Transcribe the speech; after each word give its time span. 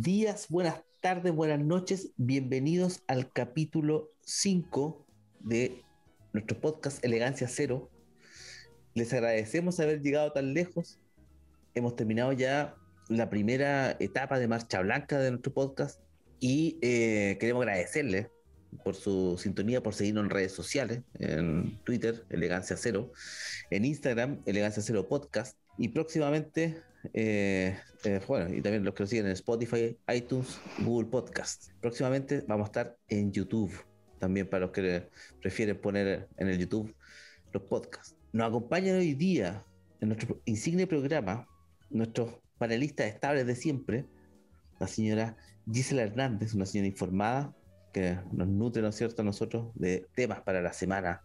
Días, 0.00 0.46
buenas 0.48 0.80
tardes, 1.00 1.34
buenas 1.34 1.58
noches. 1.58 2.12
Bienvenidos 2.16 3.02
al 3.08 3.32
capítulo 3.32 4.12
5 4.20 5.04
de 5.40 5.82
nuestro 6.32 6.60
podcast 6.60 7.04
Elegancia 7.04 7.48
Cero. 7.48 7.90
Les 8.94 9.12
agradecemos 9.12 9.80
haber 9.80 10.00
llegado 10.00 10.30
tan 10.30 10.54
lejos. 10.54 11.00
Hemos 11.74 11.96
terminado 11.96 12.32
ya 12.32 12.76
la 13.08 13.28
primera 13.28 13.96
etapa 13.98 14.38
de 14.38 14.46
Marcha 14.46 14.80
Blanca 14.82 15.18
de 15.18 15.32
nuestro 15.32 15.52
podcast 15.52 16.00
y 16.38 16.78
eh, 16.80 17.36
queremos 17.40 17.62
agradecerles 17.62 18.28
por 18.84 18.94
su 18.94 19.36
sintonía, 19.36 19.82
por 19.82 19.94
seguirnos 19.94 20.22
en 20.22 20.30
redes 20.30 20.52
sociales, 20.52 21.02
en 21.14 21.76
Twitter, 21.82 22.24
Elegancia 22.30 22.76
Cero, 22.76 23.10
en 23.70 23.84
Instagram, 23.84 24.42
Elegancia 24.46 24.80
Cero 24.80 25.08
Podcast, 25.08 25.58
y 25.78 25.88
próximamente, 25.88 26.82
eh, 27.12 27.76
eh, 28.04 28.20
bueno, 28.26 28.54
y 28.54 28.60
también 28.60 28.84
los 28.84 28.94
que 28.94 29.02
nos 29.02 29.10
siguen 29.10 29.26
en 29.26 29.32
Spotify, 29.32 29.96
iTunes, 30.14 30.60
Google 30.78 31.08
Podcast. 31.08 31.72
Próximamente 31.80 32.44
vamos 32.46 32.66
a 32.66 32.68
estar 32.68 32.96
en 33.08 33.32
YouTube, 33.32 33.72
también 34.18 34.48
para 34.48 34.66
los 34.66 34.70
que 34.70 35.08
prefieren 35.40 35.80
poner 35.80 36.28
en 36.36 36.48
el 36.48 36.58
YouTube 36.58 36.94
los 37.52 37.62
podcasts. 37.64 38.16
Nos 38.32 38.48
acompañan 38.48 38.96
hoy 38.96 39.14
día 39.14 39.64
en 40.00 40.08
nuestro 40.08 40.40
insigne 40.44 40.86
programa 40.86 41.46
nuestros 41.90 42.34
panelistas 42.58 43.06
estables 43.06 43.46
de 43.46 43.54
siempre, 43.54 44.04
la 44.78 44.86
señora 44.86 45.36
Gisela 45.70 46.02
Hernández, 46.02 46.54
una 46.54 46.66
señora 46.66 46.88
informada, 46.88 47.54
que 47.92 48.18
nos 48.32 48.48
nutre, 48.48 48.82
¿no 48.82 48.88
es 48.88 48.96
cierto?, 48.96 49.22
a 49.22 49.24
nosotros 49.24 49.70
de 49.74 50.06
temas 50.14 50.40
para 50.42 50.60
la 50.60 50.72
semana, 50.72 51.22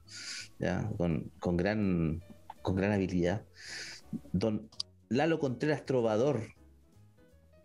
Con, 0.97 1.57
gran, 1.57 2.23
con 2.61 2.75
gran 2.75 2.91
habilidad. 2.91 3.43
Don 4.31 4.69
Lalo 5.13 5.37
Contreras 5.37 5.85
Trovador, 5.85 6.41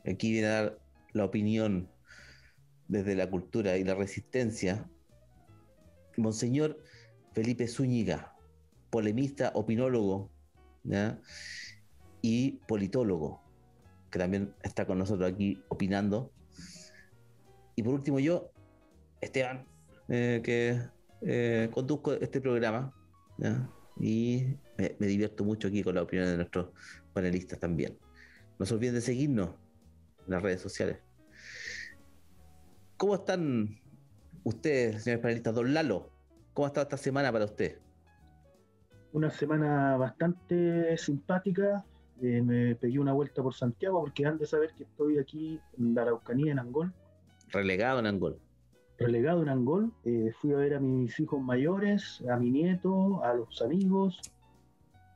aquí 0.04 0.32
viene 0.32 0.48
a 0.48 0.62
dar 0.62 0.78
la 1.14 1.24
opinión 1.24 1.88
desde 2.88 3.16
la 3.16 3.30
cultura 3.30 3.78
y 3.78 3.84
la 3.84 3.94
resistencia. 3.94 4.86
Monseñor 6.18 6.78
Felipe 7.32 7.66
Zúñiga, 7.66 8.36
polemista, 8.90 9.52
opinólogo 9.54 10.30
y 12.20 12.60
politólogo, 12.68 13.40
que 14.10 14.18
también 14.18 14.54
está 14.62 14.86
con 14.86 14.98
nosotros 14.98 15.32
aquí 15.32 15.62
opinando. 15.68 16.30
Y 17.76 17.82
por 17.82 17.94
último 17.94 18.18
yo, 18.18 18.50
Esteban, 19.22 19.64
eh, 20.08 20.42
que 20.44 20.82
eh, 21.22 21.70
conduzco 21.72 22.12
este 22.12 22.42
programa 22.42 22.92
y 23.98 24.58
me, 24.76 25.06
divierto 25.06 25.44
mucho 25.44 25.68
aquí 25.68 25.82
con 25.82 25.94
la 25.94 26.02
opinión 26.02 26.28
de 26.28 26.36
nuestros 26.36 26.68
panelistas 27.18 27.58
también. 27.58 27.98
No 28.60 28.66
se 28.66 28.74
olviden 28.74 28.94
de 28.94 29.00
seguirnos 29.00 29.50
en 30.26 30.32
las 30.34 30.40
redes 30.40 30.60
sociales. 30.60 30.98
¿Cómo 32.96 33.16
están 33.16 33.80
ustedes, 34.44 35.02
señores 35.02 35.22
panelistas? 35.22 35.54
Don 35.54 35.74
Lalo, 35.74 36.10
¿cómo 36.54 36.66
ha 36.66 36.68
estado 36.68 36.84
esta 36.84 36.96
semana 36.96 37.32
para 37.32 37.44
usted? 37.44 37.80
Una 39.12 39.30
semana 39.30 39.96
bastante 39.96 40.96
simpática. 40.96 41.84
Eh, 42.22 42.40
me 42.40 42.76
pegué 42.76 43.00
una 43.00 43.12
vuelta 43.12 43.42
por 43.42 43.54
Santiago 43.54 44.00
porque 44.00 44.24
han 44.24 44.38
de 44.38 44.46
saber 44.46 44.70
que 44.76 44.84
estoy 44.84 45.18
aquí 45.18 45.60
en 45.76 45.94
la 45.94 46.02
Araucanía, 46.02 46.52
en 46.52 46.60
Angol. 46.60 46.92
Relegado 47.48 47.98
en 47.98 48.06
Angol 48.06 48.40
relegado 48.98 49.42
en 49.42 49.48
Angol. 49.48 49.92
Eh, 50.04 50.32
fui 50.40 50.52
a 50.52 50.56
ver 50.56 50.74
a 50.74 50.80
mis 50.80 51.20
hijos 51.20 51.40
mayores, 51.40 52.20
a 52.28 52.36
mi 52.36 52.50
nieto, 52.50 53.22
a 53.22 53.32
los 53.32 53.62
amigos, 53.62 54.20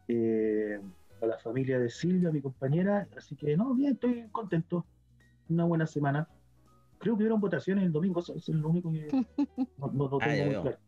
eh, 0.06 0.80
a 1.22 1.26
la 1.26 1.38
familia 1.38 1.78
de 1.78 1.88
Silvia, 1.88 2.30
mi 2.30 2.40
compañera. 2.40 3.08
Así 3.16 3.36
que, 3.36 3.56
no, 3.56 3.74
bien, 3.74 3.92
estoy 3.92 4.28
contento. 4.30 4.86
Una 5.48 5.64
buena 5.64 5.86
semana. 5.86 6.28
Creo 6.98 7.16
que 7.16 7.22
hubieron 7.22 7.40
votaciones 7.40 7.84
el 7.84 7.92
domingo, 7.92 8.20
eso 8.20 8.34
es 8.36 8.48
lo 8.48 8.68
único 8.68 8.92
que 8.92 9.08
no, 9.78 9.90
no, 9.92 10.18
ah, 10.20 10.26
tengo 10.26 10.44
muy 10.44 10.62
claro. 10.62 10.78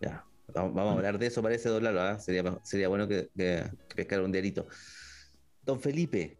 Ya, 0.00 0.24
vamos, 0.54 0.78
a 0.78 0.92
hablar 0.92 1.18
de 1.18 1.26
eso, 1.26 1.42
parece, 1.42 1.68
don 1.68 1.84
Lalo. 1.84 2.00
¿ah? 2.00 2.18
Sería, 2.18 2.42
sería 2.62 2.88
bueno 2.88 3.06
que, 3.06 3.28
que, 3.36 3.70
pescara 3.94 4.22
un 4.22 4.32
diarito. 4.32 4.66
Don 5.62 5.80
Felipe, 5.80 6.38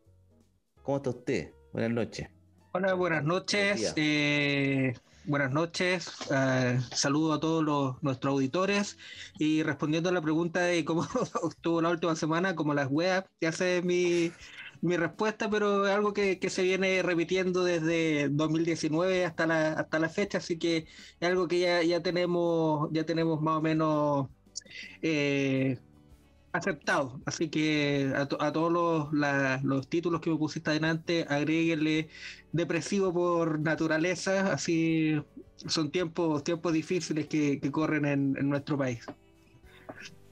¿cómo 0.82 0.97
está 0.98 1.10
usted? 1.10 1.53
Buenas 1.72 1.91
noches. 1.91 2.28
Hola, 2.72 2.94
buenas 2.94 3.25
noches. 3.25 3.92
Eh, 3.97 4.94
buenas 5.25 5.53
noches. 5.53 6.08
Uh, 6.31 6.81
saludo 6.94 7.32
a 7.34 7.41
todos 7.41 7.64
los, 7.64 8.03
nuestros 8.03 8.32
auditores. 8.32 8.98
Y 9.38 9.62
respondiendo 9.62 10.08
a 10.08 10.12
la 10.12 10.22
pregunta 10.22 10.60
de 10.60 10.84
cómo 10.84 11.04
estuvo 11.48 11.81
la 11.82 11.91
última 11.91 12.16
semana, 12.16 12.54
como 12.54 12.75
las 12.75 12.88
weas, 12.91 13.25
ya 13.41 13.53
sé 13.53 13.82
mi, 13.84 14.32
mi 14.80 14.97
respuesta, 14.97 15.50
pero 15.50 15.86
es 15.86 15.94
algo 15.94 16.12
que, 16.12 16.38
se 16.48 16.62
viene 16.62 17.03
repitiendo 17.03 17.64
desde 17.64 18.28
2019 18.28 19.25
hasta 19.26 19.47
la, 19.47 19.72
hasta 19.72 19.98
la 19.98 20.09
fecha, 20.09 20.38
así 20.38 20.59
que 20.59 20.86
es 21.20 21.28
algo 21.28 21.48
que 21.48 21.60
ya, 21.60 21.82
ya 21.82 22.03
tenemos, 22.03 22.88
ya 22.92 23.04
tenemos 23.04 23.41
más 23.41 23.59
o 23.59 23.62
menos 23.62 24.28
eh, 25.03 25.78
aceptado. 26.53 27.21
Así 27.27 27.49
que 27.49 28.12
a, 28.15 28.27
todos 28.27 28.72
los, 28.72 29.12
los, 29.62 29.88
títulos 29.88 30.21
que 30.21 30.31
me 30.31 30.37
pusiste 30.37 30.71
adelante, 30.71 31.27
agréguenle 31.28 32.09
depresivo 32.53 33.12
por 33.12 33.61
naturaleza. 33.61 34.53
Así 34.53 35.22
son 35.56 35.91
tiempos, 35.91 36.43
tiempos 36.44 36.72
difíciles 36.72 37.27
que, 37.27 37.60
corren 37.71 38.05
en, 38.05 38.49
nuestro 38.49 38.77
país. 38.77 39.06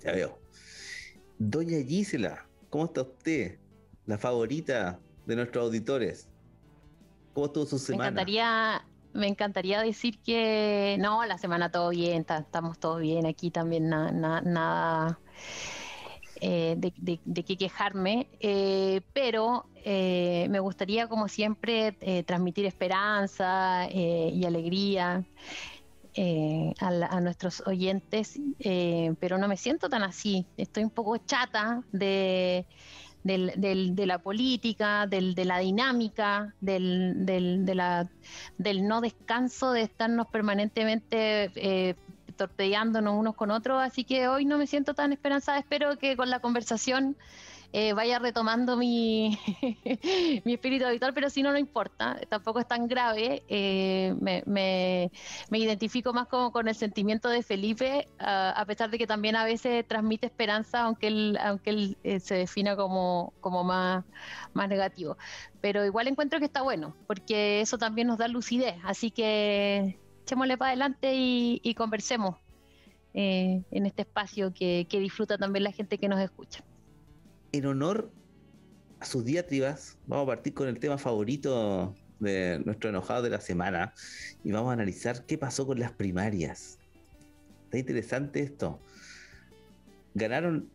Ya 0.00 0.12
veo. 0.12 0.38
Doña 1.38 1.78
Gisela, 1.86 2.46
¿cómo 2.70 2.86
está 2.86 3.02
usted? 3.02 3.58
La 4.06 4.18
favorita 4.18 4.98
de 5.26 5.36
nuestros 5.36 5.66
auditores. 5.66 6.28
¿Cómo 7.32 7.46
estuvo 7.46 7.66
su 7.66 7.78
semana? 7.78 8.04
Me 8.04 8.08
encantaría, 8.08 8.84
me 9.12 9.26
encantaría 9.28 9.82
decir 9.82 10.18
que 10.18 10.96
no, 10.98 11.24
la 11.26 11.38
semana 11.38 11.70
todo 11.70 11.90
bien, 11.90 12.26
estamos 12.28 12.78
todos 12.80 13.00
bien 13.00 13.26
aquí 13.26 13.50
también, 13.50 13.88
nada 13.88 15.20
eh, 16.40 16.76
de, 16.76 17.44
qué 17.44 17.56
quejarme, 17.56 18.28
eh, 18.40 19.00
pero 19.12 19.66
eh, 19.84 20.46
me 20.50 20.60
gustaría, 20.60 21.08
como 21.08 21.28
siempre, 21.28 21.92
transmitir 22.26 22.66
esperanza 22.66 23.88
y 23.90 24.44
alegría. 24.44 25.24
A, 26.80 27.20
nuestros 27.20 27.62
oyentes, 27.64 28.40
pero 29.20 29.38
no 29.38 29.46
me 29.46 29.56
siento 29.56 29.88
tan 29.88 30.02
así. 30.02 30.46
Estoy 30.56 30.82
un 30.82 30.90
poco 30.90 31.16
chata 31.18 31.84
de, 31.92 32.66
de 33.22 34.04
la 34.04 34.18
política, 34.18 35.06
de 35.06 35.44
la 35.44 35.58
dinámica, 35.60 36.52
del, 36.60 37.24
del, 37.24 38.88
no 38.88 39.00
descanso, 39.00 39.70
de 39.70 39.82
estarnos 39.82 40.26
permanentemente 40.26 41.94
torpedeándonos 42.38 43.14
unos 43.14 43.34
con 43.34 43.50
otros, 43.50 43.82
así 43.82 44.04
que 44.04 44.28
hoy 44.28 44.46
no 44.46 44.56
me 44.56 44.66
siento 44.66 44.94
tan 44.94 45.12
esperanzada, 45.12 45.58
espero 45.58 45.98
que 45.98 46.16
con 46.16 46.30
la 46.30 46.40
conversación 46.40 47.16
eh, 47.74 47.92
vaya 47.92 48.18
retomando 48.18 48.78
mi, 48.78 49.38
mi 50.44 50.54
espíritu 50.54 50.86
habitual, 50.86 51.12
pero 51.12 51.28
si 51.28 51.42
no, 51.42 51.52
no 51.52 51.58
importa, 51.58 52.18
tampoco 52.30 52.60
es 52.60 52.66
tan 52.66 52.88
grave, 52.88 53.42
eh, 53.46 54.14
me, 54.20 54.42
me, 54.46 55.10
identifico 55.58 56.14
más 56.14 56.28
como 56.28 56.50
con 56.50 56.66
el 56.66 56.74
sentimiento 56.74 57.28
de 57.28 57.42
Felipe, 57.42 58.08
a 58.18 58.64
pesar 58.66 58.88
de 58.88 58.96
que 58.96 59.06
también 59.06 59.36
a 59.36 59.44
veces 59.44 59.86
transmite 59.86 60.26
esperanza, 60.26 60.84
aunque 60.84 61.08
él, 61.08 61.38
aunque 61.42 61.70
él 61.70 61.98
eh, 62.04 62.20
se 62.20 62.36
defina 62.36 62.74
como, 62.74 63.34
como 63.40 63.64
más, 63.64 64.02
más 64.54 64.68
negativo. 64.70 65.18
Pero 65.60 65.84
igual 65.84 66.08
encuentro 66.08 66.38
que 66.38 66.46
está 66.46 66.62
bueno, 66.62 66.96
porque 67.06 67.60
eso 67.60 67.76
también 67.76 68.06
nos 68.06 68.16
da 68.16 68.28
lucidez, 68.28 68.76
así 68.82 69.10
que 69.10 69.98
echémosle 70.28 70.58
para 70.58 70.72
adelante 70.72 71.12
y, 71.14 71.74
conversemos 71.74 72.36
eh, 73.14 73.62
en 73.70 73.86
este 73.86 74.02
espacio 74.02 74.52
que, 74.52 74.86
disfruta 74.90 75.38
también 75.38 75.64
la 75.64 75.72
gente 75.72 75.96
que 75.96 76.06
nos 76.06 76.20
escucha. 76.20 76.62
En 77.52 77.64
honor 77.64 78.12
a 79.00 79.06
sus 79.06 79.24
diatribas, 79.24 79.96
vamos 80.06 80.24
a 80.24 80.26
partir 80.26 80.52
con 80.52 80.68
el 80.68 80.78
tema 80.78 80.98
favorito 80.98 81.94
de 82.20 82.60
nuestro 82.66 82.90
enojado 82.90 83.22
de 83.22 83.30
la 83.30 83.40
semana 83.40 83.94
y 84.44 84.52
vamos 84.52 84.68
a 84.68 84.72
analizar 84.74 85.24
qué 85.24 85.38
pasó 85.38 85.66
con 85.66 85.80
las 85.80 85.92
primarias. 85.92 86.78
Está 87.64 87.78
interesante 87.78 88.42
esto. 88.42 88.80
Ganaron 90.12 90.68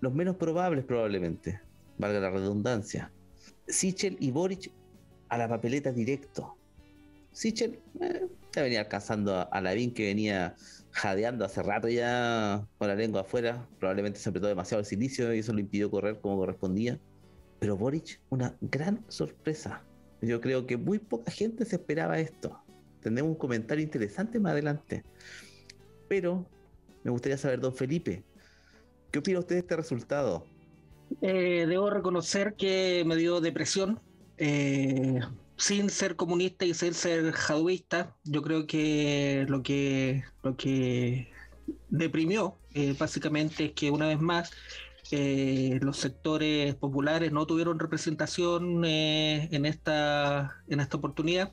los 0.00 0.14
menos 0.14 0.36
probables 0.36 0.84
probablemente, 0.84 1.60
valga 1.98 2.20
la 2.20 2.30
redundancia. 2.30 3.10
Sichel 3.66 4.16
y 4.20 4.30
Boric 4.30 4.70
a 5.30 5.38
la 5.38 5.48
papeleta 5.48 5.90
directo. 5.90 6.56
Sichel 7.32 7.80
eh, 8.00 8.28
ya 8.54 8.62
venía 8.62 8.80
alcanzando 8.80 9.48
a, 9.50 9.60
Lavín 9.60 9.92
que 9.92 10.06
venía 10.06 10.54
jadeando 10.92 11.44
hace 11.44 11.62
rato 11.62 11.88
ya 11.88 12.66
con 12.78 12.88
la 12.88 12.94
lengua 12.94 13.22
afuera. 13.22 13.66
Probablemente 13.78 14.20
se 14.20 14.28
apretó 14.28 14.46
demasiado 14.46 14.80
el 14.80 14.86
silicio 14.86 15.34
y 15.34 15.40
eso 15.40 15.52
lo 15.52 15.60
impidió 15.60 15.90
correr 15.90 16.20
como 16.20 16.36
correspondía. 16.36 16.98
Pero 17.58 17.76
Boric, 17.76 18.20
una 18.30 18.56
gran 18.60 19.04
sorpresa. 19.08 19.82
Yo 20.20 20.40
creo 20.40 20.66
que 20.66 20.76
muy 20.76 20.98
poca 20.98 21.30
gente 21.30 21.64
se 21.64 21.76
esperaba 21.76 22.18
esto. 22.18 22.62
Tendremos 23.00 23.32
un 23.32 23.38
comentario 23.38 23.82
interesante 23.82 24.38
más 24.38 24.52
adelante. 24.52 25.04
Pero 26.08 26.46
me 27.02 27.10
gustaría 27.10 27.36
saber, 27.36 27.60
don 27.60 27.74
Felipe, 27.74 28.22
¿qué 29.10 29.18
opina 29.18 29.40
usted 29.40 29.56
de 29.56 29.60
este 29.60 29.76
resultado? 29.76 30.46
Eh, 31.20 31.66
debo 31.68 31.90
reconocer 31.90 32.54
que 32.54 33.04
me 33.06 33.16
dio 33.16 33.40
depresión 33.40 34.00
eh, 34.38 35.20
sin 35.64 35.88
ser 35.88 36.14
comunista 36.14 36.66
y 36.66 36.74
sin 36.74 36.92
ser 36.92 37.32
jaduista, 37.32 38.14
yo 38.24 38.42
creo 38.42 38.66
que 38.66 39.46
lo 39.48 39.62
que, 39.62 40.22
lo 40.42 40.58
que 40.58 41.32
deprimió 41.88 42.58
eh, 42.74 42.94
básicamente 42.98 43.64
es 43.66 43.72
que 43.72 43.90
una 43.90 44.08
vez 44.08 44.20
más 44.20 44.50
eh, 45.10 45.78
los 45.80 45.96
sectores 45.96 46.74
populares 46.74 47.32
no 47.32 47.46
tuvieron 47.46 47.78
representación 47.78 48.84
en, 48.84 49.64
esta, 49.64 50.62
en 50.68 50.80
esta 50.80 50.98
oportunidad. 50.98 51.50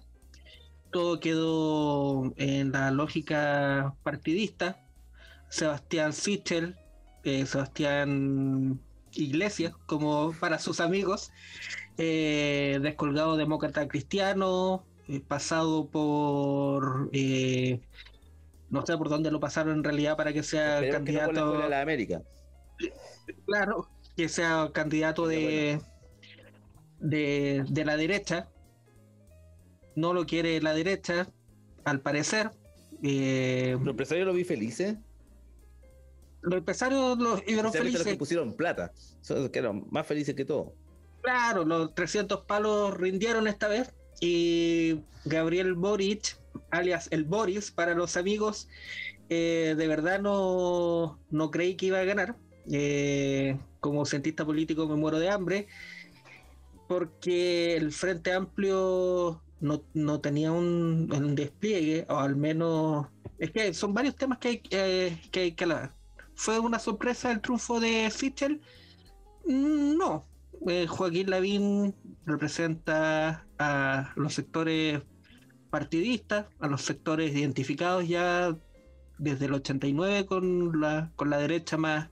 Todo 0.92 1.22
quedó 1.22 2.34
en 2.36 2.74
la 2.74 2.92
lógica 2.92 3.96
partidista. 4.04 4.78
Sebastián 5.48 6.12
Sichel, 6.12 6.76
Sebastián 7.24 8.82
Iglesias, 9.14 9.74
como 9.86 10.34
para 10.38 10.60
sus 10.60 10.82
amigos, 10.82 11.32
eh, 12.04 12.80
descolgado 12.82 13.38
demócrata 13.38 13.88
cristiano, 13.88 14.84
eh, 15.08 15.22
pasado 15.22 15.88
por 15.88 17.10
eh, 17.14 17.80
no 18.72 18.84
sé 18.86 18.98
por 18.98 19.10
dónde 19.10 19.30
lo 19.30 19.40
pasaron 19.40 19.78
en 19.78 19.84
realidad 19.84 20.18
para 20.18 20.34
que 20.34 20.42
sea 20.42 20.82
candidato 20.90 21.60
de 21.60 21.70
la 21.70 21.82
América. 21.82 22.24
Claro, 23.46 23.88
que 24.18 24.28
sea 24.28 24.72
candidato 24.74 25.28
de, 25.28 25.80
de, 27.00 27.64
de 27.70 27.86
la 27.86 27.98
derecha. 27.98 28.50
No 29.96 30.14
lo 30.14 30.26
quiere 30.26 30.60
la 30.62 30.74
derecha, 30.74 31.28
al 31.84 32.00
parecer. 32.00 32.50
Eh, 33.04 33.76
¿Los 33.80 33.90
empresarios 33.90 34.26
lo 34.26 34.34
vi 34.34 34.44
felices? 34.44 34.96
Los 36.42 36.56
empresarios 36.56 37.20
los 37.20 37.42
felices. 37.42 37.94
Los 37.94 38.04
que 38.04 38.16
pusieron 38.16 38.54
plata, 38.54 38.92
que 39.52 39.60
eran 39.60 39.86
más 39.92 40.08
felices 40.08 40.34
que 40.34 40.46
todo. 40.46 40.74
Claro, 41.22 41.66
los 41.66 41.94
300 41.94 42.46
palos 42.46 42.96
rindieron 42.96 43.48
esta 43.48 43.68
vez 43.68 43.94
y 44.20 45.00
Gabriel 45.26 45.74
Boric, 45.74 46.38
alias 46.72 47.08
el 47.12 47.24
Boris 47.24 47.72
para 47.72 47.94
los 47.94 48.18
amigos, 48.18 48.68
eh, 49.30 49.76
de 49.78 49.88
verdad 49.88 50.20
no, 50.20 51.20
no 51.30 51.52
creí 51.52 51.76
que 51.76 51.88
iba 51.88 52.00
a 52.00 52.06
ganar. 52.06 52.36
Eh, 52.72 53.58
como 53.80 54.06
cientista 54.06 54.46
político 54.46 54.88
me 54.88 54.96
muero 54.96 55.18
de 55.18 55.30
hambre 55.30 55.68
porque 56.92 57.78
el 57.78 57.94
Frente 57.94 58.34
Amplio 58.34 59.42
no, 59.62 60.20
tenía 60.20 60.52
un, 60.52 61.36
despliegue, 61.36 62.06
o 62.10 62.18
al 62.18 62.36
menos... 62.36 63.08
Es 63.40 63.52
que 63.52 63.74
son 63.74 63.94
varios 63.94 64.18
temas 64.18 64.40
que 64.40 64.48
hay, 64.50 64.62
eh, 64.72 65.18
que, 65.32 65.56
que. 65.56 65.90
¿Fue 66.36 66.60
una 66.60 66.80
sorpresa 66.80 67.32
el 67.32 67.40
triunfo 67.40 67.80
de 67.80 68.12
Sichel? 68.12 68.60
Mm, 69.46 69.98
no, 69.98 70.26
eh, 70.68 70.88
Joaquín 70.88 71.30
Lavín 71.30 71.96
representa 72.26 73.46
a 73.58 74.12
los 74.16 74.34
sectores 74.34 75.02
partidistas, 75.70 76.48
a 76.60 76.68
los 76.68 76.82
sectores 76.82 77.36
identificados 77.36 78.08
ya 78.08 78.56
desde 79.18 79.46
el 79.46 79.54
89 79.54 80.26
con 80.26 80.80
la, 80.80 81.12
con 81.16 81.30
la 81.30 81.38
derecha 81.38 81.78
más, 81.78 82.10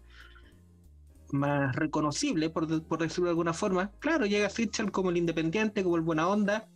más 1.32 1.76
reconocible, 1.76 2.50
por, 2.50 2.68
decirlo 2.68 3.26
de 3.26 3.32
alguna 3.32 3.54
forma. 3.54 3.92
Claro, 4.00 4.26
llega 4.26 4.50
Sichel 4.50 4.92
como 4.92 5.10
el 5.10 5.18
independiente, 5.18 5.84
como 5.84 5.98
el 5.98 6.02
buena 6.02 6.28
onda, 6.28 6.68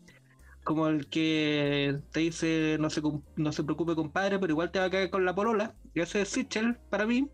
como 0.63 0.87
el 0.87 1.07
que 1.07 1.99
te 2.11 2.21
dice 2.21 2.77
no 2.79 2.89
se, 2.89 3.01
no 3.35 3.51
se 3.51 3.63
preocupe 3.63 3.95
compadre, 3.95 4.39
pero 4.39 4.53
igual 4.53 4.71
te 4.71 4.79
va 4.79 4.85
a 4.85 4.89
caer 4.89 5.09
con 5.09 5.25
la 5.25 5.35
polola. 5.35 5.75
Ese 5.93 6.21
es 6.21 6.29
Sichel 6.29 6.77
para 6.89 7.05
mí. 7.05 7.29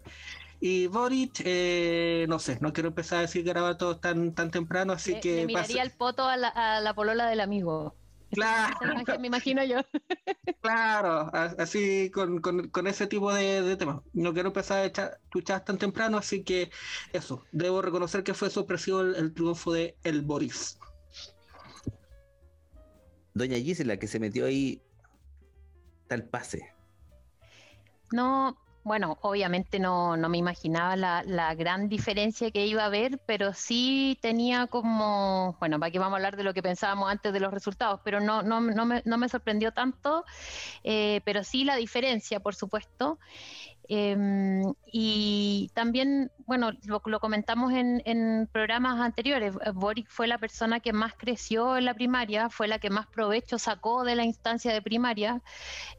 Y 0.62 0.88
Boric, 0.88 1.42
eh, 1.46 2.26
no 2.28 2.38
sé, 2.40 2.58
no 2.60 2.74
quiero 2.74 2.90
empezar 2.90 3.20
a 3.20 3.22
decir 3.22 3.44
garabatos 3.46 4.02
tan, 4.02 4.34
tan 4.34 4.52
temprano, 4.52 4.92
así 4.94 5.20
que... 5.20 5.38
Le 5.38 5.46
miraría 5.46 5.84
el 5.84 5.92
poto 5.92 6.26
a 6.26 6.36
la, 6.36 6.50
a 6.50 6.82
la 6.82 6.94
polola 6.94 7.28
del 7.28 7.40
amigo. 7.40 7.96
Claro. 8.32 8.76
me 9.20 9.28
imagino 9.28 9.64
yo. 9.64 9.78
Claro, 10.62 11.30
así 11.34 12.12
con, 12.12 12.42
con, 12.42 12.88
ese 12.88 13.08
tipo 13.08 13.34
de, 13.34 13.78
temas. 13.78 14.02
No 14.14 14.34
quiero 14.34 14.50
empezar 14.50 14.80
a 14.80 14.86
echar 14.86 15.20
chuchas 15.32 15.64
tan 15.64 15.78
temprano, 15.78 16.18
así 16.18 16.44
que 16.44 16.70
eso, 17.14 17.46
debo 17.52 17.82
reconocer 17.82 18.24
que 18.24 18.34
fue 18.34 18.50
sorpresivo 18.50 19.02
el, 19.02 19.34
triunfo 19.34 19.72
de 19.72 19.96
el 20.04 20.22
Boris. 20.22 20.78
Doña 23.34 23.58
Gisela, 23.58 23.98
que 23.98 24.08
se 24.08 24.20
metió 24.20 24.48
ahí 24.48 24.82
tal 26.08 26.26
pase. 26.26 26.74
No, 28.12 28.58
bueno, 28.84 29.18
obviamente 29.22 29.80
no, 29.80 30.18
no 30.18 30.30
me 30.30 30.38
imaginaba 30.38 30.96
la, 30.96 31.24
la, 31.24 31.54
gran 31.56 31.90
diferencia 31.90 32.52
que 32.52 32.66
iba 32.66 32.84
a 32.84 32.88
haber, 32.88 33.20
pero 33.26 33.54
sí 33.54 34.18
tenía 34.22 34.68
como, 34.68 35.56
bueno, 35.60 35.80
para 35.80 35.92
que 35.92 36.00
vamos 36.00 36.14
a 36.14 36.18
hablar 36.18 36.38
de 36.38 36.44
lo 36.44 36.54
que 36.54 36.64
pensábamos 36.64 37.10
antes 37.10 37.34
de 37.34 37.40
los 37.40 37.54
resultados, 37.54 38.00
pero 38.04 38.20
no, 38.20 38.42
no, 38.42 38.62
no, 38.62 38.86
me, 38.86 39.02
no 39.06 39.18
me 39.18 39.30
sorprendió 39.30 39.72
tanto, 39.72 40.26
eh, 40.84 41.22
pero 41.26 41.44
sí 41.44 41.64
la 41.64 41.76
diferencia, 41.76 42.40
por 42.40 42.56
supuesto. 42.56 43.20
Em, 43.92 44.72
y 44.86 45.72
también, 45.74 46.32
bueno, 46.46 46.72
lo, 46.86 47.20
comentamos 47.20 47.74
en, 47.74 48.48
programas 48.52 49.02
anteriores, 49.02 49.56
eh, 49.66 49.72
Boric 49.74 50.08
fue 50.10 50.28
la 50.28 50.38
persona 50.38 50.80
que 50.80 50.94
más 50.94 51.16
creció 51.18 51.76
en 51.76 51.86
la 51.86 51.96
primaria, 51.96 52.52
fue 52.52 52.68
la 52.68 52.78
que 52.78 52.92
más 52.92 53.08
provecho 53.08 53.58
sacó 53.58 54.04
de 54.04 54.16
la 54.16 54.26
instancia 54.26 54.72
de 54.72 54.84
primaria, 54.84 55.42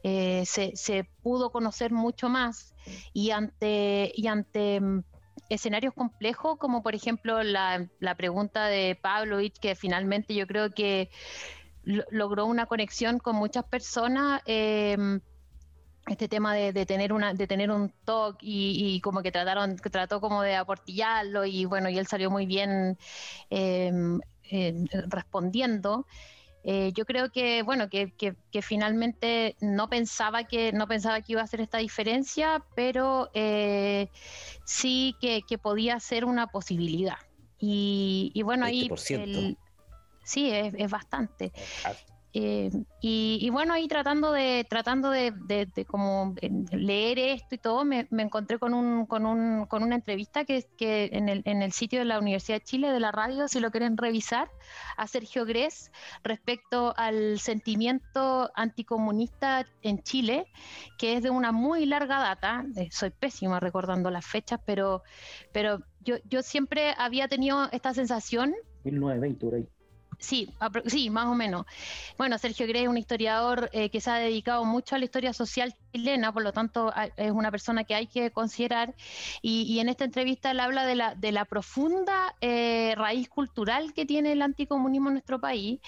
eh, 0.03 0.43
se, 0.45 1.05
pudo 1.21 1.51
conocer 1.51 1.91
mucho 1.91 2.29
más 2.29 2.70
y 3.13 3.31
ante, 3.31 4.11
y 4.15 4.27
ante 4.27 4.79
mm, 4.79 5.03
escenarios 5.49 5.93
complejos, 5.93 6.57
como 6.57 6.83
por 6.83 6.95
ejemplo 6.95 7.43
la, 7.43 7.87
la 7.99 8.15
pregunta 8.15 8.67
de 8.67 8.97
Pavlovich, 9.01 9.59
que 9.59 9.75
finalmente 9.75 10.33
yo 10.33 10.47
creo 10.47 10.71
que 10.71 11.09
logró 11.83 12.45
una 12.45 12.65
conexión 12.65 13.19
con 13.19 13.35
muchas 13.35 13.65
personas. 13.65 14.41
Eh, 14.45 14.97
este 16.07 16.27
tema 16.27 16.55
de, 16.55 16.85
tener 16.85 17.13
una 17.13 17.33
de 17.33 17.45
tener 17.45 17.69
un 17.69 17.93
talk 18.05 18.37
y, 18.41 18.99
como 19.01 19.21
que 19.21 19.31
trataron 19.31 19.75
trató 19.75 20.19
como 20.19 20.41
de 20.41 20.55
aportillarlo 20.55 21.45
y 21.45 21.65
bueno 21.65 21.89
y 21.89 21.97
él 21.99 22.07
salió 22.07 22.31
muy 22.31 22.47
bien 22.47 22.97
em, 23.51 24.19
respondiendo 25.09 26.07
eh, 26.63 26.91
yo 26.95 27.05
creo 27.05 27.31
que 27.31 27.63
bueno 27.63 27.89
que, 27.89 28.13
finalmente 28.61 29.55
no 29.61 29.89
pensaba 29.89 30.43
que 30.43 30.71
no 30.71 30.87
pensaba 30.87 31.21
que 31.21 31.33
iba 31.33 31.41
a 31.41 31.45
hacer 31.45 31.61
esta 31.61 31.79
diferencia 31.79 32.63
pero 32.75 33.29
eh, 33.33 34.09
sí 34.65 35.15
que, 35.19 35.43
podía 35.57 35.99
ser 35.99 36.25
una 36.25 36.47
posibilidad. 36.47 37.17
Y, 37.59 38.41
bueno 38.43 38.65
ahí 38.65 38.89
sí 40.23 40.49
es, 40.51 40.73
es 40.75 40.89
bastante 40.89 41.51
eh, 42.33 42.71
y, 43.01 43.49
bueno, 43.49 43.73
ahí 43.73 43.87
tratando 43.87 44.31
de, 44.31 44.65
tratando 44.69 45.09
de, 45.09 45.33
como 45.87 46.33
leer 46.71 47.19
esto 47.19 47.55
y 47.55 47.57
todo, 47.57 47.83
me, 47.83 48.07
encontré 48.11 48.57
con, 48.57 48.73
un, 48.73 49.05
con, 49.05 49.25
un, 49.25 49.65
con 49.65 49.83
una 49.83 49.95
entrevista 49.95 50.45
que, 50.45 50.65
que 50.77 51.09
en, 51.11 51.27
el, 51.27 51.41
en 51.45 51.61
el 51.61 51.73
sitio 51.73 51.99
de 51.99 52.05
la 52.05 52.19
Universidad 52.19 52.59
de 52.59 52.63
Chile, 52.63 52.91
de 52.91 52.99
la 52.99 53.11
radio, 53.11 53.47
si 53.47 53.59
lo 53.59 53.71
quieren 53.71 53.97
revisar, 53.97 54.49
a 54.95 55.07
Sergio 55.07 55.45
Gres 55.45 55.91
respecto 56.23 56.93
al 56.95 57.39
sentimiento 57.39 58.51
anticomunista 58.55 59.65
en 59.81 60.01
Chile, 60.03 60.45
que 60.97 61.17
es 61.17 61.23
de 61.23 61.31
una 61.31 61.51
muy 61.51 61.85
larga 61.85 62.19
data. 62.19 62.65
Eh, 62.77 62.87
soy 62.91 63.09
pésima 63.09 63.59
recordando 63.59 64.09
las 64.09 64.25
fechas, 64.25 64.59
pero, 64.65 65.03
pero 65.51 65.79
yo, 65.99 66.15
yo 66.29 66.43
siempre 66.43 66.93
había 66.97 67.27
tenido 67.27 67.67
esta 67.71 67.93
sensación. 67.93 68.53
1920, 68.83 69.45
por 69.45 69.55
ahí. 69.55 69.67
Sí, 70.21 70.53
sí, 70.85 71.09
más 71.09 71.25
o 71.25 71.33
menos. 71.33 71.65
Bueno, 72.15 72.37
Sergio 72.37 72.67
Grey 72.67 72.83
es 72.83 72.87
un 72.87 72.97
historiador 72.97 73.71
eh, 73.73 73.89
que 73.89 73.99
se 73.99 74.11
ha 74.11 74.15
dedicado 74.15 74.63
mucho 74.65 74.95
a 74.95 74.99
la 74.99 75.05
historia 75.05 75.33
social 75.33 75.73
chilena, 75.91 76.31
por 76.31 76.43
lo 76.43 76.53
tanto 76.53 76.93
es 77.17 77.31
una 77.31 77.49
persona 77.49 77.83
que 77.83 77.95
hay 77.95 78.05
que 78.05 78.29
considerar. 78.29 78.93
Y, 79.41 79.79
en 79.79 79.89
esta 79.89 80.05
entrevista 80.05 80.51
él 80.51 80.59
habla 80.59 80.85
de 80.85 80.93
la, 80.93 81.15
de 81.15 81.31
la 81.31 81.45
profunda 81.45 82.35
eh, 82.39 82.93
raíz 82.95 83.29
cultural 83.29 83.93
que 83.93 84.05
tiene 84.05 84.33
el 84.33 84.43
anticomunismo 84.43 85.09
en 85.09 85.15
nuestro 85.15 85.41
país. 85.41 85.79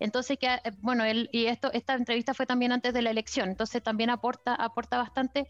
Entonces, 0.00 0.38
que, 0.38 0.48
eh, 0.48 0.60
bueno, 0.82 1.04
él, 1.04 1.30
y 1.32 1.46
esto, 1.46 1.72
esta 1.72 1.94
entrevista 1.94 2.34
fue 2.34 2.44
también 2.44 2.72
antes 2.72 2.92
de 2.92 3.00
la 3.00 3.10
elección, 3.10 3.48
entonces 3.48 3.82
también 3.82 4.10
aporta, 4.10 4.54
aporta 4.54 4.98
bastante. 4.98 5.48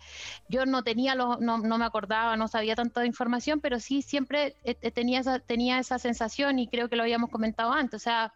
Yo 0.48 0.64
no 0.64 0.84
tenía 0.84 1.16
los, 1.16 1.40
no, 1.40 1.58
no 1.58 1.76
me 1.76 1.84
acordaba, 1.84 2.36
no 2.36 2.46
sabía 2.46 2.76
tanta 2.76 3.04
información, 3.04 3.60
pero 3.60 3.80
sí 3.80 4.00
siempre 4.02 4.54
tenía, 4.94 5.18
esa, 5.20 5.40
tenía 5.40 5.80
esa 5.80 5.98
sensación 5.98 6.60
y 6.60 6.68
creo 6.68 6.88
que 6.88 6.94
lo 6.94 7.02
habíamos 7.02 7.30
comentado 7.30 7.72
antes. 7.72 8.00
O 8.00 8.04
sea, 8.04 8.27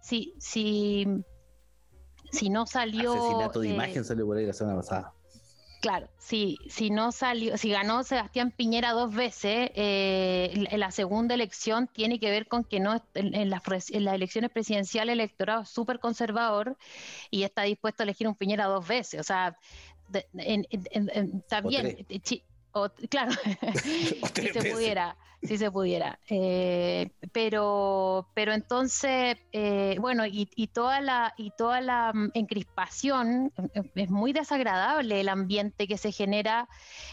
si, 0.00 0.34
si, 0.38 1.06
si 2.30 2.50
no 2.50 2.66
salió. 2.66 3.14
Asesinato 3.14 3.60
de 3.60 3.68
eh, 3.68 3.74
imagen 3.74 4.04
salió 4.04 4.26
por 4.26 4.36
ahí 4.36 4.46
la 4.46 4.52
semana 4.52 4.76
pasada. 4.76 5.12
Claro, 5.80 6.08
si, 6.16 6.56
si 6.66 6.88
no 6.88 7.12
salió, 7.12 7.58
si 7.58 7.68
ganó 7.68 8.04
Sebastián 8.04 8.50
Piñera 8.50 8.92
dos 8.92 9.14
veces, 9.14 9.70
eh, 9.74 10.66
la 10.78 10.90
segunda 10.90 11.34
elección 11.34 11.88
tiene 11.88 12.18
que 12.18 12.30
ver 12.30 12.48
con 12.48 12.64
que 12.64 12.80
no 12.80 13.04
en, 13.12 13.50
las, 13.50 13.90
elecciones 13.90 14.50
presidenciales 14.50 15.12
el 15.12 15.20
electorado 15.20 15.60
es 15.60 15.68
súper 15.68 16.00
conservador 16.00 16.78
y 17.30 17.42
está 17.42 17.64
dispuesto 17.64 18.02
a 18.02 18.04
elegir 18.04 18.26
un 18.28 18.34
Piñera 18.34 18.64
dos 18.64 18.88
veces. 18.88 19.20
O 19.20 19.24
sea, 19.24 19.58
está 20.10 21.60
bien, 21.60 22.06
claro, 23.08 23.32
si 24.34 24.48
se 24.48 24.72
pudiera, 24.72 25.16
si 25.42 25.58
se 25.58 25.70
pudiera. 25.70 26.18
Eh, 26.28 27.10
pero, 27.32 28.28
pero 28.34 28.52
entonces, 28.52 29.36
eh, 29.52 29.96
bueno, 30.00 30.24
y, 30.26 30.46
toda 30.72 31.00
la 31.00 31.34
y 31.36 31.50
toda 31.50 31.80
la 31.80 32.12
mm, 32.12 32.30
encrispación 32.34 33.52
eh, 33.74 33.82
es 33.94 34.10
muy 34.10 34.32
desagradable 34.32 35.20
el 35.20 35.28
ambiente 35.28 35.86
que 35.86 35.98
se 35.98 36.10
genera. 36.10 36.68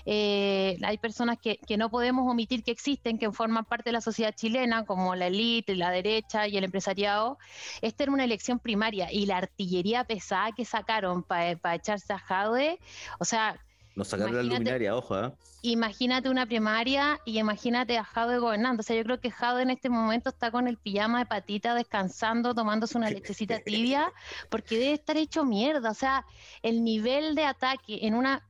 hay 0.05 0.97
personas 0.99 1.37
que, 1.37 1.57
que, 1.57 1.77
no 1.77 1.89
podemos 1.89 2.29
omitir 2.29 2.63
que 2.63 2.71
existen, 2.71 3.19
que 3.19 3.31
forman 3.31 3.65
parte 3.65 3.89
de 3.89 3.93
la 3.93 4.01
sociedad 4.01 4.33
chilena, 4.33 4.85
como 4.85 5.15
la 5.15 5.27
élite, 5.27 5.75
la 5.75 5.91
derecha 5.91 6.47
y 6.47 6.57
el 6.57 6.63
empresariado. 6.63 7.37
Esta 7.81 8.03
era 8.03 8.11
una 8.11 8.23
elección 8.23 8.59
primaria 8.59 9.11
y 9.11 9.25
la 9.25 9.37
artillería 9.37 10.05
pesada 10.05 10.51
que 10.53 10.65
sacaron 10.65 11.23
para 11.23 11.75
echarse 11.75 12.13
a 12.13 12.19
Jade, 12.19 12.79
o 13.19 13.25
sea, 13.25 13.59
nos 13.95 14.07
sacaron 14.07 14.36
la 14.36 14.43
luminaria, 14.43 14.95
ojo, 14.95 15.19
¿eh? 15.19 15.31
Imagínate 15.63 16.29
una 16.29 16.45
primaria 16.45 17.19
y 17.25 17.38
imagínate 17.38 17.98
a 17.98 18.03
Jade 18.03 18.39
gobernando. 18.39 18.81
O 18.81 18.83
sea, 18.83 18.95
yo 18.95 19.03
creo 19.03 19.19
que 19.19 19.29
Jade 19.29 19.62
en 19.62 19.69
este 19.69 19.89
momento 19.89 20.29
está 20.29 20.50
con 20.50 20.67
el 20.67 20.77
pijama 20.77 21.19
de 21.19 21.25
patita, 21.25 21.75
descansando, 21.75 22.55
tomándose 22.55 22.98
una 22.98 23.10
lechecita 23.12 23.60
tibia, 23.60 24.12
porque 24.50 24.77
debe 24.77 24.93
estar 24.93 25.17
hecho 25.17 25.45
mierda. 25.45 25.91
O 25.91 25.93
sea, 25.93 26.25
el 26.63 26.83
nivel 26.83 27.36
de 27.36 27.45
ataque 27.45 28.00
en 28.01 28.15
una 28.15 28.48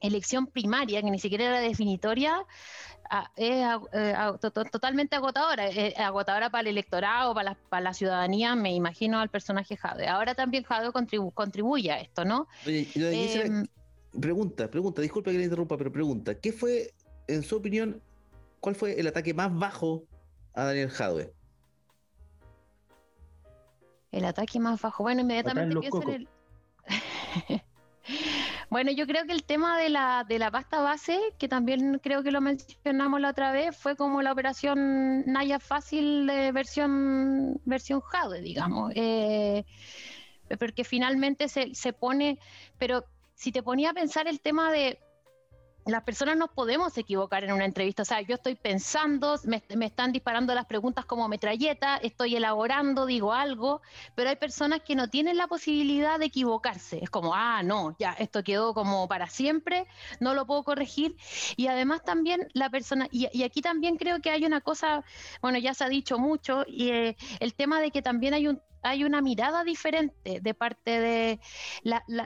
elección 0.00 0.46
primaria, 0.46 1.02
que 1.02 1.10
ni 1.10 1.18
siquiera 1.18 1.44
era 1.44 1.60
definitoria, 1.60 2.46
es 3.36 3.66
eh, 3.92 4.14
totalmente 4.70 5.16
agotadora, 5.16 5.66
es 5.66 5.98
agotadora 5.98 6.50
para 6.50 6.62
el 6.62 6.68
electorado, 6.68 7.34
para 7.34 7.50
la, 7.50 7.56
para 7.68 7.82
la 7.82 7.94
ciudadanía, 7.94 8.54
me 8.54 8.72
imagino 8.74 9.20
al 9.20 9.28
personaje 9.28 9.76
Jade. 9.76 10.08
Ahora 10.08 10.34
también 10.34 10.64
Jade 10.64 10.90
contribuye 11.34 11.92
a 11.92 12.00
esto, 12.00 12.24
¿no? 12.24 12.48
Oye, 12.66 12.88
Pregunta, 14.20 14.70
pregunta, 14.70 15.00
disculpe 15.00 15.32
que 15.32 15.38
le 15.38 15.44
interrumpa, 15.44 15.76
pero 15.78 15.90
pregunta, 15.90 16.34
¿qué 16.34 16.52
fue, 16.52 16.92
en 17.28 17.42
su 17.42 17.56
opinión, 17.56 18.02
cuál 18.60 18.74
fue 18.74 19.00
el 19.00 19.06
ataque 19.06 19.32
más 19.32 19.54
bajo 19.54 20.04
a 20.54 20.64
Daniel 20.64 20.90
Jadwe? 20.90 21.32
El 24.10 24.26
ataque 24.26 24.60
más 24.60 24.80
bajo. 24.80 25.02
Bueno, 25.02 25.22
inmediatamente 25.22 25.80
pienso 25.80 26.02
en 26.02 26.10
el. 26.10 26.28
bueno, 28.70 28.90
yo 28.90 29.06
creo 29.06 29.24
que 29.24 29.32
el 29.32 29.44
tema 29.44 29.78
de 29.78 29.88
la, 29.88 30.26
de 30.28 30.38
la 30.38 30.50
pasta 30.50 30.82
base, 30.82 31.18
que 31.38 31.48
también 31.48 31.98
creo 32.02 32.22
que 32.22 32.30
lo 32.30 32.42
mencionamos 32.42 33.20
la 33.22 33.30
otra 33.30 33.52
vez, 33.52 33.74
fue 33.74 33.96
como 33.96 34.20
la 34.20 34.32
operación 34.32 35.24
Naya 35.24 35.58
Fácil 35.58 36.26
de 36.26 36.52
versión, 36.52 37.58
versión 37.64 38.02
Jadwe, 38.02 38.42
digamos. 38.42 38.92
Eh, 38.94 39.64
porque 40.58 40.84
finalmente 40.84 41.48
se, 41.48 41.74
se 41.74 41.94
pone, 41.94 42.38
pero 42.78 43.06
si 43.34 43.52
te 43.52 43.62
ponía 43.62 43.90
a 43.90 43.94
pensar 43.94 44.28
el 44.28 44.40
tema 44.40 44.70
de 44.72 44.98
las 45.86 46.04
personas 46.04 46.36
no 46.36 46.48
podemos 46.48 46.96
equivocar 46.96 47.42
en 47.44 47.52
una 47.52 47.64
entrevista. 47.64 48.02
O 48.02 48.04
sea, 48.04 48.20
yo 48.20 48.36
estoy 48.36 48.54
pensando, 48.54 49.38
me, 49.44 49.62
están 49.84 50.12
disparando 50.12 50.54
las 50.54 50.66
preguntas 50.66 51.04
como 51.04 51.28
metralleta, 51.28 51.96
estoy 51.96 52.36
elaborando, 52.36 53.06
digo 53.06 53.32
algo, 53.32 53.82
pero 54.14 54.30
hay 54.30 54.36
personas 54.36 54.80
que 54.82 54.94
no 54.94 55.08
tienen 55.08 55.36
la 55.36 55.48
posibilidad 55.48 56.18
de 56.18 56.26
equivocarse. 56.26 57.02
Es 57.02 57.10
como, 57.10 57.34
ah, 57.34 57.62
no, 57.62 57.96
ya, 57.98 58.12
esto 58.12 58.44
quedó 58.44 58.74
como 58.74 59.08
para 59.08 59.26
siempre, 59.28 59.86
no 60.20 60.34
lo 60.34 60.46
puedo 60.46 60.62
corregir. 60.62 61.16
Y 61.56 61.66
además 61.66 62.02
también 62.04 62.48
la 62.52 62.70
persona, 62.70 63.08
y, 63.10 63.42
aquí 63.42 63.60
también 63.60 63.96
creo 63.96 64.20
que 64.20 64.30
hay 64.30 64.44
una 64.44 64.60
cosa, 64.60 65.04
bueno, 65.40 65.58
ya 65.58 65.74
se 65.74 65.84
ha 65.84 65.88
dicho 65.88 66.18
mucho, 66.18 66.64
y 66.66 66.90
eh, 66.90 67.16
el 67.40 67.54
tema 67.54 67.80
de 67.80 67.90
que 67.90 68.02
también 68.02 68.34
hay 68.34 68.46
un 68.46 68.60
hay 68.82 69.04
una 69.04 69.22
mirada 69.22 69.64
diferente 69.64 70.40
de 70.40 70.54
parte 70.54 71.00
de 71.00 71.40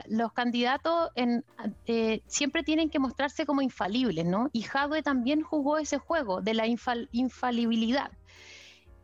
los 0.07 0.33
candidatos, 0.33 1.09
en, 1.15 1.45
eh, 1.85 2.21
siempre 2.27 2.63
tienen 2.63 2.89
que 2.89 2.99
mostrarse 2.99 3.45
como 3.45 3.61
infalibles, 3.61 4.25
¿no? 4.25 4.49
Y 4.53 4.63
Jadwe 4.63 5.03
también 5.03 5.41
jugó 5.41 5.77
ese 5.77 5.97
juego 5.97 6.41
de 6.41 6.53
la 6.53 6.65
infalibilidad. 6.67 8.11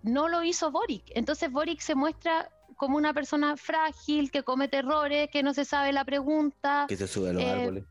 No 0.01 0.27
lo 0.27 0.43
hizo 0.43 0.71
Boric, 0.71 1.05
entonces 1.15 1.51
Boric 1.51 1.79
se 1.79 1.95
muestra 1.95 2.49
como 2.75 2.97
una 2.97 3.13
persona 3.13 3.55
frágil, 3.55 4.31
que 4.31 4.43
comete 4.43 4.77
errores, 4.77 5.29
que 5.31 5.43
no 5.43 5.53
se 5.53 5.63
sabe 5.63 5.93
la 5.93 6.03
pregunta. 6.03 6.85
Que 6.89 6.97
se 6.97 7.07
sube 7.07 7.29
a 7.29 7.33
los 7.33 7.43
eh, 7.43 7.49
árboles 7.49 7.83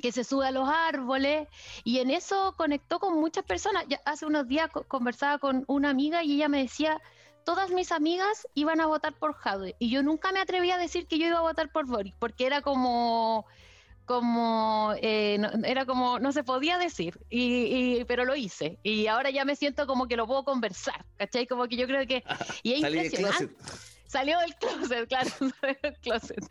que 0.00 0.12
se 0.12 0.24
sube 0.24 0.46
a 0.46 0.50
los 0.50 0.68
árboles 0.68 1.48
y 1.84 1.98
en 1.98 2.10
eso 2.10 2.54
conectó 2.56 2.98
con 2.98 3.14
muchas 3.14 3.44
personas. 3.44 3.84
Ya 3.88 4.00
hace 4.04 4.26
unos 4.26 4.48
días 4.48 4.68
conversaba 4.88 5.38
con 5.38 5.64
una 5.68 5.90
amiga 5.90 6.24
y 6.24 6.34
ella 6.34 6.48
me 6.48 6.62
decía, 6.62 7.00
todas 7.44 7.70
mis 7.70 7.92
amigas 7.92 8.48
iban 8.54 8.80
a 8.80 8.86
votar 8.86 9.14
por 9.14 9.34
Jadwe 9.34 9.76
y 9.78 9.90
yo 9.90 10.02
nunca 10.02 10.32
me 10.32 10.40
atreví 10.40 10.70
a 10.70 10.78
decir 10.78 11.06
que 11.06 11.18
yo 11.18 11.26
iba 11.26 11.38
a 11.38 11.42
votar 11.42 11.70
por 11.70 11.86
Boric 11.86 12.14
porque 12.18 12.46
era 12.46 12.62
como 12.62 13.46
como 14.04 14.94
eh, 15.00 15.38
no, 15.38 15.50
era 15.66 15.86
como 15.86 16.18
no 16.18 16.32
se 16.32 16.44
podía 16.44 16.76
decir 16.76 17.18
y, 17.30 18.04
pero 18.04 18.24
lo 18.24 18.34
hice 18.34 18.78
y 18.82 19.06
ahora 19.06 19.30
ya 19.30 19.44
me 19.44 19.56
siento 19.56 19.86
como 19.86 20.08
que 20.08 20.16
lo 20.16 20.26
puedo 20.26 20.44
conversar 20.44 21.04
¿cachai? 21.16 21.46
como 21.46 21.66
que 21.68 21.76
yo 21.76 21.86
creo 21.86 22.06
que 22.06 22.22
y 22.62 22.74
es 22.74 22.80
impresionante 22.84 23.54
Salió 24.14 24.38
del 24.38 24.54
closet, 24.54 25.08
claro, 25.08 25.28
salió 25.28 25.76
del 25.82 25.98
closet. 25.98 26.46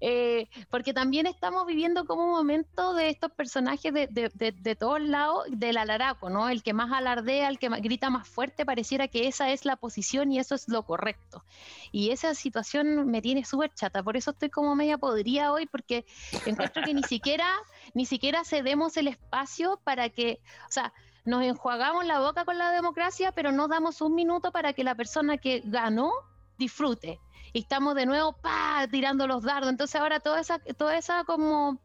Eh, 0.00 0.48
porque 0.70 0.94
también 0.94 1.26
estamos 1.26 1.66
viviendo 1.66 2.04
como 2.04 2.24
un 2.24 2.30
momento 2.30 2.94
de 2.94 3.08
estos 3.08 3.32
personajes 3.32 3.92
de, 3.92 4.06
de, 4.06 4.52
de, 4.52 4.76
todos 4.76 5.00
lados 5.00 5.44
del 5.50 5.76
alaraco, 5.76 6.30
¿no? 6.30 6.48
El 6.48 6.62
que 6.62 6.72
más 6.72 6.92
alardea, 6.92 7.48
el 7.48 7.58
que 7.58 7.68
grita 7.68 8.10
más 8.10 8.28
fuerte, 8.28 8.64
pareciera 8.64 9.08
que 9.08 9.26
esa 9.26 9.50
es 9.50 9.64
la 9.64 9.74
posición 9.74 10.30
y 10.30 10.38
eso 10.38 10.54
es 10.54 10.68
lo 10.68 10.84
correcto. 10.84 11.42
Y 11.90 12.10
esa 12.10 12.32
situación 12.36 13.10
me 13.10 13.20
tiene 13.20 13.44
súper 13.44 13.74
chata, 13.74 14.04
por 14.04 14.16
eso 14.16 14.30
estoy 14.30 14.50
como 14.50 14.76
media 14.76 14.96
podría 14.96 15.52
hoy, 15.52 15.66
porque 15.66 16.06
encuentro 16.46 16.84
que 16.84 16.94
ni 16.94 17.02
siquiera, 17.02 17.48
ni 17.94 18.06
siquiera 18.06 18.44
cedemos 18.44 18.96
el 18.96 19.08
espacio 19.08 19.80
para 19.82 20.10
que, 20.10 20.38
o 20.68 20.70
sea, 20.70 20.92
nos 21.24 21.42
enjuagamos 21.42 22.06
la 22.06 22.20
boca 22.20 22.44
con 22.44 22.56
la 22.56 22.70
democracia, 22.70 23.32
pero 23.32 23.50
no 23.50 23.66
damos 23.66 24.00
un 24.00 24.14
minuto 24.14 24.52
para 24.52 24.74
que 24.74 24.84
la 24.84 24.94
persona 24.94 25.38
que 25.38 25.60
ganó 25.64 26.12
disfrute. 26.58 27.20
Y 27.52 27.60
estamos 27.60 27.94
de 27.94 28.06
nuevo 28.06 28.32
pa, 28.40 28.86
tirando 28.90 29.26
los 29.26 29.42
dardos. 29.42 29.70
Entonces 29.70 30.00
ahora 30.00 30.20
toda 30.20 30.40
esa, 30.40 30.58
toda 30.58 30.96
esa 30.96 31.24
como 31.24 31.80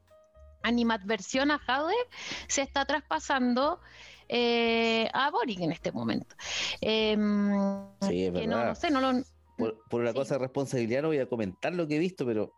animadversión 0.63 1.51
a 1.51 1.59
Jade 1.59 1.95
se 2.47 2.61
está 2.61 2.85
traspasando 2.85 3.79
eh, 4.27 5.09
a 5.13 5.31
Boric 5.31 5.59
en 5.59 5.71
este 5.71 5.91
momento. 5.91 6.35
Em, 6.81 7.51
sí, 8.01 8.25
es 8.25 8.33
verdad. 8.33 8.77
por, 9.57 10.01
una 10.01 10.13
cosa 10.13 10.35
de 10.35 10.39
responsabilidad 10.39 11.01
no 11.01 11.07
voy 11.09 11.19
a 11.19 11.27
comentar 11.27 11.73
lo 11.73 11.87
que 11.87 11.95
he 11.95 11.99
visto, 11.99 12.25
pero 12.25 12.53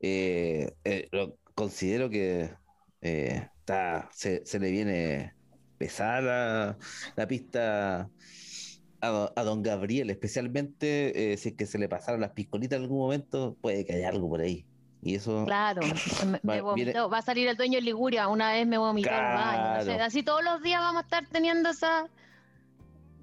eh, 0.00 0.72
eh, 0.84 1.08
considero 1.54 2.08
que 2.08 2.54
está, 3.00 4.08
se, 4.12 4.42
le 4.58 4.70
viene 4.70 5.34
pesada 5.78 6.78
la 7.16 7.26
pista 7.26 8.08
a, 9.04 9.42
don 9.42 9.62
Gabriel, 9.62 10.10
especialmente 10.10 11.32
eh, 11.32 11.36
si 11.36 11.50
es 11.50 11.54
que 11.54 11.66
se 11.66 11.78
le 11.78 11.88
pasaron 11.88 12.20
las 12.20 12.30
piscolitas 12.30 12.76
en 12.76 12.84
algún 12.84 12.98
momento, 12.98 13.56
puede 13.60 13.84
que 13.84 13.94
haya 13.94 14.08
algo 14.08 14.28
por 14.28 14.40
ahí. 14.40 14.64
Y 15.02 15.16
eso. 15.16 15.44
Claro, 15.44 15.82
me, 16.42 16.60
vomitó. 16.62 17.10
Va 17.10 17.18
a 17.18 17.22
salir 17.22 17.46
el 17.46 17.56
dueño 17.56 17.74
de 17.74 17.82
Liguria, 17.82 18.26
una 18.28 18.52
vez 18.52 18.66
me 18.66 18.78
vomitó 18.78 19.10
así 19.10 20.22
todos 20.22 20.42
los 20.42 20.62
días 20.62 20.80
vamos 20.80 21.02
a 21.02 21.04
estar 21.04 21.26
teniendo 21.28 21.68
esa. 21.68 22.08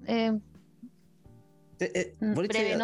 Eh, 0.06 0.38
eh, 1.80 2.14
mm, 2.20 2.34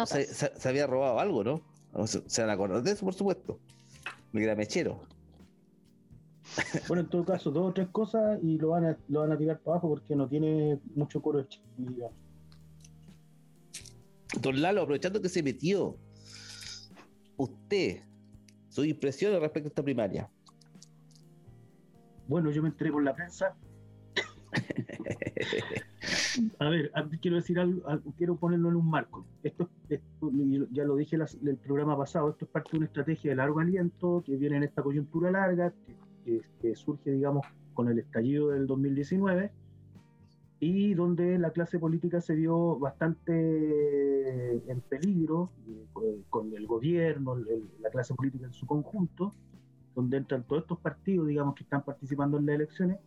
se, 0.05 0.67
había 0.67 0.85
robado 0.85 1.19
algo, 1.19 1.43
¿no? 1.43 2.07
se, 2.07 2.41
van 2.41 2.49
a 2.49 2.53
acordar 2.53 2.83
de 2.83 2.91
eso, 2.91 3.05
por 3.05 3.13
supuesto. 3.13 3.59
Mi 4.33 4.41
gran 4.41 4.57
mechero. 4.57 5.01
Bueno, 6.87 7.03
en 7.03 7.09
todo 7.09 7.25
caso, 7.25 7.51
dos 7.51 7.69
o 7.69 7.73
tres 7.73 7.87
cosas 7.89 8.39
y 8.41 8.57
lo 8.57 8.69
van 8.69 8.85
a, 8.85 8.97
lo 9.07 9.21
van 9.21 9.31
a 9.31 9.37
tirar 9.37 9.59
para 9.59 9.75
abajo 9.75 9.89
porque 9.89 10.15
no 10.15 10.27
tiene 10.27 10.79
mucho 10.95 11.21
coro 11.21 11.45
digamos. 11.77 12.28
Don 14.37 14.61
Lalo, 14.61 14.81
aprovechando 14.81 15.21
que 15.21 15.29
se 15.29 15.41
metió, 15.41 15.97
usted, 17.37 18.03
su 18.69 18.85
impresión 18.85 19.39
respecto 19.39 19.67
a 19.67 19.69
esta 19.69 19.83
primaria. 19.83 20.29
Bueno, 22.27 22.51
yo 22.51 22.61
me 22.61 22.69
entré 22.69 22.91
con 22.91 23.03
la 23.03 23.15
prensa. 23.15 23.55
a 26.59 26.69
ver, 26.69 26.91
quiero 27.21 27.37
decir 27.37 27.59
algo, 27.59 27.81
quiero 28.17 28.35
ponerlo 28.35 28.69
en 28.69 28.75
un 28.75 28.89
marco. 28.89 29.25
Esto, 29.41 29.69
ya 30.71 30.83
lo 30.83 30.95
dije 30.95 31.15
en 31.15 31.47
el 31.47 31.57
programa 31.57 31.97
pasado, 31.97 32.29
esto 32.29 32.45
es 32.45 32.51
parte 32.51 32.71
de 32.71 32.77
una 32.77 32.85
estrategia 32.85 33.31
de 33.31 33.35
largo 33.35 33.59
aliento 33.59 34.23
que 34.25 34.35
viene 34.35 34.57
en 34.57 34.63
esta 34.63 34.83
coyuntura 34.83 35.31
larga, 35.31 35.73
que 36.23 36.75
surge, 36.75 37.11
digamos, 37.11 37.45
con 37.73 37.89
el 37.89 37.97
estallido 37.97 38.49
del 38.49 38.67
2019 38.67 39.51
y 40.59 40.93
donde 40.93 41.39
la 41.39 41.51
clase 41.51 41.79
política 41.79 42.19
se 42.19 42.35
vio 42.35 42.77
bastante 42.77 43.31
en 44.69 44.81
peligro 44.81 45.51
eh, 46.03 46.21
con 46.29 46.53
el 46.53 46.67
gobierno, 46.67 47.37
la 47.79 47.89
clase 47.89 48.13
política 48.13 48.45
en 48.45 48.53
su 48.53 48.65
conjunto, 48.65 49.33
donde 49.95 50.17
entran 50.17 50.43
todos 50.43 50.63
estos 50.63 50.79
partidos, 50.79 51.27
digamos, 51.27 51.55
que 51.55 51.63
están 51.63 51.83
participando 51.83 52.37
en 52.37 52.45
las 52.45 52.55
elecciones, 52.55 52.97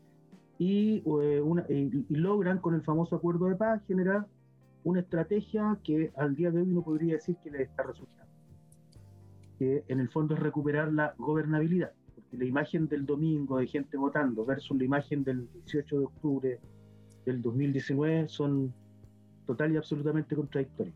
y, 0.58 1.02
eh, 1.06 2.04
logran 2.08 2.58
con 2.58 2.74
el 2.74 2.82
famoso 2.82 3.16
acuerdo 3.16 3.46
de 3.46 3.56
paz 3.56 3.82
generar 3.86 4.26
una 4.84 5.00
estrategia 5.00 5.78
que 5.84 6.12
al 6.16 6.34
día 6.34 6.50
de 6.50 6.60
hoy 6.60 6.70
uno 6.70 6.82
podría 6.82 7.14
decir 7.14 7.36
que 7.42 7.50
les 7.50 7.62
está 7.68 7.82
resultando, 7.82 8.32
que 9.58 9.84
en 9.88 10.00
el 10.00 10.08
fondo 10.08 10.34
es 10.34 10.40
recuperar 10.40 10.92
la 10.92 11.14
gobernabilidad, 11.18 11.92
la 12.30 12.44
imagen 12.44 12.88
del 12.88 13.04
domingo 13.04 13.58
de 13.58 13.66
gente 13.66 13.96
votando 13.98 14.44
versus 14.46 14.76
la 14.78 14.84
imagen 14.84 15.22
del 15.22 15.48
18 15.52 15.98
de 15.98 16.04
octubre 16.04 16.60
del 17.24 17.42
2019 17.42 18.28
son 18.28 18.72
total 19.46 19.72
y 19.72 19.76
absolutamente 19.76 20.34
contradictorias. 20.34 20.94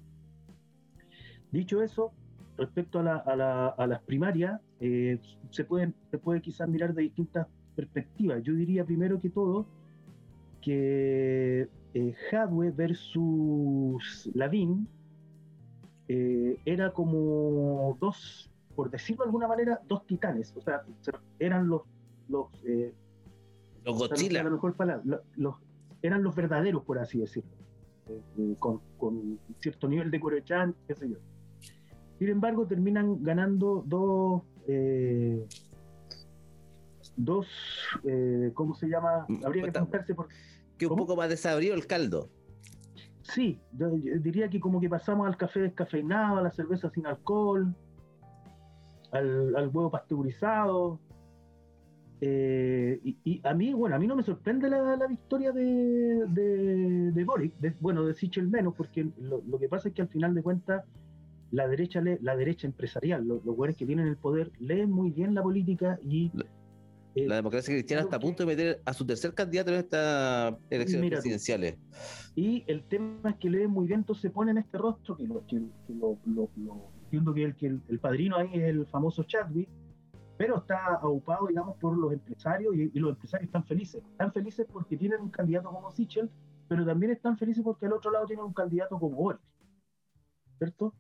Dicho 1.51 1.83
eso, 1.83 2.13
respecto 2.57 3.01
a, 3.01 3.87
las 3.87 4.03
primarias, 4.03 4.61
eh, 4.81 5.19
se, 5.51 5.65
pueden, 5.65 5.95
se 6.11 6.19
puede 6.19 6.41
quizás 6.41 6.69
mirar 6.69 6.95
de 6.95 7.03
distintas 7.03 7.47
perspectivas. 7.75 8.43
Yo 8.43 8.55
diría 8.55 8.85
primero 8.85 9.21
que 9.21 9.31
todo 9.31 9.67
que 10.61 11.69
eh, 11.95 12.15
Hadwe 12.33 12.73
versus 12.73 14.29
Lavín 14.35 14.89
eh, 16.09 16.59
era 16.65 16.93
como 16.93 17.97
dos, 18.01 18.51
por 18.75 18.91
decirlo 18.91 19.25
de 19.25 19.29
alguna 19.29 19.49
manera, 19.49 19.81
dos 19.87 20.05
titanes. 20.07 20.53
O 20.57 20.61
sea, 20.61 20.83
eran 21.39 21.69
los. 21.69 21.83
Los, 22.29 22.49
eh, 22.65 22.93
los 23.85 23.97
Godzilla. 23.97 24.43
mejor 24.43 24.75
los, 25.37 25.55
eran 26.03 26.23
los 26.23 26.35
verdaderos, 26.35 26.85
por 26.85 26.99
así 26.99 27.19
decirlo. 27.19 27.51
con, 28.59 28.81
con, 28.99 29.39
cierto 29.59 29.89
nivel 29.89 30.11
de 30.11 30.21
Corechan, 30.21 30.75
qué 30.87 30.95
sé 30.95 31.11
yo. 31.11 31.19
Sin 32.19 32.29
embargo, 32.29 32.67
terminan 32.67 33.23
ganando 33.23 33.83
dos. 33.87 34.43
dos. 37.17 37.47
¿Cómo 38.55 38.75
se 38.75 38.89
llama? 38.89 39.27
Habría 39.45 39.65
que 39.65 39.73
preguntarse 39.73 40.15
por. 40.15 40.29
Que 40.79 40.87
un 40.87 40.97
poco 40.97 41.17
más 41.17 41.29
desabrido 41.29 41.75
el 41.75 41.87
caldo. 41.87 42.29
Sí, 43.23 43.61
yo, 43.73 43.91
diría 43.91 44.49
que 44.49 44.61
como 44.61 44.81
que 44.81 44.89
pasamos 44.89 45.27
al 45.27 45.37
café 45.37 45.61
descafeinado, 45.61 46.39
a 46.39 46.43
la 46.43 46.51
cerveza 46.51 46.91
sin 46.91 47.07
alcohol, 47.07 47.75
al, 49.13 49.69
huevo 49.69 49.91
pasteurizado. 49.91 51.01
Eh, 52.21 53.01
y, 53.25 53.41
a 53.45 53.53
mí, 53.53 53.75
bueno, 53.75 53.97
a 53.97 53.99
mí 53.99 54.07
no 54.07 54.17
me 54.17 54.23
sorprende 54.23 54.71
la, 54.71 55.07
victoria 55.07 55.53
de, 55.53 56.25
de, 56.29 57.13
de 57.13 57.25
Boric, 57.25 57.53
bueno, 57.81 58.05
de 58.05 58.15
Sichel 58.15 58.49
menos, 58.49 58.75
porque 58.75 59.07
lo, 59.21 59.59
que 59.59 59.69
pasa 59.69 59.89
es 59.89 59.95
que 59.95 60.03
al 60.03 60.09
final 60.09 60.35
de 60.35 60.43
cuentas 60.43 60.85
la 61.51 61.69
derecha 61.69 62.03
la 62.23 62.37
derecha 62.37 62.67
empresarial, 62.67 63.27
los, 63.27 63.45
los 63.45 63.77
que 63.77 63.87
tienen 63.87 64.07
el 64.07 64.17
poder, 64.17 64.51
leen 64.59 64.91
muy 64.91 65.11
bien 65.11 65.35
la 65.35 65.43
política 65.43 65.99
y 66.03 66.31
la 67.17 67.35
eh, 67.35 67.37
democracia 67.37 67.75
cristiana 67.75 68.03
está 68.03 68.17
a 68.17 68.21
punto 68.21 68.43
de 68.43 68.47
meter 68.47 68.83
a 68.85 68.93
su 68.93 69.07
tercer 69.07 69.33
candidato 69.33 69.71
en 69.71 69.79
estas 69.79 70.55
elecciones 70.69 71.11
presidenciales. 71.11 71.77
Y 72.35 72.65
el 72.67 72.83
tema 72.85 73.31
es 73.31 73.37
que 73.37 73.49
leen 73.49 73.71
muy 73.71 73.87
bien, 73.87 74.01
entonces 74.01 74.23
se 74.23 74.31
pone 74.31 74.51
en 74.51 74.59
este 74.59 74.77
rostro, 74.77 75.17
que 75.17 75.27
lo, 75.27 75.47
que, 75.47 75.63
lo, 75.87 76.19
entiendo 77.05 77.33
que, 77.33 77.43
el, 77.45 77.57
que 77.57 77.67
el, 77.67 77.99
padrino 78.01 78.37
ahí 78.37 78.51
es 78.53 78.65
el 78.65 78.87
famoso 78.87 79.23
Chadwick, 79.23 79.69
pero 80.37 80.59
está 80.59 80.97
aupado, 80.97 81.47
digamos, 81.47 81.77
por 81.79 81.97
los 81.97 82.13
empresarios 82.13 82.75
y, 82.75 82.99
los 82.99 83.11
empresarios 83.11 83.49
están 83.49 83.65
felices. 83.65 84.03
Están 84.11 84.33
felices 84.33 84.67
porque 84.71 84.97
tienen 84.97 85.21
un 85.21 85.31
candidato 85.31 85.71
como 85.71 85.91
Sichel, 85.91 86.31
pero 86.69 86.85
también 86.85 87.13
están 87.13 87.37
felices 87.39 87.63
porque 87.65 87.87
al 87.87 87.93
otro 87.95 88.11
lado 88.11 88.27
tienen 88.27 88.45
un 88.45 88.53
candidato 88.53 88.99
como 88.99 89.17
Boris. 89.17 89.41
¿Cierto? 90.59 90.95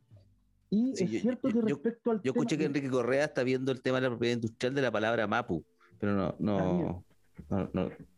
Y 0.71 0.93
es 0.93 1.23
cierto 1.23 1.49
que 1.49 1.61
respecto 1.61 2.11
al. 2.11 2.23
Yo 2.23 2.33
escuché 2.33 2.59
que 2.59 2.65
Enrique 2.65 2.91
Correa 2.91 3.25
está 3.25 3.43
viendo 3.43 3.73
el 3.73 3.81
tema 3.83 3.99
de 3.99 4.03
la 4.03 4.09
propiedad 4.11 4.35
industrial 4.35 4.75
de 4.75 4.83
la 4.83 4.91
palabra 4.91 5.27
Mapu 5.27 5.65
pero 5.99 6.15
no, 6.15 6.35
no, 6.39 7.05
no, 7.49 7.71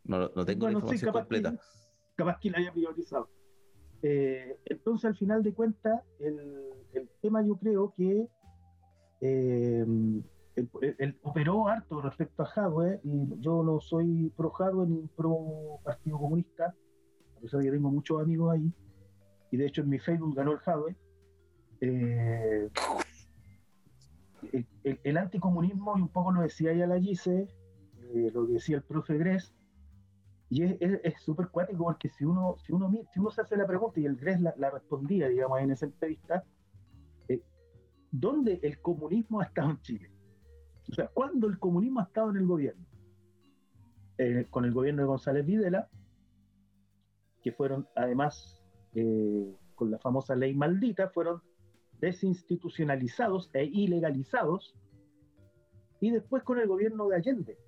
no, 0.04 0.30
no, 0.34 0.44
tengo 0.44 0.66
la 0.66 0.72
información 0.72 1.12
completa. 1.12 1.54
capaz 2.16 2.38
que 2.40 2.50
la 2.50 2.58
haya 2.58 2.72
priorizado. 2.72 3.28
Eh, 4.02 4.58
entonces, 4.64 5.04
al 5.06 5.16
final 5.16 5.42
de 5.42 5.52
cuentas, 5.52 6.02
el, 6.18 6.38
el 6.92 7.08
tema 7.20 7.44
yo 7.44 7.56
creo 7.56 7.94
que 7.96 8.28
eh, 9.20 9.86
el, 10.98 11.18
operó 11.22 11.68
harto 11.68 12.00
respecto 12.00 12.42
a 12.42 12.46
Jadwe, 12.46 13.00
y 13.04 13.40
yo 13.40 13.62
no 13.62 13.80
soy 13.80 14.32
pro 14.36 14.50
Jadwe 14.50 14.86
ni 14.86 15.06
pro 15.16 15.80
Partido 15.84 16.18
Comunista, 16.18 16.74
a 17.36 17.40
pesar 17.40 17.60
de 17.60 17.66
que 17.66 17.72
tengo 17.72 17.90
muchos 17.90 18.20
amigos 18.20 18.52
ahí, 18.52 18.72
y 19.50 19.56
de 19.56 19.66
hecho 19.66 19.82
en 19.82 19.88
mi 19.90 19.98
Facebook 19.98 20.34
ganó 20.34 20.52
el 20.52 20.58
Jadwe. 20.58 20.96
Eh, 21.80 22.68
el, 24.52 25.00
el, 25.02 25.16
anticomunismo, 25.16 25.98
y 25.98 26.02
un 26.02 26.08
poco 26.08 26.32
lo 26.32 26.42
decía 26.42 26.72
ya 26.72 26.86
la 26.86 27.00
Gise, 27.00 27.48
eh, 28.14 28.30
lo 28.32 28.46
decía 28.46 28.76
el 28.76 28.82
profe 28.82 29.16
Gress, 29.18 29.54
y 30.50 30.62
es 30.62 31.20
súper 31.20 31.48
cuático 31.48 31.84
porque 31.84 32.08
si 32.08 32.24
uno, 32.24 32.56
si, 32.64 32.72
uno, 32.72 32.90
si 33.12 33.20
uno 33.20 33.30
se 33.30 33.42
hace 33.42 33.56
la 33.56 33.66
pregunta 33.66 34.00
y 34.00 34.06
el 34.06 34.16
Gress 34.16 34.40
la, 34.40 34.70
respondía, 34.70 35.28
digamos, 35.28 35.60
en 35.60 35.72
esa 35.72 35.84
entrevista, 35.84 36.42
eh, 37.28 37.42
¿dónde 38.10 38.58
el 38.62 38.80
comunismo 38.80 39.42
ha 39.42 39.44
estado 39.44 39.70
en 39.70 39.80
Chile? 39.82 40.10
O 40.90 40.94
sea, 40.94 41.08
¿cuándo 41.08 41.46
el 41.46 41.58
comunismo 41.58 42.00
ha 42.00 42.04
estado 42.04 42.30
en 42.30 42.36
el 42.36 42.46
gobierno? 42.46 42.84
Eh, 44.18 44.46
con 44.50 44.64
el 44.64 44.72
gobierno 44.72 45.02
de 45.02 45.08
González 45.08 45.46
Videla, 45.46 45.88
que 47.42 47.52
fueron 47.52 47.86
además, 47.94 48.60
con 49.74 49.90
la 49.90 49.98
famosa 49.98 50.34
ley 50.34 50.54
maldita, 50.54 51.08
fueron 51.10 51.40
desinstitucionalizados 52.00 53.50
e 53.52 53.64
ilegalizados, 53.64 54.74
y 56.00 56.10
después 56.10 56.42
con 56.42 56.58
el 56.58 56.66
gobierno 56.66 57.08
de 57.08 57.16
Allende, 57.16 57.58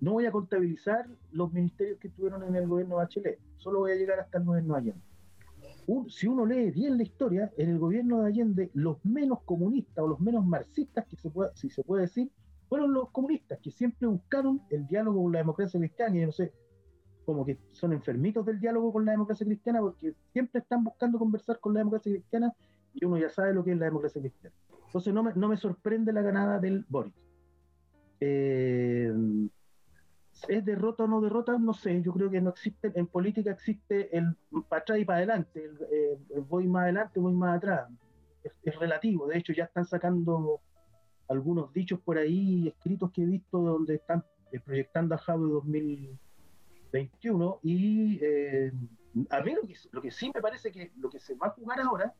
no 0.00 0.12
voy 0.12 0.26
a 0.26 0.32
contabilizar 0.32 1.08
los 1.30 1.52
ministerios 1.52 1.98
que 1.98 2.08
estuvieron 2.08 2.42
en 2.42 2.56
el 2.56 2.66
gobierno 2.66 2.96
de 2.96 3.02
Bachelet, 3.02 3.40
solo 3.56 3.80
voy 3.80 3.92
a 3.92 3.96
llegar 3.96 4.18
hasta 4.20 4.38
el 4.38 4.44
gobierno 4.44 4.74
de 4.74 4.80
Allende. 4.80 5.02
si 6.08 6.26
uno 6.26 6.44
lee 6.44 6.70
bien 6.70 6.96
la 6.96 7.04
historia, 7.04 7.52
en 7.56 7.70
el 7.70 7.78
gobierno 7.78 8.20
de 8.20 8.26
Allende, 8.26 8.70
los 8.74 9.04
menos 9.04 9.42
comunistas 9.42 10.04
o 10.04 10.08
los 10.08 10.20
menos 10.20 10.44
marxistas, 10.44 11.06
que 11.06 11.16
se 11.16 11.30
puede, 11.30 11.50
si 11.54 11.70
se 11.70 11.84
puede 11.84 12.02
decir, 12.02 12.30
fueron 12.72 12.94
los 12.94 13.10
comunistas, 13.10 13.58
que 13.62 13.70
siempre 13.70 14.08
buscaron 14.08 14.62
el 14.70 14.86
diálogo 14.86 15.24
con 15.24 15.32
la 15.32 15.40
democracia 15.40 15.78
cristiana, 15.78 16.16
y 16.16 16.24
no 16.24 16.32
sé, 16.32 16.54
como 17.26 17.44
que 17.44 17.58
son 17.70 17.92
enfermitos 17.92 18.46
del 18.46 18.60
diálogo 18.60 18.94
con 18.94 19.04
la 19.04 19.12
democracia 19.12 19.44
cristiana, 19.44 19.80
porque 19.80 20.14
siempre 20.32 20.62
están 20.62 20.82
buscando 20.82 21.18
conversar 21.18 21.60
con 21.60 21.74
la 21.74 21.80
democracia 21.80 22.10
cristiana, 22.10 22.50
y 22.94 23.04
uno 23.04 23.18
ya 23.18 23.28
sabe 23.28 23.52
lo 23.52 23.62
que 23.62 23.72
es 23.72 23.76
la 23.76 23.84
democracia 23.84 24.22
cristiana. 24.22 24.56
Entonces 24.86 25.12
no 25.12 25.22
me, 25.22 25.34
no 25.34 25.48
me 25.48 25.58
sorprende 25.58 26.14
la 26.14 26.22
ganada 26.22 26.58
del 26.60 26.86
Boris. 26.88 27.12
Eh, 28.20 29.12
¿Es 30.48 30.64
derrota 30.64 31.04
o 31.04 31.08
no 31.08 31.20
derrota? 31.20 31.58
No 31.58 31.74
sé, 31.74 32.00
yo 32.00 32.14
creo 32.14 32.30
que 32.30 32.40
no 32.40 32.48
existe, 32.48 32.90
en 32.94 33.06
política 33.06 33.50
existe 33.50 34.16
el 34.16 34.34
para 34.70 34.80
atrás 34.80 34.98
y 34.98 35.04
para 35.04 35.18
adelante, 35.18 35.62
el, 35.62 35.78
eh, 35.92 36.18
voy 36.48 36.66
más 36.68 36.84
adelante, 36.84 37.20
voy 37.20 37.34
más 37.34 37.58
atrás, 37.58 37.90
es, 38.62 38.74
relativo, 38.76 39.26
de 39.26 39.36
hecho 39.36 39.52
ya 39.52 39.64
están 39.64 39.84
sacando 39.84 40.62
algunos 41.32 41.72
dichos 41.72 42.00
por 42.00 42.18
ahí, 42.18 42.68
escritos 42.68 43.10
que 43.10 43.22
he 43.22 43.26
visto 43.26 43.58
donde 43.58 43.96
están 43.96 44.24
eh, 44.52 44.60
proyectando 44.60 45.14
a 45.14 45.18
Jado 45.18 45.46
de 45.46 45.52
2021 45.52 47.60
y 47.62 48.18
eh, 48.22 48.72
a 49.30 49.40
mí 49.42 49.54
lo 49.54 49.66
que, 49.66 49.74
lo 49.90 50.02
que, 50.02 50.10
sí 50.10 50.30
me 50.34 50.40
parece 50.40 50.70
que 50.70 50.92
lo 50.96 51.10
que 51.10 51.18
se 51.18 51.34
va 51.34 51.48
a 51.48 51.50
jugar 51.50 51.80
ahora 51.80 52.14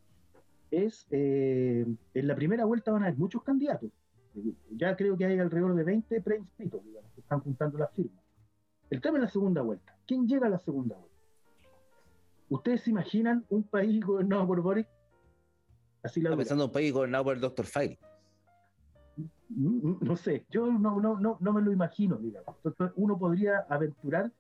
es, 0.71 1.07
en 1.11 1.99
la 2.15 2.35
primera 2.35 2.65
vuelta 2.65 2.93
van 2.93 3.03
a 3.03 3.07
haber 3.07 3.19
muchos 3.19 3.43
candidatos, 3.43 3.91
ya 4.71 4.97
creo 4.97 5.17
que 5.17 5.27
hay 5.27 5.39
alrededor 5.39 5.75
de 5.75 5.85
20 5.85 6.21
preinscritos, 6.23 6.83
digamos 6.85 7.13
están 7.33 7.41
juntando 7.41 7.79
las 7.79 7.91
firmas. 7.93 8.23
El 8.91 9.01
tema 9.01 9.19
es 9.19 9.23
la 9.23 9.31
segunda 9.31 9.63
vuelta. 9.63 9.97
¿Quién 10.07 10.29
llega 10.29 10.47
a 10.47 10.51
la 10.51 10.59
segunda 10.59 10.97
vuelta? 10.97 11.19
¿Ustedes 12.51 12.83
se 12.83 12.91
imaginan 12.91 13.47
un 13.49 13.63
país 13.63 14.05
gobernado 14.05 14.47
por 14.47 14.61
Boris? 14.61 14.87
Así 16.03 16.21
la 16.21 16.37
pensando 16.37 16.65
en 16.65 16.69
un 16.69 16.73
país 16.73 16.93
gobernado 16.93 17.25
por 17.25 17.35
el 17.35 17.41
Dr. 17.41 17.65
File. 17.65 17.99
No, 19.55 20.17
sé, 20.17 20.47
yo 20.51 20.67
no, 20.67 21.01
no, 21.01 21.19
no, 21.19 21.37
no 21.41 21.53
me 21.53 21.61
lo 21.61 21.73
imagino, 21.73 22.17
digamos. 22.17 22.57
Entonces, 22.65 22.95
uno 22.97 23.19
podría 23.19 23.67
aventurar 23.69 24.33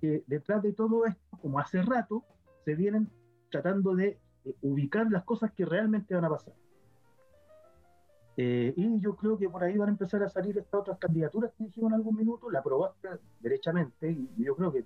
que 0.00 0.24
detrás 0.26 0.62
de 0.62 0.72
todo 0.72 1.06
esto, 1.06 1.38
como 1.40 1.58
hace 1.58 1.82
rato, 1.82 2.24
se 2.64 2.74
vienen 2.74 3.10
tratando 3.50 3.94
de 3.94 4.18
eh, 4.44 4.54
ubicar 4.62 5.10
las 5.10 5.24
cosas 5.24 5.52
que 5.52 5.64
realmente 5.64 6.14
van 6.14 6.24
a 6.24 6.30
pasar. 6.30 6.54
Eh, 8.36 8.74
y 8.76 9.00
yo 9.00 9.14
creo 9.14 9.38
que 9.38 9.48
por 9.48 9.62
ahí 9.62 9.76
van 9.76 9.88
a 9.88 9.92
empezar 9.92 10.22
a 10.22 10.28
salir 10.28 10.58
estas 10.58 10.80
otras 10.80 10.98
candidaturas 10.98 11.52
que 11.56 11.64
dijimos 11.64 11.92
en 11.92 11.94
algún 11.94 12.16
minuto, 12.16 12.50
la 12.50 12.60
aprobaste 12.60 13.08
derechamente, 13.40 14.10
y 14.10 14.28
yo 14.44 14.56
creo 14.56 14.72
que 14.72 14.84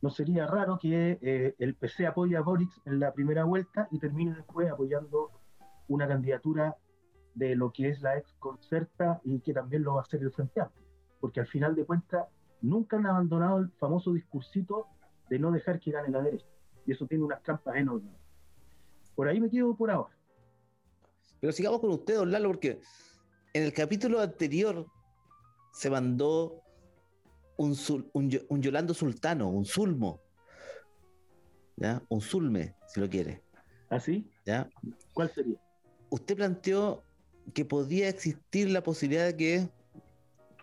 no 0.00 0.10
sería 0.10 0.46
raro 0.46 0.78
que 0.78 1.18
eh, 1.20 1.54
el 1.58 1.74
PC 1.74 2.06
apoye 2.06 2.36
a 2.36 2.40
Boric 2.40 2.70
en 2.84 3.00
la 3.00 3.12
primera 3.12 3.44
vuelta 3.44 3.88
y 3.90 3.98
termine 3.98 4.34
después 4.34 4.70
apoyando 4.70 5.30
una 5.88 6.06
candidatura 6.06 6.76
de 7.36 7.54
lo 7.54 7.70
que 7.70 7.90
es 7.90 8.00
la 8.00 8.16
ex 8.16 8.32
concerta 8.38 9.20
y 9.22 9.40
que 9.40 9.52
también 9.52 9.82
lo 9.82 9.94
va 9.94 10.00
a 10.00 10.02
hacer 10.02 10.22
el 10.22 10.32
Frente 10.32 10.60
Amplio, 10.60 10.86
porque 11.20 11.40
al 11.40 11.46
final 11.46 11.76
de 11.76 11.84
cuentas 11.84 12.26
nunca 12.62 12.96
han 12.96 13.06
abandonado 13.06 13.58
el 13.58 13.70
famoso 13.72 14.12
discursito 14.12 14.86
de 15.28 15.38
no 15.38 15.52
dejar 15.52 15.78
que 15.78 15.92
gane 15.92 16.08
la 16.08 16.22
derecha, 16.22 16.46
y 16.86 16.92
eso 16.92 17.06
tiene 17.06 17.24
unas 17.24 17.42
trampas 17.42 17.76
enormes. 17.76 18.12
Por 19.14 19.28
ahí 19.28 19.38
me 19.38 19.50
quedo 19.50 19.76
por 19.76 19.90
ahora. 19.90 20.16
Pero 21.40 21.52
sigamos 21.52 21.80
con 21.80 21.90
usted, 21.90 22.16
don 22.16 22.32
Lalo, 22.32 22.48
porque 22.48 22.80
en 23.52 23.62
el 23.64 23.72
capítulo 23.72 24.20
anterior 24.20 24.86
se 25.72 25.90
mandó 25.90 26.62
un, 27.58 27.76
un, 28.14 28.62
Yolando 28.62 28.94
Sultano, 28.94 29.50
un 29.50 29.66
Zulmo. 29.66 30.22
¿Ya? 31.76 32.02
Un 32.08 32.22
Zulme, 32.22 32.74
si 32.88 33.00
lo 33.00 33.10
quiere. 33.10 33.42
¿Ah, 33.90 34.00
sí? 34.00 34.30
¿Ya? 34.46 34.68
¿Cuál 35.12 35.30
sería? 35.30 35.58
Usted 36.08 36.36
planteó 36.36 37.05
que 37.54 37.64
podía 37.64 38.08
existir 38.08 38.70
la 38.70 38.82
posibilidad 38.82 39.26
de 39.26 39.36
que 39.36 39.68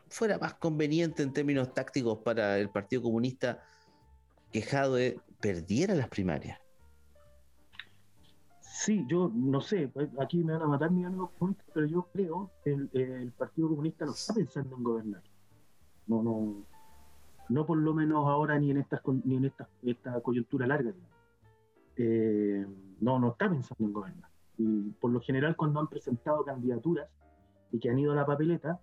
fuera 0.10 0.38
más 0.38 0.54
conveniente 0.56 1.24
en 1.24 1.34
términos 1.34 1.74
tácticos 1.74 2.20
para 2.20 2.60
el 2.60 2.70
Partido 2.70 3.02
Comunista 3.02 3.64
que 4.52 4.62
Jadwe 4.62 5.20
perdiera 5.42 5.96
las 5.96 6.08
primarias. 6.08 6.60
Sí, 8.60 9.06
yo 9.08 9.32
no 9.34 9.62
sé, 9.62 9.88
pues, 9.88 10.10
aquí 10.20 10.44
me 10.44 10.54
van 10.54 10.64
a 10.64 10.68
matar 10.68 10.92
mis 10.92 11.06
amigos 11.06 11.32
pero 11.74 11.86
yo 11.86 12.08
creo 12.12 12.52
que 12.64 12.72
el, 12.72 13.32
Partido 13.38 13.70
Comunista 13.70 14.06
no 14.06 14.12
está 14.12 14.34
pensando 14.34 14.76
en 14.76 14.84
gobernar. 14.84 15.24
No, 16.06 16.22
no, 16.22 16.66
no 17.50 17.66
por 17.66 17.78
lo 17.78 17.94
menos 17.94 18.28
ahora 18.28 18.60
ni 18.60 18.72
en 18.72 18.78
estas 18.78 19.02
ni 19.24 19.38
en 19.38 19.46
esta, 19.46 19.70
esta 19.84 20.20
coyuntura 20.22 20.68
larga. 20.68 20.94
Eh, 21.96 22.66
no, 23.00 23.20
no 23.20 23.32
está 23.32 23.50
pensando 23.50 23.86
en 23.86 23.94
gobernar. 23.94 24.33
Y 24.58 24.92
por 24.92 25.12
lo 25.12 25.20
general 25.20 25.56
cuando 25.56 25.80
han 25.80 25.88
presentado 25.88 26.44
candidaturas 26.44 27.10
y 27.72 27.80
que 27.80 27.90
han 27.90 28.00
ido 28.00 28.12
a 28.12 28.16
la 28.16 28.26
papeleta, 28.26 28.80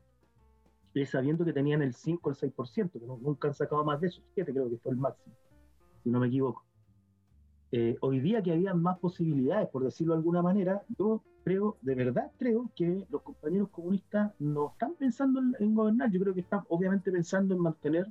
es 0.95 1.11
sabiendo 1.11 1.45
que 1.45 1.53
tenían 1.53 1.83
el 1.83 1.95
5 1.95 2.29
o 2.29 2.33
el 2.33 2.37
6%, 2.37 2.93
que 2.93 3.07
nunca 3.07 3.49
han 3.49 3.55
sacado 3.55 3.85
más 3.85 4.01
de 4.01 4.09
eso, 4.09 4.23
7 4.35 4.53
creo 4.53 4.69
que 4.69 4.79
fue 4.79 4.93
el 4.93 4.99
máximo, 4.99 5.35
si 6.03 6.11
no 6.11 6.19
me 6.19 6.27
equivoco. 6.27 6.65
Eh, 7.73 7.97
hoy 8.01 8.19
día 8.19 8.43
que 8.43 8.53
había 8.53 8.75
más 8.75 8.99
posibilidades, 8.99 9.69
por 9.69 9.85
decirlo 9.85 10.15
de 10.15 10.19
alguna 10.19 10.43
manera, 10.43 10.83
yo 10.99 11.23
creo, 11.45 11.79
de 11.83 11.95
verdad 11.95 12.33
creo 12.37 12.71
que 12.75 13.07
los 13.11 13.23
compañeros 13.23 13.69
comunistas 13.69 14.33
no 14.41 14.71
están 14.73 14.95
pensando 14.95 15.41
en, 15.59 15.75
gobernar, 15.75 16.11
yo 16.11 16.21
creo 16.21 16.35
que 16.35 16.41
están 16.41 16.63
obviamente 16.69 17.13
pensando 17.13 17.55
en 17.55 17.61
mantener 17.61 18.07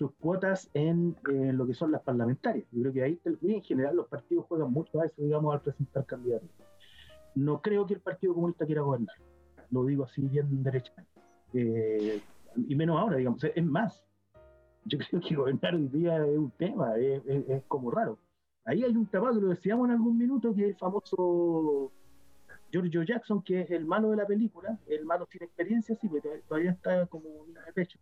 sus 0.00 0.12
cuotas 0.12 0.70
en 0.72 1.14
eh, 1.30 1.52
lo 1.52 1.66
que 1.66 1.74
son 1.74 1.92
las 1.92 2.00
parlamentarias. 2.00 2.64
Yo 2.72 2.80
creo 2.80 2.92
que 2.94 3.02
ahí 3.02 3.20
en 3.42 3.62
general 3.62 3.96
los 3.96 4.08
partidos 4.08 4.46
juegan 4.46 4.72
mucho 4.72 4.98
a 4.98 5.04
eso, 5.04 5.20
digamos, 5.20 5.52
al 5.52 5.60
presentar 5.60 6.06
candidatos. 6.06 6.48
No 7.34 7.60
creo 7.60 7.84
que 7.84 7.92
el 7.92 8.00
Partido 8.00 8.32
Comunista 8.32 8.64
quiera 8.64 8.80
gobernar, 8.80 9.14
lo 9.70 9.84
digo 9.84 10.04
así 10.04 10.22
bien 10.22 10.62
derechamente. 10.62 11.20
Eh, 11.52 12.18
y 12.56 12.74
menos 12.76 12.98
ahora, 12.98 13.18
digamos, 13.18 13.44
es 13.44 13.62
más, 13.66 14.02
yo 14.86 14.98
creo 15.10 15.20
que 15.20 15.34
gobernar 15.34 15.74
hoy 15.74 15.88
día 15.88 16.16
es 16.24 16.38
un 16.38 16.50
tema, 16.52 16.96
es, 16.96 17.62
como 17.68 17.90
raro 17.90 18.18
Ahí 18.64 18.82
hay 18.82 18.96
un 18.96 19.04
capaz, 19.04 19.32
lo 19.32 19.48
decíamos 19.48 19.86
en 19.86 19.96
algún 19.96 20.16
minuto, 20.16 20.54
que 20.54 20.62
es 20.62 20.68
el 20.70 20.76
famoso 20.76 21.92
Giorgio 22.72 23.02
Jackson, 23.02 23.42
que 23.42 23.60
es 23.60 23.70
el 23.70 23.84
malo 23.84 24.08
de 24.10 24.16
la 24.16 24.26
película, 24.26 24.78
el 24.86 25.04
malo 25.04 25.28
sin 25.30 25.42
experiencia, 25.42 25.94
sí, 26.00 26.08
porque 26.08 26.42
todavía 26.48 26.70
está 26.70 27.06
como 27.06 27.28
un 27.28 27.54
pecho, 27.74 27.98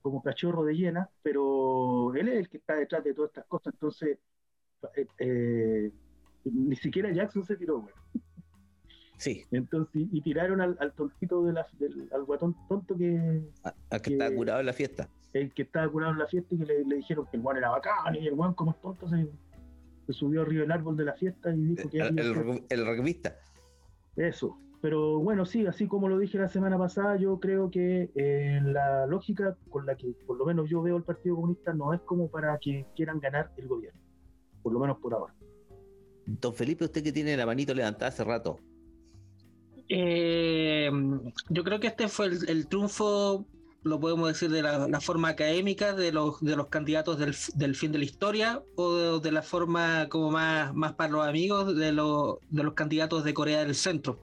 como 0.00 0.22
cachorro 0.22 0.64
de 0.64 0.74
llena, 0.74 1.08
pero 1.22 2.14
él 2.14 2.28
es 2.28 2.38
el 2.38 2.48
que 2.48 2.58
está 2.58 2.74
detrás 2.74 3.04
de 3.04 3.14
todas 3.14 3.30
estas 3.30 3.46
cosas, 3.46 3.74
entonces 3.74 4.18
eh, 4.96 5.06
eh, 5.18 5.92
ni 6.44 6.76
siquiera 6.76 7.12
Jackson 7.12 7.44
se 7.44 7.56
tiró, 7.56 7.80
bueno. 7.80 7.96
Sí. 9.18 9.44
Entonces, 9.50 10.06
y 10.10 10.22
tiraron 10.22 10.62
al, 10.62 10.92
tontito 10.94 11.44
de 11.44 11.52
la, 11.52 11.66
del, 11.78 12.08
al 12.14 12.24
guatón 12.24 12.56
tonto 12.68 12.96
que. 12.96 13.42
Al 13.90 14.00
que, 14.00 14.12
estaba 14.14 14.34
curado 14.34 14.60
en 14.60 14.66
la 14.66 14.72
fiesta. 14.72 15.10
El 15.34 15.52
que 15.52 15.62
estaba 15.62 15.86
curado 15.90 16.12
en 16.12 16.18
la 16.18 16.26
fiesta 16.26 16.54
y 16.54 16.58
que 16.58 16.64
le, 16.64 16.84
dijeron 16.84 17.26
que 17.30 17.36
el 17.36 17.42
guan 17.42 17.58
era 17.58 17.68
bacán 17.68 18.14
y 18.14 18.26
el 18.26 18.34
guan 18.34 18.54
como 18.54 18.70
es 18.70 18.80
tonto 18.80 19.08
se, 19.10 19.28
subió 20.14 20.40
arriba 20.40 20.62
del 20.62 20.72
árbol 20.72 20.96
de 20.96 21.04
la 21.04 21.12
fiesta 21.12 21.54
y 21.54 21.60
dijo 21.60 21.88
que... 21.90 21.98
El, 21.98 22.18
el, 22.18 22.64
el 22.70 23.34
Eso. 24.16 24.58
Pero 24.80 25.18
bueno, 25.18 25.44
sí, 25.44 25.66
así 25.66 25.86
como 25.86 26.08
lo 26.08 26.18
dije 26.18 26.38
la 26.38 26.48
semana 26.48 26.78
pasada, 26.78 27.16
yo 27.16 27.38
creo 27.38 27.70
que 27.70 28.10
eh, 28.14 28.60
la 28.64 29.06
lógica 29.06 29.56
con 29.68 29.84
la 29.84 29.94
que 29.94 30.14
por 30.26 30.38
lo 30.38 30.46
menos 30.46 30.70
yo 30.70 30.80
veo 30.80 30.96
el 30.96 31.02
Partido 31.02 31.36
Comunista 31.36 31.74
no 31.74 31.92
es 31.92 32.00
como 32.00 32.28
para 32.28 32.58
que 32.58 32.86
quieran 32.96 33.20
ganar 33.20 33.52
el 33.58 33.68
gobierno, 33.68 34.00
por 34.62 34.72
lo 34.72 34.80
menos 34.80 34.98
por 34.98 35.12
ahora. 35.12 35.34
Don 36.24 36.54
Felipe, 36.54 36.84
usted 36.84 37.02
que 37.02 37.12
tiene 37.12 37.36
la 37.36 37.44
manito 37.44 37.74
levantada 37.74 38.08
hace 38.08 38.24
rato. 38.24 38.58
Eh, 39.88 40.90
yo 41.50 41.64
creo 41.64 41.80
que 41.80 41.88
este 41.88 42.08
fue 42.08 42.26
el 42.26 42.66
triunfo 42.68 43.46
lo 43.82 43.98
podemos 43.98 44.28
decir 44.28 44.50
de 44.50 44.62
la, 44.62 45.00
forma 45.00 45.28
académica 45.28 45.94
de 45.94 46.12
los, 46.12 46.40
de 46.40 46.56
los 46.56 46.68
candidatos 46.68 47.18
del, 47.18 47.34
del 47.54 47.74
fin 47.74 47.92
de 47.92 47.98
la 47.98 48.04
historia 48.04 48.62
o 48.76 49.20
de, 49.20 49.32
la 49.32 49.42
forma 49.42 50.08
como 50.08 50.30
más, 50.30 50.74
más 50.74 50.92
para 50.94 51.10
los 51.10 51.26
amigos 51.26 51.74
de, 51.74 51.86
de 51.86 51.92
los 52.62 52.74
candidatos 52.74 53.24
de 53.24 53.34
Corea 53.34 53.64
del 53.64 53.74
Centro. 53.74 54.20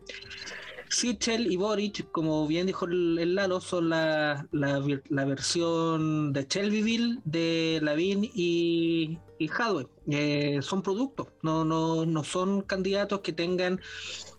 Sichel 0.89 1.51
y 1.51 1.57
Boric, 1.57 2.09
como 2.11 2.47
bien 2.47 2.67
dijo 2.67 2.85
el, 2.85 3.35
Lalo, 3.35 3.59
son 3.59 3.89
la, 3.89 4.47
la, 4.51 4.81
la, 5.09 5.25
versión 5.25 6.31
de 6.31 6.45
Shelbyville, 6.49 7.19
de 7.25 7.79
Lavín 7.81 8.23
y, 8.23 9.17
y 9.37 9.49
Hadwe. 9.49 9.87
Eh, 10.09 10.59
son 10.61 10.81
productos, 10.81 11.27
no, 11.41 11.65
no, 11.65 12.05
no 12.05 12.23
son 12.23 12.61
candidatos 12.61 13.19
que 13.19 13.33
tengan 13.33 13.81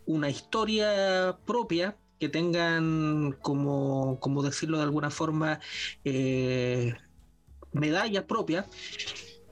una 0.07 0.31
historia 0.31 1.39
propia 1.45 1.99
que 2.19 2.29
tengan, 2.29 3.33
como, 3.43 4.19
como 4.21 4.43
decirlo 4.43 4.79
de 4.79 4.85
alguna 4.85 5.11
forma, 5.11 5.61
eh, 6.05 6.95
medallas 7.73 8.25
propias. 8.25 8.67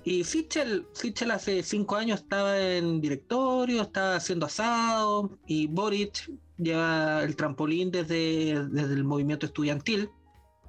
Y 0.05 0.23
Fichel 0.23 0.87
hace 1.33 1.63
cinco 1.65 1.97
años 1.97 2.21
estaba 2.21 2.61
en 2.61 3.01
directorio, 3.01 3.83
estaba 3.83 4.17
haciendo 4.17 4.47
asado, 4.47 5.37
y 5.47 5.67
Boric 5.67 6.31
lleva 6.59 7.25
el 7.25 7.35
trampolín 7.35 7.91
desde, 7.91 8.69
desde 8.69 8.95
el 8.95 9.05
movimiento 9.05 9.47
estudiantil. 9.47 10.11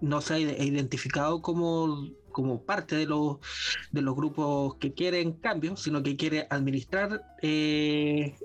No 0.01 0.21
se 0.21 0.33
ha 0.35 0.39
identificado 0.39 1.41
como, 1.41 2.09
como 2.31 2.63
parte 2.63 2.95
de 2.95 3.05
los, 3.05 3.37
de 3.91 4.01
los 4.01 4.15
grupos 4.15 4.75
que 4.75 4.93
quieren 4.93 5.33
cambio, 5.33 5.75
sino 5.75 6.03
que 6.03 6.15
quiere 6.15 6.47
administrar 6.49 7.21
eh, 7.41 8.35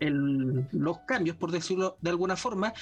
los 0.00 0.98
cambios, 1.06 1.36
por 1.36 1.50
decirlo 1.50 1.96
de 2.00 2.10
alguna 2.10 2.36
forma, 2.36 2.72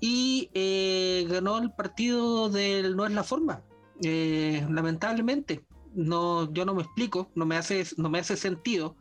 y 0.00 0.50
eh, 0.54 1.26
ganó 1.28 1.58
el 1.58 1.72
partido 1.72 2.48
del 2.48 2.96
no 2.96 3.06
es 3.06 3.12
la 3.12 3.24
forma. 3.24 3.62
Eh, 4.02 4.66
lamentablemente, 4.70 5.64
no, 5.94 6.52
yo 6.52 6.64
no 6.64 6.74
me 6.74 6.82
explico, 6.82 7.30
no 7.34 7.46
me 7.46 7.56
hace, 7.56 7.84
no 7.96 8.08
me 8.08 8.20
hace 8.20 8.36
sentido 8.36 8.96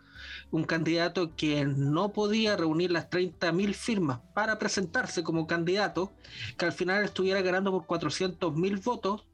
un 0.52 0.64
candidato 0.64 1.36
que 1.36 1.66
no 1.66 2.12
podía 2.14 2.56
reunir 2.56 2.92
las 2.92 3.10
30.000 3.10 3.74
firmas 3.74 4.20
para 4.34 4.58
presentarse 4.58 5.24
como 5.24 5.48
candidato, 5.48 6.14
que 6.58 6.66
al 6.66 6.72
final 6.72 7.04
estuviera 7.04 7.42
ganando 7.42 7.72
por 7.72 7.86
400.000 7.86 8.84
votos 8.84 9.28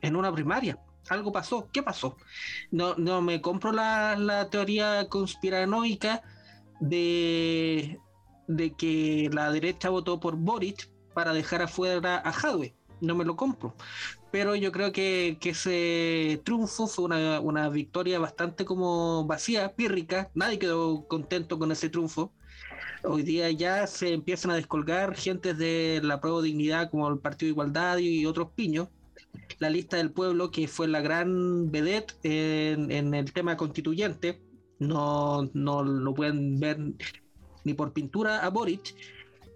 en 0.00 0.16
una 0.16 0.32
primaria. 0.32 0.78
Algo 1.08 1.32
pasó. 1.32 1.68
¿Qué 1.72 1.82
pasó? 1.82 2.16
No, 2.70 2.94
no 2.96 3.22
me 3.22 3.40
compro 3.40 3.72
la, 3.72 4.16
la 4.16 4.48
teoría 4.50 5.08
conspiranoica 5.08 6.22
de, 6.80 7.98
de 8.48 8.72
que 8.72 9.30
la 9.32 9.52
derecha 9.52 9.90
votó 9.90 10.18
por 10.18 10.36
Boric 10.36 10.90
para 11.14 11.32
dejar 11.32 11.62
afuera 11.62 12.20
a 12.24 12.32
Jadwe. 12.32 12.74
No 13.00 13.14
me 13.14 13.24
lo 13.24 13.36
compro. 13.36 13.74
Pero 14.30 14.54
yo 14.54 14.72
creo 14.72 14.92
que, 14.92 15.38
ese 15.42 16.40
triunfo 16.44 16.86
fue 16.86 17.06
una, 17.06 17.40
una, 17.40 17.68
victoria 17.68 18.18
bastante 18.18 18.64
como 18.64 19.24
vacía, 19.26 19.74
pírrica. 19.74 20.30
Nadie 20.34 20.58
quedó 20.58 21.06
contento 21.08 21.58
con 21.58 21.72
ese 21.72 21.88
triunfo. 21.88 22.32
Hoy 23.02 23.22
día 23.22 23.50
ya 23.50 23.86
se 23.86 24.12
empiezan 24.12 24.50
a 24.50 24.56
descolgar 24.56 25.16
gentes 25.16 25.56
de 25.56 26.00
la 26.04 26.20
prueba 26.20 26.42
de 26.42 26.48
dignidad 26.48 26.90
como 26.90 27.08
el 27.08 27.18
Partido 27.18 27.48
de 27.48 27.52
Igualdad 27.52 27.98
y 27.98 28.26
otros 28.26 28.50
piños. 28.54 28.88
La 29.58 29.70
lista 29.70 29.96
del 29.96 30.10
pueblo, 30.12 30.50
que 30.50 30.68
fue 30.68 30.86
la 30.86 31.00
gran 31.00 31.70
vedette 31.70 32.14
en, 32.22 32.90
en 32.90 33.14
el 33.14 33.32
tema 33.32 33.56
constituyente, 33.56 34.40
no, 34.80 35.48
no 35.54 35.84
lo 35.84 36.14
pueden 36.14 36.58
ver 36.58 36.78
ni 37.64 37.74
por 37.74 37.92
pintura 37.92 38.44
a 38.44 38.50
Boric. 38.50 38.96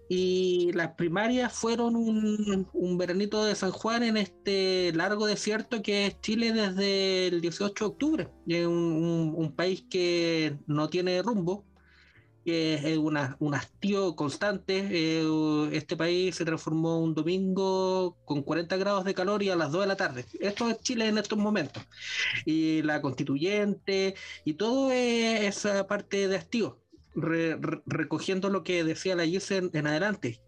Y 0.07 0.71
las 0.73 0.93
primarias 0.93 1.51
fueron 1.51 1.95
un, 1.95 2.67
un 2.73 2.97
veranito 2.97 3.43
de 3.43 3.55
San 3.55 3.71
Juan 3.71 4.03
en 4.03 4.17
este 4.17 4.93
largo 4.93 5.25
desierto 5.25 5.81
que 5.81 6.05
es 6.05 6.21
Chile 6.21 6.53
desde 6.53 7.27
el 7.27 7.41
18 7.41 7.73
de 7.73 7.91
octubre. 7.91 8.29
Es 8.47 8.67
un, 8.67 9.33
un 9.35 9.51
país 9.51 9.83
que 9.89 10.59
no 10.67 10.89
tiene 10.89 11.23
rumbo, 11.23 11.65
es 12.45 12.97
una, 12.97 13.35
un 13.39 13.55
hastío 13.55 14.15
constante. 14.15 14.87
Eh, 14.91 15.69
este 15.71 15.97
país 15.97 16.35
se 16.35 16.45
transformó 16.45 16.99
un 16.99 17.13
domingo 17.15 18.17
con 18.25 18.43
40 18.43 18.77
grados 18.77 19.03
de 19.05 19.13
calor 19.13 19.41
y 19.41 19.49
a 19.49 19.55
las 19.55 19.71
2 19.71 19.81
de 19.81 19.87
la 19.87 19.95
tarde. 19.95 20.25
Esto 20.39 20.69
es 20.69 20.79
Chile 20.81 21.07
en 21.07 21.17
estos 21.17 21.37
momentos. 21.37 21.83
Y 22.45 22.83
la 22.83 23.01
constituyente 23.01 24.15
y 24.43 24.53
todo 24.53 24.91
esa 24.91 25.87
parte 25.87 26.27
de 26.27 26.35
hastío. 26.35 26.79
recogiendo 27.15 28.49
lo 28.49 28.63
que 28.63 28.83
decía 28.83 29.15
la 29.15 29.25
Gise 29.25 29.69
en, 29.73 29.87
adelante. 29.87 30.41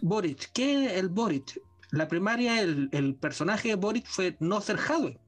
Boric, 0.00 0.50
¿qué 0.52 0.86
es 0.86 0.92
el 0.92 1.08
Boric? 1.08 1.60
La 1.90 2.08
primaria, 2.08 2.60
el, 2.62 2.88
el 2.92 3.14
personaje 3.16 3.68
de 3.68 3.74
Boric 3.74 4.06
fue 4.06 4.36
no 4.40 4.60
ser 4.60 4.78
Jadwe. 4.78 5.20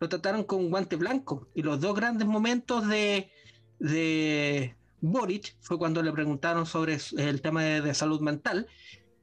Lo 0.00 0.08
trataron 0.08 0.44
con 0.44 0.70
guante 0.70 0.96
blanco. 0.96 1.48
Y 1.54 1.62
los 1.62 1.80
dos 1.80 1.94
grandes 1.94 2.28
momentos 2.28 2.86
de, 2.86 3.30
de, 3.78 4.76
Boric 5.00 5.56
fue 5.60 5.78
cuando 5.78 6.02
le 6.02 6.12
preguntaron 6.12 6.66
sobre 6.66 6.98
el 7.16 7.40
tema 7.40 7.62
de, 7.62 7.94
salud 7.94 8.20
mental, 8.20 8.66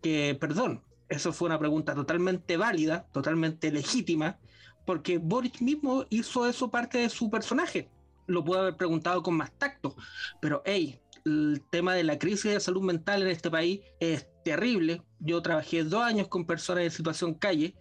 que, 0.01 0.37
perdón, 0.39 0.81
eso 1.09 1.33
fue 1.33 1.47
una 1.47 1.59
pregunta 1.59 1.93
totalmente 1.93 2.57
válida, 2.57 3.07
totalmente 3.11 3.71
legítima, 3.71 4.39
porque 4.85 5.17
Boric 5.17 5.61
mismo 5.61 6.05
hizo 6.09 6.47
eso 6.47 6.69
parte 6.69 6.99
de 6.99 7.09
su 7.09 7.29
personaje. 7.29 7.89
Lo 8.27 8.43
pudo 8.43 8.61
haber 8.61 8.77
preguntado 8.77 9.21
con 9.21 9.35
más 9.35 9.51
tacto, 9.57 9.95
pero 10.41 10.61
hey, 10.65 10.99
el 11.25 11.63
tema 11.69 11.93
de 11.93 12.03
la 12.03 12.19
crisis 12.19 12.53
de 12.53 12.59
salud 12.59 12.81
mental 12.81 13.21
en 13.21 13.29
este 13.29 13.49
país 13.49 13.81
es 13.99 14.27
terrible. 14.43 15.01
yo 15.19 15.41
trabajé 15.41 15.83
dos 15.83 16.03
años 16.03 16.27
con 16.27 16.45
personas 16.45 16.83
en 16.83 16.91
situación 16.91 17.33
calle 17.33 17.75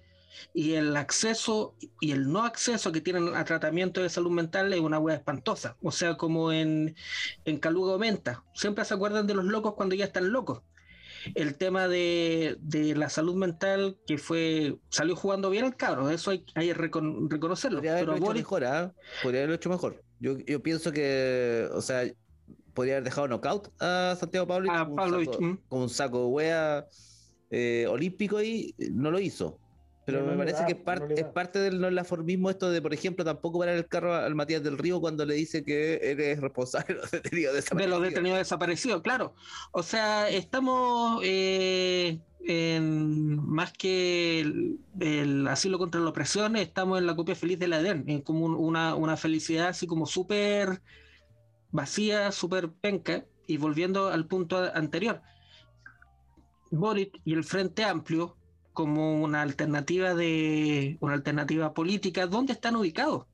y 0.52 0.74
el 0.74 0.96
acceso 0.96 1.74
y 2.00 2.12
el 2.12 2.30
no 2.30 2.44
acceso 2.44 2.92
que 2.92 3.00
tienen 3.00 3.34
a 3.34 3.44
tratamiento 3.44 4.02
de 4.02 4.08
salud 4.08 4.30
mental 4.30 4.72
es 4.72 4.80
una 4.80 4.98
hueá 4.98 5.16
espantosa. 5.16 5.76
O 5.82 5.92
sea, 5.92 6.16
como 6.16 6.52
en, 6.52 6.96
en 7.44 7.58
Caluga 7.58 7.92
aumenta. 7.92 8.44
Siempre 8.54 8.84
se 8.84 8.94
acuerdan 8.94 9.26
de 9.26 9.34
los 9.34 9.44
locos 9.44 9.74
cuando 9.74 9.94
ya 9.94 10.06
están 10.06 10.30
locos. 10.32 10.62
El 11.34 11.54
tema 11.56 11.88
de, 11.88 12.58
la 12.96 13.08
salud 13.08 13.34
mental 13.34 13.96
que 14.06 14.18
fue 14.18 14.76
salió 14.90 15.16
jugando 15.16 15.48
bien 15.48 15.64
el 15.64 15.76
cabro, 15.76 16.10
eso 16.10 16.30
hay, 16.30 16.40
que 16.40 16.74
reconocerlo. 16.74 17.78
Podría 17.78 17.92
haberlo 17.92 18.16
hecho 18.16 18.34
mejor, 18.34 18.64
¿ah? 18.64 18.94
Podría 19.22 19.40
haberlo 19.40 19.54
hecho 19.54 19.70
mejor. 19.70 20.02
Yo, 20.20 20.36
yo 20.38 20.62
pienso 20.62 20.92
que, 20.92 21.66
o 21.72 21.80
sea, 21.80 22.04
podría 22.74 22.94
haber 22.94 23.04
dejado 23.04 23.28
knockout 23.28 23.72
a 23.80 24.16
Santiago 24.18 24.46
Pablo 24.46 24.70
mm. 24.70 25.56
con, 25.68 25.80
un 25.80 25.88
saco 25.88 26.18
de 26.18 26.26
wea 26.26 26.86
eh, 27.50 27.86
olímpico 27.88 28.42
y 28.42 28.74
no 28.92 29.10
lo 29.10 29.18
hizo. 29.18 29.58
Pero 30.06 30.26
me 30.26 30.36
parece 30.36 30.64
que 30.66 30.72
es, 30.72 31.26
parte 31.26 31.58
del 31.58 31.80
no 31.80 31.90
laformismo 31.90 32.50
esto 32.50 32.70
de, 32.70 32.82
por 32.82 32.92
ejemplo, 32.92 33.24
tampoco 33.24 33.58
parar 33.58 33.76
el 33.76 33.86
carro 33.86 34.14
al 34.14 34.34
Matías 34.34 34.62
del 34.62 34.76
Río 34.76 35.00
cuando 35.00 35.24
le 35.24 35.34
dice 35.34 35.64
que 35.64 35.98
eres 36.02 36.40
responsable 36.40 36.94
de 36.94 37.00
los 37.00 37.10
detenidos 37.10 37.54
desaparecidos. 37.54 37.78
De 37.78 37.88
los 37.88 38.08
detenidos 38.10 38.38
desaparecidos, 38.38 39.02
claro. 39.02 39.34
O 39.72 39.82
sea, 39.82 40.28
estamos 40.28 41.22
eh, 41.24 42.20
en, 42.44 43.36
más 43.48 43.72
que 43.72 44.40
el, 45.00 45.48
asilo 45.48 45.78
contra 45.78 46.00
la 46.02 46.10
opresión, 46.10 46.56
estamos 46.56 46.98
en 46.98 47.06
la 47.06 47.16
copia 47.16 47.34
feliz 47.34 47.58
de 47.58 47.68
la 47.68 47.80
EDEN, 47.80 48.04
en 48.06 48.20
como 48.20 48.44
una, 48.44 48.94
una 48.94 49.16
felicidad 49.16 49.68
así 49.68 49.86
como 49.86 50.04
súper 50.04 50.82
vacía, 51.72 52.30
súper 52.30 52.70
penca, 52.70 53.24
y 53.46 53.56
volviendo 53.56 54.08
al 54.08 54.26
punto 54.26 54.70
anterior, 54.74 55.22
Boric 56.70 57.20
y 57.24 57.32
el 57.32 57.44
Frente 57.44 57.84
Amplio 57.84 58.36
como 58.74 59.22
una 59.22 59.40
alternativa 59.40 60.14
de 60.14 60.98
una 61.00 61.14
alternativa 61.14 61.72
política, 61.72 62.26
¿dónde 62.26 62.52
están 62.52 62.76
ubicados? 62.76 63.26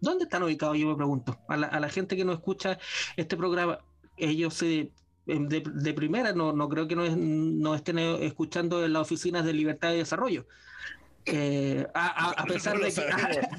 ¿Dónde 0.00 0.24
están 0.24 0.42
ubicados? 0.42 0.76
Yo 0.78 0.88
me 0.88 0.96
pregunto. 0.96 1.38
A 1.48 1.56
la, 1.56 1.88
gente 1.88 2.16
que 2.16 2.24
no 2.24 2.32
escucha 2.32 2.78
este 3.16 3.36
programa, 3.36 3.78
ellos 4.16 4.54
se 4.54 4.90
de, 5.26 5.94
primera 5.94 6.32
no, 6.32 6.52
no 6.52 6.68
creo 6.68 6.88
que 6.88 6.96
no, 6.96 7.04
no 7.14 7.74
estén 7.76 7.98
escuchando 7.98 8.84
en 8.84 8.94
las 8.94 9.02
oficinas 9.02 9.44
de 9.44 9.52
libertad 9.52 9.92
y 9.92 9.98
desarrollo. 9.98 10.46
Eh, 11.24 11.86
a, 11.94 12.44
pesar 12.48 12.78
de 12.78 12.92
que 12.92 13.00
a, 13.00 13.16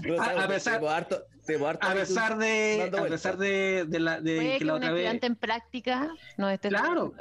pesar 0.10 0.36
a 0.36 0.48
pesar 0.48 2.38
de 2.38 2.84
a 2.84 3.04
pesar 3.06 3.38
de, 3.38 4.00
la 4.00 4.20
de 4.20 4.58
que, 4.60 4.66
la 4.66 4.74
otra 4.74 4.92
vez 4.92 5.24
en 5.24 5.36
práctica 5.38 6.14
no 6.38 6.50
esté 6.50 6.68
claro 6.68 7.14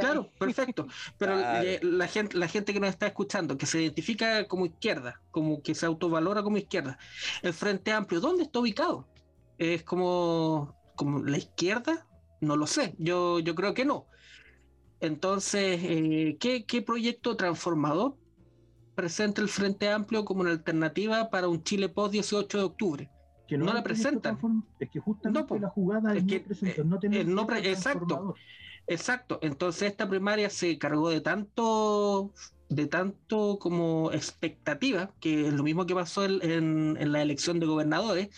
claro 0.00 0.30
perfecto. 0.38 0.86
Pero 1.16 1.40
eh, 1.62 1.80
la 1.82 2.08
gente 2.08 2.36
la 2.36 2.46
gente 2.46 2.74
que 2.74 2.80
nos 2.80 2.90
está 2.90 3.06
escuchando 3.06 3.56
que 3.56 3.64
se 3.64 3.80
identifica 3.80 4.46
como 4.46 4.66
izquierda 4.66 5.22
como 5.30 5.62
que 5.62 5.74
se 5.74 5.86
autovalora 5.86 6.42
como 6.42 6.58
izquierda 6.58 6.98
el 7.40 7.54
frente 7.54 7.90
amplio 7.90 8.20
dónde 8.20 8.42
está 8.42 8.58
ubicado 8.58 9.08
es 9.56 9.82
como 9.82 10.76
como 10.94 11.24
la 11.24 11.38
izquierda 11.38 12.06
no 12.42 12.56
lo 12.56 12.66
sé 12.66 12.94
yo 12.98 13.38
yo 13.38 13.54
creo 13.54 13.72
que 13.72 13.86
no. 13.86 14.06
Entonces 15.00 15.80
eh, 15.82 16.36
¿qué, 16.38 16.66
qué 16.66 16.82
proyecto 16.82 17.34
transformador 17.34 18.19
presenta 19.00 19.40
el 19.40 19.48
Frente 19.48 19.88
Amplio 19.88 20.26
como 20.26 20.42
una 20.42 20.50
alternativa 20.50 21.30
para 21.30 21.48
un 21.48 21.62
Chile 21.62 21.88
post 21.88 22.12
18 22.12 22.58
de 22.58 22.64
octubre. 22.64 23.10
Que 23.48 23.56
no, 23.56 23.72
la 23.72 23.82
presenta. 23.82 24.38
Es 24.78 24.90
que 24.90 25.00
justamente 25.00 25.58
la 25.58 25.70
jugada 25.70 26.14
es, 26.14 26.24
que 26.24 26.44
no, 26.84 26.98
tener 26.98 27.26
exacto, 27.64 28.34
exacto. 28.86 29.38
Entonces 29.42 29.90
esta 29.90 30.06
primaria 30.06 30.50
se 30.50 30.76
cargó 30.76 31.08
de 31.08 31.22
tanto 31.22 32.32
de 32.68 32.86
tanto 32.86 33.58
como 33.58 34.12
expectativa, 34.12 35.12
que 35.18 35.48
es 35.48 35.52
lo 35.54 35.64
mismo 35.64 35.86
que 35.86 35.94
pasó 35.94 36.26
en, 36.26 36.96
en 36.96 37.10
la 37.10 37.22
elección 37.22 37.58
de 37.58 37.66
gobernadores 37.66 38.28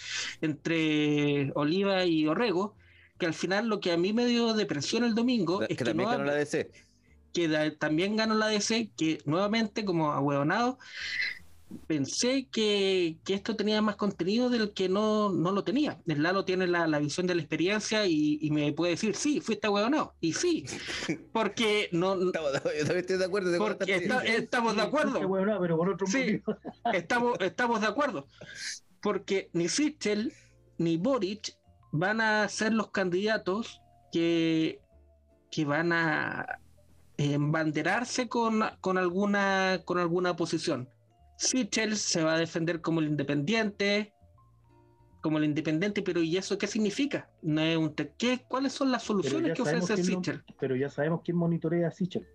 entre 0.41 1.51
Oliva 1.57 2.07
y 2.07 2.27
Orrego, 2.29 2.77
que 3.19 3.27
al 3.27 3.35
final 3.35 3.69
lo 3.69 3.81
que 3.81 3.91
a 3.91 3.97
mí 3.99 4.13
me 4.13 4.27
dio 4.27 4.55
depresión 4.55 5.03
el 5.03 5.15
domingo 5.15 5.63
es 5.63 5.77
que, 5.77 5.93
no, 5.93 6.25
la 6.25 6.35
DC 6.35 6.71
que 7.33 7.77
también 7.79 8.17
ganó 8.17 8.35
la 8.35 8.47
DC, 8.47 8.91
que 8.97 9.19
nuevamente 9.25 9.85
como 9.85 10.13
ahueonado, 10.13 10.79
pensé 11.87 12.49
que, 12.51 13.17
esto 13.27 13.57
tenía 13.57 13.81
más 13.83 13.97
contenido 13.97 14.51
del 14.51 14.73
que 14.73 14.89
no, 14.89 15.31
no 15.31 15.53
lo 15.53 15.65
tenía. 15.65 16.01
El 16.07 16.23
Lalo 16.23 16.45
tiene 16.45 16.67
la, 16.67 16.99
visión 16.99 17.27
de 17.27 17.35
la 17.35 17.43
experiencia 17.43 18.07
y, 18.07 18.49
me 18.51 18.73
puede 18.73 18.93
decir, 18.93 19.15
sí, 19.15 19.41
fuiste 19.41 19.67
ahueonado. 19.67 20.15
Y 20.21 20.33
sí, 20.33 20.65
porque 21.33 21.89
no... 21.93 22.15
Estamos, 22.15 22.53
yo 22.53 22.61
también 22.61 22.99
estoy 22.99 23.19
de 23.19 23.25
acuerdo. 23.25 23.59
porque 23.59 24.09
estamos 24.27 24.77
de 24.77 24.83
acuerdo. 24.83 25.21
sí, 26.07 26.43
estamos, 26.93 27.39
estamos 27.41 27.81
de 27.81 27.87
acuerdo. 27.87 28.27
Porque 29.01 29.51
ni 29.53 29.69
Sichel 29.69 30.33
ni 30.79 30.97
Boric 30.97 31.57
van 31.91 32.21
a 32.21 32.49
ser 32.49 32.73
los 32.73 32.91
candidatos 32.91 33.81
que, 34.13 34.81
que 35.51 35.65
van 35.65 35.93
a, 35.93 36.61
embanderarse 37.31 38.29
con, 38.29 38.63
con, 38.81 38.99
alguna, 38.99 39.83
con 39.85 39.99
alguna 39.99 40.37
posición. 40.37 40.89
Sichel 41.37 41.97
se 41.97 42.23
va 42.23 42.35
a 42.35 42.39
defender 42.39 42.81
como 42.81 43.01
el 43.01 43.09
independiente, 43.09 44.15
como 45.21 45.39
el 45.39 45.45
independiente, 45.45 46.03
pero 46.03 46.23
¿y 46.23 46.37
eso 46.37 46.59
qué 46.59 46.67
significa? 46.67 47.31
No 47.43 47.61
es 47.61 47.77
un 47.77 47.95
¿qué, 47.95 48.45
¿Cuáles 48.49 48.73
son 48.73 48.91
las 48.91 49.03
soluciones 49.03 49.55
que 49.55 49.63
ofrece 49.63 49.97
Sichel? 50.03 50.43
pero 50.59 50.77
ya 50.77 50.89
sabemos 50.89 51.23
quién 51.25 51.37
monitorea 51.37 51.89
a 51.89 51.91
Sichel. 51.91 52.27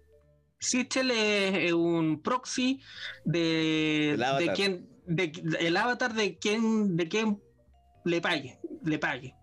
Sichel 0.60 1.12
es, 1.12 1.71
un 1.73 2.21
proxy 2.21 2.82
de, 3.26 4.17
de 4.39 4.54
quien, 4.54 4.89
de, 5.06 5.32
el 5.60 5.78
avatar 5.78 6.13
de 6.13 6.38
quien, 6.38 6.95
de 6.97 7.08
quien 7.08 7.41
le 8.06 8.21
pague, 8.21 8.60
le 8.84 8.97
pague. 8.97 9.36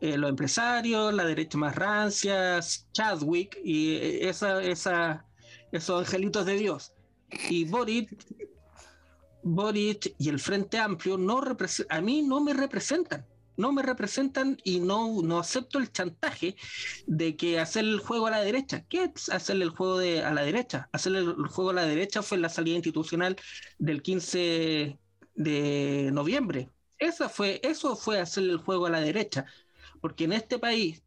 Eh, 0.00 0.18
los 0.18 0.28
empresarios, 0.30 1.14
la 1.14 1.24
derecha 1.24 1.56
más 1.56 1.74
rancia, 1.74 2.60
Chadwick 2.92 3.58
y 3.64 3.94
eh, 3.94 4.28
esa, 4.28 4.62
esa, 4.62 5.26
esos 5.72 6.00
angelitos 6.00 6.44
de 6.44 6.56
Dios. 6.56 6.92
Y 7.48 7.64
Boric, 7.64 8.10
Boric 9.42 10.14
y 10.18 10.28
el 10.28 10.38
Frente 10.38 10.78
Amplio 10.78 11.16
no 11.16 11.40
a 11.88 12.00
mí 12.00 12.22
no 12.22 12.40
me 12.40 12.52
representan. 12.52 13.26
No 13.56 13.72
me 13.72 13.82
representan 13.82 14.58
y 14.64 14.80
no, 14.80 15.22
no 15.22 15.38
acepto 15.38 15.78
el 15.78 15.90
chantaje 15.90 16.56
de 17.06 17.36
que 17.36 17.58
hacer 17.58 17.84
el 17.84 18.00
juego 18.00 18.26
a 18.26 18.30
la 18.30 18.42
derecha. 18.42 18.84
¿Qué 18.86 19.04
es 19.04 19.30
hacerle 19.30 19.64
el 19.64 19.70
juego 19.70 19.98
de, 19.98 20.22
a 20.22 20.34
la 20.34 20.42
derecha? 20.42 20.90
Hacerle 20.92 21.20
el 21.20 21.46
juego 21.48 21.70
a 21.70 21.74
la 21.74 21.86
derecha 21.86 22.22
fue 22.22 22.36
la 22.36 22.50
salida 22.50 22.76
institucional 22.76 23.36
del 23.78 24.02
15 24.02 24.98
de 25.34 26.10
noviembre. 26.12 26.68
Esa 26.98 27.30
fue, 27.30 27.60
eso 27.62 27.96
fue 27.96 28.20
hacerle 28.20 28.52
el 28.52 28.58
juego 28.58 28.86
a 28.86 28.90
la 28.90 29.00
derecha 29.00 29.46
porque 30.06 30.22
en 30.22 30.34
este 30.34 30.60
país, 30.60 31.02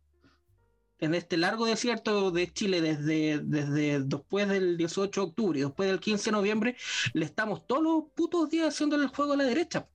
en 1.00 1.16
este 1.16 1.38
largo 1.38 1.66
desierto 1.66 2.32
de 2.32 2.52
Chile, 2.52 2.82
desde, 2.82 3.40
desde 3.40 4.02
después 4.02 4.50
del 4.50 4.76
18 4.76 5.22
de 5.22 5.26
octubre 5.26 5.60
y 5.60 5.64
después 5.64 5.88
del 5.88 6.02
15 6.02 6.26
de 6.26 6.32
noviembre, 6.34 6.76
le 7.14 7.24
estamos 7.24 7.66
todos 7.66 7.82
los 7.82 8.04
putos 8.14 8.50
días 8.50 8.68
haciendo 8.68 8.98
el 8.98 9.08
juego 9.08 9.32
a 9.32 9.38
la 9.38 9.46
derecha. 9.46 9.88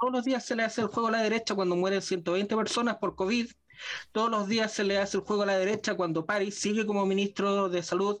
Todos 0.00 0.12
los 0.12 0.24
días 0.24 0.44
se 0.44 0.56
le 0.56 0.64
hace 0.64 0.80
el 0.80 0.88
juego 0.88 1.10
a 1.10 1.12
la 1.12 1.22
derecha 1.22 1.54
cuando 1.54 1.76
mueren 1.76 2.02
120 2.02 2.56
personas 2.56 2.96
por 2.96 3.14
COVID. 3.14 3.48
Todos 4.10 4.32
los 4.32 4.48
días 4.48 4.72
se 4.72 4.82
le 4.82 4.98
hace 4.98 5.18
el 5.18 5.22
juego 5.22 5.44
a 5.44 5.46
la 5.46 5.56
derecha 5.56 5.94
cuando 5.94 6.26
París 6.26 6.56
sigue 6.58 6.84
como 6.84 7.06
ministro 7.06 7.68
de 7.68 7.84
salud 7.84 8.20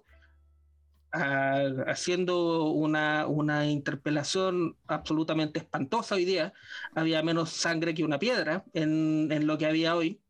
haciendo 1.12 2.64
una, 2.64 3.26
una, 3.26 3.66
interpelación 3.66 4.76
absolutamente 4.86 5.58
espantosa 5.58 6.14
hoy 6.14 6.24
día. 6.24 6.52
Había 6.94 7.22
menos 7.22 7.50
sangre 7.50 7.94
que 7.94 8.04
una 8.04 8.18
piedra 8.18 8.64
en, 8.74 9.30
en, 9.32 9.46
lo 9.46 9.58
que 9.58 9.66
había 9.66 9.96
hoy. 9.96 10.20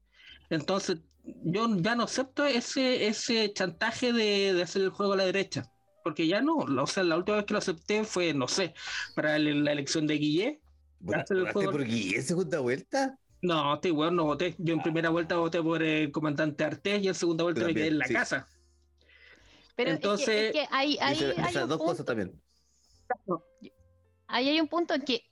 Entonces, 0.48 0.98
yo 1.44 1.68
ya 1.76 1.94
no 1.94 2.04
acepto 2.04 2.46
ese, 2.46 3.06
ese 3.06 3.52
chantaje 3.52 4.12
de, 4.12 4.54
de 4.54 4.62
hacer 4.62 4.82
el 4.82 4.90
juego 4.90 5.12
a 5.12 5.16
la 5.16 5.24
derecha, 5.24 5.70
porque 6.02 6.26
ya 6.26 6.40
no. 6.40 6.56
O 6.56 6.86
sea, 6.86 7.04
la 7.04 7.16
última 7.16 7.36
vez 7.36 7.46
que 7.46 7.54
lo 7.54 7.58
acepté 7.58 8.04
fue, 8.04 8.32
no 8.34 8.48
sé, 8.48 8.74
para 9.14 9.38
la 9.38 9.72
elección 9.72 10.06
de 10.06 10.14
Guille. 10.14 10.60
por 11.52 11.84
Guille 11.84 12.22
segunda 12.22 12.60
vuelta? 12.60 13.18
No, 13.42 13.74
estoy 13.74 13.90
bueno, 13.90 14.12
no 14.12 14.24
voté. 14.24 14.54
Yo 14.58 14.74
en 14.74 14.82
primera 14.82 15.08
vuelta 15.08 15.36
voté 15.36 15.62
por 15.62 15.82
el 15.82 16.10
comandante 16.10 16.64
Artés 16.64 17.02
y 17.02 17.08
en 17.08 17.14
segunda 17.14 17.44
vuelta 17.44 17.64
me 17.64 17.74
quedé 17.74 17.88
en 17.88 17.98
la 17.98 18.06
casa. 18.06 18.46
Pero 19.76 19.90
Entonces, 19.90 20.54
hay, 20.70 20.98
dos 21.66 21.78
cosas 21.78 22.04
también. 22.04 22.40
Ahí 24.26 24.48
hay 24.48 24.60
un 24.60 24.68
punto 24.68 24.94
en 24.94 25.02
que 25.02 25.24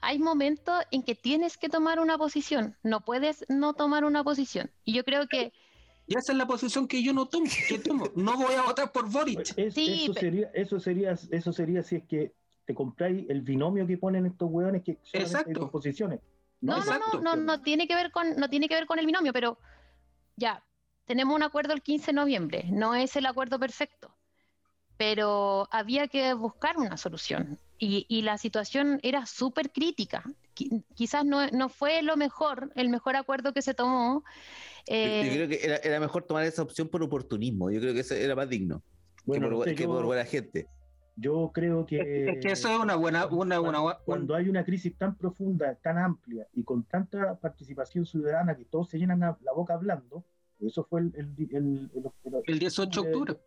hay 0.00 0.18
momentos 0.18 0.82
en 0.90 1.02
que 1.02 1.14
tienes 1.14 1.58
que 1.58 1.68
tomar 1.68 2.00
una 2.00 2.16
posición, 2.16 2.76
no 2.82 3.04
puedes 3.04 3.44
no 3.48 3.74
tomar 3.74 4.04
una 4.04 4.24
posición. 4.24 4.70
Y 4.84 4.94
yo 4.94 5.04
creo 5.04 5.26
que... 5.28 5.52
Y 6.06 6.16
esa 6.16 6.32
es 6.32 6.38
la 6.38 6.46
posición 6.46 6.88
que 6.88 7.02
yo 7.02 7.12
no 7.12 7.26
tomo, 7.26 7.46
No 8.16 8.36
voy 8.36 8.54
a 8.54 8.62
votar 8.62 8.90
por 8.90 9.08
Boric. 9.08 9.52
eso, 9.56 10.14
sería, 10.14 10.50
eso, 10.54 10.80
sería, 10.80 11.16
eso 11.30 11.52
sería 11.52 11.82
si 11.82 11.96
es 11.96 12.04
que 12.04 12.34
te 12.64 12.74
compráis 12.74 13.28
el 13.28 13.42
binomio 13.42 13.86
que 13.86 13.96
ponen 13.96 14.26
estos 14.26 14.50
hueones 14.50 14.82
que 14.82 14.98
son 15.04 15.70
posiciones. 15.70 16.20
No, 16.60 16.84
no, 16.84 16.98
no, 16.98 17.20
no, 17.20 17.36
no, 17.36 17.62
tiene 17.62 17.86
que 17.86 17.94
ver 17.94 18.10
con, 18.10 18.36
no 18.36 18.48
tiene 18.50 18.68
que 18.68 18.74
ver 18.74 18.86
con 18.86 18.98
el 18.98 19.06
binomio, 19.06 19.32
pero 19.32 19.58
ya, 20.36 20.62
tenemos 21.06 21.34
un 21.34 21.42
acuerdo 21.42 21.72
el 21.72 21.82
15 21.82 22.06
de 22.06 22.12
noviembre, 22.12 22.64
no 22.70 22.94
es 22.94 23.16
el 23.16 23.26
acuerdo 23.26 23.58
perfecto, 23.58 24.14
pero 24.96 25.68
había 25.70 26.08
que 26.08 26.34
buscar 26.34 26.76
una 26.76 26.96
solución 26.96 27.58
y, 27.78 28.22
la 28.22 28.36
situación 28.36 29.00
era 29.02 29.24
súper 29.24 29.70
crítica. 29.70 30.22
quizás 30.94 31.24
no, 31.24 31.68
fue 31.70 32.02
lo 32.02 32.16
mejor, 32.16 32.70
el 32.74 32.90
mejor 32.90 33.16
acuerdo 33.16 33.54
que 33.54 33.62
se 33.62 33.72
tomó. 33.72 34.22
yo, 34.86 34.94
eh, 34.94 35.30
creo 35.32 35.48
que 35.48 35.80
era, 35.82 36.00
mejor 36.00 36.24
tomar 36.24 36.44
esa 36.44 36.62
opción 36.62 36.88
por 36.88 37.02
oportunismo, 37.02 37.70
yo 37.70 37.80
creo 37.80 37.94
que 37.94 38.00
eso 38.00 38.14
era 38.14 38.36
más 38.36 38.48
digno 38.48 38.82
que, 39.32 39.40
por, 39.86 40.04
buena 40.04 40.24
gente. 40.24 40.66
Yo 41.16 41.50
creo 41.52 41.86
que, 41.86 42.38
que 42.40 42.52
eso 42.52 42.68
es 42.68 42.78
una 42.78 42.96
buena, 42.96 43.26
una, 43.26 43.58
cuando, 44.04 44.34
hay 44.34 44.48
una 44.48 44.64
crisis 44.64 44.96
tan 44.96 45.16
profunda, 45.16 45.74
tan 45.76 45.98
amplia 45.98 46.46
y 46.52 46.62
con 46.62 46.84
tanta 46.84 47.36
participación 47.36 48.04
ciudadana 48.04 48.56
que 48.56 48.64
todos 48.64 48.90
se 48.90 48.98
llenan 48.98 49.20
la 49.20 49.52
boca 49.54 49.74
hablando, 49.74 50.24
eso 50.60 50.84
fue 50.84 51.00
el, 51.00 51.12
el, 51.16 51.90
el, 52.46 52.58
18 52.58 53.02
de 53.02 53.08
octubre 53.08 53.40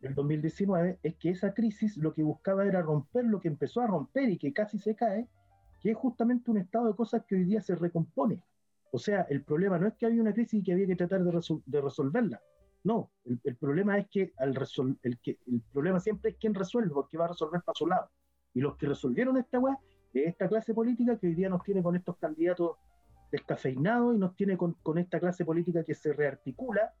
del 0.00 0.14
2019, 0.14 0.98
es 1.02 1.14
que 1.16 1.30
esa 1.30 1.54
crisis 1.54 1.96
lo 1.96 2.12
que 2.12 2.22
buscaba 2.22 2.66
era 2.66 2.82
romper 2.82 3.24
lo 3.24 3.40
que 3.40 3.48
empezó 3.48 3.80
a 3.80 3.86
romper 3.86 4.28
y 4.30 4.38
que 4.38 4.52
casi 4.52 4.78
se 4.78 4.94
cae, 4.94 5.28
que 5.80 5.92
es 5.92 5.96
justamente 5.96 6.50
un 6.50 6.58
estado 6.58 6.88
de 6.88 6.96
cosas 6.96 7.22
que 7.26 7.36
hoy 7.36 7.44
día 7.44 7.60
se 7.60 7.74
recompone. 7.76 8.42
O 8.90 8.98
sea, 8.98 9.22
el 9.28 9.44
problema 9.44 9.78
no 9.78 9.86
es 9.86 9.94
que 9.94 10.06
había 10.06 10.20
una 10.20 10.32
crisis 10.32 10.60
y 10.60 10.62
que 10.62 10.72
había 10.72 10.86
que 10.86 10.96
tratar 10.96 11.22
de, 11.22 11.40
de 11.66 11.80
resolverla. 11.80 12.40
No, 12.84 13.10
el, 13.24 13.56
problema 13.56 13.98
es 13.98 14.08
que, 14.08 14.32
al 14.38 14.56
el 15.02 15.18
que 15.18 15.38
el 15.46 15.60
problema 15.72 16.00
siempre 16.00 16.30
es 16.30 16.36
quién 16.38 16.54
resuelve, 16.54 16.90
porque 16.94 17.18
va 17.18 17.26
a 17.26 17.28
resolver 17.28 17.60
para 17.62 17.74
su 17.76 17.86
lado. 17.86 18.08
Y 18.54 18.60
los 18.60 18.76
que 18.76 18.86
resolvieron 18.86 19.36
esta 19.36 19.58
weá 19.58 19.78
es 20.14 20.28
esta 20.28 20.48
clase 20.48 20.72
política 20.72 21.18
que 21.18 21.26
hoy 21.26 21.34
día 21.34 21.48
nos 21.48 21.62
tiene 21.62 21.82
con 21.82 21.96
estos 21.96 22.16
candidatos 22.16 22.76
descafeinado 23.30 24.14
y 24.14 24.18
nos 24.18 24.34
tiene 24.34 24.56
con, 24.56 24.76
esta 24.96 25.20
clase 25.20 25.44
política 25.44 25.84
que 25.84 25.94
se 25.94 26.12
rearticula. 26.12 26.94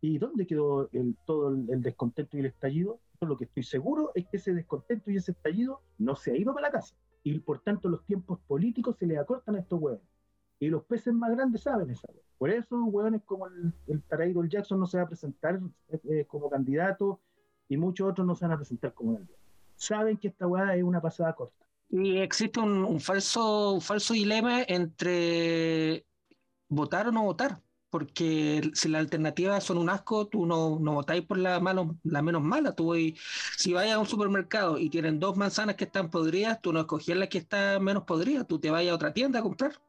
¿Y 0.00 0.18
dónde 0.18 0.46
quedó 0.46 0.88
el, 0.92 1.16
todo 1.26 1.48
el, 1.50 1.82
descontento 1.82 2.36
y 2.36 2.40
el 2.40 2.46
estallido? 2.46 3.00
Yo 3.20 3.26
lo 3.26 3.36
que 3.36 3.44
estoy 3.44 3.64
seguro 3.64 4.12
es 4.14 4.26
que 4.28 4.36
ese 4.36 4.54
descontento 4.54 5.10
y 5.10 5.16
ese 5.16 5.32
estallido 5.32 5.80
no 5.98 6.14
se 6.14 6.32
ha 6.32 6.36
ido 6.36 6.54
para 6.54 6.68
la 6.68 6.72
casa. 6.72 6.94
Y 7.24 7.38
por 7.40 7.60
tanto 7.60 7.88
los 7.88 8.04
tiempos 8.04 8.38
políticos 8.46 8.96
se 8.96 9.06
le 9.06 9.18
acortan 9.18 9.56
a 9.56 9.60
estos 9.60 9.80
hueones. 9.80 10.06
Y 10.60 10.68
los 10.68 10.84
peces 10.84 11.14
más 11.14 11.30
grandes 11.30 11.62
saben 11.62 11.90
esa 11.90 12.08
Por 12.36 12.50
eso 12.50 12.84
hueones 12.84 13.22
como 13.24 13.46
el, 13.46 13.72
el 13.86 14.48
Jackson 14.48 14.80
no 14.80 14.86
se 14.86 14.98
va 14.98 15.04
a 15.04 15.08
presentar 15.08 15.60
eh, 15.88 16.24
como 16.26 16.50
candidato 16.50 17.20
y 17.68 17.76
muchos 17.76 18.08
otros 18.08 18.26
no 18.26 18.34
se 18.34 18.44
van 18.44 18.52
a 18.52 18.56
presentar 18.56 18.92
como 18.94 19.14
candidato. 19.14 19.42
Saben 19.76 20.16
que 20.16 20.28
esta 20.28 20.46
hueá 20.46 20.74
es 20.74 20.82
una 20.82 21.00
pasada 21.00 21.32
corta. 21.34 21.67
Y 21.90 22.18
existe 22.18 22.60
un, 22.60 23.00
falso, 23.00 23.72
un 23.72 23.80
falso 23.80 24.12
dilema 24.14 24.62
entre 24.62 26.04
votar 26.68 27.08
o 27.08 27.12
no 27.12 27.24
votar, 27.24 27.62
porque 27.88 28.70
si 28.74 28.88
las 28.88 29.00
alternativas 29.00 29.64
son 29.64 29.78
un 29.78 29.88
asco, 29.88 30.26
tú 30.26 30.44
no, 30.44 30.78
no 30.78 30.94
votáis 30.94 31.24
por 31.24 31.38
la, 31.38 31.60
malo, 31.60 31.96
la 32.04 32.20
menos 32.20 32.42
mala. 32.42 32.72
Tú 32.72 32.94
si 33.56 33.72
vas 33.72 33.90
a 33.90 33.98
un 33.98 34.06
supermercado 34.06 34.78
y 34.78 34.90
tienen 34.90 35.18
dos 35.18 35.36
manzanas 35.38 35.76
que 35.76 35.84
están 35.84 36.10
podridas, 36.10 36.60
tú 36.60 36.72
no 36.74 36.80
escogías 36.80 37.16
la 37.16 37.28
que 37.28 37.38
está 37.38 37.78
menos 37.80 38.04
podrida, 38.04 38.44
tú 38.44 38.58
te 38.58 38.70
vas 38.70 38.86
a 38.86 38.94
otra 38.94 39.14
tienda 39.14 39.38
a 39.38 39.42
comprar. 39.42 39.80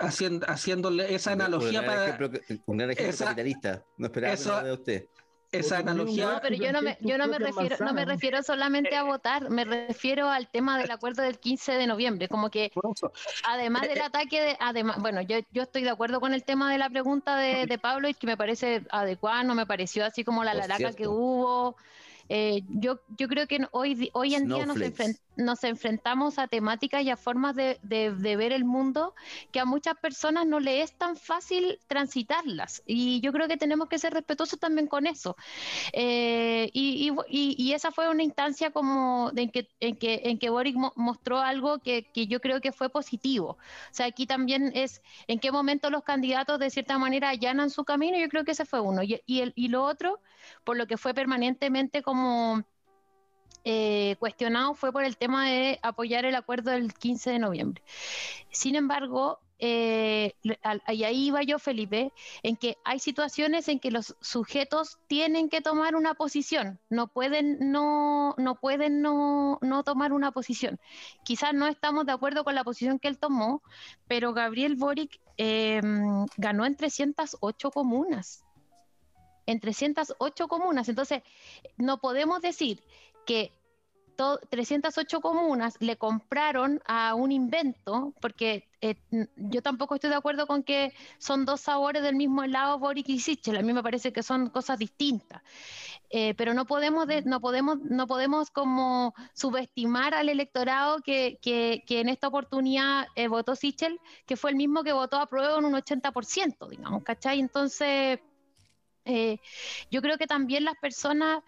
Haciendo, 0.00 0.46
haciéndole 0.48 1.14
esa 1.14 1.32
analogía 1.32 1.84
para. 1.84 2.18
un 2.64 2.76
gran 2.78 2.90
ejemplo 2.90 3.26
capitalista. 3.26 3.84
No 3.98 4.06
esperaba 4.06 4.32
eso, 4.32 4.62
de 4.62 4.72
usted 4.72 5.06
esa 5.52 5.78
analogía. 5.78 6.32
No, 6.32 6.40
pero 6.40 6.56
yo 6.56 6.72
no 6.72 6.82
me, 6.82 6.96
yo 7.00 7.18
no 7.18 7.28
me 7.28 7.38
refiero, 7.38 7.76
no 7.80 7.92
me 7.92 8.04
refiero 8.04 8.42
solamente 8.42 8.96
a 8.96 9.02
votar, 9.02 9.50
me 9.50 9.64
refiero 9.64 10.28
al 10.28 10.48
tema 10.48 10.78
del 10.78 10.90
acuerdo 10.90 11.22
del 11.22 11.38
15 11.38 11.72
de 11.72 11.86
noviembre, 11.86 12.28
como 12.28 12.50
que 12.50 12.72
además 13.46 13.82
del 13.82 13.98
eh, 13.98 14.00
eh. 14.00 14.04
ataque 14.04 14.40
de, 14.40 14.56
además, 14.58 14.96
bueno, 14.98 15.20
yo, 15.20 15.38
yo 15.52 15.62
estoy 15.62 15.82
de 15.82 15.90
acuerdo 15.90 16.20
con 16.20 16.32
el 16.32 16.42
tema 16.42 16.72
de 16.72 16.78
la 16.78 16.88
pregunta 16.88 17.36
de, 17.36 17.66
de 17.66 17.78
Pablo 17.78 18.08
y 18.08 18.14
que 18.14 18.26
me 18.26 18.36
parece 18.36 18.82
adecuado, 18.90 19.44
no 19.44 19.54
me 19.54 19.66
pareció 19.66 20.04
así 20.04 20.24
como 20.24 20.42
la 20.42 20.54
laraca 20.54 20.92
que 20.92 21.06
hubo. 21.06 21.76
Eh, 22.28 22.62
yo, 22.68 23.00
yo 23.18 23.28
creo 23.28 23.46
que 23.46 23.66
hoy, 23.72 24.10
hoy 24.14 24.34
en 24.34 24.48
día 24.48 24.64
nos, 24.64 24.78
nos, 25.36 25.64
enfrentamos 25.64 26.38
a 26.38 26.46
temáticas 26.48 27.02
y 27.02 27.10
a 27.10 27.16
formas 27.16 27.54
de, 27.54 27.78
ver 27.82 28.52
el 28.52 28.64
mundo 28.64 29.14
que 29.50 29.60
a 29.60 29.64
muchas 29.64 29.96
personas 29.96 30.46
no 30.46 30.60
le 30.60 30.82
es 30.82 30.92
tan 30.92 31.16
fácil 31.16 31.78
transitarlas. 31.86 32.82
Y 32.86 33.20
yo 33.20 33.32
creo 33.32 33.48
que 33.48 33.56
tenemos 33.56 33.88
que 33.88 33.98
ser 33.98 34.12
respetuosos 34.14 34.58
también 34.58 34.86
con 34.86 35.06
eso. 35.06 35.36
Eh, 35.92 36.70
y, 36.72 37.72
esa 37.72 37.90
fue 37.90 38.10
una 38.10 38.22
instancia 38.22 38.70
como 38.70 39.30
en, 39.34 39.50
que, 39.50 39.68
en, 39.80 39.96
que, 39.96 40.20
en 40.24 40.38
que 40.38 40.50
Boric 40.50 40.76
mostró 40.96 41.38
algo 41.38 41.78
que, 41.78 42.06
yo 42.14 42.40
creo 42.40 42.60
que 42.60 42.72
fue 42.72 42.90
positivo. 42.90 43.56
O 43.90 43.94
sea, 43.94 44.06
aquí 44.06 44.26
también 44.26 44.72
es 44.74 45.02
en 45.26 45.38
qué 45.38 45.50
momento 45.50 45.90
los 45.90 46.02
candidatos 46.04 46.58
de 46.58 46.70
cierta 46.70 46.98
manera 46.98 47.30
allanan 47.30 47.70
su 47.70 47.84
camino. 47.84 48.18
Yo 48.18 48.28
creo 48.28 48.44
que 48.44 48.52
ese 48.52 48.64
fue 48.66 48.80
uno. 48.80 49.02
Y, 49.02 49.20
y, 49.26 49.40
el, 49.40 49.52
y 49.56 49.68
lo 49.68 49.84
otro, 49.84 50.20
por 50.64 50.76
lo 50.76 50.86
que 50.86 50.96
fue 50.96 51.14
permanentemente 51.14 52.02
como 52.02 52.64
eh, 53.64 54.16
cuestionado 54.18 54.74
fue 54.74 54.92
por 54.92 55.04
el 55.04 55.16
tema 55.16 55.48
de 55.48 55.78
apoyar 55.82 56.24
el 56.24 56.34
acuerdo 56.34 56.70
del 56.70 56.92
15 56.92 57.30
de 57.30 57.38
noviembre. 57.38 57.82
Sin 58.50 58.76
embargo, 58.76 59.40
eh, 59.64 60.34
y 60.88 61.04
ahí 61.04 61.26
iba 61.26 61.44
yo, 61.44 61.60
Felipe, 61.60 62.12
en 62.42 62.56
que 62.56 62.78
hay 62.84 62.98
situaciones 62.98 63.68
en 63.68 63.78
que 63.78 63.92
los 63.92 64.16
sujetos 64.20 64.98
tienen 65.06 65.48
que 65.48 65.60
tomar 65.60 65.94
una 65.94 66.14
posición, 66.14 66.80
no 66.90 67.06
pueden 67.06 67.70
no, 67.70 68.34
no 68.38 68.56
pueden 68.56 69.02
no, 69.02 69.60
no 69.62 69.84
tomar 69.84 70.12
una 70.12 70.32
posición. 70.32 70.80
Quizás 71.22 71.54
no 71.54 71.68
estamos 71.68 72.06
de 72.06 72.12
acuerdo 72.12 72.42
con 72.42 72.56
la 72.56 72.64
posición 72.64 72.98
que 72.98 73.06
él 73.06 73.18
tomó, 73.18 73.62
pero 74.08 74.32
Gabriel 74.32 74.74
Boric 74.74 75.20
em, 75.36 76.26
ganó 76.36 76.66
en 76.66 76.74
308 76.74 77.70
comunas 77.70 78.44
en 79.46 79.60
308 79.60 80.48
comunas. 80.48 80.88
Entonces, 80.88 81.22
no 81.76 81.98
podemos 81.98 82.40
decir 82.40 82.82
que 83.26 83.52
308 84.50 85.20
comunas 85.20 85.76
le 85.80 85.96
compraron 85.96 86.80
a 86.86 87.14
un 87.14 87.32
invento, 87.32 88.14
porque 88.20 88.68
eh, 88.80 88.96
yo 89.36 89.62
tampoco 89.62 89.94
estoy 89.94 90.10
de 90.10 90.16
acuerdo 90.16 90.46
con 90.46 90.62
que 90.62 90.92
son 91.18 91.44
dos 91.44 91.60
sabores 91.60 92.02
del 92.02 92.16
mismo 92.16 92.42
helado 92.42 92.78
Boric 92.78 93.08
y 93.08 93.20
Sichel, 93.20 93.56
a 93.56 93.62
mí 93.62 93.72
me 93.72 93.82
parece 93.82 94.12
que 94.12 94.22
son 94.22 94.50
cosas 94.50 94.78
distintas. 94.78 95.42
Eh, 96.14 96.34
pero 96.34 96.52
no 96.52 96.66
podemos, 96.66 97.06
no, 97.24 97.40
podemos, 97.40 97.78
no 97.78 98.06
podemos 98.06 98.50
como 98.50 99.14
subestimar 99.32 100.12
al 100.12 100.28
electorado 100.28 100.98
que, 101.00 101.38
que, 101.40 101.82
en 101.88 102.10
esta 102.10 102.28
oportunidad 102.28 103.06
eh, 103.16 103.28
votó 103.28 103.56
Sichel, 103.56 103.98
que 104.26 104.36
fue 104.36 104.50
el 104.50 104.56
mismo 104.56 104.84
que 104.84 104.92
votó 104.92 105.18
a 105.18 105.26
prueba 105.26 105.58
en 105.58 105.64
un 105.64 105.72
80%, 105.72 106.68
digamos, 106.68 107.02
¿cachai? 107.02 107.40
Entonces 107.40 108.18
yo 109.90 110.00
creo 110.00 110.16
que 110.16 110.28
también 110.28 110.64
las 110.64 110.76
personas 110.76 111.42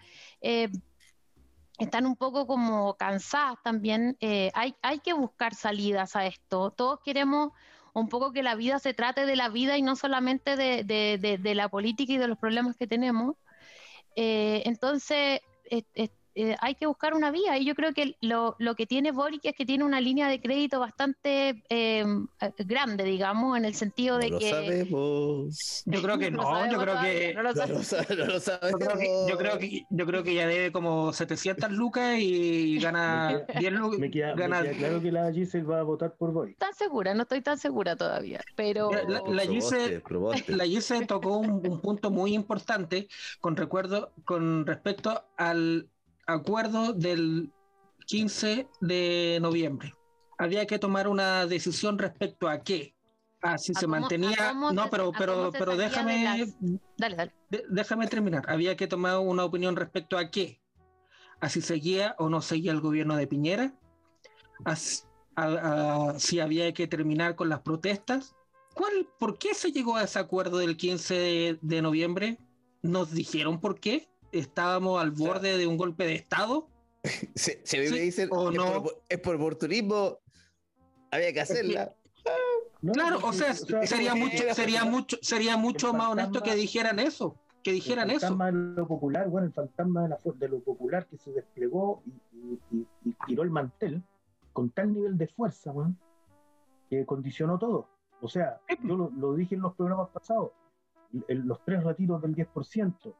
están 1.78 2.06
un 2.06 2.16
poco 2.16 2.46
como 2.46 2.94
cansadas 2.94 3.58
también. 3.62 4.16
Eh, 4.20 4.50
hay, 4.54 4.74
hay 4.82 5.00
que 5.00 5.12
buscar 5.12 5.54
salidas 5.54 6.16
a 6.16 6.26
esto. 6.26 6.70
Todos 6.70 7.00
queremos 7.04 7.52
un 7.92 8.08
poco 8.08 8.32
que 8.32 8.42
la 8.42 8.54
vida 8.54 8.78
se 8.78 8.94
trate 8.94 9.26
de 9.26 9.36
la 9.36 9.48
vida 9.48 9.78
y 9.78 9.82
no 9.82 9.96
solamente 9.96 10.56
de, 10.56 11.54
la 11.54 11.68
política 11.68 12.12
y 12.12 12.18
de 12.18 12.28
los 12.28 12.38
problemas 12.38 12.76
que 12.76 12.86
tenemos. 12.86 13.36
entonces, 14.16 15.40
eh, 15.70 16.10
hay 16.60 16.74
que 16.74 16.86
buscar 16.86 17.14
una 17.14 17.30
vía. 17.30 17.58
Y 17.58 17.64
yo 17.64 17.74
creo 17.74 17.92
que 17.92 18.16
lo, 18.20 18.56
lo, 18.58 18.74
que 18.74 18.86
tiene 18.86 19.12
Boric 19.12 19.44
es 19.44 19.54
que 19.54 19.64
tiene 19.64 19.84
una 19.84 20.00
línea 20.00 20.28
de 20.28 20.40
crédito 20.40 20.80
bastante 20.80 21.62
eh, 21.68 22.04
grande, 22.58 23.04
digamos, 23.04 23.56
en 23.56 23.64
el 23.64 23.74
sentido 23.74 24.18
de 24.18 24.30
no 24.30 24.38
que. 24.38 24.50
Lo 24.50 24.56
sabemos. 24.56 25.82
Yo 25.86 26.02
creo 26.02 26.18
que 26.18 26.30
no, 26.32 26.70
yo 26.70 26.78
creo 26.78 27.00
que. 27.00 27.34
No 27.34 27.42
lo, 27.42 27.54
sabemos. 27.54 27.90
Yo 29.28 29.38
creo 29.38 29.58
que, 29.58 29.84
yo 29.90 30.06
creo 30.06 30.22
que 30.22 30.34
ya 30.34 30.46
debe 30.46 30.72
como 30.72 31.12
700 31.12 31.70
lucas 31.72 32.18
y 32.18 32.78
gana 32.80 33.44
10 33.58 33.72
lucas. 33.72 33.98
Me 33.98 34.10
queda, 34.10 34.34
claro 34.34 35.00
que 35.00 35.12
la 35.12 35.32
Giselle 35.32 35.64
va 35.64 35.80
a 35.80 35.82
votar 35.82 36.14
por 36.14 36.32
Boric. 36.32 36.58
Tan 36.58 36.74
segura, 36.74 37.14
no 37.14 37.22
estoy 37.22 37.40
tan 37.40 37.58
segura 37.58 37.96
todavía. 37.96 38.40
Pero. 38.56 38.90
La, 38.92 39.22
la, 40.48 40.64
Giselle, 40.64 41.06
tocó 41.06 41.38
un, 41.38 41.66
un 41.66 41.80
punto 41.80 42.10
muy 42.10 42.34
importante 42.34 43.08
con 43.40 43.56
recuerdo 43.56 44.12
con 44.24 44.66
respecto 44.66 45.24
al 45.36 45.88
acuerdo 46.26 46.92
del 46.92 47.52
15 48.06 48.68
de 48.80 49.38
noviembre. 49.40 49.94
Había 50.38 50.66
que 50.66 50.78
tomar 50.78 51.08
una 51.08 51.46
decisión 51.46 51.98
respecto 51.98 52.48
a 52.48 52.62
qué. 52.62 52.94
Ah, 53.42 53.58
si 53.58 53.74
se 53.74 53.86
mantenía. 53.86 54.54
No, 54.72 54.88
pero, 54.90 55.12
pero, 55.16 55.52
pero 55.52 55.76
déjame. 55.76 56.46
Dale, 56.96 57.16
dale. 57.16 57.32
déjame 57.68 58.06
terminar. 58.06 58.44
Había 58.48 58.74
que 58.76 58.86
tomar 58.86 59.18
una 59.18 59.44
opinión 59.44 59.76
respecto 59.76 60.16
a 60.16 60.30
qué. 60.30 60.62
A 61.40 61.48
si 61.48 61.60
seguía 61.60 62.14
o 62.18 62.30
no 62.30 62.40
seguía 62.40 62.72
el 62.72 62.80
gobierno 62.80 63.16
de 63.16 63.26
Piñera. 63.26 63.74
A, 64.64 64.76
si 66.18 66.40
había 66.40 66.72
que 66.72 66.86
terminar 66.86 67.36
con 67.36 67.48
las 67.48 67.60
protestas. 67.60 68.34
¿Cuál, 68.74 69.08
¿Por 69.18 69.38
qué 69.38 69.54
se 69.54 69.72
llegó 69.72 69.96
a 69.96 70.04
ese 70.04 70.18
acuerdo 70.18 70.58
del 70.58 70.76
15 70.76 71.58
de 71.60 71.82
noviembre? 71.82 72.38
¿Nos 72.82 73.12
dijeron 73.12 73.60
por 73.60 73.78
qué? 73.78 74.08
Estábamos 74.38 75.00
al 75.00 75.10
borde 75.10 75.56
de 75.56 75.66
un 75.66 75.76
golpe 75.76 76.04
de 76.04 76.14
Estado. 76.14 76.68
Se, 77.34 77.60
se 77.64 77.78
me 77.78 77.98
dicen, 77.98 78.28
¿O 78.32 78.50
no? 78.50 78.84
es, 79.08 79.18
por, 79.20 79.36
oportunismo, 79.36 80.18
había 81.10 81.32
que 81.32 81.40
hacerla. 81.40 81.94
claro, 82.92 83.18
o 83.22 83.32
sea, 83.32 83.52
sería 83.54 84.14
mucho, 84.14 84.54
sería 84.54 84.84
mucho, 84.84 85.18
sería 85.20 85.56
mucho 85.56 85.92
más 85.92 86.08
honesto 86.08 86.42
que 86.42 86.54
dijeran 86.54 86.98
eso, 86.98 87.36
que 87.62 87.72
dijeran 87.72 88.08
el 88.08 88.16
eso. 88.16 88.28
fantasma 88.28 88.46
de 88.46 88.52
lo 88.76 88.88
popular, 88.88 89.28
bueno, 89.28 89.46
el 89.46 89.52
fantasma 89.52 90.02
de, 90.04 90.08
la, 90.08 90.18
de 90.24 90.48
lo 90.48 90.60
popular 90.60 91.06
que 91.06 91.18
se 91.18 91.30
desplegó 91.32 92.02
y, 92.70 92.86
tiró 93.26 93.42
el 93.42 93.50
mantel 93.50 94.02
con 94.52 94.70
tal 94.70 94.94
nivel 94.94 95.18
de 95.18 95.28
fuerza, 95.28 95.72
bueno, 95.72 95.94
que 96.88 97.04
condicionó 97.04 97.58
todo. 97.58 97.88
O 98.22 98.28
sea, 98.28 98.60
yo 98.82 98.96
lo, 98.96 99.34
dije 99.34 99.56
en 99.56 99.60
los 99.60 99.74
programas 99.74 100.08
pasados, 100.08 100.52
los 101.28 101.62
tres 101.64 101.84
retiros 101.84 102.22
del 102.22 102.34
10%, 102.34 103.14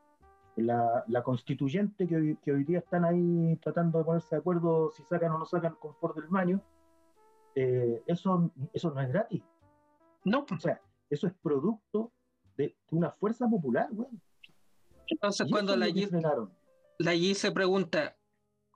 la, 0.57 1.05
la 1.09 1.23
constituyente 1.23 2.07
que 2.07 2.17
hoy, 2.17 2.37
que 2.37 2.53
hoy, 2.53 2.65
día 2.65 2.79
están 2.79 3.05
ahí 3.05 3.57
tratando 3.63 3.99
de 3.99 4.05
ponerse 4.05 4.37
de 4.37 4.41
acuerdo 4.41 4.93
si 4.93 5.03
sacan 5.03 5.33
o 5.33 5.39
no 5.39 5.45
sacan 5.45 5.75
confort 5.81 6.17
del 6.17 6.29
baño, 6.29 6.63
eh, 7.55 8.03
eso, 8.07 8.51
eso 8.73 8.91
no 8.91 9.01
es 9.01 9.09
gratis. 9.09 9.43
No. 10.25 10.47
O 10.51 10.59
sea, 10.59 10.81
eso 11.11 11.27
es 11.27 11.33
producto 11.43 12.13
de, 12.57 12.77
una 12.91 13.11
fuerza 13.11 13.49
popular, 13.49 13.89
Entonces, 15.07 15.47
cuando 15.51 15.77
la 15.77 15.87
allí, 15.87 16.09
la 16.99 17.11
allí 17.11 17.35
se 17.35 17.51
pregunta, 17.53 18.17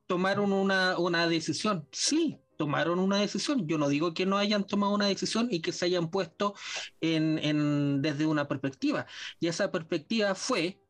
¿tomaron 0.06 0.52
una, 0.52 0.98
una 0.98 1.28
decisión? 1.28 1.86
Sí, 1.92 2.40
tomaron 2.56 2.98
una 2.98 3.18
decisión. 3.18 3.66
Yo 3.66 3.78
no 3.78 3.88
digo 3.88 4.14
que 4.14 4.26
no 4.26 4.36
hayan 4.36 4.64
tomado 4.64 4.94
una 4.94 5.06
decisión 5.06 5.48
y 5.50 5.60
que 5.60 5.72
se 5.72 5.86
hayan 5.86 6.10
puesto 6.10 6.54
en, 7.00 7.38
en, 7.38 8.02
desde 8.02 8.26
una 8.26 8.48
perspectiva. 8.48 9.06
Y 9.40 9.46
esa 9.46 9.70
perspectiva 9.70 10.34
fue 10.34 10.80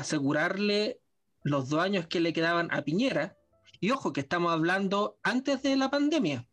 asegurarle 0.00 1.00
los 1.42 1.68
dos 1.68 1.80
años 1.80 2.06
que 2.06 2.20
le 2.20 2.32
quedaban 2.32 2.68
a 2.72 2.82
Piñera. 2.82 3.36
Y 3.80 3.90
ojo, 3.92 4.12
que 4.12 4.20
estamos 4.20 4.52
hablando 4.52 5.18
antes 5.22 5.62
de 5.62 5.76
la 5.76 5.90
pandemia 5.90 6.46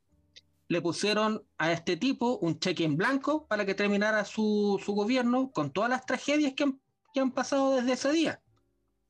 le 0.68 0.82
pusieron 0.82 1.44
a 1.58 1.72
este 1.72 1.98
tipo 1.98 2.38
un 2.40 2.60
cheque 2.60 2.84
en 2.84 2.98
blanco 2.98 3.48
para 3.48 3.66
que 3.66 3.74
terminara 3.74 4.26
su, 4.26 4.82
gobierno 4.86 5.52
con 5.52 5.72
todas 5.72 5.90
las 5.90 6.06
tragedias 6.06 6.54
que 6.54 6.64
han, 7.20 7.32
pasado 7.32 7.76
desde 7.76 7.94
ese 7.94 8.12
día. 8.12 8.42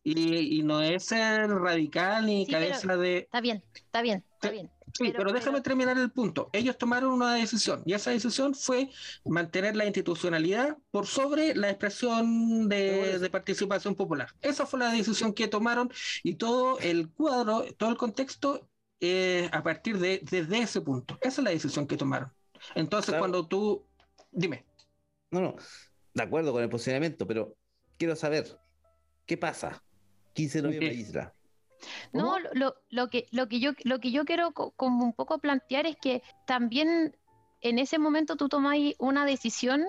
Y, 0.03 0.61
no 0.63 0.81
es 0.81 1.03
ser 1.03 1.49
radical 1.49 2.25
ni 2.25 2.47
cabeza 2.47 2.95
de... 2.95 3.17
Está 3.17 3.41
bien, 3.41 3.61
está 3.73 4.01
bien, 4.01 4.23
está 4.35 4.49
bien. 4.49 4.71
Sí, 4.97 5.13
pero, 5.15 5.31
déjame 5.31 5.61
terminar 5.61 5.97
el 5.97 6.11
punto. 6.11 6.49
Ellos 6.53 6.77
tomaron 6.77 7.13
una 7.13 7.35
decisión 7.35 7.83
y 7.85 7.93
esa 7.93 8.09
decisión 8.09 8.55
fue 8.55 8.89
mantener 9.25 9.75
la 9.75 9.85
institucionalidad 9.85 10.75
por 10.89 11.05
sobre 11.05 11.53
la 11.55 11.69
expresión 11.69 12.67
de, 12.67 13.19
de, 13.19 13.29
participación 13.29 13.93
popular. 13.93 14.29
Esa 14.41 14.65
fue 14.65 14.79
la 14.79 14.91
decisión 14.91 15.33
que 15.33 15.47
tomaron 15.47 15.91
y 16.23 16.35
todo 16.35 16.79
el 16.79 17.09
cuadro, 17.09 17.65
todo 17.77 17.91
el 17.91 17.97
contexto 17.97 18.67
eh, 18.99 19.47
a 19.51 19.61
partir 19.61 19.99
de 19.99 20.21
desde 20.23 20.57
ese 20.57 20.81
punto. 20.81 21.19
Esa 21.21 21.41
es 21.41 21.43
la 21.43 21.51
decisión 21.51 21.85
que 21.85 21.97
tomaron. 21.97 22.31
Entonces, 22.73 23.15
cuando 23.19 23.47
tú. 23.47 23.85
Dime. 24.31 24.65
No, 25.29 25.41
no. 25.41 25.55
De 26.13 26.23
acuerdo 26.23 26.51
con 26.51 26.63
el 26.63 26.69
posicionamiento, 26.69 27.27
pero 27.27 27.55
quiero 27.97 28.15
saber, 28.15 28.57
¿qué 29.27 29.37
pasa? 29.37 29.83
15 30.33 30.57
de 30.57 30.61
noviembre, 30.63 30.93
Isla. 30.93 31.33
No, 32.13 32.39
lo, 32.39 32.75
lo, 32.89 33.09
que, 33.09 33.27
lo, 33.31 33.47
que 33.47 33.59
yo, 33.59 33.71
lo 33.83 33.99
que 33.99 34.11
yo 34.11 34.25
quiero 34.25 34.51
como 34.51 35.03
un 35.03 35.13
poco 35.13 35.39
plantear 35.39 35.85
es 35.85 35.95
que 35.97 36.23
también 36.45 37.15
en 37.61 37.79
ese 37.79 37.99
momento 37.99 38.35
tú 38.35 38.49
tomáis 38.49 38.95
una 38.99 39.25
decisión 39.25 39.85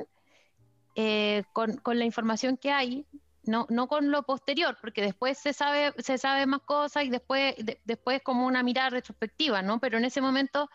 eh, 0.95 1.45
con, 1.53 1.77
con, 1.77 1.99
la 1.99 2.05
información 2.05 2.57
que 2.57 2.73
hay, 2.73 3.07
no, 3.49 3.67
no 3.71 3.89
con 3.89 4.11
lo 4.11 4.23
posterior, 4.25 4.77
porque 4.81 5.01
después 5.01 5.39
se 5.39 5.53
sabe, 5.53 5.95
se 5.99 6.19
sabe 6.19 6.47
más 6.47 6.61
cosas 6.61 7.05
y 7.05 7.11
después, 7.11 7.55
después 7.85 8.21
como 8.23 8.47
una 8.47 8.63
mirada 8.63 8.91
retrospectiva, 8.91 9.63
¿no? 9.63 9.81
Pero 9.81 9.97
en 9.99 10.05
ese 10.05 10.21
momento 10.21 10.69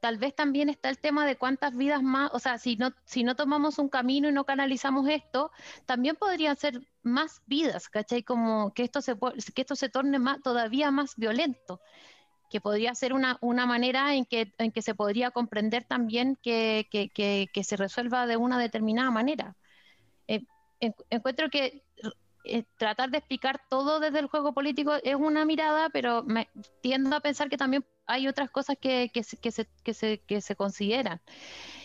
tal 0.00 0.16
vez 0.16 0.34
también 0.34 0.68
está 0.68 0.88
el 0.88 0.98
tema 0.98 1.26
de 1.26 1.36
cuántas 1.36 1.76
vidas 1.76 2.02
más, 2.02 2.30
o 2.32 2.38
sea, 2.38 2.58
si 2.58 2.76
no, 2.76 2.92
si 3.04 3.24
no 3.24 3.34
tomamos 3.34 3.78
un 3.78 3.88
camino 3.88 4.28
y 4.28 4.32
no 4.32 4.44
canalizamos 4.44 5.08
esto, 5.08 5.50
también 5.86 6.16
podrían 6.16 6.56
ser 6.56 6.80
más 7.02 7.42
vidas, 7.46 7.88
¿cachai? 7.88 8.22
Como 8.22 8.72
que 8.74 8.84
esto 8.84 9.02
se, 9.02 9.16
que 9.54 9.62
esto 9.62 9.74
se 9.74 9.88
torne 9.88 10.18
más, 10.18 10.40
todavía 10.40 10.90
más 10.90 11.16
violento 11.16 11.80
que 12.48 12.60
podría 12.60 12.94
ser 12.94 13.12
una, 13.12 13.38
una 13.40 13.64
manera 13.64 14.14
en 14.14 14.24
que, 14.24 14.52
en 14.58 14.72
que 14.72 14.82
se 14.82 14.94
podría 14.94 15.30
comprender 15.30 15.84
también 15.84 16.36
que, 16.42 16.88
que, 16.90 17.08
que, 17.52 17.64
se 17.64 17.76
resuelva 17.76 18.26
de 18.26 18.36
una 18.36 18.58
determinada 18.58 19.10
manera. 19.12 19.56
Eh, 20.26 20.42
encuentro 20.80 21.50
que 21.50 21.84
eh, 22.44 22.64
tratar 22.76 23.10
de 23.10 23.18
explicar 23.18 23.60
todo 23.68 24.00
desde 24.00 24.18
el 24.18 24.26
juego 24.26 24.52
político 24.52 24.94
es 25.02 25.14
una 25.14 25.44
mirada, 25.44 25.90
pero 25.90 26.22
me 26.24 26.48
tiendo 26.80 27.16
a 27.16 27.20
pensar 27.20 27.48
que 27.48 27.56
también 27.56 27.84
hay 28.06 28.28
otras 28.28 28.50
cosas 28.50 28.76
que, 28.80 29.10
que, 29.12 29.22
se, 29.22 29.36
que, 29.36 29.50
se, 29.94 30.18
que 30.20 30.40
se 30.40 30.56
consideran. 30.56 31.20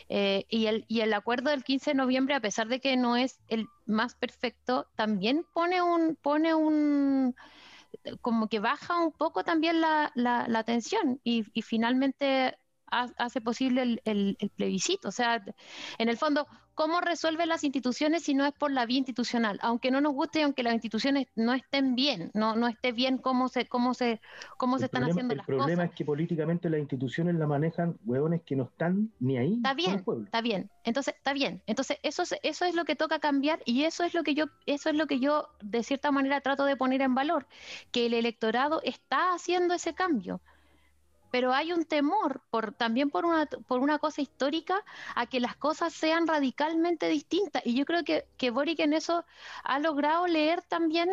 Eh, 0.08 0.46
y, 0.50 0.68
el, 0.68 0.86
y 0.88 1.02
el 1.02 1.14
acuerdo 1.14 1.50
del 1.50 1.64
15 1.64 1.92
de 1.92 1.96
noviembre, 1.96 2.36
a 2.36 2.40
pesar 2.40 2.68
de 2.68 2.80
que 2.80 2.96
no 2.96 3.18
es 3.18 3.40
el 3.48 3.68
más 3.86 4.16
perfecto, 4.16 4.88
también 4.96 5.46
pone 5.54 5.82
un, 5.82 6.16
pone 6.16 6.54
un 6.54 7.36
como 8.22 8.48
que 8.48 8.60
baja 8.60 9.00
un 9.00 9.12
poco 9.12 9.44
también 9.44 9.82
la, 9.82 10.12
la, 10.16 10.48
la 10.48 10.64
tensión 10.64 11.20
y, 11.24 11.44
finalmente 11.62 12.58
hace 12.88 13.42
posible 13.42 14.00
el, 14.06 14.52
plebiscito. 14.56 15.10
O 15.10 15.12
sea, 15.12 15.44
en 15.98 16.10
el 16.10 16.18
fondo, 16.18 16.48
¿cómo 16.76 17.02
resuelven 17.02 17.50
las 17.50 17.64
instituciones 17.64 18.24
si 18.24 18.34
no 18.34 18.46
es 18.46 18.54
por 18.54 18.72
la 18.72 18.86
vía 18.86 19.00
institucional? 19.00 19.58
Aunque 19.62 19.90
no 19.90 20.02
nos 20.02 20.14
guste, 20.14 20.44
aunque 20.44 20.62
las 20.62 20.74
instituciones 20.74 21.28
no 21.36 21.54
estén 21.54 21.96
bien, 21.96 22.32
no, 22.34 22.56
no 22.56 22.68
esté 22.68 22.92
bien 22.92 23.18
cómo 23.18 23.48
se, 23.48 23.66
cómo 23.66 23.94
se, 23.94 24.22
cómo 24.58 24.78
se 24.78 24.86
están 24.86 25.04
haciendo 25.04 25.34
las 25.36 25.46
cosas. 25.46 25.58
El 25.58 25.64
problema 25.64 25.86
es 25.86 25.92
que 25.92 26.06
políticamente 26.06 26.70
las 26.70 26.80
instituciones 26.80 27.36
la 27.36 27.48
manejan 27.48 27.98
hueones 28.06 28.42
que 28.44 28.56
no 28.56 28.64
están 28.66 29.12
ni 29.20 29.38
ahí. 29.38 29.54
Está 29.54 29.74
bien, 29.74 30.04
está 30.26 30.42
bien. 30.42 30.70
Entonces, 30.84 31.16
está 31.16 31.34
bien. 31.34 31.64
Entonces, 31.66 31.98
eso 32.04 32.24
es, 32.24 32.36
eso 32.44 32.66
es 32.66 32.76
lo 32.76 32.86
que 32.86 32.96
toca 32.96 33.20
cambiar 33.20 33.62
y 33.66 33.84
eso 33.84 34.04
es 34.04 34.14
lo 34.14 34.24
que 34.24 34.36
yo, 34.36 34.46
eso 34.66 34.90
es 34.90 34.96
lo 34.96 35.08
que 35.08 35.20
yo 35.20 35.48
de 35.62 35.82
cierta 35.84 36.12
manera 36.12 36.42
trato 36.42 36.66
de 36.66 36.76
poner 36.76 37.02
en 37.02 37.16
valor, 37.16 37.48
que 37.92 38.06
el 38.06 38.14
electorado 38.14 38.82
está 38.84 39.34
haciendo 39.34 39.74
ese 39.74 39.94
cambio 39.94 40.42
pero 41.36 41.52
hay 41.52 41.74
un 41.74 41.84
temor 41.84 42.44
por, 42.50 42.72
también 42.72 43.10
por 43.10 43.26
una, 43.26 43.46
por 43.46 43.82
una 43.82 44.00
cosa 44.00 44.22
histórica 44.22 44.82
a 45.16 45.26
que 45.26 45.42
las 45.42 45.58
cosas 45.58 45.92
sean 45.94 46.28
radicalmente 46.28 47.10
distintas. 47.10 47.62
Y 47.66 47.76
yo 47.76 47.84
creo 47.84 48.06
que, 48.06 48.26
que 48.38 48.52
Boric 48.52 48.80
en 48.80 48.94
eso 48.94 49.26
ha 49.66 49.80
logrado 49.80 50.28
leer 50.28 50.62
también 50.62 51.10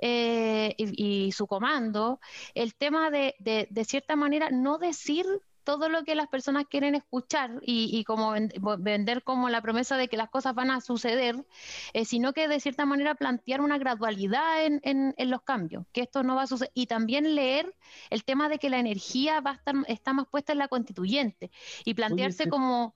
eh, 0.00 0.76
y, 0.78 1.32
su 1.32 1.48
comando 1.48 2.20
el 2.54 2.76
tema 2.76 3.10
de, 3.10 3.34
de, 3.40 3.66
de 3.68 3.84
cierta 3.84 4.14
manera, 4.14 4.50
no 4.52 4.78
decir 4.78 5.26
todo 5.66 5.88
lo 5.88 6.04
que 6.04 6.14
las 6.14 6.28
personas 6.28 6.64
quieren 6.70 6.94
escuchar 6.94 7.50
y, 7.60 8.04
como 8.04 8.34
vender 8.78 9.24
como 9.24 9.48
la 9.48 9.60
promesa 9.60 9.96
de 9.96 10.06
que 10.06 10.16
las 10.16 10.30
cosas 10.30 10.54
van 10.54 10.70
a 10.70 10.80
suceder, 10.80 11.44
eh, 11.92 12.04
sino 12.04 12.32
que 12.32 12.46
de 12.46 12.60
cierta 12.60 12.86
manera 12.86 13.16
plantear 13.16 13.60
una 13.60 13.76
gradualidad 13.76 14.64
en, 14.64 14.80
en, 14.84 15.30
los 15.30 15.42
cambios, 15.42 15.84
que 15.92 16.02
esto 16.02 16.22
no 16.22 16.36
va 16.36 16.42
a 16.42 16.46
suceder. 16.46 16.70
Y 16.72 16.86
también 16.86 17.34
leer 17.34 17.74
el 18.10 18.22
tema 18.22 18.48
de 18.48 18.60
que 18.60 18.70
la 18.70 18.78
energía 18.78 19.40
va 19.40 19.50
a 19.50 19.54
estar, 19.54 19.74
está 19.88 20.12
más 20.12 20.28
puesta 20.28 20.52
en 20.52 20.58
la 20.58 20.68
constituyente 20.68 21.50
y 21.84 21.94
plantearse 21.94 22.48
como... 22.48 22.94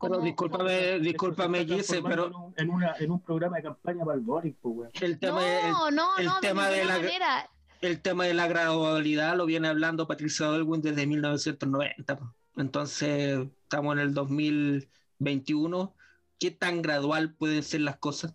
Pero 0.00 0.20
discúlpame, 0.20 1.00
discúlpame, 1.00 1.64
Gise, 1.64 2.02
pero 2.02 2.52
en, 2.56 2.70
una, 2.70 2.94
en 2.98 3.10
un 3.10 3.20
programa 3.20 3.56
de 3.56 3.62
campaña 3.64 4.04
para 4.04 4.18
el 4.18 4.20
Boric, 4.20 4.56
pues, 4.60 4.90
El 5.00 5.18
tema, 5.18 5.40
no, 5.70 5.90
no, 5.90 6.16
el 6.18 6.30
tema 6.42 6.68
de, 6.68 6.84
la 6.84 6.98
manera 6.98 7.50
el 7.84 8.00
tema 8.00 8.24
de 8.24 8.34
la 8.34 8.46
gradualidad 8.46 9.36
lo 9.36 9.46
viene 9.46 9.68
hablando 9.68 10.08
Patricia 10.08 10.46
Dolwin 10.46 10.80
desde 10.80 11.06
1990. 11.06 12.18
Entonces, 12.56 13.46
estamos 13.62 13.94
en 13.94 14.00
el 14.00 14.14
2021. 14.14 15.94
¿Qué 16.38 16.50
tan 16.50 16.82
gradual 16.82 17.34
pueden 17.34 17.62
ser 17.62 17.82
las 17.82 17.98
cosas? 17.98 18.34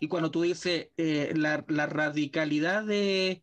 Y 0.00 0.08
cuando 0.08 0.30
tú 0.30 0.42
dices 0.42 0.88
eh, 0.96 1.32
la, 1.34 1.58
radicalidad 1.58 2.84
de... 2.84 3.42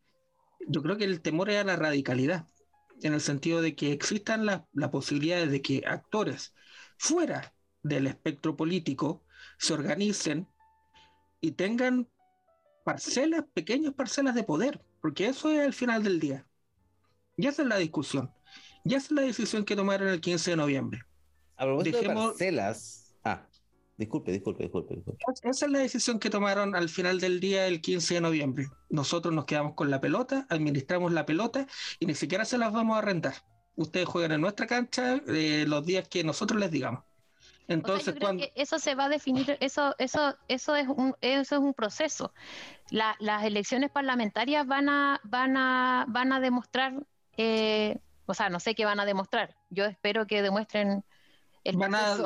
Yo 0.67 0.81
creo 0.81 0.97
que 0.97 1.03
el 1.03 1.21
temor 1.21 1.49
es 1.49 1.57
a 1.57 1.65
la 1.65 1.75
radicalidad, 1.75 2.47
en 3.01 3.13
el 3.13 3.21
sentido 3.21 3.61
de 3.61 3.75
que 3.75 3.91
existan 3.91 4.45
las 4.45 4.61
la 4.71 4.91
posibilidades 4.91 5.51
de 5.51 5.61
que 5.61 5.83
actores 5.85 6.53
fuera 6.97 7.53
del 7.81 8.07
espectro 8.07 8.55
político 8.55 9.25
se 9.57 9.73
organicen 9.73 10.47
y 11.41 11.51
tengan 11.51 12.07
parcelas, 12.85 13.43
pequeñas 13.53 13.93
parcelas 13.93 14.35
de 14.35 14.43
poder 14.43 14.81
porque 15.03 15.27
eso 15.27 15.51
es 15.51 15.59
el 15.59 15.73
final 15.73 16.01
del 16.01 16.17
día. 16.17 16.47
Y 17.35 17.47
esa 17.47 17.61
es 17.61 17.67
la 17.67 17.75
discusión. 17.75 18.31
Y 18.85 18.95
esa 18.95 19.07
es 19.07 19.11
la 19.11 19.23
decisión 19.23 19.65
que 19.65 19.75
tomaron 19.75 20.07
el 20.07 20.21
15 20.21 20.51
de 20.51 20.55
noviembre. 20.55 21.01
A 21.57 21.65
propósito 21.65 21.99
de 21.99 22.07
parcelas. 22.07 23.13
Ah, 23.21 23.45
disculpe, 23.97 24.31
disculpe, 24.31 24.63
disculpe, 24.63 24.95
disculpe. 24.95 25.21
Esa 25.43 25.65
es 25.65 25.71
la 25.73 25.79
decisión 25.79 26.19
que 26.19 26.29
tomaron 26.29 26.73
al 26.73 26.87
final 26.87 27.19
del 27.19 27.41
día 27.41 27.67
el 27.67 27.81
15 27.81 28.13
de 28.13 28.21
noviembre. 28.21 28.67
Nosotros 28.89 29.33
nos 29.33 29.43
quedamos 29.43 29.73
con 29.73 29.91
la 29.91 29.99
pelota, 29.99 30.47
administramos 30.49 31.11
la 31.11 31.25
pelota 31.25 31.67
y 31.99 32.05
ni 32.05 32.15
siquiera 32.15 32.45
se 32.45 32.57
las 32.57 32.71
vamos 32.71 32.95
a 32.95 32.99
arrendar. 32.99 33.33
Ustedes 33.75 34.07
juegan 34.07 34.31
en 34.31 34.39
nuestra 34.39 34.67
cancha 34.67 35.21
eh, 35.27 35.65
los 35.67 35.85
días 35.85 36.07
que 36.07 36.23
nosotros 36.23 36.57
les 36.61 36.71
digamos. 36.71 37.03
Entonces, 37.67 38.15
cuando... 38.19 38.45
eso 38.55 38.79
se 38.79 38.95
va 38.95 39.05
a 39.05 39.09
definir, 39.09 39.57
eso, 39.59 39.95
eso, 39.97 40.35
eso 40.47 40.75
es 40.75 40.87
un, 40.87 41.15
eso 41.21 41.55
es 41.55 41.61
un 41.61 41.73
proceso. 41.73 42.33
las 42.89 43.43
elecciones 43.43 43.89
parlamentarias 43.89 44.67
van 44.67 44.89
a, 44.89 45.21
van 45.23 45.57
a, 45.57 46.05
van 46.07 46.33
a 46.33 46.39
demostrar, 46.39 47.05
eh, 47.37 47.99
o 48.25 48.33
sea, 48.33 48.49
no 48.49 48.59
sé 48.59 48.75
qué 48.75 48.85
van 48.85 48.99
a 48.99 49.05
demostrar. 49.05 49.55
Yo 49.69 49.85
espero 49.85 50.27
que 50.27 50.41
demuestren 50.41 51.03
van 51.71 51.95
a... 51.95 52.17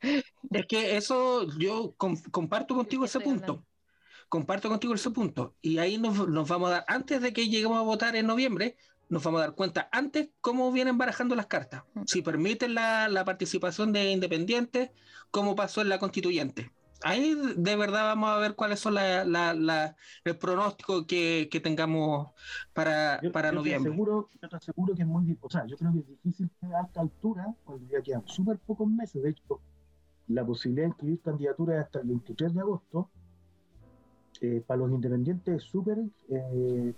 es 0.50 0.66
que 0.66 0.96
eso 0.96 1.46
yo 1.58 1.94
comparto 1.96 2.74
contigo 2.74 3.04
ese 3.04 3.20
punto. 3.20 3.64
Comparto 4.28 4.68
contigo 4.68 4.94
ese 4.94 5.10
punto. 5.10 5.54
Y 5.60 5.78
ahí 5.78 5.98
nos, 5.98 6.28
nos, 6.28 6.48
vamos 6.48 6.70
a 6.70 6.72
dar, 6.72 6.84
antes 6.88 7.20
de 7.20 7.32
que 7.32 7.48
lleguemos 7.48 7.78
a 7.78 7.82
votar 7.82 8.16
en 8.16 8.26
noviembre, 8.26 8.76
nos 9.10 9.22
vamos 9.22 9.40
a 9.40 9.44
dar 9.44 9.54
cuenta 9.54 9.88
antes 9.92 10.30
cómo 10.40 10.72
vienen 10.72 10.96
barajando 10.96 11.34
las 11.34 11.46
cartas. 11.46 11.82
Mm. 11.94 12.02
Si 12.06 12.22
permiten 12.22 12.74
la, 12.74 13.08
la 13.08 13.24
participación 13.24 13.92
de 13.92 14.10
independientes, 14.10 14.90
como 15.30 15.54
pasó 15.54 15.82
en 15.82 15.90
la 15.90 15.98
constituyente 15.98 16.72
ahí 17.02 17.34
de 17.56 17.76
verdad 17.76 18.04
vamos 18.04 18.30
a 18.30 18.38
ver 18.38 18.54
cuáles 18.54 18.80
son 18.80 18.94
la, 18.94 19.24
la, 19.24 19.96
el 20.24 20.36
pronóstico 20.36 21.06
que, 21.06 21.48
que 21.50 21.60
tengamos 21.60 22.28
para, 22.72 23.20
para 23.32 23.52
noviembre. 23.52 23.90
Te 23.90 23.94
aseguro, 23.94 24.28
yo 24.40 24.48
te 24.48 24.56
aseguro 24.56 24.94
que 24.94 25.02
es 25.02 25.08
muy 25.08 25.38
o 25.40 25.50
sea, 25.50 25.66
yo 25.66 25.76
creo 25.76 25.92
que 25.92 25.98
es 26.00 26.08
difícil 26.08 26.50
que 26.60 26.66
a 26.66 26.82
esta 26.82 27.00
altura, 27.00 27.54
cuando 27.64 27.86
ya 27.88 28.02
quedan 28.02 28.26
súper 28.26 28.58
pocos 28.58 28.88
meses, 28.88 29.22
de 29.22 29.30
hecho, 29.30 29.60
la 30.28 30.44
posibilidad 30.44 30.84
de 30.84 30.88
inscribir 30.90 31.20
candidaturas 31.20 31.84
hasta 31.84 32.00
el 32.00 32.08
23 32.08 32.54
de 32.54 32.60
agosto, 32.60 33.10
eh, 34.42 34.62
para 34.66 34.78
los 34.78 34.90
independientes 34.90 35.56
es 35.56 35.62
súper... 35.64 35.98
Eh, 36.28 36.94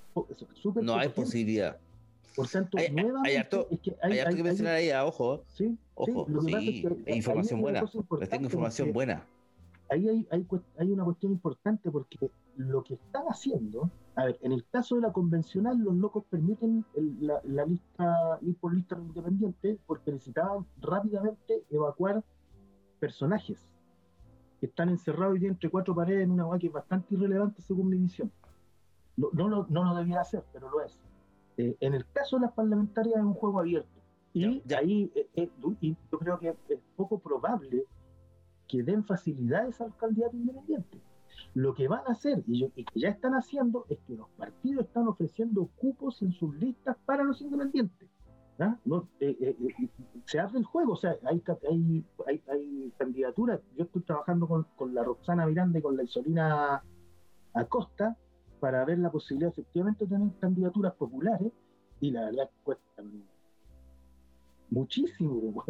no 0.82 0.96
hay 0.96 1.08
posibilidad. 1.08 1.76
Por 2.34 2.48
tanto, 2.48 2.78
hay, 2.78 2.94
hay 3.24 3.36
harto, 3.36 3.68
es 3.70 3.80
que, 3.80 3.96
hay, 4.02 4.18
hay 4.18 4.34
que 4.34 4.42
mencionar 4.42 4.74
ahí, 4.74 4.90
ojo. 4.92 5.44
Sí, 5.48 5.76
ojo, 5.94 6.26
sí, 6.46 6.84
información 7.06 7.60
buena. 7.60 7.84
Les 8.18 8.28
tengo 8.28 8.44
información 8.44 8.92
buena 8.92 9.26
ahí 9.92 10.08
hay, 10.08 10.28
hay, 10.30 10.46
hay, 10.78 10.90
una 10.90 11.04
cuestión 11.04 11.32
importante 11.32 11.90
porque 11.90 12.30
lo 12.56 12.82
que 12.82 12.94
están 12.94 13.24
haciendo, 13.26 13.90
a 14.14 14.26
ver, 14.26 14.38
en 14.42 14.52
el 14.52 14.64
caso 14.68 14.96
de 14.96 15.02
la 15.02 15.12
convencional, 15.12 15.78
los 15.78 15.94
locos 15.94 16.24
permiten 16.30 16.84
la, 17.20 17.40
la, 17.44 17.66
lista, 17.66 18.38
ir 18.40 18.56
por 18.56 18.74
lista 18.74 18.96
independiente 18.96 19.78
porque 19.86 20.12
necesitaban 20.12 20.66
rápidamente 20.80 21.64
evacuar 21.70 22.24
personajes 23.00 23.68
que 24.60 24.66
están 24.66 24.88
encerrados 24.88 25.34
hoy 25.34 25.46
entre 25.46 25.70
cuatro 25.70 25.94
paredes 25.94 26.24
en 26.24 26.30
una 26.30 26.44
agua 26.44 26.58
que 26.58 26.68
es 26.68 26.72
bastante 26.72 27.14
irrelevante 27.14 27.60
según 27.62 27.88
mi 27.88 27.98
visión. 27.98 28.30
No, 29.16 29.28
no, 29.32 29.48
lo, 29.48 29.66
no 29.68 29.84
lo 29.84 29.94
debía 29.94 30.20
hacer, 30.20 30.42
pero 30.52 30.70
lo 30.70 30.80
es. 30.82 30.98
Eh, 31.56 31.76
en 31.80 31.94
el 31.94 32.06
caso 32.12 32.36
de 32.36 32.42
las 32.42 32.52
parlamentarias 32.52 33.16
es 33.16 33.22
un 33.22 33.34
juego 33.34 33.60
abierto. 33.60 34.00
Y 34.34 34.62
ahí 34.74 35.12
eh, 35.14 35.28
eh, 35.34 35.50
y 35.80 35.94
yo 36.10 36.18
creo 36.18 36.38
que 36.38 36.48
es 36.68 36.80
poco 36.96 37.18
probable 37.18 37.84
que 38.66 38.82
den 38.82 39.04
facilidades 39.04 39.80
al 39.80 39.94
candidato 39.96 40.36
independiente. 40.36 40.98
Lo 41.54 41.74
que 41.74 41.88
van 41.88 42.02
a 42.06 42.12
hacer, 42.12 42.42
y, 42.46 42.70
que 42.70 42.84
ya 42.94 43.10
están 43.10 43.34
haciendo, 43.34 43.84
es 43.88 43.98
que 44.06 44.14
los 44.14 44.28
partidos 44.30 44.86
están 44.86 45.06
ofreciendo 45.08 45.68
cupos 45.76 46.22
en 46.22 46.32
sus 46.32 46.54
listas 46.56 46.96
para 47.04 47.24
los 47.24 47.40
independientes. 47.42 48.08
¿ah? 48.58 48.76
Eh, 49.20 49.36
eh, 49.40 49.56
eh, 49.60 49.88
se 50.24 50.40
hace 50.40 50.56
el 50.56 50.64
juego, 50.64 50.92
o 50.92 50.96
sea, 50.96 51.16
hay, 51.24 51.42
hay, 51.70 52.04
hay, 52.48 52.92
candidaturas. 52.96 53.60
Yo 53.76 53.84
estoy 53.84 54.02
trabajando 54.02 54.48
con, 54.48 54.66
con, 54.76 54.94
la 54.94 55.04
Roxana 55.04 55.46
Miranda 55.46 55.78
y 55.78 55.82
con 55.82 55.96
la 55.96 56.04
Isolina 56.04 56.82
Acosta 57.52 58.16
para 58.62 58.84
ver 58.84 58.96
la 59.00 59.10
posibilidad 59.10 59.50
efectivamente 59.50 60.04
de 60.04 60.10
tener 60.16 60.28
candidaturas 60.38 60.94
populares 60.94 61.50
y 62.00 62.12
la 62.12 62.26
verdad 62.26 62.48
cuestan 62.62 63.24
muchísimo. 64.70 65.64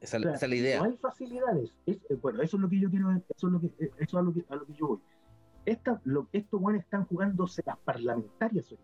Esa, 0.00 0.18
es 0.18 0.48
la 0.48 0.54
idea. 0.54 0.78
No 0.78 0.84
hay 0.84 0.96
facilidades. 0.96 1.74
Es, 1.86 1.96
eh, 2.08 2.14
bueno, 2.22 2.40
eso 2.40 2.56
es 2.56 2.62
lo 2.62 2.68
que 2.68 2.78
yo 2.78 2.88
quiero, 2.88 3.10
eso 3.10 3.46
es 3.48 3.52
lo 3.52 3.60
que, 3.60 3.66
eh, 3.66 3.90
eso 3.98 4.20
es 4.20 4.24
lo 4.24 4.32
que, 4.32 4.44
a 4.48 4.54
lo 4.54 4.64
que 4.64 4.74
yo 4.74 4.86
voy. 4.86 5.00
Esta, 5.66 6.00
lo, 6.04 6.28
estos 6.32 6.60
buenos 6.60 6.84
están 6.84 7.04
jugándose 7.04 7.64
las 7.66 7.76
parlamentarias 7.78 8.70
hoy 8.70 8.78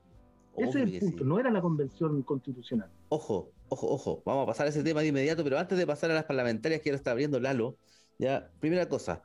Ese 0.56 0.82
es 0.82 0.92
el 0.94 0.98
punto, 0.98 1.24
no 1.24 1.38
era 1.38 1.52
la 1.52 1.62
convención 1.62 2.20
constitucional. 2.24 2.90
Ojo, 3.10 3.52
ojo, 3.68 3.86
ojo, 3.92 4.22
vamos 4.26 4.42
a 4.42 4.46
pasar 4.46 4.66
a 4.66 4.70
ese 4.70 4.82
tema 4.82 5.02
de 5.02 5.06
inmediato, 5.06 5.44
pero 5.44 5.56
antes 5.56 5.78
de 5.78 5.86
pasar 5.86 6.10
a 6.10 6.14
las 6.14 6.24
parlamentarias 6.24 6.80
que 6.80 6.90
ahora 6.90 6.96
está 6.96 7.12
abriendo 7.12 7.38
Lalo, 7.38 7.76
ya, 8.18 8.50
primera 8.58 8.88
cosa, 8.88 9.22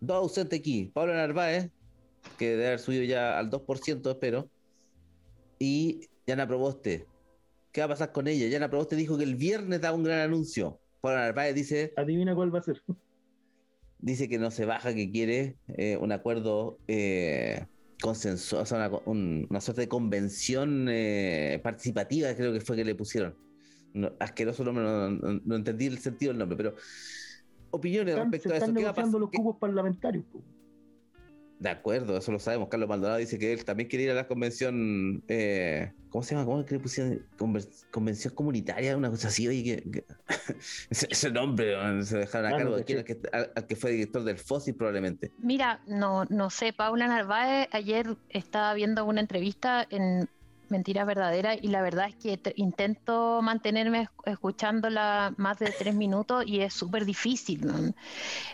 dos 0.00 0.16
ausentes 0.16 0.58
aquí, 0.58 0.90
Pablo 0.92 1.14
Narváez, 1.14 1.70
que 2.38 2.50
debe 2.50 2.66
haber 2.68 2.78
subido 2.78 3.04
ya 3.04 3.38
al 3.38 3.50
2%, 3.50 4.10
espero, 4.10 4.48
y 5.58 6.08
Yana 6.26 6.46
Proboste, 6.46 7.06
¿Qué 7.72 7.80
va 7.80 7.86
a 7.86 7.88
pasar 7.88 8.12
con 8.12 8.28
ella? 8.28 8.46
Yana 8.48 8.68
Proboste 8.68 8.96
dijo 8.96 9.16
que 9.16 9.24
el 9.24 9.34
viernes 9.34 9.80
da 9.80 9.92
un 9.92 10.04
gran 10.04 10.20
anuncio. 10.20 10.78
Pablo 11.00 11.18
Narváez 11.18 11.54
dice. 11.54 11.94
Adivina 11.96 12.34
cuál 12.34 12.54
va 12.54 12.58
a 12.58 12.62
ser. 12.62 12.82
Dice 13.98 14.28
que 14.28 14.38
no 14.38 14.50
se 14.50 14.66
baja, 14.66 14.94
que 14.94 15.10
quiere 15.10 15.56
eh, 15.68 15.96
un 15.96 16.12
acuerdo 16.12 16.78
eh, 16.86 17.66
consensuado, 18.02 18.66
sea, 18.66 18.90
una, 19.06 19.60
suerte 19.60 19.82
de 19.82 19.88
convención 19.88 20.86
eh, 20.90 21.60
participativa, 21.62 22.34
creo 22.34 22.52
que 22.52 22.60
fue 22.60 22.76
que 22.76 22.84
le 22.84 22.94
pusieron. 22.94 23.34
asqueroso 24.18 24.64
nombre, 24.64 24.84
no, 25.44 25.56
entendí 25.56 25.86
el 25.86 25.98
sentido 25.98 26.32
del 26.32 26.40
nombre, 26.40 26.56
pero 26.56 26.74
opiniones 27.70 28.16
respecto 28.16 28.52
a 28.52 28.56
eso. 28.56 28.74
¿Qué 28.74 28.84
va 28.84 28.90
a 28.90 28.94
pasar? 28.94 29.20
los 29.20 29.30
cubos 29.30 29.56
parlamentarios. 29.58 30.24
De 31.62 31.68
acuerdo, 31.68 32.16
eso 32.16 32.32
lo 32.32 32.40
sabemos. 32.40 32.68
Carlos 32.68 32.88
Maldonado 32.88 33.18
dice 33.18 33.38
que 33.38 33.52
él 33.52 33.64
también 33.64 33.88
quiere 33.88 34.06
ir 34.06 34.10
a 34.10 34.14
la 34.14 34.26
convención. 34.26 35.22
Eh, 35.28 35.92
¿Cómo 36.08 36.24
se 36.24 36.34
llama? 36.34 36.44
¿Cómo 36.44 36.64
que 36.64 36.74
le 36.74 36.80
pusieron? 36.80 37.24
Convención 37.92 38.34
comunitaria, 38.34 38.96
una 38.96 39.10
cosa 39.10 39.28
así. 39.28 39.46
Oye, 39.46 39.62
que, 39.62 40.04
ese, 40.90 41.30
nombre 41.30 41.76
se 42.04 42.18
dejaron 42.18 42.52
a 42.52 42.56
cargo 42.56 42.76
de 42.78 42.84
que, 42.84 43.16
al, 43.30 43.66
que 43.68 43.76
fue 43.76 43.92
director 43.92 44.24
del 44.24 44.38
FOSI, 44.38 44.72
probablemente. 44.72 45.30
Mira, 45.38 45.80
no, 45.86 46.24
no 46.30 46.50
sé. 46.50 46.72
Paula 46.72 47.06
Narváez 47.06 47.68
ayer 47.70 48.16
estaba 48.30 48.74
viendo 48.74 49.04
una 49.04 49.20
entrevista 49.20 49.86
en 49.88 50.28
mentira 50.72 51.04
verdadera 51.04 51.54
y 51.54 51.68
la 51.68 51.82
verdad 51.82 52.08
es 52.08 52.16
que 52.16 52.54
intento 52.56 53.40
mantenerme 53.42 54.08
escuchándola 54.24 55.34
más 55.36 55.58
de 55.58 55.70
tres 55.70 55.94
minutos 55.94 56.44
y 56.46 56.60
es 56.60 56.72
súper 56.72 57.04
difícil 57.04 57.94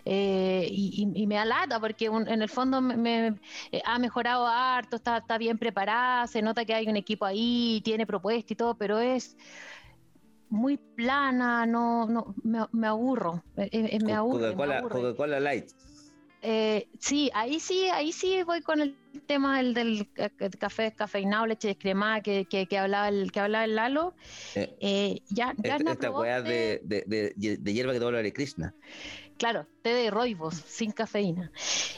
eh, 0.04 0.66
y, 0.70 1.26
me 1.28 1.38
alata 1.38 1.78
porque 1.78 2.06
en 2.06 2.42
el 2.42 2.48
fondo 2.48 2.80
me, 2.80 3.38
eh, 3.70 3.82
ha 3.84 3.98
mejorado 3.98 4.46
harto, 4.46 4.96
está, 4.96 5.18
está 5.18 5.38
bien 5.38 5.58
preparada, 5.58 6.26
se 6.26 6.42
nota 6.42 6.64
que 6.64 6.74
hay 6.74 6.88
un 6.88 6.96
equipo 6.96 7.24
ahí, 7.24 7.80
tiene 7.84 8.06
propuesta 8.06 8.52
y 8.52 8.56
todo, 8.56 8.74
pero 8.74 8.98
es 8.98 9.36
muy 10.48 10.76
plana, 10.76 11.66
no, 11.66 12.06
no 12.06 12.34
me, 12.72 12.86
aburro, 12.86 13.44
eh, 13.56 13.98
me 14.02 14.14
aburro. 14.14 14.56
Coca-Cola 14.88 15.38
Light. 15.38 15.70
Eh, 16.40 16.88
sí, 17.00 17.30
ahí 17.34 17.58
sí, 17.58 17.88
ahí 17.88 18.12
sí 18.12 18.42
voy 18.44 18.62
con 18.62 18.80
el 18.80 18.96
tema 19.26 19.58
del, 19.58 19.74
del 19.74 20.08
café 20.58 20.92
cafeinado, 20.94 21.46
leche 21.46 21.68
descremada 21.68 22.20
que, 22.20 22.44
que, 22.46 22.78
hablaba 22.78 23.08
el 23.08 23.32
que 23.32 23.40
hablaba 23.40 23.64
el 23.64 23.74
Lalo. 23.74 24.14
Eh, 24.54 24.76
eh, 24.80 25.22
ya, 25.30 25.54
ya 25.56 25.76
esta, 25.76 25.92
esta 25.92 26.10
weá 26.10 26.40
de, 26.40 26.80
de, 26.84 27.34
de, 27.36 27.72
hierba 27.72 27.92
que 27.92 27.98
te 27.98 28.04
habla 28.04 28.22
de 28.22 28.32
Krishna. 28.32 28.74
Claro, 29.36 29.66
té 29.82 29.94
de 29.94 30.10
roibos, 30.10 30.54
sin 30.54 30.92
cafeína. 30.92 31.50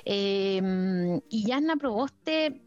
Eh, 0.04 1.20
y 1.28 1.46
Yana 1.46 1.76
Proboste 1.76 2.60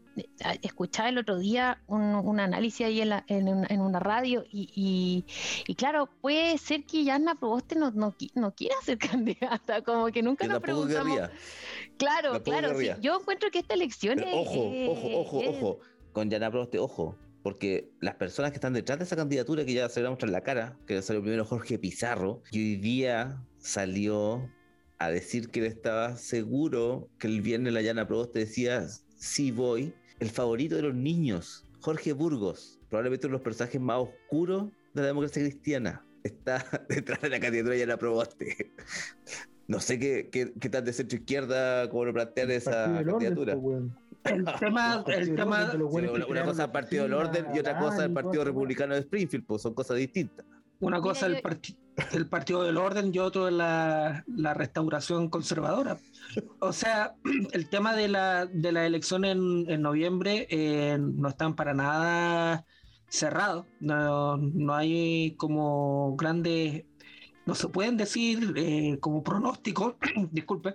escuchaba 0.62 1.08
el 1.08 1.18
otro 1.18 1.38
día 1.38 1.82
un, 1.86 2.40
análisis 2.40 2.86
ahí 2.86 3.00
en, 3.00 3.80
una 3.80 3.98
radio 3.98 4.44
y, 4.50 5.24
claro, 5.76 6.08
puede 6.20 6.58
ser 6.58 6.84
que 6.84 7.04
Yana 7.04 7.34
Proboste 7.34 7.76
no, 7.76 7.92
no, 7.92 8.54
quiera 8.54 8.74
ser 8.84 8.98
candidata, 9.10 9.82
como 9.82 10.06
que 10.06 10.22
nunca 10.22 10.46
nos 10.46 10.60
preguntamos. 10.60 11.18
Claro, 11.96 12.42
claro, 12.42 12.80
yo 13.00 13.20
encuentro 13.20 13.50
que 13.50 13.60
esta 13.60 13.74
elección 13.74 14.18
es, 14.20 14.34
Ojo, 14.34 14.72
ojo, 14.90 15.20
ojo, 15.20 15.38
ojo, 15.48 15.78
con 16.12 16.30
Yana 16.30 16.50
Proboste, 16.50 16.78
ojo, 16.78 17.16
porque 17.42 17.92
las 18.00 18.14
personas 18.14 18.50
que 18.50 18.56
están 18.56 18.72
detrás 18.72 18.98
de 18.98 19.04
esa 19.04 19.16
candidatura, 19.16 19.64
que 19.64 19.74
ya 19.74 19.88
se 19.88 20.00
le 20.00 20.04
va 20.04 20.08
a 20.08 20.10
mostrar 20.12 20.30
la 20.30 20.40
cara, 20.40 20.78
que 20.86 21.00
salió 21.02 21.22
primero 21.22 21.44
Jorge 21.44 21.78
Pizarro, 21.78 22.42
y 22.50 22.58
hoy 22.58 22.76
día 22.76 23.44
salió 23.58 24.50
a 24.98 25.10
decir 25.10 25.50
que 25.50 25.60
él 25.60 25.66
estaba 25.66 26.16
seguro 26.16 27.10
que 27.18 27.26
el 27.26 27.42
viernes 27.42 27.72
la 27.72 27.82
Yana 27.82 28.06
Proboste 28.06 28.40
decía, 28.40 28.86
sí 29.16 29.50
voy, 29.50 29.94
el 30.20 30.30
favorito 30.30 30.76
de 30.76 30.82
los 30.82 30.94
niños, 30.94 31.64
Jorge 31.80 32.12
Burgos, 32.12 32.78
probablemente 32.88 33.26
uno 33.26 33.34
de 33.34 33.38
los 33.38 33.44
personajes 33.44 33.80
más 33.80 33.98
oscuros 33.98 34.70
de 34.94 35.02
la 35.02 35.08
democracia 35.08 35.42
cristiana, 35.42 36.04
está 36.22 36.64
detrás 36.88 37.20
de 37.20 37.28
la 37.30 37.40
candidatura 37.40 37.76
y 37.76 37.86
la 37.86 37.96
probaste. 37.96 38.72
No 39.66 39.80
sé 39.80 39.98
qué, 39.98 40.28
qué, 40.30 40.52
qué 40.60 40.68
tan 40.68 40.84
de 40.84 40.92
centro 40.92 41.16
izquierda, 41.16 41.88
cómo 41.88 42.04
lo 42.04 42.12
plantean 42.12 42.50
esa 42.50 43.02
candidatura. 43.02 43.54
el 44.24 44.44
tema, 44.60 45.02
el 45.06 45.34
tema 45.34 45.72
una, 46.28 46.44
cosa 46.44 46.64
el 46.64 46.70
Partido 46.70 47.04
del 47.04 47.14
Orden 47.14 47.46
y 47.54 47.60
otra 47.60 47.78
cosa 47.78 48.04
el 48.04 48.12
Partido 48.12 48.44
Republicano 48.44 48.92
de 48.92 49.00
Springfield, 49.00 49.46
pues 49.46 49.62
son 49.62 49.72
cosas 49.72 49.96
distintas. 49.96 50.44
Una 50.84 51.00
cosa 51.00 51.26
el, 51.26 51.40
el 52.12 52.26
Partido 52.28 52.62
del 52.62 52.76
Orden 52.76 53.10
y 53.12 53.18
otro 53.18 53.50
la, 53.50 54.24
la 54.26 54.54
restauración 54.54 55.28
conservadora. 55.30 55.98
O 56.60 56.72
sea, 56.72 57.14
el 57.52 57.68
tema 57.68 57.94
de 57.94 58.08
la, 58.08 58.46
de 58.46 58.72
la 58.72 58.86
elección 58.86 59.24
en, 59.24 59.64
en 59.68 59.82
noviembre 59.82 60.46
eh, 60.50 60.98
no 60.98 61.28
están 61.28 61.54
para 61.54 61.74
nada 61.74 62.64
cerrados. 63.08 63.66
No, 63.80 64.36
no 64.36 64.74
hay 64.74 65.34
como 65.36 66.16
grandes, 66.16 66.84
no 67.46 67.54
se 67.54 67.68
pueden 67.68 67.96
decir 67.96 68.52
eh, 68.56 68.98
como 69.00 69.22
pronóstico, 69.22 69.96
disculpe, 70.32 70.74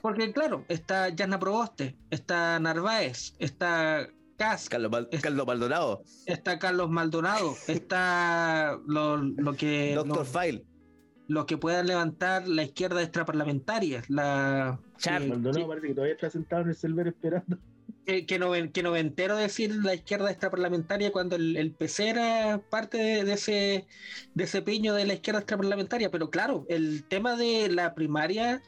porque 0.00 0.32
claro, 0.32 0.64
está 0.68 1.10
Yana 1.10 1.38
Proboste, 1.38 1.96
está 2.10 2.58
Narváez, 2.58 3.34
está 3.38 4.08
Cas, 4.42 4.68
Carlos, 4.68 4.90
Maldonado. 5.46 6.02
Está 6.26 6.58
Carlos 6.58 6.90
Maldonado, 6.90 7.54
está 7.68 8.76
lo, 8.88 9.18
lo 9.18 9.54
que... 9.54 9.94
Doctor 9.94 10.26
File. 10.26 10.64
los 11.28 11.44
que 11.44 11.56
puedan 11.56 11.86
levantar 11.86 12.48
la 12.48 12.64
izquierda 12.64 13.00
extraparlamentaria. 13.02 14.02
La, 14.08 14.80
Char, 14.98 15.24
Maldonado 15.28 15.68
parece 15.68 15.86
que 15.86 15.94
todavía 15.94 16.14
está 16.14 16.28
sentado 16.28 16.62
en 16.62 16.70
el 16.70 16.74
server 16.74 17.06
esperando. 17.06 17.56
Que, 18.04 18.26
que, 18.26 18.40
no, 18.40 18.50
que 18.72 18.82
noventero 18.82 19.36
decir 19.36 19.76
la 19.76 19.94
izquierda 19.94 20.28
extraparlamentaria 20.28 21.12
cuando 21.12 21.36
el, 21.36 21.56
el 21.56 21.72
PC 21.72 22.08
era 22.08 22.60
parte 22.68 23.24
de, 23.24 23.32
ese, 23.32 23.86
de 24.34 24.42
ese 24.42 24.60
piño 24.60 24.92
de 24.94 25.06
la 25.06 25.14
izquierda 25.14 25.38
extraparlamentaria. 25.38 26.10
Pero 26.10 26.30
claro, 26.30 26.66
el 26.68 27.04
tema 27.04 27.36
de 27.36 27.68
la 27.68 27.94
primaria 27.94 28.60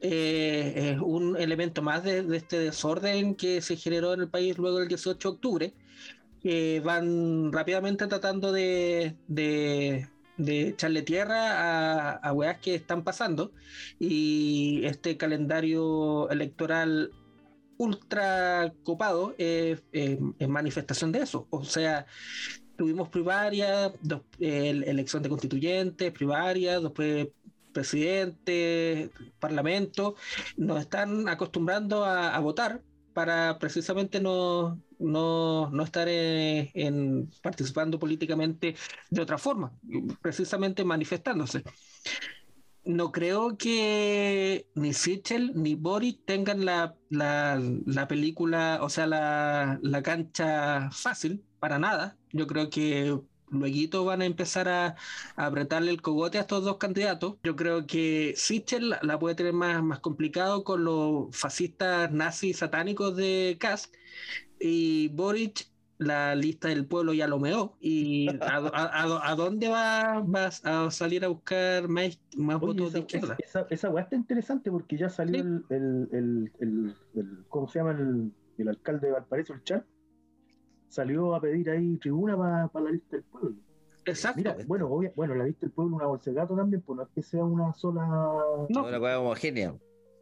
eh, 0.00 0.92
es 0.94 1.00
un 1.00 1.36
elemento 1.36 1.82
más 1.82 2.04
de, 2.04 2.24
este 2.36 2.58
desorden 2.58 3.34
que 3.34 3.60
se 3.60 3.76
generó 3.76 4.14
en 4.14 4.20
el 4.20 4.28
país 4.28 4.58
luego 4.58 4.78
del 4.78 4.88
18 4.88 5.28
de 5.28 5.34
octubre, 5.34 5.74
que 6.40 6.80
van 6.84 7.52
rápidamente 7.52 8.06
tratando 8.06 8.52
de, 8.52 9.16
de 9.26 10.68
echarle 10.68 11.02
tierra 11.02 12.20
a, 12.20 12.30
a 12.30 12.60
que 12.60 12.74
están 12.74 13.04
pasando 13.04 13.52
y 13.98 14.82
este 14.84 15.16
calendario 15.16 16.28
electoral 16.30 17.10
ultra 17.78 18.72
copado 18.84 19.34
es, 19.38 19.82
manifestación 20.48 21.12
de 21.12 21.20
eso. 21.20 21.46
O 21.50 21.64
sea, 21.64 22.06
tuvimos 22.76 23.08
primaria, 23.08 23.92
dos, 24.02 24.22
elección 24.38 25.22
de 25.22 25.28
constituyentes, 25.28 26.12
primaria, 26.12 26.80
después 26.80 27.28
presidente, 27.76 29.10
parlamento, 29.38 30.14
nos 30.56 30.80
están 30.80 31.28
acostumbrando 31.28 32.06
a, 32.06 32.38
votar 32.38 32.80
para 33.12 33.58
precisamente 33.58 34.18
no, 34.18 34.80
no, 34.98 35.68
no 35.68 35.82
estar 35.84 36.08
en, 36.08 37.28
participando 37.42 37.98
políticamente 37.98 38.74
de 39.10 39.20
otra 39.20 39.36
forma, 39.36 39.72
precisamente 40.22 40.84
manifestándose. 40.84 41.64
No 42.82 43.12
creo 43.12 43.58
que 43.58 44.66
ni 44.74 44.94
Sichel 44.94 45.52
ni 45.54 45.74
Boris 45.74 46.24
tengan 46.24 46.64
la, 46.64 46.94
la, 47.10 48.08
película, 48.08 48.78
o 48.80 48.88
sea, 48.88 49.06
la, 49.06 49.78
la 49.82 50.02
cancha 50.02 50.88
fácil, 50.92 51.44
para 51.58 51.78
nada. 51.78 52.16
Yo 52.32 52.46
creo 52.46 52.70
que 52.70 53.18
luego 53.50 54.04
van 54.04 54.22
a 54.22 54.26
empezar 54.26 54.68
a, 54.68 54.96
apretarle 55.36 55.90
el 55.90 56.02
cogote 56.02 56.38
a 56.38 56.42
estos 56.42 56.64
dos 56.64 56.78
candidatos. 56.78 57.36
Yo 57.42 57.56
creo 57.56 57.86
que 57.86 58.34
Sichel 58.36 58.94
la, 59.02 59.18
puede 59.18 59.34
tener 59.34 59.52
más, 59.52 59.82
más 59.82 60.00
complicado 60.00 60.64
con 60.64 60.84
los 60.84 61.36
fascistas 61.36 62.10
nazis 62.12 62.58
satánicos 62.58 63.16
de 63.16 63.56
Kask 63.60 63.94
y 64.58 65.08
Boric 65.08 65.68
la 65.98 66.34
lista 66.34 66.68
del 66.68 66.86
pueblo 66.86 67.14
ya 67.14 67.26
lo 67.26 67.38
meó. 67.38 67.76
¿Y 67.80 68.28
a, 68.40 69.34
dónde 69.36 69.68
va, 69.68 70.22
vas 70.26 70.64
a 70.64 70.90
salir 70.90 71.24
a 71.24 71.28
buscar 71.28 71.88
más, 71.88 72.20
más 72.36 72.60
votos 72.60 72.92
de 72.92 73.00
izquierda? 73.00 73.36
Esa, 73.38 73.66
esa 73.70 73.90
weá 73.90 74.04
está 74.04 74.16
interesante 74.16 74.70
porque 74.70 74.96
ya 74.96 75.08
salió 75.08 75.40
el, 75.40 75.64
el, 75.70 76.52
el, 76.60 77.44
¿cómo 77.48 77.68
se 77.68 77.78
llama? 77.78 77.92
El, 78.58 78.68
alcalde 78.68 79.08
de 79.08 79.12
Valparaíso, 79.12 79.52
el 79.52 79.62
Char, 79.64 79.84
salió 80.88 81.34
a 81.34 81.40
pedir 81.40 81.70
ahí 81.70 81.96
tribuna 81.98 82.36
para 82.36 82.84
la 82.84 82.90
lista 82.90 83.16
del 83.16 83.24
pueblo. 83.24 83.56
Exacto. 84.04 84.38
Mira, 84.38 84.56
bueno, 84.66 84.88
bueno, 84.88 85.34
la 85.34 85.44
lista 85.44 85.66
del 85.66 85.72
pueblo, 85.72 85.96
una 85.96 86.06
bolsa 86.06 86.30
de 86.30 86.36
gato 86.36 86.54
también, 86.54 86.82
pues 86.82 86.96
no 86.96 87.02
es 87.02 87.08
que 87.10 87.22
sea 87.22 87.44
una 87.44 87.72
sola. 87.74 88.06
No, 88.68 88.86
una 88.86 89.00
hueá 89.00 89.20
homogénea. 89.20 89.74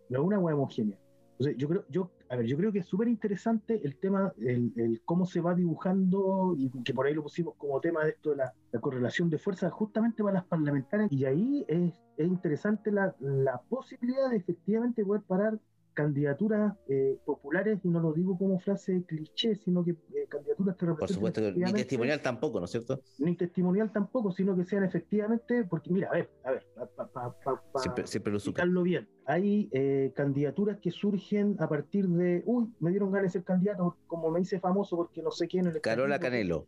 No, 0.08 0.22
una 0.22 0.38
hueá 0.38 0.54
homogénea. 0.54 0.98
Entonces, 1.32 1.56
yo 1.58 1.68
creo, 1.68 1.84
yo, 1.90 2.10
a 2.28 2.36
ver, 2.36 2.46
yo 2.46 2.56
creo 2.56 2.72
que 2.72 2.78
es 2.78 2.86
súper 2.86 3.08
interesante 3.08 3.80
el 3.82 3.96
tema, 3.96 4.32
el, 4.38 4.72
el, 4.76 5.02
cómo 5.04 5.26
se 5.26 5.40
va 5.40 5.52
dibujando, 5.54 6.54
y 6.56 6.70
que 6.82 6.94
por 6.94 7.06
ahí 7.06 7.14
lo 7.14 7.24
pusimos 7.24 7.56
como 7.56 7.80
tema 7.80 8.04
de 8.04 8.10
esto 8.10 8.30
de 8.30 8.36
la, 8.36 8.54
la 8.70 8.80
correlación 8.80 9.28
de 9.30 9.38
fuerzas 9.38 9.72
justamente 9.72 10.22
para 10.22 10.34
las 10.34 10.44
parlamentarias, 10.44 11.10
y 11.10 11.24
ahí 11.24 11.64
es, 11.66 11.92
es 12.16 12.28
interesante 12.28 12.92
la, 12.92 13.14
la 13.18 13.60
posibilidad 13.68 14.30
de 14.30 14.36
efectivamente 14.36 15.04
poder 15.04 15.22
parar 15.22 15.58
candidaturas 15.94 16.74
eh, 16.88 17.18
populares, 17.24 17.78
y 17.84 17.88
no 17.88 18.00
lo 18.00 18.12
digo 18.12 18.36
como 18.36 18.58
frase 18.58 19.04
cliché, 19.06 19.54
sino 19.56 19.84
que 19.84 19.92
eh, 19.92 20.26
candidaturas 20.28 20.76
que 20.76 20.86
representen. 20.86 20.96
Por 20.96 21.08
supuesto, 21.08 21.40
ni 21.52 21.72
testimonial 21.72 22.20
tampoco, 22.20 22.58
¿no 22.58 22.66
es 22.66 22.70
cierto? 22.70 23.00
Ni 23.18 23.36
testimonial 23.36 23.92
tampoco, 23.92 24.32
sino 24.32 24.56
que 24.56 24.64
sean 24.64 24.84
efectivamente, 24.84 25.64
porque 25.64 25.90
mira, 25.90 26.08
a 26.10 26.14
ver, 26.14 26.30
a 26.44 26.50
ver, 26.50 26.66
para 26.74 26.88
pa, 26.88 27.38
pa, 27.42 27.62
pa, 27.72 27.80
siempre, 27.80 28.06
siempre 28.06 28.32
lo 28.32 28.38
explicarlo 28.38 28.82
bien, 28.82 29.08
hay 29.26 29.68
eh, 29.72 30.12
candidaturas 30.14 30.78
que 30.80 30.90
surgen 30.90 31.56
a 31.60 31.68
partir 31.68 32.08
de, 32.08 32.42
uy, 32.44 32.72
me 32.80 32.90
dieron 32.90 33.10
ganas 33.10 33.32
de 33.32 33.38
ser 33.38 33.44
candidato, 33.44 33.96
como 34.06 34.30
me 34.30 34.40
hice 34.40 34.60
famoso 34.60 34.96
porque 34.96 35.22
no 35.22 35.30
sé 35.30 35.46
quién. 35.46 35.66
El 35.66 35.80
Carola 35.80 36.18
Canelo. 36.18 36.66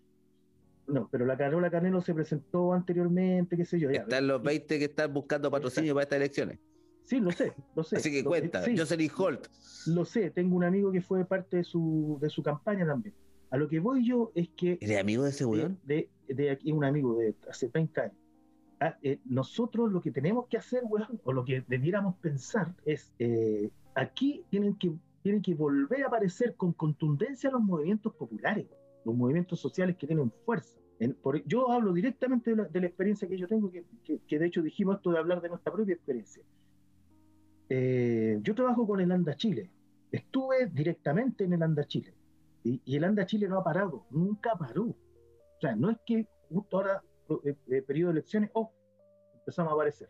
No, 0.87 1.09
pero 1.11 1.27
la 1.27 1.37
Carola 1.37 1.69
Canelo 1.69 2.01
se 2.01 2.15
presentó 2.15 2.73
anteriormente, 2.73 3.57
qué 3.57 3.65
sé 3.65 3.81
yo. 3.81 3.91
Ya, 3.91 4.03
están 4.03 4.27
los 4.29 4.41
20 4.41 4.79
que 4.79 4.85
están 4.85 5.13
buscando 5.13 5.51
patrocinio 5.51 5.95
para 5.95 6.05
estas 6.05 6.17
elecciones. 6.19 6.61
Sí, 7.07 7.21
lo 7.21 7.31
sé, 7.31 7.53
lo 7.77 7.85
sé. 7.85 7.97
Así 7.97 8.11
que 8.11 8.25
cuenta, 8.25 8.65
sí, 8.65 8.77
Jocelyn 8.77 9.11
Holt. 9.17 9.47
Lo 9.87 10.05
sé, 10.05 10.31
tengo 10.31 10.57
un 10.57 10.65
amigo 10.65 10.91
que 10.91 11.01
fue 11.01 11.25
parte 11.25 11.59
de 11.59 11.65
su, 11.65 12.19
de 12.21 12.29
su 12.29 12.43
campaña 12.43 12.85
también. 12.85 13.15
A 13.51 13.57
lo 13.57 13.69
que 13.69 13.79
voy 13.79 14.05
yo 14.05 14.33
es 14.35 14.49
que... 14.57 14.77
¿Eres 14.81 14.99
amigo 14.99 15.23
de 15.23 15.31
ese 15.31 15.45
weón? 15.45 15.79
De, 15.85 16.11
de, 16.27 16.51
aquí, 16.51 16.73
un 16.73 16.85
amigo 16.85 17.17
de 17.17 17.37
hace 17.49 17.69
30 17.69 18.03
años. 18.03 18.17
Ah, 18.81 18.99
eh, 19.03 19.21
nosotros 19.25 19.93
lo 19.93 20.01
que 20.01 20.11
tenemos 20.11 20.49
que 20.49 20.57
hacer, 20.57 20.83
weón, 20.85 21.21
o 21.23 21.33
lo 21.33 21.45
que 21.45 21.65
debiéramos 21.69 22.17
pensar 22.17 22.75
es, 22.85 23.13
eh, 23.21 23.71
aquí 23.95 24.45
tienen 24.51 24.75
que, 24.75 24.93
tienen 25.23 25.43
que 25.43 25.55
volver 25.55 26.03
a 26.03 26.09
aparecer 26.09 26.57
con 26.57 26.73
contundencia 26.73 27.53
los 27.53 27.63
movimientos 27.63 28.15
populares, 28.17 28.67
los 29.05 29.15
movimientos 29.15 29.61
sociales 29.61 29.97
que 29.97 30.09
tienen 30.09 30.33
fuerza. 30.45 30.77
En, 30.99 31.15
por, 31.15 31.41
yo 31.47 31.71
hablo 31.71 31.93
directamente 31.93 32.51
de 32.51 32.57
la, 32.57 32.65
de 32.65 32.81
la, 32.81 32.87
experiencia 32.89 33.29
que 33.29 33.39
yo 33.39 33.47
tengo, 33.47 33.71
que, 33.71 33.85
que, 34.03 34.19
que 34.27 34.39
de 34.41 34.47
hecho 34.47 34.61
dijimos 34.61 34.97
esto 34.97 35.13
de 35.13 35.19
hablar 35.19 35.41
de 35.41 35.51
nuestra 35.51 35.73
propia 35.73 35.95
experiencia 35.95 36.43
eh, 37.69 38.39
yo 38.43 38.55
trabajo 38.55 38.87
con 38.87 39.01
el 39.01 39.11
ANDA 39.11 39.35
Chile. 39.35 39.71
Estuve 40.11 40.67
directamente 40.67 41.45
en 41.45 41.53
el 41.55 41.63
ANDA 41.63 41.85
Chile. 41.85 42.15
Y, 42.63 42.97
el 42.97 43.05
ANDA 43.05 43.27
Chile 43.27 43.49
no 43.49 43.59
ha 43.59 43.65
parado, 43.65 44.07
nunca 44.11 44.57
paró. 44.57 44.85
O 44.87 45.61
sea, 45.61 45.77
no 45.77 45.91
es 45.91 45.99
que 46.05 46.29
justo 46.49 46.77
ahora, 46.77 47.03
eh, 47.45 47.57
eh, 47.69 47.83
periodo 47.83 48.13
de 48.13 48.19
elecciones, 48.19 48.51
oh, 48.55 48.73
empezamos 49.35 49.73
a 49.73 49.75
aparecer. 49.75 50.09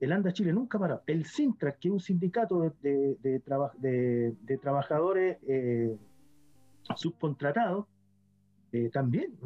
El 0.00 0.12
ANDA 0.12 0.32
Chile 0.32 0.52
nunca 0.52 0.78
parado. 0.78 1.02
El 1.06 1.24
Sintra, 1.24 1.72
que 1.72 1.88
es 1.88 1.92
un 1.92 2.00
sindicato 2.00 2.60
de, 2.60 2.72
de, 2.82 3.16
de, 3.20 3.40
traba, 3.40 3.72
de 3.78 4.58
trabajadores 4.60 5.38
subcontratados, 6.96 7.86
también 8.92 9.38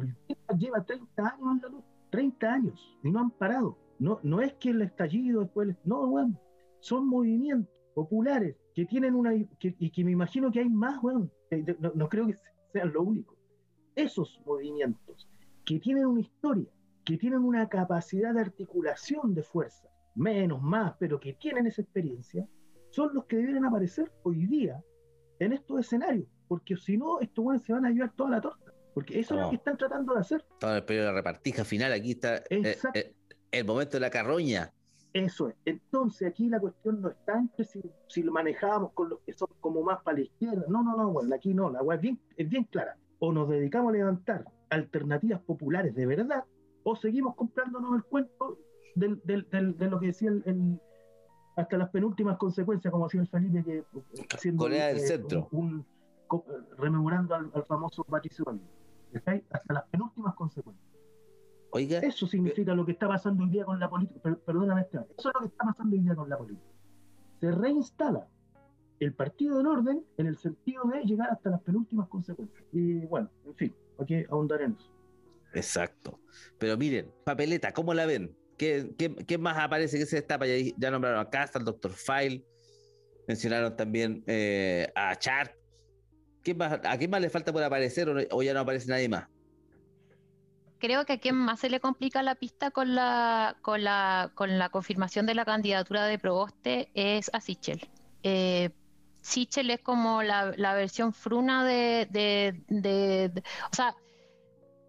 lleva 0.57 0.83
30 0.83 1.21
años 1.21 1.51
en 1.51 1.61
la 1.61 1.69
luz, 1.69 1.83
30 2.09 2.51
años, 2.51 2.97
y 3.03 3.11
no 3.11 3.19
han 3.19 3.31
parado. 3.31 3.77
No, 3.99 4.19
no 4.23 4.41
es 4.41 4.53
que 4.53 4.69
el 4.69 4.81
estallido 4.81 5.41
después, 5.41 5.75
no, 5.85 6.07
bueno, 6.07 6.39
son 6.79 7.07
movimientos 7.07 7.73
populares 7.93 8.55
que 8.73 8.85
tienen 8.85 9.15
una, 9.15 9.31
que, 9.59 9.75
y 9.77 9.89
que 9.91 10.03
me 10.03 10.11
imagino 10.11 10.51
que 10.51 10.59
hay 10.59 10.69
más, 10.69 11.01
bueno, 11.01 11.29
no, 11.79 11.91
no, 11.95 12.09
creo 12.09 12.27
que 12.27 12.35
sean 12.73 12.93
lo 12.93 13.03
único. 13.03 13.35
Esos 13.95 14.41
movimientos 14.45 15.29
que 15.65 15.79
tienen 15.79 16.05
una 16.05 16.21
historia, 16.21 16.69
que 17.03 17.17
tienen 17.17 17.39
una 17.39 17.67
capacidad 17.67 18.33
de 18.33 18.41
articulación 18.41 19.33
de 19.33 19.43
fuerza, 19.43 19.89
menos, 20.15 20.61
más, 20.61 20.95
pero 20.99 21.19
que 21.19 21.33
tienen 21.33 21.67
esa 21.67 21.81
experiencia, 21.81 22.47
son 22.91 23.13
los 23.13 23.25
que 23.25 23.37
deben 23.37 23.65
aparecer 23.65 24.11
hoy 24.23 24.45
día 24.45 24.81
en 25.39 25.53
estos 25.53 25.79
escenarios, 25.79 26.27
porque 26.47 26.75
si 26.75 26.97
no, 26.97 27.19
estos 27.19 27.43
buenos 27.43 27.63
se 27.63 27.73
van 27.73 27.85
a 27.85 27.91
llevar 27.91 28.13
toda 28.15 28.31
la 28.31 28.41
torta, 28.41 28.73
porque 28.93 29.19
eso 29.19 29.35
no. 29.35 29.41
es 29.41 29.45
lo 29.45 29.49
que 29.51 29.55
están 29.57 29.77
tratando 29.77 30.13
de 30.13 30.19
hacer. 30.19 30.45
Todo 30.59 30.75
el 30.75 30.83
periodo 30.83 31.07
de 31.07 31.13
repartija 31.13 31.63
final, 31.63 31.93
aquí 31.93 32.11
está 32.11 32.37
eh, 32.49 32.77
eh, 32.93 33.15
el 33.51 33.65
momento 33.65 33.97
de 33.97 34.01
la 34.01 34.09
carroña. 34.09 34.73
Eso 35.13 35.49
es. 35.49 35.55
Entonces 35.65 36.27
aquí 36.27 36.49
la 36.49 36.59
cuestión 36.59 37.01
no 37.01 37.09
está 37.09 37.37
entre 37.37 37.65
si, 37.65 37.81
si, 38.07 38.21
lo 38.21 38.31
manejamos 38.31 38.91
con 38.93 39.09
los 39.09 39.19
que 39.21 39.33
son 39.33 39.49
como 39.59 39.81
más 39.81 40.01
para 40.03 40.17
la 40.17 40.23
izquierda. 40.23 40.63
No, 40.67 40.83
no, 40.83 40.95
no, 40.95 41.11
bueno, 41.11 41.33
aquí 41.35 41.53
no, 41.53 41.69
la 41.69 41.81
web 41.81 41.97
es 41.97 42.01
bien, 42.01 42.19
es 42.37 42.49
bien 42.49 42.63
clara. 42.65 42.95
O 43.19 43.31
nos 43.31 43.49
dedicamos 43.49 43.89
a 43.89 43.97
levantar 43.97 44.45
alternativas 44.69 45.41
populares 45.41 45.95
de 45.95 46.05
verdad, 46.05 46.43
o 46.83 46.95
seguimos 46.95 47.35
comprándonos 47.35 47.95
el 47.95 48.03
cuento 48.03 48.59
del, 48.95 49.19
del, 49.23 49.49
del, 49.49 49.77
de 49.77 49.89
lo 49.89 49.99
que 49.99 50.07
decía 50.07 50.29
el, 50.29 50.43
el, 50.45 50.79
hasta 51.55 51.77
las 51.77 51.89
penúltimas 51.89 52.37
consecuencias, 52.37 52.91
como 52.91 53.05
decía 53.05 53.21
el 53.21 53.27
Felipe, 53.27 53.63
que 53.63 53.83
haciendo 54.33 54.63
Corea 54.63 54.87
del 54.87 54.97
eh, 54.97 54.99
centro. 55.01 55.47
Un, 55.51 55.85
un, 56.29 56.45
rememorando 56.77 57.33
al, 57.33 57.49
al 57.53 57.63
famoso 57.65 58.03
Patricio 58.03 58.45
Hasta 59.15 59.73
las 59.73 59.83
penúltimas 59.89 60.35
consecuencias. 60.35 60.88
Oiga, 61.71 61.99
eso 61.99 62.25
significa 62.25 62.73
lo 62.73 62.85
que 62.85 62.93
está 62.93 63.07
pasando 63.07 63.43
hoy 63.43 63.49
día 63.49 63.65
con 63.65 63.79
la 63.79 63.89
política. 63.89 64.35
Perdóname, 64.45 64.81
eso 64.91 64.99
es 65.01 65.25
lo 65.25 65.39
que 65.41 65.47
está 65.47 65.65
pasando 65.65 65.95
hoy 65.95 66.01
día 66.01 66.15
con 66.15 66.29
la 66.29 66.37
política. 66.37 66.67
Se 67.39 67.51
reinstala 67.51 68.27
el 68.99 69.13
partido 69.13 69.57
del 69.57 69.67
orden 69.67 70.03
en 70.17 70.27
el 70.27 70.37
sentido 70.37 70.83
de 70.85 71.03
llegar 71.03 71.29
hasta 71.29 71.51
las 71.51 71.61
penúltimas 71.61 72.07
consecuencias. 72.09 72.63
Y 72.71 73.05
bueno, 73.05 73.29
en 73.45 73.55
fin, 73.55 73.75
aquí 73.99 74.25
ahondar 74.29 74.61
en 74.61 74.73
eso. 74.73 74.91
Exacto. 75.53 76.19
Pero 76.57 76.77
miren, 76.77 77.11
papeleta, 77.23 77.71
¿cómo 77.71 77.93
la 77.93 78.05
ven? 78.05 78.35
¿Qué, 78.57 78.93
qué, 78.97 79.15
qué 79.15 79.37
más 79.37 79.57
aparece 79.57 79.97
que 79.97 80.05
se 80.05 80.17
destapa? 80.17 80.45
Ya, 80.45 80.55
ya 80.77 80.91
nombraron 80.91 81.19
a 81.19 81.29
Casta, 81.29 81.59
al 81.59 81.65
Dr. 81.65 81.91
File, 81.91 82.43
mencionaron 83.27 83.75
también 83.75 84.23
eh, 84.27 84.91
a 84.95 85.15
Chart. 85.15 85.51
¿Qué 86.43 86.53
más, 86.53 86.79
¿A 86.83 86.97
qué 86.97 87.07
más 87.07 87.21
le 87.21 87.29
falta 87.29 87.53
por 87.53 87.63
aparecer 87.63 88.09
o, 88.09 88.15
o 88.31 88.43
ya 88.43 88.53
no 88.53 88.59
aparece 88.59 88.89
nadie 88.89 89.07
más? 89.07 89.27
Creo 90.79 91.05
que 91.05 91.13
a 91.13 91.19
quien 91.19 91.35
más 91.35 91.59
se 91.59 91.69
le 91.69 91.79
complica 91.79 92.23
la 92.23 92.35
pista 92.35 92.71
con 92.71 92.95
la, 92.95 93.57
con 93.61 93.83
la, 93.83 94.31
con 94.35 94.57
la 94.57 94.69
confirmación 94.69 95.25
de 95.25 95.35
la 95.35 95.45
candidatura 95.45 96.05
de 96.05 96.17
Proboste 96.17 96.89
es 96.93 97.29
a 97.33 97.41
Sichel. 97.41 97.87
Eh, 98.23 98.71
Sichel 99.21 99.69
es 99.69 99.81
como 99.81 100.23
la, 100.23 100.73
versión 100.73 101.13
fruna 101.13 101.65
de, 101.65 102.07
de, 102.09 103.43
o 103.71 103.75
sea, 103.75 103.95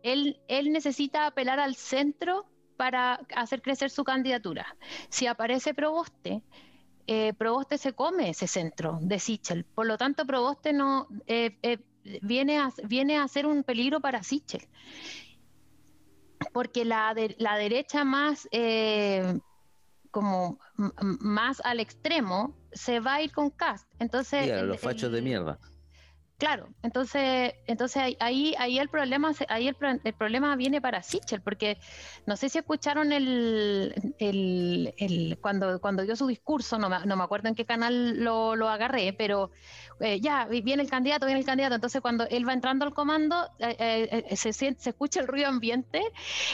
él, 0.03 0.41
él 0.49 0.73
necesita 0.73 1.27
apelar 1.27 1.61
al 1.61 1.75
centro 1.75 2.47
para 2.77 3.21
hacer 3.37 3.61
crecer 3.61 3.91
su 3.91 4.05
candidatura. 4.05 4.77
Si 5.11 5.27
aparece 5.27 5.75
Proboste, 5.75 6.43
eh, 7.07 7.35
Proboste 7.35 7.77
se 7.77 7.93
come 7.93 8.31
ese 8.31 8.47
centro 8.47 8.99
de 9.03 9.19
Sichel. 9.19 9.65
Por 9.65 9.87
lo 9.87 9.99
tanto, 9.99 10.25
Proboste 10.25 10.73
no 10.73 11.09
eh, 11.27 11.59
eh, 11.63 11.79
viene, 12.23 12.59
a, 12.59 12.73
viene 12.85 13.19
a 13.19 13.29
ser 13.29 13.47
un 13.47 13.65
peligro 13.65 14.01
para 14.01 14.23
Sichel. 14.23 14.63
Porque 16.53 16.85
la, 16.85 17.15
la 17.39 17.57
derecha 17.57 18.05
más 18.05 18.49
como 20.11 20.59
más 21.21 21.61
al 21.65 21.81
extremo 21.81 22.57
se 22.73 23.01
va 23.01 23.15
a 23.15 23.23
ir 23.23 23.33
con 23.33 23.51
Cast. 23.51 23.89
Entonces, 23.99 24.63
los 24.63 24.81
fachos 24.81 25.13
de 25.13 25.23
mierda. 25.23 25.59
Claro, 26.41 26.71
entonces, 26.83 27.53
entonces 27.67 28.03
ahí, 28.19 28.55
ahí 28.59 28.79
el 28.79 28.89
problema, 28.89 29.31
ahí 29.49 29.69
el, 29.69 29.77
el 30.03 30.15
problema 30.15 30.57
viene 30.57 30.81
para 30.81 31.03
Sichel, 31.03 31.43
porque 31.43 31.77
no 32.25 32.35
sé 32.35 32.49
si 32.49 32.57
escucharon 32.57 33.13
el, 33.13 33.95
el, 34.19 35.39
cuando, 35.43 35.79
cuando 35.83 36.03
dio 36.03 36.17
su 36.17 36.27
discurso, 36.27 36.79
no 36.79 36.89
me, 36.89 37.05
no 37.05 37.15
me 37.17 37.25
acuerdo 37.25 37.49
en 37.49 37.55
qué 37.55 37.67
canal 37.67 38.25
lo, 38.25 38.57
lo 38.57 38.71
agarré, 38.71 39.13
pero 39.13 39.51
eh, 40.01 40.19
ya 40.21 40.47
viene 40.47 40.83
el 40.83 40.89
candidato, 40.89 41.27
viene 41.27 41.41
el 41.41 41.47
candidato. 41.47 41.75
Entonces 41.75 42.01
cuando 42.01 42.27
él 42.31 42.49
va 42.49 42.55
entrando 42.55 42.87
al 42.87 42.95
comando, 42.95 43.37
eh, 43.59 44.25
eh, 44.31 44.37
se, 44.37 44.55
se 44.55 44.73
escucha 44.91 45.21
el 45.21 45.27
ruido 45.27 45.47
ambiente 45.49 46.01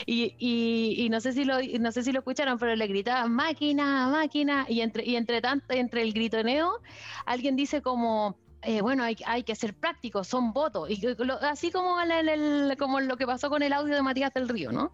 y, 0.05 0.34
y, 0.39 1.09
no 1.11 1.20
sé 1.20 1.32
si 1.32 1.45
lo, 1.45 1.59
no 1.80 1.93
sé 1.93 2.03
si 2.03 2.11
lo 2.12 2.18
escucharon, 2.20 2.59
pero 2.59 2.74
le 2.74 2.87
gritaban 2.89 3.32
máquina, 3.32 4.09
máquina, 4.09 4.66
y 4.68 4.80
entre, 4.80 5.05
y 5.05 5.14
entre 5.16 5.41
tanto, 5.41 5.72
entre 5.74 6.03
el 6.03 6.12
gritoneo, 6.12 6.80
alguien 7.24 7.57
dice 7.57 7.82
como 7.82 8.37
eh, 8.66 8.80
bueno, 8.80 9.04
hay, 9.04 9.16
hay, 9.26 9.44
que 9.44 9.54
ser 9.54 9.74
prácticos, 9.74 10.26
son 10.26 10.52
votos, 10.52 10.90
y 10.90 11.00
así 11.42 11.70
como, 11.70 11.94
como 12.76 12.98
lo 12.98 13.16
que 13.16 13.24
pasó 13.24 13.48
con 13.48 13.62
el 13.62 13.72
audio 13.72 13.94
de 13.94 14.02
Matías 14.02 14.34
del 14.34 14.48
Río, 14.48 14.72
¿no? 14.72 14.90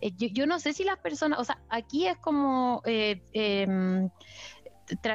Eh, 0.00 0.12
yo, 0.16 0.46
no 0.46 0.60
sé 0.60 0.72
si 0.72 0.84
las 0.84 0.96
personas, 0.98 1.40
o 1.40 1.44
sea, 1.44 1.58
aquí 1.68 2.06
es 2.06 2.16
como... 2.18 2.82
Eh, 2.84 3.20
em, 3.32 4.10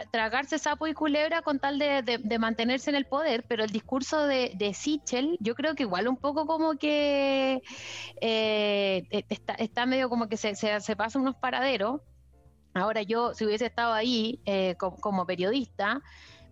tragarse 0.10 0.58
sapo 0.58 0.88
y 0.88 0.94
culebra 0.94 1.42
con 1.42 1.60
tal 1.60 1.78
de, 1.78 2.22
mantenerse 2.40 2.90
en 2.90 2.96
el 2.96 3.06
poder, 3.06 3.44
pero 3.46 3.66
el 3.66 3.72
discurso 3.72 4.26
de, 4.26 4.54
de 4.56 4.74
Sichel, 4.74 5.38
yo 5.42 5.54
creo 5.54 5.76
que 5.76 5.84
igual 5.84 6.08
un 6.08 6.16
poco 6.16 6.46
como 6.46 6.76
que 6.76 7.62
está, 8.22 9.86
medio 9.86 10.08
como 10.08 10.30
que 10.30 10.38
se, 10.38 10.56
se, 10.56 10.96
pasa 10.96 11.20
unos 11.20 11.36
paraderos. 11.36 12.00
Ahora 12.74 13.02
yo, 13.02 13.34
si 13.34 13.46
hubiese 13.46 13.66
estado 13.66 13.92
ahí 13.92 14.40
como 14.78 15.26
periodista, 15.26 16.02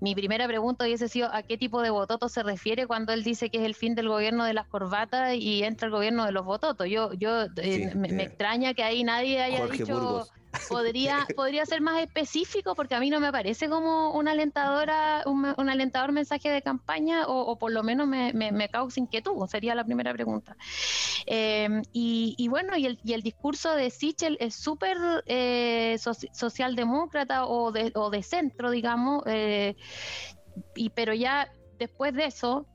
mi 0.04 0.16
primera 0.16 0.45
pregunta 0.49 0.84
hubiese 0.84 1.08
sido 1.08 1.34
a 1.34 1.43
qué 1.43 1.58
tipo 1.58 1.82
de 1.82 1.89
vototo 1.89 2.28
se 2.28 2.43
refiere 2.43 2.88
cuando 2.88 3.14
él 3.14 3.24
dice 3.24 3.49
que 3.49 3.60
es 3.60 3.64
el 3.64 3.74
fin 3.74 3.95
del 3.95 4.10
gobierno 4.10 4.43
de 4.43 4.54
las 4.54 4.68
corbatas 4.68 5.34
y 5.34 5.64
entra 5.64 5.86
el 5.86 5.93
gobierno 5.93 6.26
de 6.26 6.34
los 6.34 6.43
vototos. 6.43 6.89
Yo, 6.89 7.14
yo 7.14 7.43
eh, 7.56 7.89
me, 7.95 8.10
eh, 8.10 8.24
extraña 8.24 8.74
que 8.74 8.84
ahí 8.84 9.06
nadie 9.06 9.41
haya 9.41 9.66
dicho 9.66 10.28
podría, 10.70 11.28
podría 11.36 11.66
ser 11.66 11.82
más 11.82 12.01
específico 12.01 12.76
porque 12.76 12.95
a 12.95 12.99
mí 12.99 13.10
no 13.10 13.20
me 13.20 13.32
parece 13.32 13.70
como 13.70 14.12
una 14.12 14.32
alentadora, 14.32 15.24
un, 15.26 15.70
alentador 15.70 16.12
mensaje 16.12 16.49
de 16.49 16.62
campaña 16.62 17.28
o, 17.28 17.58
por 17.58 17.72
lo 17.72 17.84
menos 17.84 18.08
me, 18.08 18.34
me, 18.34 18.70
causa 18.70 18.99
inquietud, 18.99 19.45
sería 19.47 19.76
la 19.76 19.84
primera 19.84 20.14
pregunta. 20.14 20.56
Eh, 21.26 21.82
y, 21.91 22.47
bueno, 22.47 22.78
y 22.78 22.86
el, 22.86 22.99
y 23.04 23.14
el 23.14 23.22
discurso 23.22 23.74
de 23.76 23.89
Sichel 23.89 24.38
es 24.39 24.56
súper 24.56 24.97
eh, 25.26 25.97
socialdemócrata 26.32 27.45
o 27.45 27.72
de, 27.72 27.91
o 27.95 28.10
de 28.10 28.24
centro, 28.24 28.72
digamos, 28.72 29.24
eh, 29.28 29.76
y, 30.76 30.89
pero 30.89 31.14
ya 31.14 31.51
después 31.78 32.14
de 32.14 32.26
eso, 32.26 32.66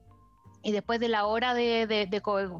y 0.62 0.72
después 0.72 1.00
de 1.00 1.08
la 1.08 1.26
hora 1.26 1.54
de, 1.54 2.08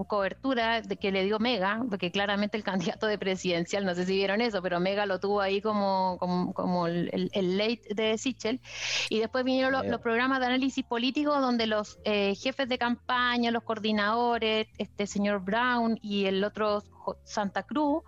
cobertura 0.08 0.80
de 0.82 0.96
que 0.96 1.10
le 1.10 1.24
dio 1.24 1.38
Mega, 1.38 1.84
porque 1.88 2.10
claramente 2.10 2.56
el 2.56 2.62
candidato 2.98 3.06
de 3.06 3.18
presidencial, 3.18 3.84
no 3.84 3.94
sé 3.94 4.06
si 4.06 4.14
vieron 4.14 4.40
eso, 4.40 4.62
pero 4.62 4.80
Mega 4.80 5.06
lo 5.06 5.20
tuvo 5.20 5.40
ahí 5.40 5.60
como, 5.60 6.18
como, 6.18 6.86
el, 6.86 7.30
late 7.32 7.82
de 7.94 8.18
Sichel, 8.18 8.60
y 9.08 9.18
después 9.18 9.44
vinieron 9.44 9.72
los, 9.72 10.00
programas 10.00 10.40
de 10.40 10.46
análisis 10.46 10.84
político 10.84 11.40
donde 11.40 11.66
los 11.66 11.98
eh, 12.04 12.34
jefes 12.36 12.68
de 12.68 12.78
campaña, 12.78 13.50
los 13.50 13.64
coordinadores, 13.64 14.68
este 14.78 15.06
señor 15.06 15.40
Brown 15.42 15.98
y 16.00 16.26
el 16.26 16.44
otro 16.44 16.84
Santa 17.24 17.64
Cruz, 17.64 18.04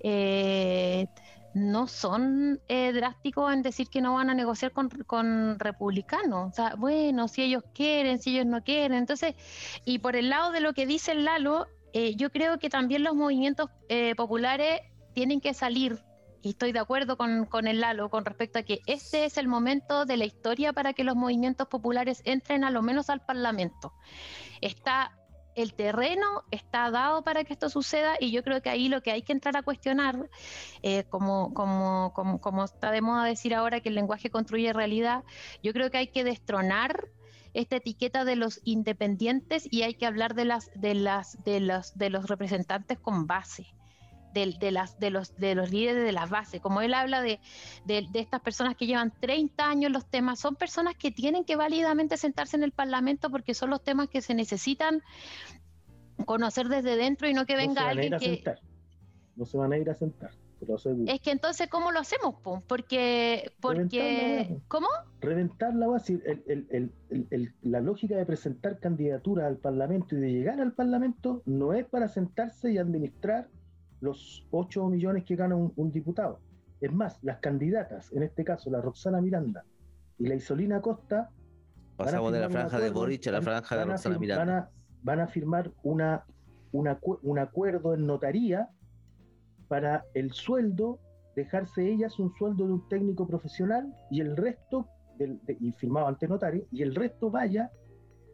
eh, 0.00 1.06
no 1.54 1.86
son 1.86 2.60
eh, 2.68 2.92
drásticos 2.92 3.52
en 3.52 3.62
decir 3.62 3.88
que 3.88 4.00
no 4.00 4.14
van 4.14 4.28
a 4.28 4.34
negociar 4.34 4.72
con, 4.72 5.58
republicanos. 5.58 6.50
O 6.50 6.54
sea, 6.54 6.74
bueno, 6.76 7.28
si 7.28 7.42
ellos 7.42 7.62
quieren, 7.72 8.18
si 8.18 8.34
ellos 8.34 8.46
no 8.46 8.62
quieren. 8.62 8.98
Entonces, 8.98 9.34
y 9.84 10.00
por 10.00 10.16
el 10.16 10.28
lado 10.28 10.50
de 10.50 10.60
lo 10.60 10.74
que 10.74 10.86
dice 10.86 11.12
el 11.12 11.24
Lalo, 11.24 11.66
eh, 11.92 12.16
yo 12.16 12.30
creo 12.30 12.58
que 12.58 12.68
también 12.68 13.04
los 13.04 13.14
movimientos 13.14 13.70
eh, 13.88 14.14
populares 14.16 14.80
tienen 15.14 15.40
que 15.40 15.54
salir. 15.54 16.00
Y 16.42 16.50
estoy 16.50 16.72
de 16.72 16.80
acuerdo 16.80 17.16
con, 17.16 17.46
con 17.46 17.68
el 17.68 17.80
Lalo 17.80 18.10
con 18.10 18.24
respecto 18.24 18.58
a 18.58 18.62
que 18.62 18.80
este 18.86 19.24
es 19.24 19.38
el 19.38 19.48
momento 19.48 20.04
de 20.04 20.16
la 20.16 20.26
historia 20.26 20.72
para 20.72 20.92
que 20.92 21.04
los 21.04 21.14
movimientos 21.14 21.68
populares 21.68 22.20
entren 22.24 22.64
a 22.64 22.70
lo 22.70 22.82
menos 22.82 23.08
al 23.08 23.24
Parlamento. 23.24 23.92
Está 24.60 25.16
el 25.54 25.74
terreno 25.74 26.42
está 26.50 26.90
dado 26.90 27.22
para 27.22 27.44
que 27.44 27.52
esto 27.52 27.68
suceda 27.68 28.14
y 28.18 28.30
yo 28.30 28.42
creo 28.42 28.62
que 28.62 28.70
ahí 28.70 28.88
lo 28.88 29.02
que 29.02 29.10
hay 29.10 29.22
que 29.22 29.32
entrar 29.32 29.56
a 29.56 29.62
cuestionar, 29.62 30.30
eh, 30.82 31.04
como, 31.04 31.54
como, 31.54 32.12
como, 32.40 32.64
está 32.64 32.90
de 32.90 33.00
moda 33.00 33.24
decir 33.24 33.54
ahora 33.54 33.80
que 33.80 33.88
el 33.88 33.94
lenguaje 33.94 34.30
construye 34.30 34.72
realidad, 34.72 35.24
yo 35.62 35.72
creo 35.72 35.90
que 35.90 35.98
hay 35.98 36.08
que 36.08 36.24
destronar 36.24 37.08
esta 37.52 37.76
etiqueta 37.76 38.24
de 38.24 38.36
los 38.36 38.60
independientes 38.64 39.68
y 39.70 39.82
hay 39.82 39.94
que 39.94 40.06
hablar 40.06 40.34
de 40.34 40.44
las 40.44 40.70
de 40.74 40.94
las 40.94 41.42
de 41.44 41.60
los 41.60 41.96
de 41.96 42.10
los 42.10 42.26
representantes 42.26 42.98
con 42.98 43.26
base 43.26 43.74
de, 44.34 44.70
las, 44.70 44.98
de, 44.98 45.10
los, 45.10 45.36
de 45.36 45.54
los 45.54 45.70
líderes 45.70 46.04
de 46.04 46.12
la 46.12 46.26
base. 46.26 46.60
Como 46.60 46.82
él 46.82 46.92
habla 46.92 47.22
de, 47.22 47.40
de, 47.86 48.06
estas 48.14 48.40
personas 48.40 48.76
que 48.76 48.86
llevan 48.86 49.12
30 49.20 49.66
años 49.66 49.92
los 49.92 50.06
temas, 50.06 50.38
son 50.40 50.56
personas 50.56 50.94
que 50.96 51.10
tienen 51.10 51.44
que 51.44 51.56
válidamente 51.56 52.16
sentarse 52.16 52.56
en 52.56 52.64
el 52.64 52.72
Parlamento 52.72 53.30
porque 53.30 53.54
son 53.54 53.70
los 53.70 53.82
temas 53.82 54.08
que 54.08 54.20
se 54.20 54.34
necesitan 54.34 55.02
conocer 56.26 56.68
desde 56.68 56.96
dentro 56.96 57.28
y 57.28 57.34
no 57.34 57.46
que 57.46 57.56
venga 57.56 57.88
alguien 57.88 58.18
que... 58.18 58.42
No 59.36 59.46
se 59.46 59.56
van 59.56 59.72
a 59.72 59.78
ir 59.78 59.90
a 59.90 59.94
sentar. 59.94 60.30
Es 61.06 61.20
que 61.20 61.30
entonces, 61.30 61.68
¿cómo 61.68 61.92
lo 61.92 62.00
hacemos? 62.00 62.36
Porque, 62.66 63.52
porque 63.60 64.60
¿cómo? 64.68 64.86
Reventar 65.20 65.74
la 65.74 65.88
base. 65.88 66.20
la 67.62 67.80
lógica 67.80 68.16
de 68.16 68.24
presentar 68.24 68.78
candidaturas 68.78 69.46
al 69.46 69.58
Parlamento 69.58 70.16
y 70.16 70.20
de 70.20 70.32
llegar 70.32 70.60
al 70.60 70.72
Parlamento 70.72 71.42
no 71.44 71.72
es 71.74 71.84
para 71.86 72.08
sentarse 72.08 72.72
y 72.72 72.78
administrar 72.78 73.48
los 74.04 74.46
8 74.50 74.86
millones 74.88 75.24
que 75.24 75.34
gana 75.34 75.56
un, 75.56 75.90
diputado. 75.90 76.38
Es 76.80 76.92
más, 76.92 77.18
las 77.22 77.38
candidatas, 77.38 78.12
en 78.12 78.22
este 78.22 78.44
caso 78.44 78.70
la 78.70 78.80
Roxana 78.80 79.20
Miranda 79.20 79.64
y 80.18 80.26
la 80.26 80.34
Isolina 80.34 80.80
Costa. 80.82 81.30
Pasamos 81.96 82.32
de 82.32 82.40
la 82.40 82.50
franja 82.50 82.78
de 82.78 82.90
Boric 82.90 83.26
a 83.28 83.32
la 83.32 83.42
franja 83.42 83.76
de 83.76 83.84
Roxana 83.86 84.18
Miranda. 84.18 84.70
Van 85.02 85.20
a, 85.20 85.26
firmar 85.26 85.72
una, 85.82 86.24
un 86.72 87.38
acuerdo 87.38 87.94
en 87.94 88.06
notaría 88.06 88.68
para 89.68 90.04
el 90.14 90.32
sueldo, 90.32 90.98
dejarse 91.34 91.90
ellas 91.90 92.18
un 92.18 92.32
sueldo 92.34 92.66
de 92.66 92.72
un 92.72 92.88
técnico 92.88 93.26
profesional 93.26 93.94
y 94.10 94.20
el 94.20 94.36
resto, 94.36 94.88
y 95.18 95.72
firmado 95.72 96.08
ante 96.08 96.28
notario, 96.28 96.66
y 96.70 96.82
el 96.82 96.94
resto 96.94 97.30
vaya 97.30 97.70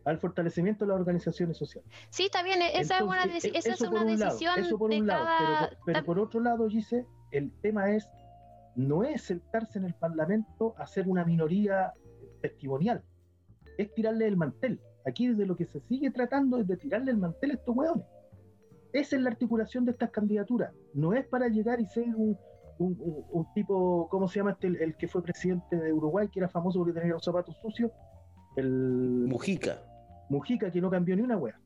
al 0.04 0.18
fortalecimiento 0.18 0.84
de 0.84 0.90
las 0.90 1.00
organizaciones 1.00 1.56
sociales. 1.56 1.90
Sí, 2.10 2.24
está 2.24 2.42
bien, 2.42 2.60
esa 2.62 2.96
es 2.96 3.02
una, 3.02 3.24
esa 3.24 3.72
es 3.74 3.80
una 3.80 4.04
decisión 4.04 4.58
eso 4.58 4.78
por 4.78 4.90
un 4.90 5.06
lado, 5.06 5.76
pero, 5.84 6.04
por 6.04 6.18
otro 6.18 6.40
lado, 6.40 6.68
dice, 6.68 7.06
el 7.30 7.52
tema 7.60 7.90
es, 7.94 8.08
no 8.76 9.04
es 9.04 9.22
sentarse 9.22 9.78
en 9.78 9.84
el 9.84 9.94
Parlamento 9.94 10.74
a 10.78 10.86
ser 10.86 11.08
una 11.08 11.24
minoría 11.24 11.92
testimonial, 12.40 13.02
es 13.78 13.92
tirarle 13.94 14.26
el 14.26 14.36
mantel. 14.36 14.80
Aquí 15.06 15.28
desde 15.28 15.46
lo 15.46 15.56
que 15.56 15.64
se 15.64 15.80
sigue 15.80 16.10
tratando 16.10 16.58
es 16.58 16.66
de 16.66 16.76
tirarle 16.76 17.10
el 17.10 17.18
mantel 17.18 17.52
a 17.52 17.54
estos 17.54 17.74
hueones. 17.74 18.06
Esa 18.92 19.16
es 19.16 19.22
la 19.22 19.30
articulación 19.30 19.84
de 19.84 19.92
estas 19.92 20.10
candidaturas. 20.10 20.72
No 20.94 21.14
es 21.14 21.26
para 21.26 21.48
llegar 21.48 21.80
y 21.80 21.86
ser 21.86 22.04
un, 22.14 22.36
un, 22.78 23.46
tipo, 23.54 24.08
¿cómo 24.10 24.28
se 24.28 24.40
llama 24.40 24.52
este? 24.52 24.66
El, 24.66 24.96
que 24.96 25.06
fue 25.06 25.22
presidente 25.22 25.76
de 25.76 25.92
Uruguay, 25.92 26.28
que 26.28 26.40
era 26.40 26.48
famoso 26.48 26.78
porque 26.78 26.98
tenía 26.98 27.12
los 27.12 27.24
zapatos 27.24 27.56
sucios. 27.62 27.92
El 28.56 29.26
Mujica. 29.28 29.78
Mujica 30.30 30.70
que 30.70 30.80
no 30.80 30.90
cambió 30.90 31.14
ni 31.16 31.22
una 31.22 31.36
wea. 31.36 31.58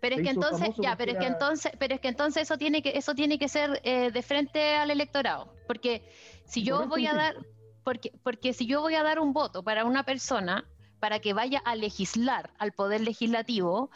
Pero 0.00 0.16
es 0.16 0.22
que 0.22 0.30
entonces, 0.30 0.68
ya, 0.76 0.96
pero 0.96 1.12
es 1.12 1.18
que 1.18 1.26
entonces, 1.26 1.72
pero 1.78 1.94
es 1.94 2.00
que 2.00 2.08
entonces 2.08 2.42
eso 2.42 2.58
tiene 2.58 2.82
que, 2.82 2.90
eso 2.90 3.14
tiene 3.14 3.38
que 3.38 3.48
ser 3.48 3.80
eh, 3.84 4.10
de 4.12 4.22
frente 4.22 4.74
al 4.76 4.90
electorado. 4.90 5.54
Porque 5.66 6.02
si 6.44 6.62
yo 6.62 6.86
voy 6.86 7.06
a 7.06 7.14
dar, 7.14 7.36
porque, 7.82 8.12
porque 8.22 8.52
si 8.52 8.66
yo 8.66 8.82
voy 8.82 8.96
a 8.96 9.02
dar 9.02 9.18
un 9.18 9.32
voto 9.32 9.62
para 9.62 9.86
una 9.86 10.04
persona 10.04 10.66
para 11.00 11.20
que 11.20 11.32
vaya 11.32 11.58
a 11.64 11.74
legislar 11.74 12.50
al 12.58 12.72
poder 12.72 13.00
legislativo, 13.00 13.90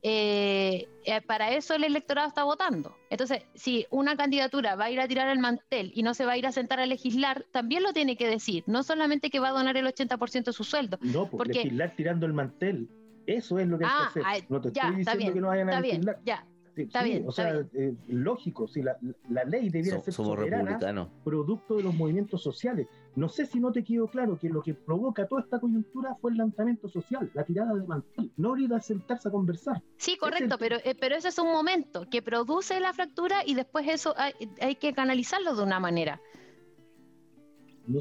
eh, 0.00 0.88
eh, 1.04 1.20
para 1.20 1.52
eso 1.52 1.74
el 1.74 1.84
electorado 1.84 2.28
está 2.28 2.44
votando. 2.44 2.96
Entonces, 3.10 3.42
si 3.54 3.86
una 3.90 4.16
candidatura 4.16 4.74
va 4.74 4.86
a 4.86 4.90
ir 4.90 5.00
a 5.00 5.06
tirar 5.06 5.28
el 5.28 5.38
mantel 5.38 5.92
y 5.94 6.02
no 6.02 6.14
se 6.14 6.24
va 6.24 6.32
a 6.32 6.38
ir 6.38 6.46
a 6.46 6.52
sentar 6.52 6.80
a 6.80 6.86
legislar, 6.86 7.44
también 7.52 7.82
lo 7.82 7.92
tiene 7.92 8.16
que 8.16 8.26
decir, 8.26 8.64
no 8.66 8.82
solamente 8.82 9.28
que 9.28 9.38
va 9.38 9.48
a 9.48 9.52
donar 9.52 9.76
el 9.76 9.86
80% 9.86 10.44
de 10.44 10.52
su 10.52 10.64
sueldo. 10.64 10.98
No, 11.02 11.28
pues, 11.28 11.38
porque 11.38 11.58
legislar 11.58 11.94
tirando 11.94 12.26
el 12.26 12.32
mantel, 12.32 12.88
eso 13.26 13.58
es 13.58 13.68
lo 13.68 13.78
que 13.78 13.84
hay 13.84 13.90
que 13.90 14.20
ah, 14.20 14.30
hacer. 14.30 14.44
No 14.48 14.60
te 14.60 14.68
estoy 14.68 14.96
diciendo 14.96 15.32
que 15.34 15.40
no 15.40 15.48
vayan 15.48 15.70
a 15.70 15.80
legislar. 15.80 16.20
ya, 16.24 16.46
está 16.76 17.02
bien, 17.02 17.24
o 17.26 17.32
sea, 17.32 17.64
eh, 17.74 17.94
lógico, 18.08 18.66
si 18.66 18.82
la, 18.82 18.96
la, 19.28 19.44
ley 19.44 19.68
debiera 19.68 20.00
ser 20.00 20.14
soberana, 20.14 21.08
producto 21.24 21.76
de 21.76 21.82
los 21.82 21.94
movimientos 21.94 22.42
sociales. 22.42 22.86
No 23.14 23.28
sé 23.28 23.44
si 23.44 23.60
no 23.60 23.72
te 23.72 23.84
quedó 23.84 24.06
claro 24.06 24.38
que 24.38 24.48
lo 24.48 24.62
que 24.62 24.72
provoca 24.72 25.26
toda 25.26 25.42
esta 25.42 25.60
coyuntura 25.60 26.14
fue 26.14 26.30
el 26.30 26.38
lanzamiento 26.38 26.88
social, 26.88 27.30
la 27.34 27.44
tirada 27.44 27.74
de 27.74 27.86
mantel, 27.86 28.32
no 28.38 28.56
ir 28.56 28.72
a 28.72 28.80
sentarse 28.80 29.28
a 29.28 29.30
conversar. 29.30 29.82
Sí, 29.98 30.16
correcto, 30.16 30.56
pero, 30.58 30.76
eh, 30.84 30.96
pero 30.98 31.16
ese 31.16 31.28
es 31.28 31.38
un 31.38 31.52
momento 31.52 32.08
que 32.08 32.22
produce 32.22 32.80
la 32.80 32.94
fractura 32.94 33.42
y 33.44 33.54
después 33.54 33.86
eso 33.86 34.14
hay, 34.16 34.32
hay 34.60 34.76
que 34.76 34.94
canalizarlo 34.94 35.54
de 35.54 35.62
una 35.62 35.78
manera. 35.78 36.20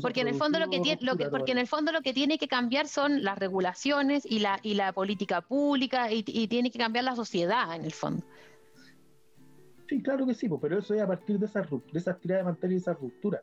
Porque 0.02 0.22
en 0.22 0.28
el 0.28 0.36
fondo 0.36 0.60
lo 0.60 0.70
que 0.70 0.80
tiene, 0.80 1.02
lo 1.02 1.16
que, 1.16 1.30
porque 1.30 1.52
en 1.52 1.58
el 1.58 1.68
fondo 1.68 1.92
lo 1.92 2.02
que 2.02 2.14
tiene 2.14 2.38
que 2.38 2.48
cambiar 2.48 2.88
son 2.88 3.24
las 3.24 3.38
regulaciones 3.38 4.26
y 4.26 4.40
la 4.40 4.60
y 4.62 4.76
la 4.76 4.94
política 4.94 5.42
pública 5.42 6.12
y, 6.12 6.24
y 6.28 6.48
tiene 6.48 6.72
que 6.72 6.80
cambiar 6.80 7.06
la 7.06 7.16
sociedad 7.16 7.76
en 7.76 7.86
el 7.86 7.92
fondo. 7.92 8.24
Sí, 9.92 10.02
claro 10.02 10.26
que 10.26 10.34
sí, 10.34 10.50
pero 10.62 10.80
eso 10.80 10.94
es 10.94 11.02
a 11.02 11.08
partir 11.08 11.38
de 11.38 11.48
esa, 11.48 11.64
de 11.64 12.00
esas 12.00 12.18
tiradas 12.22 12.46
de 12.46 12.52
mantel 12.52 12.72
y 12.72 12.76
esa 12.78 12.94
ruptura. 12.94 13.42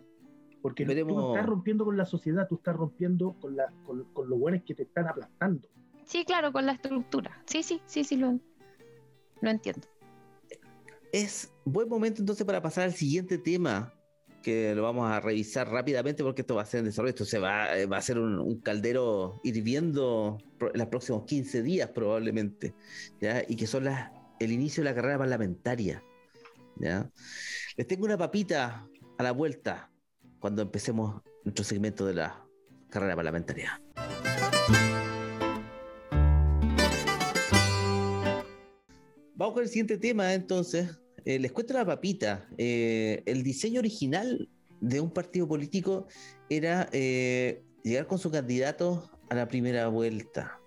Porque 0.63 0.87
tú 0.87 1.29
estás 1.29 1.45
rompiendo 1.45 1.85
con 1.85 1.95
la 1.99 2.07
sociedad, 2.07 2.49
tú 2.49 2.55
estás 2.55 2.75
rompiendo 2.75 3.37
con, 3.39 3.55
la, 3.55 3.71
con, 3.85 4.07
los 4.31 4.39
buenos 4.39 4.63
que 4.65 4.75
te 4.75 4.85
están 4.85 5.07
aplastando. 5.07 5.69
Sí, 6.05 6.25
claro, 6.25 6.51
con 6.51 6.65
la 6.65 6.73
estructura. 6.73 7.43
Sí, 7.45 7.63
sí, 7.63 7.83
sí, 7.85 8.03
sí, 8.03 8.17
lo, 8.17 8.39
lo 9.43 9.51
entiendo. 9.51 9.87
Es 11.13 11.53
buen 11.67 11.87
momento 11.87 12.23
entonces 12.23 12.47
para 12.47 12.63
pasar 12.63 12.85
al 12.85 12.95
siguiente 12.95 13.37
tema, 13.37 13.93
que 14.43 14.75
lo 14.75 14.83
vamos 14.83 15.11
a 15.11 15.21
revisar 15.21 15.69
rápidamente 15.69 16.23
porque 16.23 16.43
esto 16.43 16.55
va 16.55 16.63
a 16.63 16.67
ser 16.67 16.81
en 16.81 16.87
desarrollo, 16.87 17.11
esto 17.11 17.25
se 17.25 17.39
va, 17.39 17.77
eh, 17.77 17.87
va 17.87 17.99
a 17.99 18.03
ser 18.03 18.19
un, 18.19 18.61
caldero 18.61 19.41
hirviendo 19.43 20.39
en 20.61 20.79
los 20.79 20.89
próximos 20.89 21.25
15 21.25 21.63
días 21.63 21.91
probablemente, 21.95 22.75
¿ya? 23.21 23.43
y 23.47 23.57
que 23.57 23.67
son 23.67 23.85
las, 23.85 24.11
el 24.41 24.53
inicio 24.53 24.83
de 24.83 24.91
la 24.91 24.95
carrera 24.95 25.19
parlamentaria. 25.19 26.03
¿ya? 26.77 27.11
Les 27.77 27.87
tengo 27.87 28.05
una 28.05 28.17
papita 28.17 28.89
a 29.19 29.23
la 29.23 29.33
vuelta 29.33 29.91
cuando 30.39 30.63
empecemos 30.63 31.23
nuestro 31.45 31.65
segmento 31.65 32.07
de 32.07 32.15
la 32.15 32.45
carrera 32.91 33.17
parlamentaria. 33.17 33.81
Vamos 39.35 39.55
con 39.55 39.63
el 39.63 39.69
siguiente 39.69 39.99
tema 39.99 40.35
entonces. 40.35 40.99
Eh, 41.29 41.39
les 41.39 41.53
cuento 41.53 41.75
la 41.75 41.85
papita. 41.85 42.49
Eh, 42.57 43.23
el 43.27 43.43
diseño 43.43 43.81
original 43.81 44.49
de 44.81 44.99
un 44.99 45.11
partido 45.11 45.47
político 45.47 46.07
era 46.49 46.89
eh, 46.91 47.63
llegar 47.85 48.07
con 48.07 48.19
su 48.19 48.31
candidato 48.31 49.11
a 49.29 49.35
la 49.35 49.47
primera 49.47 49.89
vuelta. 49.89 50.59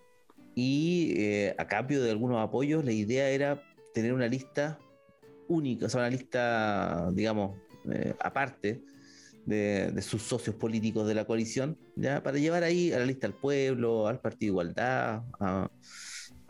Y 0.53 1.15
a 1.57 1.65
cambio 1.65 2.03
de 2.03 2.11
algunos 2.11 2.37
apoyos, 2.37 2.85
la 2.85 2.91
idea 2.91 3.29
era 3.29 3.63
tener 3.95 4.13
una 4.13 4.27
lista 4.27 4.77
única, 5.47 5.87
o 5.87 5.89
sea, 5.89 6.01
una 6.01 6.09
lista, 6.11 7.09
digamos, 7.13 7.57
aparte 8.19 8.83
de, 9.45 9.99
sus 10.01 10.21
socios 10.21 10.55
políticos 10.57 11.07
de 11.07 11.15
la 11.15 11.25
coalición, 11.25 11.75
ya 11.95 12.21
para 12.21 12.37
llevar 12.37 12.63
ahí 12.63 12.91
a 12.91 12.99
la 12.99 13.05
lista 13.05 13.25
al 13.25 13.33
pueblo, 13.33 14.07
al 14.07 14.19
Partido 14.19 14.51
Igualdad, 14.51 15.23
a, 15.39 15.71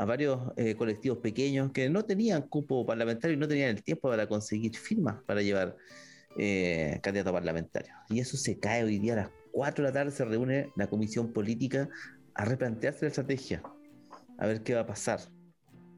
varios 0.05 0.39
eh, 0.57 0.75
colectivos 0.75 1.19
pequeños 1.19 1.71
que 1.71 1.89
no 1.89 2.03
tenían 2.03 2.43
cupo 2.43 2.85
parlamentario 2.85 3.35
y 3.35 3.39
no 3.39 3.47
tenían 3.47 3.69
el 3.69 3.83
tiempo 3.83 4.09
para 4.09 4.27
conseguir 4.27 4.75
firmas 4.75 5.21
para 5.25 5.41
llevar 5.41 5.75
eh, 6.37 6.99
candidatos 7.03 7.33
parlamentarios. 7.33 7.95
Y 8.09 8.19
eso 8.19 8.37
se 8.37 8.59
cae 8.59 8.83
hoy 8.83 8.99
día 8.99 9.13
a 9.13 9.17
las 9.17 9.29
4 9.51 9.83
de 9.83 9.89
la 9.89 9.93
tarde, 9.93 10.11
se 10.11 10.25
reúne 10.25 10.71
la 10.75 10.87
comisión 10.87 11.33
política 11.33 11.89
a 12.33 12.45
replantearse 12.45 13.05
la 13.05 13.09
estrategia, 13.09 13.61
a 14.37 14.47
ver 14.47 14.63
qué 14.63 14.73
va 14.73 14.81
a 14.81 14.87
pasar. 14.87 15.19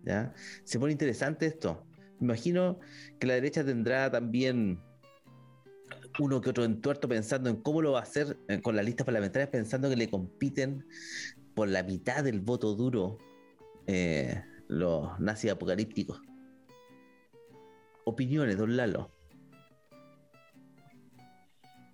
¿ya? 0.04 0.34
Se 0.64 0.80
pone 0.80 0.92
interesante 0.92 1.46
esto 1.46 1.86
imagino 2.24 2.80
que 3.20 3.28
la 3.28 3.36
derecha 3.36 3.64
tendrá 3.64 4.10
también 4.10 4.80
uno 6.20 6.42
que 6.42 6.50
otro 6.50 6.64
entuerto 6.64 7.08
pensando 7.08 7.50
en 7.50 7.58
cómo 7.58 7.82
lo 7.82 7.94
va 7.94 8.00
a 8.00 8.04
hacer 8.04 8.38
eh, 8.48 8.62
con 8.62 8.76
las 8.76 8.86
listas 8.86 9.06
parlamentarias, 9.06 9.50
pensando 9.50 9.90
que 9.90 9.96
le 9.96 10.10
compiten 10.10 10.86
por 11.56 11.68
la 11.68 11.84
mitad 11.84 12.24
del 12.24 12.40
voto 12.40 12.76
duro 12.76 13.18
eh, 13.88 14.44
los 14.68 15.20
nazis 15.20 15.52
apocalípticos. 15.52 16.22
Opiniones, 18.06 18.58
don 18.58 18.76
Lalo. 18.76 19.10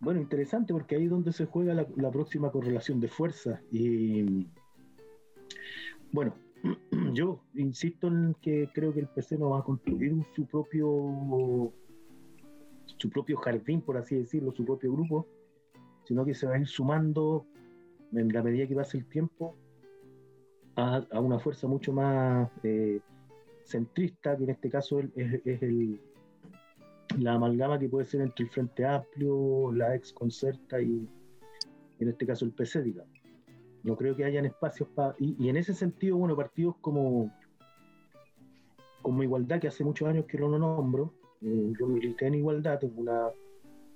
Bueno, 0.01 0.21
interesante 0.21 0.73
porque 0.73 0.95
ahí 0.95 1.05
es 1.05 1.09
donde 1.09 1.33
se 1.33 1.45
juega 1.45 1.73
la, 1.73 2.11
próxima 2.11 2.51
correlación 2.51 3.01
de 3.01 3.09
fuerza. 3.09 3.61
Y 3.71 4.47
bueno, 6.11 6.33
yo 7.13 7.41
insisto 7.55 8.07
en 8.07 8.35
que 8.41 8.69
creo 8.73 8.93
que 8.93 9.01
el 9.01 9.07
PC 9.07 9.37
no 9.37 9.49
va 9.49 9.59
a 9.59 9.63
construir 9.63 10.15
su 10.35 10.45
propio 10.45 11.73
su 12.97 13.09
propio 13.09 13.37
jardín, 13.37 13.81
por 13.81 13.97
así 13.97 14.15
decirlo, 14.15 14.51
su 14.51 14.65
propio 14.65 14.91
grupo, 14.91 15.27
sino 16.05 16.25
que 16.25 16.33
se 16.33 16.47
va 16.47 16.55
a 16.55 16.59
ir 16.59 16.67
sumando 16.67 17.45
en 18.11 18.29
la 18.29 18.41
medida 18.41 18.67
que 18.67 18.75
pase 18.75 18.97
el 18.97 19.05
tiempo 19.05 19.55
a, 20.79 21.19
una 21.19 21.39
fuerza 21.39 21.67
mucho 21.67 21.91
más 21.93 22.49
eh, 22.63 22.99
centrista, 23.63 24.37
que 24.37 24.43
en 24.43 24.49
este 24.51 24.69
caso 24.69 24.99
es, 24.99 25.41
el, 25.45 25.99
la 27.17 27.33
amalgama 27.33 27.79
que 27.79 27.89
puede 27.89 28.05
ser 28.05 28.21
entre 28.21 28.45
el 28.45 28.51
Frente 28.51 28.85
Amplio, 28.85 29.71
la 29.73 29.95
ex 29.95 30.13
Concerta 30.13 30.81
y 30.81 31.07
en 31.99 32.07
este 32.07 32.25
caso 32.25 32.45
el 32.45 32.51
PC, 32.51 32.83
digamos. 32.83 33.13
No 33.83 33.95
creo 33.95 34.15
que 34.15 34.25
hayan 34.25 34.45
espacios 34.45 34.89
para... 34.89 35.15
Y, 35.19 35.47
en 35.47 35.57
ese 35.57 35.73
sentido, 35.73 36.17
bueno, 36.17 36.35
partidos 36.35 36.75
como, 36.81 37.33
como 39.01 39.23
Igualdad, 39.23 39.59
que 39.59 39.67
hace 39.67 39.83
muchos 39.83 40.07
años 40.07 40.25
que 40.25 40.37
no 40.37 40.49
lo 40.49 40.59
nombro, 40.59 41.13
eh, 41.41 41.73
yo 41.79 41.87
milité 41.87 42.27
en 42.27 42.35
Igualdad, 42.35 42.79
tengo 42.79 43.01
una 43.01 43.29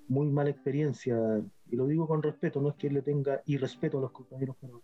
muy 0.07 0.27
mala 0.27 0.49
experiencia, 0.49 1.17
y 1.69 1.75
lo 1.75 1.87
digo 1.87 2.07
con 2.07 2.23
respeto, 2.23 2.61
no 2.61 2.69
es 2.69 2.75
que 2.75 2.89
le 2.89 3.01
tenga 3.01 3.41
irrespeto 3.45 3.97
a 3.97 4.01
los 4.01 4.11
compañeros, 4.11 4.55
pero 4.59 4.81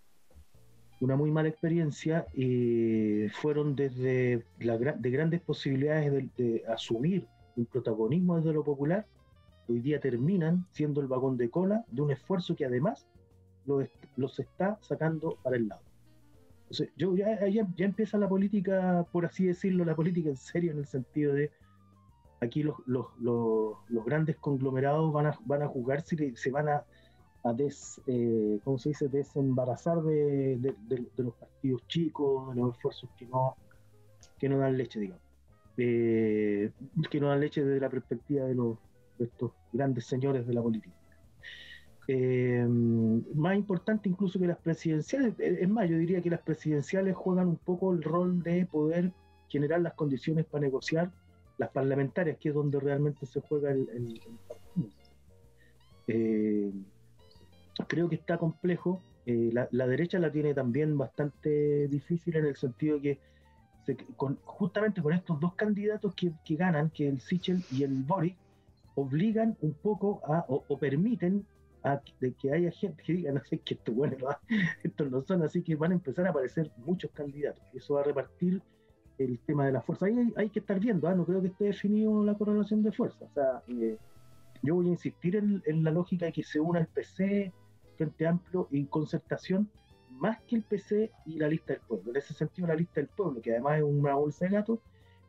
una 1.00 1.16
muy 1.16 1.32
mala 1.32 1.50
experiencia, 1.50 2.28
y 2.34 3.30
fueron 3.30 3.76
desde 3.76 4.46
la, 4.60 4.78
de 4.78 5.10
grandes 5.10 5.42
posibilidades 5.42 6.12
de, 6.12 6.30
de 6.38 6.64
asumir 6.68 7.28
un 7.56 7.66
protagonismo 7.66 8.38
desde 8.38 8.54
lo 8.54 8.64
popular, 8.64 9.06
hoy 9.68 9.80
día 9.82 10.00
terminan 10.00 10.66
siendo 10.72 11.02
el 11.02 11.08
vagón 11.08 11.38
de 11.38 11.50
cola 11.50 11.86
de 11.92 12.02
un 12.02 12.12
esfuerzo 12.12 12.56
que 12.56 12.66
además 12.66 13.08
los 14.16 14.40
está 14.40 14.78
sacando 14.82 15.38
para 15.44 15.58
el 15.58 15.68
lado. 15.68 15.82
Yo 16.98 17.16
ya, 17.16 17.48
ya, 17.48 17.68
empieza 17.78 18.18
la 18.18 18.30
política, 18.30 19.06
por 19.12 19.26
así 19.26 19.46
decirlo, 19.46 19.86
la 19.86 19.96
política 19.96 20.30
en 20.30 20.38
serio, 20.38 20.72
en 20.72 20.80
el 20.80 20.86
sentido 20.86 21.34
de 21.34 21.52
aquí 22.42 22.64
los, 22.64 22.76
los, 22.86 23.08
los, 23.20 24.06
grandes 24.06 24.38
conglomerados 24.38 25.12
van 25.12 25.28
a, 25.28 25.40
van 25.46 25.64
a 25.64 25.68
jugar 25.68 26.02
si 26.02 26.36
se 26.36 26.52
van 26.52 26.70
a, 26.70 26.84
a 27.44 27.54
des, 27.54 28.02
eh, 28.08 28.60
¿cómo 28.64 28.78
se 28.78 28.90
dice? 28.90 29.08
desembarazar 29.08 30.02
de, 30.02 30.58
de, 30.58 31.24
los 31.24 31.34
partidos 31.36 31.88
chicos, 31.88 32.54
de 32.54 32.62
los 32.62 32.76
esfuerzos 32.76 33.10
que 33.18 33.26
no, 33.26 33.56
que 34.38 34.50
no 34.50 34.58
dan 34.58 34.78
leche, 34.78 35.00
digamos. 35.00 35.24
Eh, 35.78 36.72
que 37.10 37.20
no 37.22 37.30
dan 37.30 37.40
leche 37.40 37.64
desde 37.64 37.80
la 37.80 37.90
perspectiva 37.90 38.46
de, 38.46 38.56
los, 38.56 38.78
de 39.18 39.26
estos 39.26 39.52
grandes 39.72 40.06
señores 40.06 40.46
de 40.46 40.54
la 40.54 40.62
política. 40.62 40.96
Eh, 42.12 42.66
más 42.68 43.56
importante 43.56 44.10
incluso 44.10 44.40
que 44.40 44.48
las 44.48 44.58
presidenciales. 44.58 45.36
Es 45.40 45.70
más, 45.70 45.90
yo 45.90 45.98
diría 45.98 46.22
que 46.22 46.30
las 46.32 46.42
presidenciales 46.42 47.16
juegan 47.16 47.48
un 47.48 47.58
poco 47.58 47.94
el 47.94 48.02
rol 48.02 48.42
de 48.42 48.66
poder 48.66 49.14
generar 49.48 49.82
las 49.82 49.94
condiciones 49.94 50.46
para 50.46 50.62
negociar 50.62 51.12
las 51.58 51.70
parlamentarias, 51.70 52.38
que 52.40 52.50
es 52.50 52.56
donde 52.56 52.80
realmente 52.80 53.26
se 53.26 53.42
juega 53.42 53.72
el, 53.72 54.20
partido. 54.48 54.90
Creo 57.88 58.10
que 58.10 58.16
está 58.16 58.38
complejo. 58.38 59.02
Eh, 59.26 59.52
la, 59.54 59.88
derecha 59.88 60.20
la 60.20 60.32
tiene 60.32 60.54
también 60.54 60.98
bastante 60.98 61.88
difícil 61.88 62.36
en 62.36 62.46
el 62.46 62.56
sentido 62.56 63.00
que 63.00 63.20
justamente 64.44 65.02
con 65.02 65.14
estos 65.14 65.40
dos 65.40 65.56
candidatos 65.56 66.14
que, 66.14 66.32
ganan, 66.56 66.92
que 66.92 67.08
el 67.08 67.22
Sichel 67.22 67.64
y 67.72 67.84
el 67.84 68.04
Boric, 68.04 68.38
obligan 68.94 69.58
un 69.62 69.74
poco 69.74 70.22
a, 70.26 70.46
o 70.48 70.78
permiten 70.78 71.46
de 72.20 72.34
que 72.34 72.52
haya 72.52 72.72
gente 72.72 73.02
que 73.04 73.14
diga, 73.14 73.32
no 73.34 73.44
sé, 73.44 73.60
que 73.60 73.76
esto, 73.76 73.92
bueno, 73.92 74.16
estos 74.84 75.12
no 75.12 75.22
son, 75.22 75.44
así 75.44 75.62
que 75.62 75.76
van 75.76 75.92
a 75.92 75.96
empezar 75.96 76.28
a 76.28 76.30
aparecer 76.30 76.72
muchos 76.78 77.12
candidatos. 77.12 77.64
Eso 77.74 77.96
va 77.96 78.02
a 78.02 78.04
repartir 78.04 78.62
el 79.18 79.40
tema 79.40 79.66
de 79.66 79.74
la 79.74 79.82
fuerza. 79.82 80.06
Ahí 80.06 80.16
hay, 80.36 80.50
que 80.50 80.60
estar 80.60 80.80
viendo, 80.80 81.08
¿ah? 81.08 81.16
no 81.16 81.26
creo 81.26 81.42
que 81.42 81.48
esté 81.48 81.66
definido 81.66 82.24
la 82.24 82.36
correlación 82.36 82.84
de 82.84 82.92
fuerza. 82.92 83.26
O 83.26 83.34
sea, 83.34 83.64
eh, 83.68 83.98
yo 84.62 84.76
voy 84.76 84.88
a 84.88 84.92
insistir 84.92 85.36
en, 85.36 85.84
la 85.84 85.92
lógica 85.92 86.26
de 86.26 86.32
que 86.32 86.44
se 86.44 86.60
una 86.60 86.80
el 86.80 86.88
PC, 86.88 87.52
Frente 88.00 88.26
Amplio 88.26 88.70
y 88.72 88.86
concertación, 88.86 89.70
más 90.10 90.42
que 90.44 90.56
el 90.56 90.64
PC 90.64 91.12
y 91.26 91.38
la 91.38 91.50
lista 91.50 91.74
del 91.74 91.82
pueblo. 91.82 92.12
En 92.12 92.16
ese 92.16 92.34
sentido, 92.34 92.66
la 92.66 92.76
lista 92.76 93.02
del 93.02 93.08
pueblo, 93.08 93.42
que 93.42 93.52
además 93.52 93.80
es 93.80 93.84
una 93.84 94.16
bolsa 94.16 94.46
de 94.46 94.52
gatos, 94.52 94.80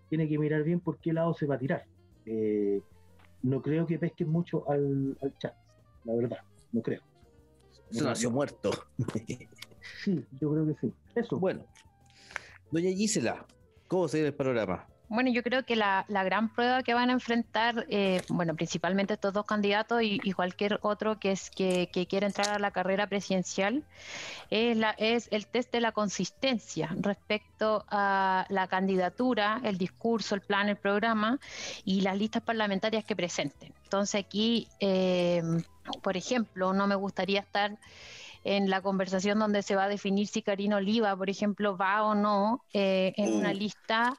tiene 0.09 0.29
que 0.29 0.39
mirar 0.39 0.63
bien 0.63 0.79
por 0.79 0.99
qué 0.99 1.13
lado 1.13 1.35
se 1.35 1.47
va 1.47 1.57
a 1.57 1.59
tirar. 1.59 1.85
Eh, 2.27 2.81
no 3.43 3.61
creo 3.61 3.89
que 3.89 3.99
pesquen 3.99 4.29
mucho 4.29 4.71
al, 4.71 5.19
chat, 5.39 5.57
la 6.05 6.15
verdad, 6.15 6.39
no 6.71 6.81
creo. 6.81 7.03
Se 7.91 8.05
nació 8.05 8.31
muerto. 8.31 8.71
sí, 10.05 10.25
yo 10.41 10.53
creo 10.53 10.67
que 10.69 10.75
sí. 10.81 10.95
Eso. 11.17 11.41
Bueno, 11.41 11.67
doña 12.71 12.91
Gisela, 12.91 13.45
¿cómo 13.89 14.07
se 14.07 14.23
ve 14.23 14.29
el 14.29 14.35
panorama? 14.35 14.87
Bueno, 15.11 15.29
yo 15.33 15.43
creo 15.43 15.65
que 15.65 15.75
la, 15.75 16.05
gran 16.09 16.55
prueba 16.55 16.85
que 16.85 16.95
van 16.95 17.11
a 17.11 17.13
enfrentar, 17.13 17.85
eh, 17.89 18.23
bueno, 18.29 18.55
principalmente 18.55 19.15
estos 19.15 19.33
dos 19.33 19.45
candidatos 19.45 20.01
y, 20.05 20.21
cualquier 20.31 20.79
otro 20.83 21.19
que 21.19 21.33
es 21.33 21.51
que, 21.51 21.89
quiere 22.09 22.27
entrar 22.27 22.51
a 22.51 22.61
la 22.61 22.71
carrera 22.71 23.09
presidencial, 23.09 23.83
es, 24.51 24.77
la, 24.77 24.91
es 24.99 25.27
el 25.33 25.49
test 25.49 25.73
de 25.73 25.81
la 25.81 25.91
consistencia 25.91 26.95
respecto 27.01 27.85
a 27.89 28.47
la 28.51 28.69
candidatura, 28.69 29.61
el 29.65 29.79
discurso, 29.79 30.37
el 30.37 30.43
plan, 30.43 30.69
el 30.69 30.77
programa 30.77 31.41
y 31.85 32.03
las 32.03 32.17
listas 32.17 32.43
parlamentarias 32.45 33.05
que 33.05 33.17
presenten. 33.17 33.75
Entonces 33.83 34.25
aquí, 34.25 34.69
eh, 34.79 35.43
por 36.03 36.17
ejemplo, 36.17 36.73
no 36.73 36.87
me 36.87 36.95
gustaría 36.95 37.41
estar 37.41 37.77
en 38.45 38.71
la 38.71 38.81
conversación 38.81 39.41
donde 39.41 39.63
se 39.65 39.75
va 39.75 39.85
a 39.85 39.89
definir 39.89 40.29
si 40.29 40.41
Karina 40.41 40.77
Oliva, 40.77 41.17
por 41.17 41.29
ejemplo, 41.29 41.77
va 41.77 42.05
o 42.05 42.15
no 42.15 42.65
eh, 42.73 43.13
en 43.17 43.35
una 43.35 43.53
mm. 43.53 43.57
lista 43.57 44.17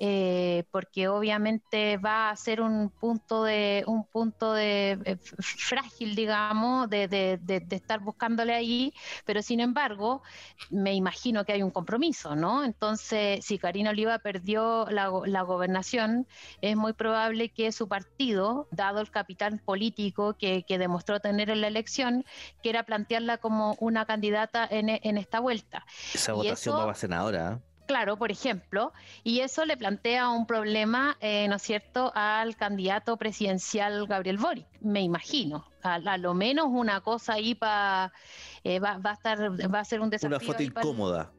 eh, 0.00 0.64
porque 0.70 1.08
obviamente 1.08 1.96
va 1.96 2.30
a 2.30 2.36
ser 2.36 2.60
un 2.60 2.90
punto 2.90 3.42
de 3.42 3.82
un 3.86 4.04
punto 4.04 4.52
de 4.52 4.98
eh, 5.04 5.16
frágil, 5.40 6.14
digamos, 6.14 6.88
de, 6.88 7.08
de, 7.08 7.66
estar 7.70 8.00
buscándole 8.00 8.54
ahí, 8.54 8.92
pero 9.24 9.42
sin 9.42 9.60
embargo, 9.60 10.22
me 10.70 10.94
imagino 10.94 11.44
que 11.44 11.52
hay 11.52 11.62
un 11.62 11.70
compromiso, 11.70 12.36
¿no? 12.36 12.64
Entonces, 12.64 13.44
si 13.44 13.58
Karina 13.58 13.90
Oliva 13.90 14.18
perdió 14.20 14.86
la, 14.90 15.10
la 15.26 15.42
gobernación, 15.42 16.26
es 16.60 16.76
muy 16.76 16.92
probable 16.92 17.48
que 17.48 17.72
su 17.72 17.88
partido, 17.88 18.68
dado 18.70 19.00
el 19.00 19.10
capital 19.10 19.58
político 19.58 20.34
que, 20.34 20.62
que 20.62 20.78
demostró 20.78 21.20
tener 21.20 21.50
en 21.50 21.60
la 21.60 21.66
elección, 21.66 22.24
quiera 22.62 22.84
plantearla 22.84 23.38
como 23.38 23.76
una 23.80 24.06
candidata 24.06 24.66
en, 24.70 24.88
en 24.88 25.18
esta 25.18 25.40
vuelta. 25.40 25.84
Esa 26.14 26.34
votación 26.34 26.76
va 26.76 26.92
a 26.92 26.94
ser 26.94 27.12
ahora. 27.12 27.60
Claro, 27.88 28.18
por 28.18 28.30
ejemplo, 28.30 28.92
y 29.24 29.40
eso 29.40 29.64
le 29.64 29.78
plantea 29.78 30.28
un 30.28 30.46
problema, 30.46 31.16
eh, 31.20 31.48
¿no 31.48 31.56
es 31.56 31.62
cierto?, 31.62 32.12
al 32.14 32.54
candidato 32.54 33.16
presidencial 33.16 34.06
Gabriel 34.06 34.36
Boric, 34.36 34.66
me 34.82 35.00
imagino. 35.00 35.64
A, 35.82 36.18
lo 36.18 36.34
menos 36.34 36.66
una 36.68 37.00
cosa 37.00 37.32
ahí 37.32 37.54
para 37.54 38.12
eh, 38.62 38.78
va, 38.78 39.00
a 39.02 39.12
estar, 39.14 39.38
va 39.74 39.80
a 39.80 39.84
ser 39.86 40.02
un 40.02 40.10
desafío. 40.10 40.36
Una 40.36 40.46
foto 40.46 40.62
incómoda. 40.62 41.32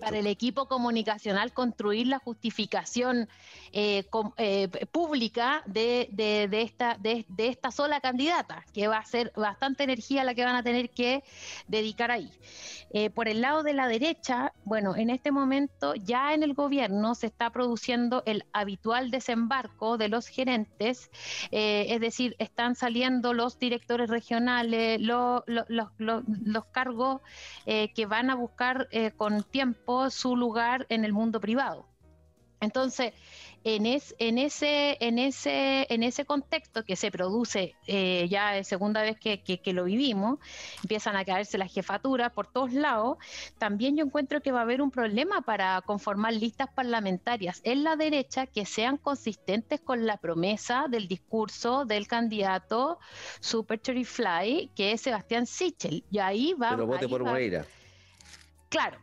Para 0.00 0.18
el 0.18 0.26
equipo 0.26 0.66
comunicacional 0.66 1.52
construir 1.52 2.06
la 2.06 2.18
justificación 2.18 3.28
eh, 3.72 4.04
eh, 4.38 4.68
pública 4.90 5.62
de, 5.66 6.08
esta, 6.52 6.96
de, 6.98 7.26
esta 7.36 7.70
sola 7.70 8.00
candidata, 8.00 8.64
que 8.72 8.88
va 8.88 8.96
a 8.96 9.04
ser 9.04 9.32
bastante 9.36 9.84
energía 9.84 10.24
la 10.24 10.34
que 10.34 10.44
van 10.44 10.56
a 10.56 10.62
tener 10.62 10.88
que 10.90 11.22
dedicar 11.68 12.10
ahí. 12.10 12.32
Eh, 12.92 13.10
por 13.10 13.28
el 13.28 13.42
lado 13.42 13.62
de 13.62 13.74
la 13.74 13.86
derecha, 13.86 14.52
bueno, 14.64 14.96
en 14.96 15.10
este 15.10 15.30
momento 15.30 15.94
ya 15.94 16.34
en 16.34 16.42
el 16.42 16.54
gobierno 16.54 17.14
se 17.14 17.26
está 17.26 17.50
produciendo 17.50 18.22
el 18.26 18.44
habitual 18.52 19.10
desembarco 19.10 19.98
de 19.98 20.08
los 20.08 20.26
gerentes, 20.26 21.10
es 21.52 22.00
decir, 22.00 22.34
están 22.38 22.74
saliendo 22.74 23.32
los 23.34 23.58
directores 23.58 24.08
regionales, 24.10 25.00
los, 25.00 25.44
los 25.46 26.64
cargos 26.72 27.20
que 27.64 28.06
van 28.06 28.30
a 28.30 28.34
buscar 28.34 28.88
con 29.16 29.44
tiempo 29.50 30.10
su 30.10 30.36
lugar 30.36 30.86
en 30.88 31.04
el 31.04 31.12
mundo 31.12 31.40
privado. 31.40 31.86
Entonces, 32.60 33.14
en, 33.64 33.86
en, 33.86 34.38
ese, 34.38 34.96
en, 35.00 35.18
ese, 35.18 35.86
en 35.92 36.02
ese 36.02 36.24
contexto 36.24 36.84
que 36.84 36.96
se 36.96 37.10
produce, 37.10 37.74
eh, 37.86 38.26
ya 38.30 38.56
es 38.56 38.68
segunda 38.68 39.02
vez 39.02 39.18
que, 39.18 39.60
lo 39.72 39.84
vivimos, 39.84 40.38
empiezan 40.82 41.16
a 41.16 41.24
caerse 41.24 41.58
las 41.58 41.72
jefaturas 41.72 42.32
por 42.32 42.46
todos 42.46 42.72
lados, 42.72 43.18
también 43.58 43.96
yo 43.96 44.04
encuentro 44.04 44.40
que 44.40 44.52
va 44.52 44.60
a 44.60 44.62
haber 44.62 44.82
un 44.82 44.90
problema 44.90 45.42
para 45.42 45.80
conformar 45.82 46.32
listas 46.34 46.68
parlamentarias 46.74 47.60
en 47.64 47.84
la 47.84 47.96
derecha 47.96 48.46
que 48.46 48.64
sean 48.64 48.96
consistentes 48.96 49.80
con 49.80 50.06
la 50.06 50.16
promesa 50.16 50.86
del 50.88 51.06
discurso 51.06 51.84
del 51.84 52.08
candidato 52.08 52.98
Super 53.40 53.80
Cherry 53.80 54.04
Fly, 54.04 54.70
que 54.74 54.92
es 54.92 55.02
Sebastián 55.02 55.46
Sichel. 55.46 56.04
Y 56.10 56.18
ahí 56.18 56.54
va... 56.54 56.70
Pero 56.70 56.86
vote 56.86 57.08
por 57.08 57.24
Moreira. 57.24 57.66
Claro, 58.68 59.00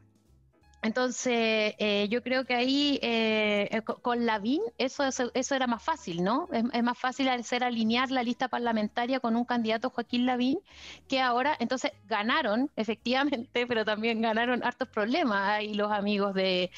entonces, 0.88 1.76
eh, 1.80 2.08
yo 2.10 2.24
creo 2.24 2.46
que 2.46 2.56
ahí 2.56 2.98
eh, 3.02 3.68
eh 3.72 3.82
con 3.82 4.26
Lavín 4.26 4.62
eso, 4.78 5.04
eso, 5.04 5.56
era 5.56 5.68
más 5.68 5.84
fácil, 5.84 6.24
¿no? 6.24 6.48
Es, 6.54 6.82
más 6.82 6.98
fácil 6.98 7.28
hacer 7.28 7.66
alinear 7.66 8.10
la 8.10 8.24
lista 8.24 8.48
parlamentaria 8.48 9.20
con 9.20 9.36
un 9.36 9.44
candidato 9.44 9.90
Joaquín 9.90 10.26
Lavín 10.26 10.60
que 11.10 11.20
ahora, 11.20 11.58
entonces 11.60 11.92
ganaron, 12.08 12.72
efectivamente, 12.78 13.68
pero 13.68 13.84
también 13.84 14.22
ganaron 14.22 14.64
hartos 14.64 14.88
problemas 14.88 15.50
ahí 15.50 15.74
los 15.74 15.92
amigos 15.92 16.34
de, 16.34 16.72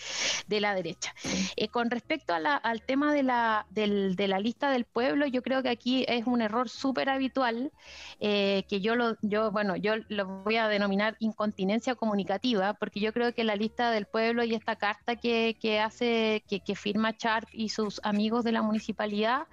la 0.47 0.74
derecha. 0.74 1.14
Eh, 1.55 1.68
con 1.68 1.91
respecto 1.91 2.34
al 2.34 2.82
tema 2.82 3.14
de 3.14 3.22
la, 3.22 3.68
de 3.70 4.28
la 4.28 4.39
lista 4.39 4.72
del 4.72 4.86
pueblo, 4.86 5.28
yo 5.28 5.43
creo 5.43 5.62
que 5.62 5.70
aquí 5.70 6.03
es 6.07 6.26
un 6.26 6.41
error 6.41 6.68
súper 6.68 7.10
habitual 7.10 7.72
que 8.20 8.80
yo 8.82 8.95
lo, 8.95 9.18
yo, 9.22 9.51
bueno, 9.51 9.76
yo 9.76 9.93
lo 10.07 10.26
voy 10.43 10.55
a 10.55 10.68
denominar 10.68 11.16
incontinencia 11.20 11.93
comunicativa, 11.93 12.74
porque 12.74 12.99
yo 12.99 13.14
creo 13.14 13.34
que 13.34 13.43
la 13.43 13.55
lista 13.55 13.91
de 13.91 13.99
del 14.00 14.08
pueblo 14.08 14.43
y 14.43 14.56
esta 14.56 14.76
carta 14.76 15.16
que, 15.16 15.58
que 15.60 15.80
hace, 15.80 16.43
que, 16.47 16.62
que, 16.62 16.76
firma 16.76 17.16
Sharp 17.18 17.47
y 17.52 17.70
sus 17.70 18.00
amigos 18.04 18.43
de 18.43 18.52
la 18.52 18.62
municipalidad, 18.62 19.47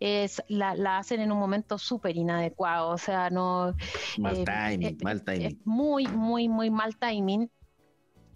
es, 0.00 0.42
la, 0.48 0.74
la 0.74 0.98
hacen 0.98 1.20
en 1.20 1.32
un 1.32 1.38
momento 1.38 1.78
súper 1.78 2.16
inadecuado. 2.16 2.90
O 2.90 2.98
sea, 2.98 3.30
no. 3.30 3.74
Mal 4.18 4.36
eh, 4.36 4.44
timing, 4.44 4.86
eh, 4.88 4.96
mal 5.02 5.22
timing. 5.22 5.60
muy, 5.64 6.06
muy, 6.08 6.48
muy 6.48 6.70
mal 6.70 6.96
timing. 6.96 7.48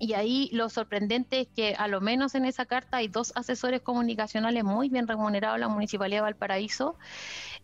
Y 0.01 0.13
ahí 0.13 0.49
lo 0.53 0.69
sorprendente 0.69 1.41
es 1.41 1.49
que 1.49 1.75
a 1.75 1.89
lo 1.89 2.01
menos 2.01 2.37
en 2.37 2.45
esa 2.45 2.67
carta 2.67 2.99
hay 2.99 3.09
dos 3.09 3.33
asesores 3.35 3.81
comunicacionales 3.81 4.63
muy 4.63 4.89
bien 4.89 5.09
remunerados 5.09 5.57
en 5.57 5.63
la 5.63 5.69
Municipalidad 5.69 6.19
de 6.19 6.23
Valparaíso, 6.23 6.97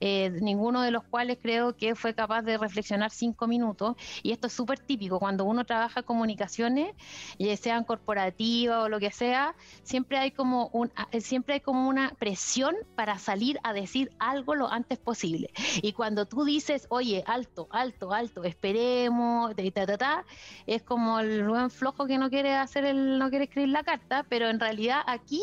eh, 0.06 0.28
ninguno 0.42 0.82
de 0.82 0.90
los 0.90 1.02
cuales 1.02 1.38
creo 1.40 1.74
que 1.74 1.94
fue 1.94 2.12
capaz 2.12 2.42
de 2.42 2.58
reflexionar 2.58 3.10
cinco 3.10 3.46
minutos. 3.46 3.96
Y 4.22 4.32
esto 4.32 4.48
es 4.48 4.52
súper 4.52 4.78
típico, 4.78 5.18
cuando 5.18 5.46
uno 5.46 5.64
trabaja 5.64 6.02
comunicaciones, 6.02 6.94
ya 7.38 7.56
sean 7.56 7.84
corporativas 7.84 8.84
o 8.84 8.90
lo 8.90 9.00
que 9.00 9.10
sea, 9.10 9.54
siempre 9.82 10.18
hay 10.18 10.30
como 10.30 10.68
un, 10.74 10.92
siempre 11.20 11.54
hay 11.54 11.60
como 11.60 11.88
una 11.88 12.10
presión 12.18 12.74
para 12.94 13.18
salir 13.18 13.58
a 13.62 13.72
decir 13.72 14.10
algo 14.18 14.54
lo 14.54 14.70
antes 14.70 14.98
posible. 14.98 15.48
Y 15.80 15.92
cuando 15.92 16.26
tú 16.26 16.44
dices, 16.44 16.86
oye, 16.90 17.24
alto, 17.26 17.68
alto, 17.70 18.12
alto, 18.12 18.44
esperemos, 18.44 19.54
ta, 19.56 19.86
ta, 19.86 19.96
ta, 19.96 20.24
es 20.66 20.82
como 20.82 21.18
el 21.18 21.48
buen 21.48 21.70
flojo 21.70 22.06
que 22.06 22.18
no 22.18 22.28
quiere 22.28 22.52
hacer 22.52 22.84
el, 22.84 23.18
no 23.18 23.30
quiere 23.30 23.46
escribir 23.46 23.70
la 23.70 23.84
carta, 23.84 24.26
pero 24.28 24.50
en 24.50 24.60
realidad 24.60 25.00
aquí 25.06 25.40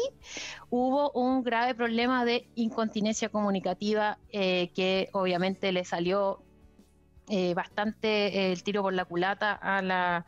hubo 0.69 1.09
un 1.13 1.41
grave 1.41 1.73
problema 1.73 2.25
de 2.25 2.47
incontinencia 2.53 3.29
comunicativa 3.29 4.19
eh, 4.29 4.50
que 4.75 5.09
obviamente 5.13 5.71
le 5.71 5.83
salió 5.85 6.43
eh, 7.29 7.53
bastante 7.53 8.27
eh, 8.27 8.51
el 8.51 8.63
tiro 8.63 8.81
por 8.81 8.93
la 8.93 9.05
culata 9.05 9.53
a 9.53 9.81
la, 9.81 10.25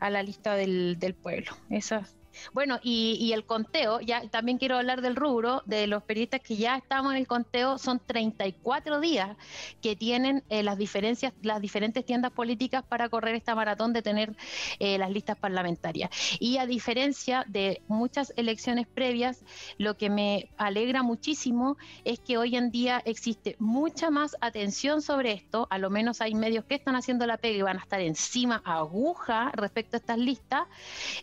a 0.00 0.10
la 0.10 0.22
lista 0.22 0.54
del, 0.54 0.98
del 0.98 1.14
pueblo. 1.14 1.52
Esas 1.70 2.14
bueno, 2.52 2.78
y, 2.82 3.32
el 3.32 3.44
conteo, 3.44 4.00
ya 4.00 4.28
también 4.28 4.58
quiero 4.58 4.76
hablar 4.76 5.00
del 5.00 5.16
rubro, 5.16 5.62
de 5.66 5.86
los 5.86 6.02
periodistas 6.02 6.40
que 6.40 6.56
ya 6.56 6.76
estamos 6.76 7.12
en 7.12 7.18
el 7.18 7.26
conteo, 7.26 7.78
son 7.78 8.00
34 8.04 9.00
días 9.00 9.36
que 9.80 9.96
tienen 9.96 10.42
eh, 10.48 10.62
las 10.62 10.78
diferencias, 10.78 11.32
las 11.42 11.60
diferentes 11.60 12.04
tiendas 12.04 12.32
políticas 12.32 12.82
para 12.82 13.08
correr 13.08 13.34
esta 13.34 13.54
maratón 13.54 13.92
de 13.92 14.02
tener 14.02 14.36
eh, 14.78 14.98
las 14.98 15.10
listas 15.10 15.36
parlamentarias. 15.36 16.10
Y 16.40 16.58
a 16.58 16.66
diferencia 16.66 17.44
de 17.48 17.82
muchas 17.88 18.32
elecciones 18.36 18.86
previas, 18.86 19.42
lo 19.78 19.96
que 19.96 20.10
me 20.10 20.50
alegra 20.56 21.02
muchísimo 21.02 21.76
es 22.04 22.18
que 22.20 22.38
hoy 22.38 22.56
en 22.56 22.70
día 22.70 23.02
existe 23.04 23.56
mucha 23.58 24.10
más 24.10 24.36
atención 24.40 25.02
sobre 25.02 25.32
esto, 25.32 25.66
a 25.70 25.78
lo 25.78 25.90
menos 25.90 26.20
hay 26.20 26.34
medios 26.34 26.64
que 26.64 26.74
están 26.74 26.96
haciendo 26.96 27.26
la 27.26 27.36
pega 27.36 27.58
y 27.58 27.62
van 27.62 27.78
a 27.78 27.82
estar 27.82 28.00
encima 28.00 28.62
aguja 28.64 29.50
respecto 29.54 29.96
a 29.96 30.00
estas 30.00 30.18
listas, 30.18 30.66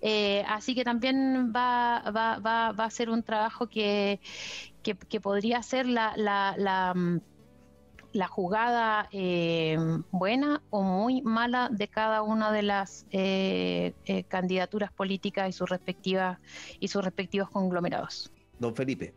eh, 0.02 0.44
así 0.48 0.76
que 0.76 0.84
también 0.84 0.99
también 1.00 1.54
va, 1.56 2.04
va, 2.12 2.40
va, 2.40 2.74
va 2.74 2.86
a 2.86 2.90
ser 2.90 3.10
un 3.10 3.24
trabajo 3.24 3.68
que, 3.68 4.20
que, 4.84 5.22
podría 5.22 5.64
ser 5.64 5.86
la, 5.88 6.14
la, 6.18 6.56
la, 6.58 6.94
mm, 6.94 7.22
jugada 8.28 9.08
eh, 9.14 9.78
buena 10.12 10.62
o 10.70 10.84
muy 10.84 11.22
mala 11.22 11.70
de 11.72 11.88
cada 11.88 12.22
una 12.22 12.52
de 12.52 12.64
las 12.64 13.06
eh, 13.12 13.94
eh, 14.06 14.24
candidaturas 14.26 14.92
políticas 14.92 15.48
y 15.48 15.54
sus 15.54 15.70
respectivas 15.70 16.38
y 16.82 16.90
sus 16.90 17.02
respectivos 17.02 17.50
conglomerados. 17.50 18.30
Don 18.60 18.76
Felipe. 18.76 19.14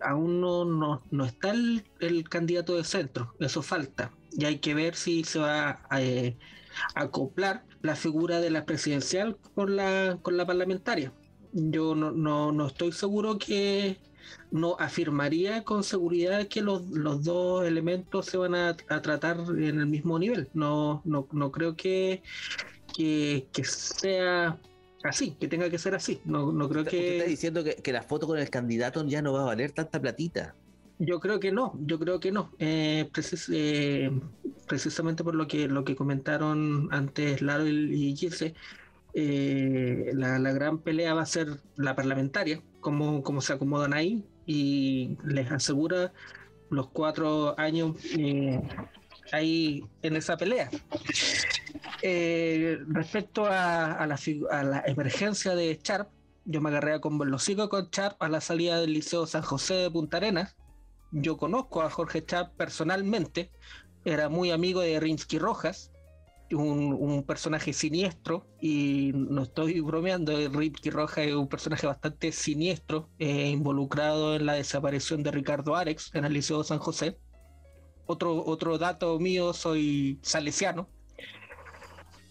Aún 0.00 0.40
no, 0.40 0.64
no, 0.64 1.02
no 1.10 1.24
está 1.26 1.50
el, 1.50 1.84
el, 2.00 2.26
candidato 2.28 2.74
de 2.76 2.84
centro, 2.84 3.34
eso 3.38 3.62
falta. 3.62 4.12
y 4.32 4.46
hay 4.46 4.58
que 4.58 4.72
ver 4.72 4.94
si 4.94 5.24
se 5.24 5.38
va 5.38 5.82
a 5.90 6.00
eh, 6.00 6.36
acoplar 6.94 7.64
la 7.82 7.96
figura 7.96 8.40
de 8.40 8.50
la 8.50 8.64
presidencial 8.64 9.36
con 9.54 9.76
la, 9.76 10.18
con 10.22 10.36
la 10.36 10.46
parlamentaria. 10.46 11.12
Yo 11.52 11.94
no, 11.94 12.10
no, 12.10 12.52
no 12.52 12.66
estoy 12.66 12.92
seguro 12.92 13.38
que 13.38 13.98
no 14.50 14.76
afirmaría 14.78 15.64
con 15.64 15.84
seguridad 15.84 16.48
que 16.48 16.62
los, 16.62 16.86
los 16.90 17.24
dos 17.24 17.66
elementos 17.66 18.26
se 18.26 18.36
van 18.36 18.54
a, 18.54 18.76
tratar 18.76 19.38
en 19.50 19.80
el 19.80 19.86
mismo 19.86 20.18
nivel. 20.18 20.48
No, 20.54 21.02
no, 21.04 21.28
no 21.32 21.50
creo 21.50 21.76
que, 21.76 22.22
que, 22.94 23.46
sea 23.64 24.58
así, 25.04 25.32
que 25.32 25.48
tenga 25.48 25.70
que 25.70 25.78
ser 25.78 25.94
así. 25.94 26.20
No, 26.24 26.52
no 26.52 26.68
creo 26.68 26.84
que. 26.84 27.18
está 27.18 27.28
diciendo 27.28 27.64
que, 27.64 27.76
que, 27.76 27.92
la 27.92 28.02
foto 28.02 28.26
con 28.26 28.38
el 28.38 28.50
candidato 28.50 29.04
ya 29.06 29.22
no 29.22 29.32
va 29.32 29.42
a 29.42 29.46
valer 29.46 29.72
tanta 29.72 30.00
platita. 30.00 30.54
Yo 30.98 31.20
creo 31.20 31.38
que 31.38 31.52
no, 31.52 31.74
yo 31.80 31.98
creo 31.98 32.18
que 32.18 32.32
no. 32.32 32.50
Eh, 32.58 33.08
eh, 33.52 34.20
precisamente 34.66 35.22
por 35.22 35.34
lo 35.34 35.46
que 35.46 35.68
lo 35.68 35.84
que 35.84 35.94
comentaron 35.94 36.88
antes 36.92 37.40
Laro 37.40 37.66
y, 37.68 38.16
Gilse, 38.16 38.54
eh, 39.14 40.10
la, 40.14 40.38
gran 40.52 40.78
pelea 40.78 41.14
va 41.14 41.22
a 41.22 41.26
ser 41.26 41.60
la 41.76 41.94
parlamentaria, 41.94 42.62
como, 42.80 43.22
como 43.22 43.40
se 43.40 43.52
acomodan 43.52 43.94
ahí, 43.94 44.24
y 44.44 45.16
les 45.24 45.50
asegura 45.52 46.12
los 46.70 46.88
cuatro 46.88 47.58
años 47.58 47.96
ahí 49.32 49.84
en 50.02 50.16
esa 50.16 50.36
pelea. 50.36 50.68
respecto 52.88 53.46
a, 53.46 54.04
la, 54.04 54.18
a 54.50 54.82
emergencia 54.86 55.54
de 55.54 55.78
Sharp, 55.82 56.08
yo 56.44 56.60
me 56.60 56.70
agarré 56.70 57.00
con 57.00 57.18
los 57.30 57.48
con 57.70 57.88
Sharp 57.90 58.20
a 58.20 58.28
la 58.28 58.40
salida 58.40 58.80
del 58.80 58.94
Liceo 58.94 59.26
San 59.26 59.42
José 59.42 59.74
de 59.74 59.90
Punta 59.90 60.16
Arenas 60.16 60.56
yo 61.10 61.36
conozco 61.36 61.82
a 61.82 61.90
Jorge 61.90 62.24
Chap 62.24 62.54
personalmente, 62.56 63.50
era 64.04 64.28
muy 64.28 64.50
amigo 64.50 64.80
de 64.80 65.00
Rinsky 65.00 65.38
Rojas, 65.38 65.90
un, 66.50 67.24
personaje 67.26 67.72
siniestro, 67.72 68.46
y 68.60 69.12
no 69.14 69.42
estoy 69.42 69.80
bromeando, 69.80 70.32
Rinsky 70.48 70.90
Rojas 70.90 71.26
es 71.26 71.34
un 71.34 71.48
personaje 71.48 71.86
bastante 71.86 72.32
siniestro, 72.32 73.08
eh, 73.18 73.50
involucrado 73.50 74.34
en 74.34 74.46
la 74.46 74.54
desaparición 74.54 75.22
de 75.22 75.30
Ricardo 75.30 75.76
Arex 75.76 76.14
en 76.14 76.24
el 76.24 76.32
Liceo 76.32 76.58
de 76.58 76.64
San 76.64 76.78
José. 76.78 77.18
Otro, 78.06 78.42
otro 78.46 78.78
dato 78.78 79.18
mío, 79.18 79.52
soy 79.52 80.18
salesiano, 80.22 80.88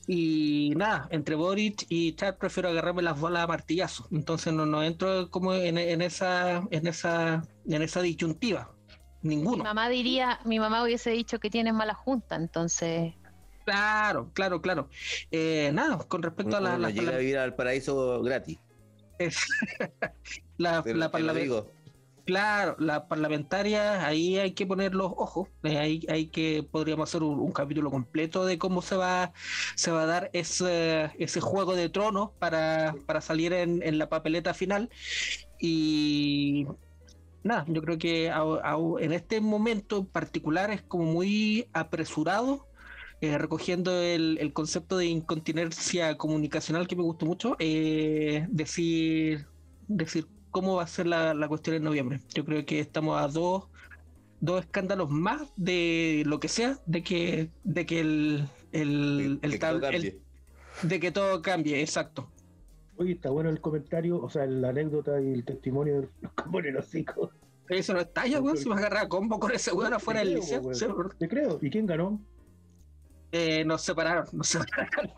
y 0.09 0.71
nada, 0.77 1.09
entre 1.11 1.35
Boric 1.35 1.85
y 1.89 2.13
Chad 2.13 2.37
prefiero 2.37 2.69
agarrarme 2.69 3.01
las 3.01 3.19
bolas 3.19 3.43
a 3.43 3.47
martillazo. 3.47 4.07
Entonces 4.11 4.53
no, 4.53 4.65
no 4.65 4.81
entro 4.81 5.29
como 5.29 5.53
en, 5.53 5.77
esa, 5.77 6.63
en 6.71 6.87
esa, 6.87 7.43
en 7.65 7.81
esa 7.81 8.01
disyuntiva. 8.01 8.71
Ninguno. 9.21 9.57
Mi 9.57 9.63
mamá 9.63 9.89
diría, 9.89 10.39
mi 10.45 10.59
mamá 10.59 10.83
hubiese 10.83 11.09
dicho 11.09 11.39
que 11.39 11.49
tienes 11.49 11.73
mala 11.73 11.93
junta, 11.93 12.35
entonces. 12.35 13.13
Claro, 13.65 14.31
claro, 14.33 14.61
claro. 14.61 14.89
Eh, 15.29 15.71
nada, 15.73 15.97
con 15.97 16.23
respecto 16.23 16.55
a 16.55 16.61
la. 16.61 16.77
la 16.77 16.89
llega 16.89 17.15
a 17.15 17.17
vivir 17.17 17.37
al 17.37 17.55
paraíso 17.55 18.21
gratis. 18.21 18.59
la, 20.57 20.83
la, 20.85 21.11
Claro, 22.27 22.75
la 22.77 23.07
parlamentaria, 23.07 24.05
ahí 24.05 24.37
hay 24.37 24.51
que 24.51 24.65
poner 24.65 24.93
los 24.93 25.13
ojos, 25.15 25.47
eh, 25.63 25.77
ahí 25.77 26.05
hay 26.09 26.27
que 26.27 26.61
podríamos 26.61 27.07
hacer 27.09 27.23
un, 27.23 27.53
capítulo 27.53 27.89
completo 27.89 28.45
de 28.45 28.57
cómo 28.57 28.81
se 28.81 28.97
va, 28.97 29.31
se 29.75 29.91
va 29.91 30.03
a 30.03 30.05
dar 30.05 30.29
ese, 30.33 31.09
ese 31.19 31.39
juego 31.39 31.73
de 31.73 31.87
tronos 31.87 32.31
para, 32.37 32.95
para 33.05 33.21
salir 33.21 33.53
en, 33.53 33.97
la 33.97 34.09
papeleta 34.09 34.53
final. 34.53 34.89
Y 35.57 36.67
nada, 37.43 37.63
yo 37.69 37.81
creo 37.81 37.97
que 37.97 38.27
en 38.27 39.13
este 39.13 39.39
momento 39.39 39.99
en 39.99 40.07
particular 40.07 40.69
es 40.69 40.81
como 40.81 41.05
muy 41.05 41.69
apresurado. 41.71 42.67
Eh, 43.21 43.37
recogiendo 43.37 43.99
el, 44.01 44.37
el, 44.41 44.53
concepto 44.53 44.97
de 44.97 45.07
incontinencia 45.07 46.17
comunicacional 46.17 46.87
que 46.87 46.95
me 46.95 47.03
gustó 47.03 47.25
mucho, 47.25 47.55
eh, 47.57 48.45
decir, 48.49 49.47
decir 49.87 50.27
cómo 50.57 50.77
va 50.77 50.83
a 50.83 50.87
ser 50.87 51.05
la, 51.05 51.47
cuestión 51.47 51.75
en 51.75 51.83
noviembre. 51.83 52.19
Yo 52.33 52.43
creo 52.43 52.65
que 52.65 52.79
estamos 52.79 53.21
a 53.21 53.27
dos, 53.27 53.65
dos 54.39 54.61
escándalos 54.61 55.11
más 55.11 55.53
de 55.55 56.23
lo 56.25 56.39
que 56.39 56.47
sea, 56.47 56.79
de 56.87 57.03
que, 57.03 57.51
de 57.63 57.85
que 57.85 57.99
el, 57.99 58.49
el, 58.71 59.59
tal, 59.59 59.81
que 59.81 60.19
de 60.81 60.99
que 60.99 61.11
todo 61.11 61.43
cambie, 61.43 61.79
exacto. 61.79 62.27
Oye, 62.95 63.11
está 63.11 63.29
bueno 63.29 63.51
el 63.51 63.61
comentario, 63.61 64.19
o 64.19 64.31
sea, 64.31 64.47
la 64.47 64.69
anécdota 64.69 65.21
y 65.21 65.31
el 65.31 65.45
testimonio 65.45 66.01
de 66.01 66.09
los 66.21 66.31
comunes 66.31 66.73
los 66.73 66.95
hijos. 66.95 67.29
Eso 67.69 67.93
no 67.93 67.99
está 67.99 68.25
ya, 68.25 68.41
weón. 68.41 68.57
Si 68.57 68.67
me 68.67 68.73
agarra 68.73 69.07
combo 69.07 69.39
con 69.39 69.51
ese 69.51 69.71
weón 69.73 69.93
afuera 69.93 70.21
del 70.21 70.35
liceo. 70.35 70.63
Te 71.19 71.29
creo. 71.29 71.59
¿Y 71.61 71.69
quién 71.69 71.85
ganó? 71.85 72.19
Eh, 73.31 73.65
nos 73.65 73.81
separaron, 73.81 74.25
nos 74.31 74.47
separaron. 74.49 75.11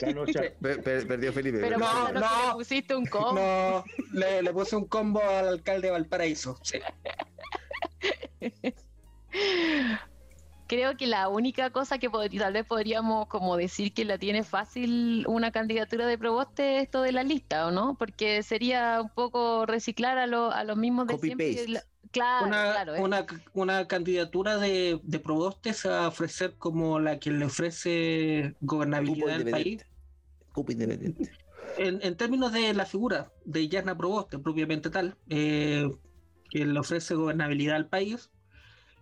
perdió 1.08 1.32
Felipe. 1.32 1.58
Pero 1.60 1.78
no, 1.78 2.12
no, 2.12 2.20
le 2.20 2.52
pusiste 2.54 2.94
un 2.94 3.06
combo. 3.06 3.34
No, 3.34 3.84
le, 4.12 4.42
le, 4.42 4.52
puse 4.52 4.76
un 4.76 4.86
combo 4.86 5.22
al 5.22 5.48
alcalde 5.48 5.88
de 5.88 5.92
Valparaíso. 5.92 6.58
Creo 10.66 10.96
que 10.96 11.06
la 11.06 11.28
única 11.28 11.68
cosa 11.68 11.98
que 11.98 12.08
tal 12.08 12.52
vez 12.54 12.64
podríamos 12.64 13.26
como 13.26 13.58
decir 13.58 13.92
que 13.92 14.06
la 14.06 14.16
tiene 14.16 14.42
fácil 14.42 15.26
una 15.28 15.50
candidatura 15.50 16.06
de 16.06 16.16
Proboste 16.16 16.78
es 16.78 16.84
esto 16.84 17.02
de 17.02 17.12
la 17.12 17.22
lista, 17.22 17.66
¿o 17.66 17.70
no? 17.70 17.94
Porque 17.98 18.42
sería 18.42 19.02
un 19.02 19.10
poco 19.10 19.66
reciclar 19.66 20.16
a, 20.16 20.24
a 20.24 20.64
los 20.64 20.76
mismos 20.78 21.08
de 21.08 21.18
siempre. 21.18 21.82
Claro, 22.12 22.46
una, 22.46 22.72
claro. 22.72 23.02
Una, 23.02 23.26
una, 23.54 23.88
candidatura 23.88 24.58
de, 24.58 25.00
de 25.02 25.18
Proboste 25.18 25.72
se 25.72 25.88
va 25.88 26.04
a 26.04 26.08
ofrecer 26.08 26.54
como 26.58 27.00
la 27.00 27.18
que 27.18 27.30
le 27.30 27.46
ofrece 27.46 28.54
gobernabilidad 28.60 29.36
al 29.36 29.50
país. 29.50 29.86
independiente. 30.56 31.32
En, 31.78 32.00
en, 32.02 32.16
términos 32.16 32.52
de 32.52 32.74
la 32.74 32.84
figura 32.84 33.32
de 33.46 33.66
Yarna 33.66 33.96
Proboste, 33.96 34.38
propiamente 34.38 34.90
tal, 34.90 35.16
eh, 35.30 35.90
que 36.50 36.66
le 36.66 36.78
ofrece 36.78 37.14
gobernabilidad 37.14 37.76
al 37.76 37.88
país, 37.88 38.30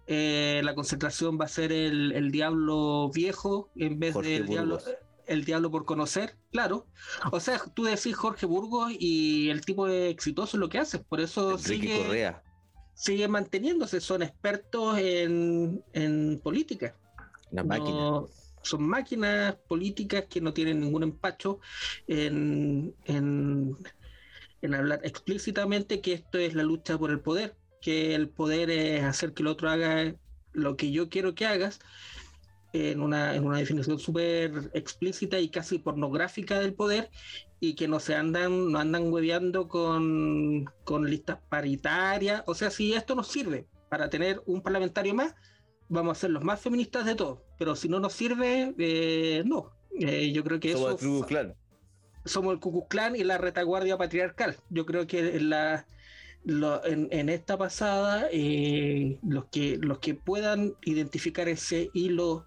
eh, 0.07 0.61
la 0.63 0.77
concentración 0.77 1.37
va 1.39 1.47
a 1.47 1.49
ser 1.49 1.73
el, 1.73 2.13
el 2.13 2.31
diablo 2.31 3.11
viejo 3.13 3.71
en 3.75 3.99
vez 3.99 4.15
del 4.15 4.47
diablo 4.47 4.79
el 5.27 5.45
diablo 5.45 5.71
por 5.71 5.85
conocer, 5.85 6.35
claro. 6.51 6.89
O 7.31 7.39
sea, 7.39 7.61
tú 7.73 7.85
decís 7.85 8.17
Jorge 8.17 8.47
Burgos 8.47 8.93
y 8.99 9.49
el 9.51 9.65
tipo 9.65 9.87
de 9.87 10.11
exitoso 10.11 10.57
es 10.57 10.61
lo 10.61 10.69
que 10.69 10.79
hace, 10.79 10.99
por 10.99 11.21
eso 11.21 11.57
sigue, 11.57 12.03
Correa 12.05 12.43
sigue 13.01 13.29
manteniéndose, 13.29 13.99
son 13.99 14.23
expertos 14.23 14.99
en, 14.99 15.83
en 15.95 16.39
política. 16.39 16.95
Las 17.51 17.65
máquinas. 17.65 18.25
Son 18.63 18.83
máquinas 18.87 19.55
políticas 19.69 20.27
que 20.29 20.43
no 20.43 20.53
tienen 20.53 20.81
ningún 20.81 21.03
empacho 21.05 21.61
en, 22.07 22.95
en, 23.07 23.75
en 24.61 24.75
hablar 24.75 25.01
explícitamente 25.03 26.03
que 26.03 26.13
esto 26.13 26.37
es 26.37 26.53
la 26.55 26.63
lucha 26.63 26.99
por 26.99 27.11
el 27.11 27.21
poder, 27.21 27.57
que 27.81 28.15
el 28.15 28.29
poder 28.29 28.69
es 28.69 29.03
hacer 29.03 29.33
que 29.33 29.45
el 29.45 29.47
otro 29.47 29.71
haga 29.71 30.15
lo 30.53 30.77
que 30.77 30.91
yo 30.91 31.09
quiero 31.09 31.35
que 31.35 31.47
hagas, 31.47 31.81
en 32.73 33.01
una, 33.01 33.35
en 33.35 33.45
una 33.45 33.59
definición 33.59 33.99
súper 33.99 34.71
explícita 34.75 35.39
y 35.39 35.49
casi 35.49 35.79
pornográfica 35.79 36.61
del 36.61 36.75
poder, 36.75 37.11
y 37.61 37.75
que 37.75 37.89
no 37.89 38.01
se 38.01 38.15
andan, 38.15 38.73
no 38.73 38.79
andan 38.79 39.13
hueveando 39.13 39.69
con, 39.69 40.65
con 40.85 41.09
listas 41.09 41.39
paritarias. 41.49 42.43
O 42.47 42.55
sea, 42.55 42.71
si 42.71 42.95
esto 42.95 43.15
nos 43.15 43.29
sirve 43.29 43.67
para 43.91 44.09
tener 44.09 44.43
un 44.47 44.63
parlamentario 44.63 45.15
más, 45.15 45.35
vamos 45.89 46.17
a 46.17 46.21
ser 46.23 46.31
los 46.31 46.43
más 46.43 46.61
feministas 46.61 47.05
de 47.05 47.15
todos. 47.15 47.41
Pero 47.59 47.77
si 47.77 47.89
no 47.89 48.01
nos 48.01 48.15
sirve, 48.15 48.75
eh, 48.79 49.43
no. 49.45 49.73
Eh, 49.99 50.33
yo 50.33 50.43
creo 50.43 50.59
que 50.59 50.73
somos 50.73 51.03
eso. 51.03 51.19
El 51.19 51.27
Clan. 51.27 51.55
Somos 52.25 52.55
el 52.55 52.61
Ku 52.61 52.89
Clan 52.89 53.17
y 53.17 53.25
la 53.25 53.37
retaguardia 53.37 53.99
patriarcal. 53.99 54.57
Yo 54.71 54.87
creo 54.87 55.07
que 55.07 55.41
la, 55.41 55.87
en, 56.47 57.09
en, 57.11 57.29
esta 57.29 57.59
pasada, 57.59 58.29
eh, 58.33 59.19
los, 59.23 59.47
que, 59.47 59.79
los 59.79 59.99
que 59.99 60.15
puedan 60.15 60.75
identificar 60.83 61.49
ese 61.49 61.91
hilo 61.93 62.47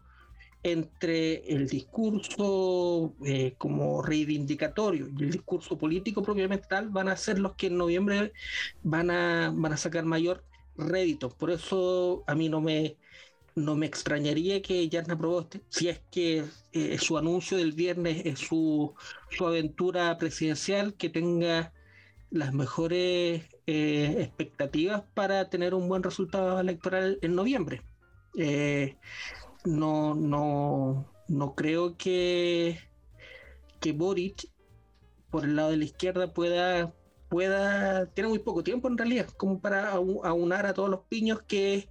entre 0.64 1.44
el 1.54 1.68
discurso 1.68 3.14
eh, 3.26 3.56
como 3.58 4.02
reivindicatorio 4.02 5.10
y 5.10 5.24
el 5.24 5.32
discurso 5.32 5.78
político 5.78 6.24
propiamente 6.24 6.68
tal 6.70 6.90
van 6.90 7.10
a 7.10 7.18
ser 7.18 7.38
los 7.40 7.56
que 7.56 7.68
en 7.68 7.78
noviembre 7.78 8.32
van 8.82 9.12
a, 9.12 9.52
van 9.54 9.74
a 9.74 9.78
sacar 9.78 10.06
mayor 10.06 10.46
rédito. 10.78 11.30
Por 11.30 11.52
eso 11.52 12.24
a 12.28 12.36
mí 12.36 12.48
no 12.48 12.62
me, 12.62 12.98
no 13.56 13.76
me 13.76 13.86
extrañaría 13.86 14.62
que 14.62 14.88
Yarna 14.88 15.18
Proboste, 15.18 15.62
si 15.70 15.90
es 15.90 16.02
que 16.10 16.46
eh, 16.72 16.98
su 16.98 17.18
anuncio 17.18 17.58
del 17.58 17.74
viernes 17.74 18.26
es 18.26 18.40
su, 18.40 18.96
su 19.32 19.46
aventura 19.46 20.18
presidencial, 20.18 20.94
que 20.96 21.10
tenga 21.10 21.74
las 22.32 22.54
mejores 22.54 23.44
eh, 23.68 24.16
expectativas 24.20 25.04
para 25.14 25.50
tener 25.50 25.74
un 25.74 25.90
buen 25.90 26.04
resultado 26.04 26.60
electoral 26.60 27.20
en 27.22 27.36
noviembre 27.36 27.82
no, 29.66 30.16
no, 30.16 31.12
no 31.28 31.56
creo 31.56 31.98
que, 31.98 32.80
que 33.80 33.92
Boric, 33.94 34.50
por 35.30 35.46
el 35.46 35.56
lado 35.56 35.72
de 35.72 35.78
la 35.78 35.86
izquierda, 35.86 36.34
pueda, 36.34 36.94
pueda, 37.30 38.08
tiene 38.08 38.30
muy 38.30 38.40
poco 38.40 38.64
tiempo 38.64 38.88
en 38.88 38.98
realidad, 38.98 39.28
como 39.38 39.60
para 39.60 39.92
aunar 39.92 40.66
a 40.66 40.74
todos 40.74 40.90
los 40.90 41.02
piños 41.08 41.42
que, 41.44 41.90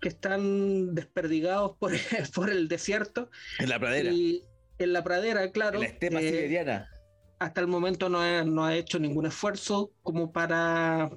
que 0.00 0.08
están 0.08 0.94
desperdigados 0.94 1.76
por, 1.78 1.92
por 2.34 2.50
el 2.50 2.68
desierto. 2.68 3.30
En 3.58 3.68
la 3.68 3.78
pradera. 3.78 4.10
Y 4.10 4.44
en 4.78 4.92
la 4.92 5.02
pradera, 5.02 5.50
claro. 5.52 5.76
En 5.76 5.82
la 5.82 5.86
estepa 5.88 6.20
eh, 6.20 6.30
siberiana. 6.30 6.90
Hasta 7.38 7.60
el 7.60 7.66
momento 7.66 8.08
no 8.08 8.20
ha, 8.20 8.44
no 8.44 8.64
ha 8.64 8.76
hecho 8.76 8.98
ningún 8.98 9.26
esfuerzo 9.26 9.92
como 10.02 10.32
para, 10.32 11.10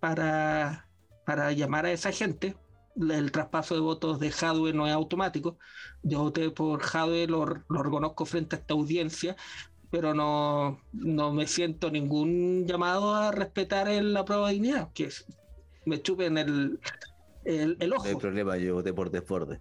para, 0.00 0.88
para 1.24 1.52
llamar 1.52 1.86
a 1.86 1.92
esa 1.92 2.12
gente. 2.12 2.54
El 2.96 3.30
traspaso 3.30 3.74
de 3.74 3.80
votos 3.80 4.18
de 4.20 4.30
Jadwe 4.30 4.72
no 4.72 4.86
es 4.86 4.92
automático. 4.94 5.58
Yo 6.02 6.20
voté 6.20 6.50
por 6.50 6.80
Jadwe, 6.80 7.26
lo, 7.26 7.44
lo 7.46 7.82
reconozco 7.82 8.24
frente 8.24 8.56
a 8.56 8.58
esta 8.60 8.74
audiencia, 8.74 9.36
pero 9.90 10.14
no, 10.14 10.80
no 10.92 11.32
me 11.32 11.46
siento 11.46 11.90
ningún 11.90 12.66
llamado 12.66 13.14
a 13.14 13.32
respetar 13.32 13.88
el, 13.88 14.14
la 14.14 14.24
prueba 14.24 14.48
de 14.48 14.54
dignidad, 14.54 14.92
que 14.94 15.04
es- 15.04 15.26
me 15.84 16.00
chupen 16.02 16.38
el, 16.38 16.80
el, 17.44 17.76
el 17.78 17.90
No 17.90 17.96
ojo. 17.96 18.06
hay 18.06 18.16
problema, 18.16 18.56
yo 18.56 18.74
voté 18.74 18.92
por 18.92 19.10
desborde. 19.10 19.60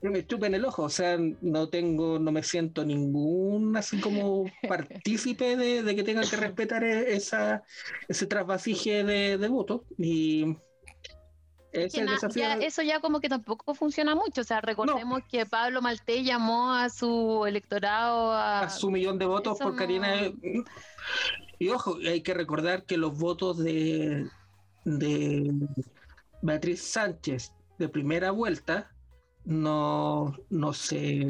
que 0.00 0.08
me 0.10 0.26
chupen 0.26 0.54
el 0.54 0.64
ojo, 0.64 0.82
o 0.84 0.88
sea, 0.90 1.18
no 1.40 1.68
tengo, 1.70 2.18
no 2.18 2.30
me 2.32 2.42
siento 2.42 2.84
ningún 2.84 3.76
así 3.76 3.98
como 4.00 4.44
partícipe 4.68 5.56
de, 5.56 5.82
de 5.82 5.96
que 5.96 6.02
tengan 6.02 6.28
que 6.28 6.36
respetar 6.36 6.84
e- 6.84 7.14
esa, 7.14 7.62
ese 8.08 8.26
trasvasije 8.26 9.04
de, 9.04 9.38
de 9.38 9.48
votos. 9.48 9.82
Y 9.98 10.56
es 11.72 11.92
Que 11.92 12.00
el 12.00 12.06
na- 12.06 12.12
desafío. 12.12 12.42
ya 12.42 12.54
eso 12.54 12.82
ya 12.82 13.00
como 13.00 13.20
que 13.20 13.28
tampoco 13.28 13.74
funciona 13.74 14.14
mucho. 14.14 14.42
O 14.42 14.44
sea, 14.44 14.60
recordemos 14.60 15.20
que 15.30 15.46
Pablo 15.46 15.80
Malté 15.82 16.22
llamó 16.22 16.72
a 16.72 16.88
su 16.90 17.44
electorado 17.46 18.32
a, 18.32 18.60
a 18.60 18.70
su 18.70 18.90
millón 18.90 19.18
de 19.18 19.26
votos 19.26 19.58
por 19.58 19.72
no- 19.72 19.76
Karina. 19.78 20.14
Y 21.58 21.68
ojo, 21.68 21.96
hay 22.06 22.22
que 22.22 22.34
recordar 22.34 22.84
que 22.84 22.96
los 22.96 23.16
votos 23.18 23.58
de, 23.58 24.26
de 24.84 25.52
Beatriz 26.42 26.82
Sánchez 26.82 27.52
de 27.78 27.88
primera 27.88 28.30
vuelta 28.32 28.90
no, 29.44 30.36
no 30.50 30.72
se 30.72 31.26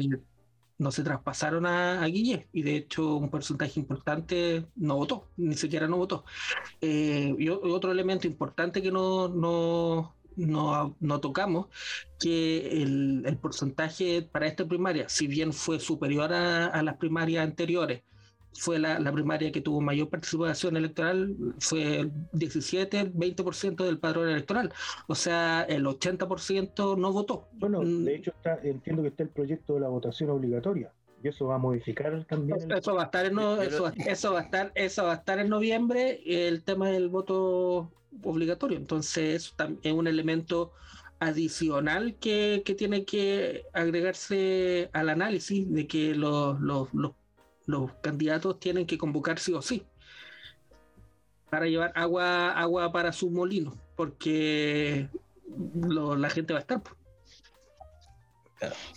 no 0.79 0.91
se 0.91 1.03
traspasaron 1.03 1.65
a, 1.65 2.01
a 2.01 2.05
Guille 2.07 2.47
y 2.51 2.63
de 2.63 2.75
hecho 2.75 3.15
un 3.15 3.29
porcentaje 3.29 3.79
importante 3.79 4.65
no 4.75 4.97
votó, 4.97 5.29
ni 5.37 5.55
siquiera 5.55 5.87
no 5.87 5.97
votó. 5.97 6.25
Eh, 6.81 7.33
y 7.37 7.47
otro 7.47 7.91
elemento 7.91 8.27
importante 8.27 8.81
que 8.81 8.91
no, 8.91 9.29
no, 9.29 10.13
no, 10.35 10.95
no 10.99 11.19
tocamos, 11.19 11.67
que 12.19 12.81
el, 12.81 13.23
el 13.25 13.37
porcentaje 13.37 14.21
para 14.21 14.47
esta 14.47 14.65
primaria, 14.65 15.09
si 15.09 15.27
bien 15.27 15.53
fue 15.53 15.79
superior 15.79 16.33
a, 16.33 16.67
a 16.67 16.83
las 16.83 16.97
primarias 16.97 17.43
anteriores, 17.43 18.01
fue 18.55 18.77
la, 18.77 18.99
la 18.99 19.11
primaria 19.11 19.51
que 19.51 19.61
tuvo 19.61 19.81
mayor 19.81 20.09
participación 20.09 20.77
electoral, 20.77 21.35
fue 21.57 22.01
el 22.01 22.11
17, 22.33 23.11
20% 23.11 23.83
del 23.83 23.97
padrón 23.97 24.29
electoral. 24.29 24.71
O 25.07 25.15
sea, 25.15 25.63
el 25.63 25.85
80% 25.87 26.95
no 26.97 27.11
votó. 27.11 27.47
Bueno, 27.53 27.81
Mm. 27.81 28.03
de 28.05 28.15
hecho 28.15 28.29
está, 28.31 28.59
entiendo 28.63 29.01
que 29.01 29.07
está 29.07 29.23
el 29.23 29.29
proyecto 29.29 29.73
de 29.73 29.79
la 29.79 29.87
votación 29.89 30.29
obligatoria 30.29 30.91
y 31.23 31.29
eso 31.29 31.47
va 31.47 31.55
a 31.55 31.57
modificar 31.57 32.23
también 32.25 32.61
el- 32.71 32.77
Eso 32.77 32.93
va 32.93 33.01
a 33.01 33.05
estar 33.05 33.25
en 33.25 33.33
no- 33.33 33.59
eso, 33.59 33.91
eso 34.05 34.33
va 34.33 34.41
a 34.41 34.43
estar 34.43 34.71
eso 34.75 35.03
va 35.05 35.13
a 35.13 35.15
estar 35.15 35.39
en 35.39 35.49
noviembre 35.49 36.21
el 36.25 36.63
tema 36.63 36.89
del 36.89 37.09
voto 37.09 37.89
obligatorio 38.21 38.77
entonces 38.77 39.55
es 39.81 39.93
un 39.93 40.07
elemento 40.07 40.73
adicional 41.19 42.15
que, 42.19 42.63
que 42.65 42.75
tiene 42.75 43.05
que 43.05 43.65
agregarse 43.73 44.89
al 44.93 45.09
análisis 45.09 45.71
de 45.71 45.87
que 45.87 46.15
los, 46.15 46.59
los, 46.59 46.93
los, 46.93 47.11
los 47.65 47.91
candidatos 48.01 48.59
tienen 48.59 48.85
que 48.85 48.97
convocar 48.97 49.39
sí 49.39 49.53
o 49.53 49.61
sí 49.61 49.85
para 51.49 51.67
llevar 51.67 51.93
agua 51.95 52.51
agua 52.51 52.91
para 52.91 53.13
su 53.13 53.29
molino 53.29 53.77
porque 53.95 55.09
la 55.87 56.29
gente 56.29 56.53
va 56.53 56.59
a 56.59 56.61
estar 56.61 56.81
pues. 56.81 56.95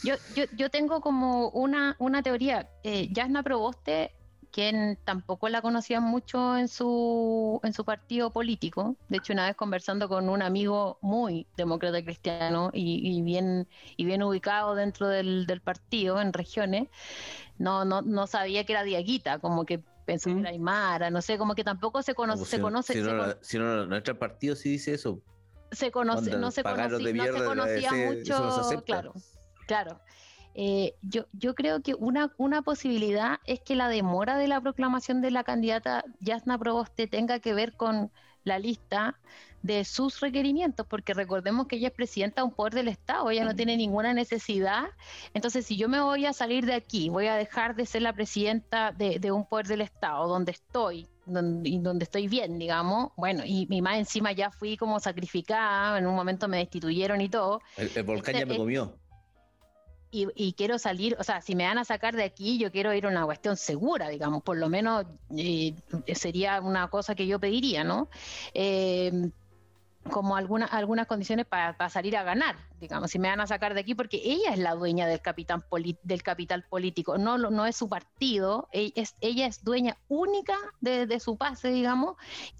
Yo, 0.04 0.14
yo, 0.34 0.44
yo 0.56 0.70
tengo 0.70 1.00
como 1.00 1.48
una, 1.50 1.96
una 1.98 2.22
teoría. 2.22 2.68
Eh, 2.82 3.08
Yasna 3.12 3.42
Proboste, 3.42 4.12
quien 4.56 4.98
tampoco 5.04 5.50
la 5.50 5.60
conocía 5.60 6.00
mucho 6.00 6.56
en 6.56 6.68
su, 6.68 7.60
en 7.62 7.74
su 7.74 7.84
partido 7.84 8.30
político, 8.32 8.96
de 9.10 9.18
hecho 9.18 9.34
una 9.34 9.44
vez 9.44 9.54
conversando 9.54 10.08
con 10.08 10.30
un 10.30 10.40
amigo 10.40 10.98
muy 11.02 11.46
demócrata 11.58 12.02
cristiano 12.02 12.70
y, 12.72 13.18
y 13.18 13.20
bien, 13.20 13.68
y 13.98 14.06
bien 14.06 14.22
ubicado 14.22 14.74
dentro 14.74 15.08
del, 15.08 15.44
del 15.46 15.60
partido 15.60 16.22
en 16.22 16.32
regiones, 16.32 16.88
no, 17.58 17.84
no, 17.84 18.00
no 18.00 18.26
sabía 18.26 18.64
que 18.64 18.72
era 18.72 18.82
Diaguita, 18.82 19.40
como 19.40 19.66
que 19.66 19.84
pensó 20.06 20.30
Mm. 20.30 20.34
que 20.36 20.40
era 20.40 20.50
Aymara, 20.50 21.10
no 21.10 21.20
sé, 21.20 21.36
como 21.36 21.54
que 21.54 21.62
tampoco 21.62 22.00
se 22.02 22.14
conoce, 22.14 22.38
Como 22.38 22.46
se 22.46 22.56
si 22.56 22.56
no- 22.56 22.62
conoce, 22.62 22.92
Si 22.94 23.00
se 23.00 23.12
no, 23.12 23.24
con- 23.24 23.38
si 23.42 23.58
no, 23.58 23.86
nuestro 23.86 24.18
partido 24.18 24.56
sí 24.56 24.70
dice 24.70 24.94
eso. 24.94 25.20
se 25.70 25.90
conoce, 25.90 26.30
Onda, 26.34 26.38
no 26.38 26.50
se, 26.50 26.62
conocí- 26.62 27.12
no 27.12 27.24
se 27.26 27.44
conocía 27.44 27.92
mucho, 27.92 28.82
claro, 28.86 29.12
claro. 29.66 30.00
Eh, 30.58 30.94
yo, 31.02 31.26
yo 31.32 31.54
creo 31.54 31.82
que 31.82 31.94
una, 31.94 32.32
una 32.38 32.62
posibilidad 32.62 33.40
es 33.44 33.60
que 33.60 33.76
la 33.76 33.90
demora 33.90 34.38
de 34.38 34.48
la 34.48 34.58
proclamación 34.58 35.20
de 35.20 35.30
la 35.30 35.44
candidata 35.44 36.02
Yasna 36.20 36.58
Proboste 36.58 37.06
tenga 37.06 37.40
que 37.40 37.52
ver 37.52 37.74
con 37.74 38.10
la 38.42 38.58
lista 38.58 39.18
de 39.62 39.84
sus 39.84 40.20
requerimientos, 40.20 40.86
porque 40.86 41.12
recordemos 41.12 41.66
que 41.66 41.76
ella 41.76 41.88
es 41.88 41.94
presidenta 41.94 42.40
de 42.40 42.46
un 42.46 42.54
poder 42.54 42.72
del 42.72 42.88
Estado, 42.88 43.28
ella 43.30 43.44
no 43.44 43.54
tiene 43.54 43.76
ninguna 43.76 44.14
necesidad. 44.14 44.84
Entonces, 45.34 45.66
si 45.66 45.76
yo 45.76 45.88
me 45.90 46.00
voy 46.00 46.24
a 46.24 46.32
salir 46.32 46.64
de 46.64 46.74
aquí, 46.74 47.10
voy 47.10 47.26
a 47.26 47.34
dejar 47.34 47.74
de 47.74 47.84
ser 47.84 48.02
la 48.02 48.14
presidenta 48.14 48.92
de, 48.92 49.18
de 49.18 49.32
un 49.32 49.44
poder 49.44 49.66
del 49.66 49.80
Estado, 49.82 50.26
donde 50.26 50.52
estoy, 50.52 51.06
donde, 51.26 51.68
y 51.68 51.78
donde 51.80 52.04
estoy 52.04 52.28
bien, 52.28 52.58
digamos, 52.58 53.10
bueno, 53.16 53.42
y, 53.44 53.66
y 53.68 53.82
más 53.82 53.98
encima 53.98 54.32
ya 54.32 54.50
fui 54.50 54.76
como 54.78 55.00
sacrificada, 55.00 55.98
en 55.98 56.06
un 56.06 56.14
momento 56.14 56.48
me 56.48 56.58
destituyeron 56.58 57.20
y 57.20 57.28
todo, 57.28 57.60
El, 57.76 57.90
el 57.94 58.02
volcán 58.04 58.36
Este- 58.36 58.46
ya 58.46 58.46
me 58.46 58.56
comió. 58.56 58.94
Y, 60.34 60.52
quiero 60.54 60.78
salir, 60.78 61.16
o 61.18 61.24
sea, 61.24 61.40
si 61.40 61.54
me 61.54 61.66
van 61.66 61.78
a 61.78 61.84
sacar 61.84 62.16
de 62.16 62.24
aquí, 62.24 62.58
yo 62.58 62.70
quiero 62.70 62.92
ir 62.94 63.06
a 63.06 63.08
una 63.08 63.24
cuestión 63.24 63.56
segura, 63.56 64.08
digamos, 64.08 64.42
por 64.42 64.56
lo 64.56 64.68
menos 64.68 65.06
sería 66.14 66.60
una 66.60 66.88
cosa 66.88 67.14
que 67.14 67.26
yo 67.26 67.38
pediría, 67.38 67.84
¿no? 67.84 68.08
Eh, 68.54 69.30
como 70.10 70.36
alguna, 70.36 70.66
algunas 70.66 71.06
condiciones 71.06 71.46
para 71.46 71.88
salir 71.90 72.16
a 72.16 72.22
ganar, 72.22 72.56
digamos, 72.80 73.10
si 73.10 73.18
me 73.18 73.28
van 73.28 73.40
a 73.40 73.46
sacar 73.46 73.74
de 73.74 73.80
aquí, 73.80 73.94
porque 73.94 74.20
ella 74.22 74.52
es 74.52 74.58
la 74.58 74.74
dueña 74.74 75.06
del 75.06 75.20
poli- 75.68 75.98
del 76.02 76.22
capital 76.22 76.64
político, 76.68 77.18
no, 77.18 77.38
no 77.38 77.66
es 77.66 77.76
su 77.76 77.88
partido, 77.88 78.68
ella 78.72 79.46
es, 79.46 79.64
dueña 79.64 79.96
única 80.08 80.54
de, 80.80 81.06
su 81.20 81.36
pase, 81.38 81.68
digamos, 81.70 82.16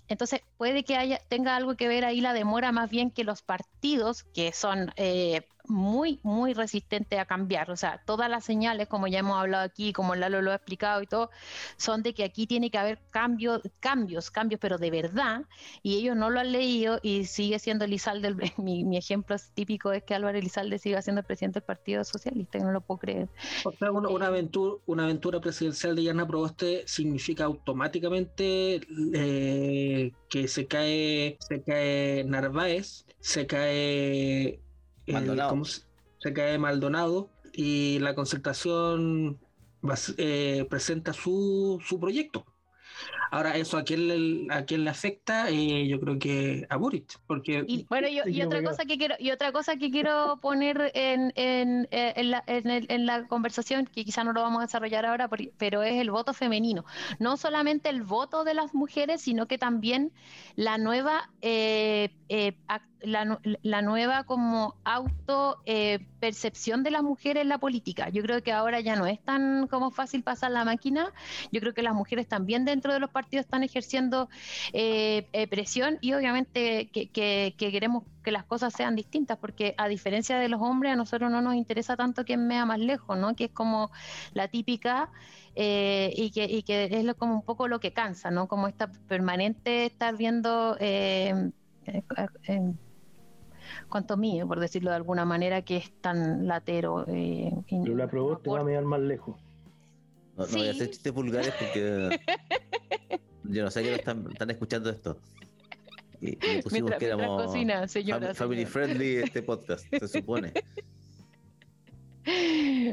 entonces 0.09 0.41
puede 0.57 0.85
que 0.85 0.97
haya, 0.97 1.19
tenga 1.29 1.57
algo 1.57 1.77
que 1.77 1.89
ver 1.89 2.05
ahí 2.05 2.21
la 2.21 2.33
demora 2.33 2.73
más 2.73 2.91
bien 2.91 3.11
que 3.11 3.25
los 3.25 3.43
partidos, 3.43 4.25
que 4.25 4.53
son 4.53 4.93
eh, 4.97 5.43
muy, 5.69 6.21
muy 6.23 6.55
resistentes 6.55 7.19
a 7.19 7.25
cambiar, 7.27 7.71
o 7.71 7.77
sea, 7.77 8.03
todas 8.07 8.31
las 8.31 8.45
señales, 8.45 8.87
como 8.89 9.09
ya 9.09 9.19
hemos 9.19 9.39
hablado 9.39 9.65
aquí, 9.65 9.93
como 9.93 10.15
Lalo 10.15 10.41
lo 10.43 10.53
ha 10.53 10.55
explicado 10.57 11.03
y 11.03 11.07
todo, 11.07 11.31
son 11.77 12.03
de 12.03 12.15
que 12.15 12.25
aquí 12.25 12.47
tiene 12.47 12.71
que 12.71 12.79
haber 12.79 13.01
cambios, 13.11 13.63
cambios, 13.81 14.31
cambios, 14.31 14.61
pero 14.61 14.79
de 14.79 14.91
verdad, 14.91 15.43
y 15.83 15.97
ellos 15.99 16.17
no 16.17 16.31
lo 16.31 16.41
han 16.41 16.53
leído 16.53 16.99
y 17.03 17.25
sigue 17.25 17.59
siendo 17.59 17.85
Elizalde, 17.85 18.29
el- 18.29 18.37
mi, 18.59 18.85
mi 18.85 18.97
ejemplo 18.97 19.37
típico 19.55 19.93
es 19.93 20.03
que 20.07 20.15
Álvaro 20.15 20.39
Elizalde 20.39 20.79
siga 20.79 21.03
siendo 21.03 21.21
el 21.21 21.27
presidente 21.27 21.61
del 21.61 21.67
Partido 21.67 22.05
Socialista, 22.05 22.59
que 22.59 22.65
no 22.65 22.73
lo 22.73 22.81
puedo 22.81 22.99
creer. 23.01 23.29
O 23.65 23.73
sea, 23.73 23.93
una, 23.93 24.09
una 24.09 24.27
Eh, 24.27 24.29
aventura, 24.29 24.77
una 24.87 25.05
aventura 25.05 25.41
presidencial 25.41 25.95
de 25.97 26.05
Yana 26.05 26.27
Proboste 26.27 26.85
significa 26.87 27.45
automáticamente 27.45 28.81
eh, 29.15 30.13
que 30.29 30.49
se 30.49 30.67
cae, 30.67 31.37
se 31.41 31.63
cae 31.63 32.25
Narváez, 32.25 33.05
se 33.21 33.47
cae 33.47 34.61
eh, 35.07 35.13
Maldonado. 35.13 35.51
¿cómo 35.51 35.65
se, 35.65 35.83
se 36.19 36.33
cae 36.33 36.59
Maldonado 36.59 37.29
y 37.53 37.99
la 38.01 38.15
concertación 38.15 39.39
va 39.85 39.95
eh, 40.19 40.67
presenta 40.69 41.13
su, 41.13 41.81
su 41.85 42.01
proyecto. 42.01 42.45
Ahora, 43.31 43.57
¿eso 43.57 43.77
a 43.77 43.85
quién 43.85 44.09
le, 44.09 44.55
a 44.55 44.65
quién 44.65 44.85
le 44.85 44.91
afecta? 44.91 45.51
Eh, 45.51 45.89
yo 45.89 46.01
creo 46.01 46.19
que 46.19 46.67
a 46.71 46.77
Boric, 46.77 47.19
porque 47.27 47.65
Y 47.67 47.85
bueno, 47.89 48.09
y, 48.09 48.43
otra 48.43 48.63
cosa 48.63 48.85
que 48.85 48.97
quiero, 48.99 49.17
y 49.19 49.31
otra 49.31 49.53
cosa 49.53 49.77
que 49.77 49.91
quiero 49.91 50.39
poner 50.41 50.93
en, 50.95 51.33
en, 51.35 51.89
eh, 51.91 52.13
en 52.17 52.31
la, 52.31 52.45
en 52.47 52.71
el- 52.71 52.87
en 52.89 53.07
la 53.07 53.27
conversación, 53.27 53.87
que 53.87 54.05
quizá 54.05 54.25
no 54.25 54.33
lo 54.33 54.43
vamos 54.43 54.61
a 54.61 54.67
desarrollar 54.67 55.07
ahora, 55.07 55.29
pero 55.59 55.83
es 55.83 55.95
el 56.01 56.11
voto 56.11 56.33
femenino. 56.35 56.85
No 57.19 57.37
solamente 57.37 57.89
el 57.89 58.03
voto 58.03 58.45
de 58.45 58.55
las 58.55 58.75
mujeres, 58.75 59.23
sino 59.23 59.47
que 59.49 59.59
también 59.59 60.13
la 60.55 60.79
nueva, 60.79 61.33
eh, 61.41 62.17
eh, 62.29 62.59
la, 63.03 63.39
la 63.63 63.83
nueva 63.83 64.25
como 64.25 64.75
auto 64.85 65.59
eh, 65.67 66.01
percepción 66.21 66.83
de 66.83 66.91
las 66.91 67.03
mujeres 67.03 67.43
en 67.43 67.49
la 67.49 67.59
política. 67.59 68.09
Yo 68.09 68.23
creo 68.23 68.43
que 68.43 68.53
ahora 68.53 68.81
ya 68.81 68.97
no 68.97 69.07
es 69.07 69.21
tan 69.23 69.67
como 69.67 69.91
fácil 69.91 70.23
pasar 70.23 70.51
la 70.51 70.65
máquina. 70.65 71.13
Yo 71.53 71.61
creo 71.61 71.75
que 71.75 71.83
las 71.83 71.95
mujeres 71.95 72.27
también 72.27 72.65
dentro 72.65 72.93
de 72.93 73.01
los 73.01 73.11
partidos 73.11 73.45
están 73.45 73.63
ejerciendo 73.63 74.29
eh, 74.73 75.29
eh, 75.33 75.47
presión 75.47 75.99
y 76.01 76.15
obviamente 76.15 76.89
que, 76.91 77.09
que- 77.11 77.55
que 77.57 77.71
queremos 77.71 78.05
que 78.25 78.33
las 78.33 78.45
cosas 78.45 78.73
sean 78.75 78.97
distintas, 78.97 79.39
porque 79.39 79.75
a 79.79 79.87
diferencia 79.87 80.39
de 80.39 80.49
los 80.49 80.61
hombres, 80.61 80.93
a 80.93 80.97
nosotros 80.97 81.31
no 81.31 81.43
nos 81.43 81.55
interesa 81.55 81.97
tanto 81.97 82.25
quién 82.25 82.47
mea 82.49 82.67
más 82.67 82.81
lejos, 82.81 83.17
¿no? 83.17 83.37
Que 83.37 83.45
es 83.45 83.51
como 83.53 83.91
la 84.35 84.49
típica 84.49 85.11
eh, 85.55 86.13
y, 86.17 86.31
que, 86.33 86.45
y 86.45 86.63
que 86.65 86.85
es 86.91 87.15
como 87.15 87.35
un 87.35 87.43
poco 87.43 87.69
lo 87.69 87.79
que 87.79 87.93
cansa, 87.93 88.33
¿no? 88.33 88.49
Como 88.49 88.67
esta 88.67 88.91
permanente 89.07 89.87
estar 89.87 90.17
viendo... 90.17 90.77
eh, 90.81 91.51
eh, 91.87 92.03
cuanto 93.89 94.17
mío, 94.17 94.47
por 94.47 94.61
decirlo 94.61 94.91
de 94.91 94.97
alguna 94.97 95.25
manera, 95.25 95.63
que 95.63 95.77
es 95.77 95.93
tan 96.01 96.47
latero. 96.47 97.05
Eh, 97.09 97.53
Pero 97.69 97.97
la 97.97 98.09
probó 98.09 98.39
te 98.39 98.51
va 98.51 98.61
a 98.61 98.65
mirar 98.65 98.85
más 98.85 99.01
lejos. 99.01 99.37
No, 100.37 100.47
voy 100.47 100.69
a 100.69 100.71
hacer 100.71 100.91
chistes 100.91 101.13
vulgares 101.13 101.55
porque 101.59 102.21
yo 103.45 103.65
no 103.65 103.71
sé 103.71 103.83
que 103.83 103.95
están, 103.95 104.27
están 104.31 104.51
escuchando 104.51 104.91
esto. 104.91 105.19
Y, 106.21 106.37
pusimos 106.63 106.93
que 106.93 107.07
éramos 107.07 107.53
family 108.35 108.65
friendly 108.65 109.17
este 109.17 109.43
podcast, 109.43 109.87
se 109.91 110.09
supone. 110.09 110.53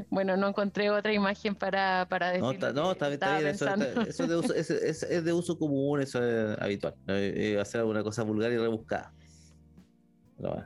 Bueno, 0.09 0.37
no 0.37 0.49
encontré 0.49 0.91
otra 0.91 1.11
imagen 1.11 1.55
para, 1.55 2.05
para 2.07 2.27
decir. 2.27 2.43
No, 2.43 2.51
está, 2.51 2.71
no, 2.71 2.91
está, 2.91 3.07
bien, 3.09 3.47
eso, 3.47 3.67
es, 4.01 4.17
de 4.17 4.35
uso, 4.35 4.53
es, 4.53 4.69
es, 4.69 5.25
de 5.25 5.33
uso 5.33 5.57
común, 5.57 6.01
eso 6.01 6.23
es 6.23 6.55
habitual. 6.61 6.93
Eh, 7.07 7.57
hacer 7.59 7.81
alguna 7.81 8.03
cosa 8.03 8.23
vulgar 8.23 8.51
y 8.51 8.57
rebuscada. 8.57 9.11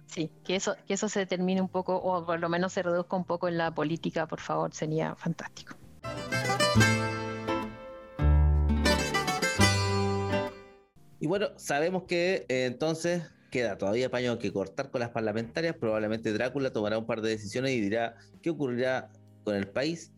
Sí, 0.08 0.32
que 0.44 0.56
eso, 0.56 0.76
que 0.88 0.94
eso 0.94 1.10
se 1.10 1.26
termine 1.26 1.62
un 1.62 1.70
poco, 1.70 1.96
o 1.96 2.26
por 2.26 2.40
lo 2.40 2.50
menos 2.50 2.74
se 2.74 2.84
reduzca 2.84 3.16
un 3.16 3.26
poco 3.26 3.48
en 3.48 3.58
la 3.58 3.74
política, 3.74 4.28
por 4.28 4.40
favor, 4.40 4.74
sería 4.74 5.16
fantástico. 5.16 5.76
Y 11.20 11.28
bueno, 11.28 11.48
sabemos 11.58 12.04
que 12.04 12.46
eh, 12.48 12.66
entonces 12.66 13.24
queda 13.50 13.78
todavía 13.78 14.10
paño 14.10 14.38
que 14.38 14.52
cortar 14.52 14.92
con 14.92 15.02
las 15.02 15.10
parlamentarias. 15.10 15.76
Probablemente 15.76 16.32
Drácula 16.32 16.72
tomará 16.72 16.98
un 16.98 17.06
par 17.06 17.22
de 17.22 17.30
decisiones 17.30 17.72
y 17.72 17.82
dirá 17.82 18.16
qué 18.42 18.52
ocurrirá 18.52 19.10
con 19.44 19.56
el 19.56 19.68
país. 19.68 20.12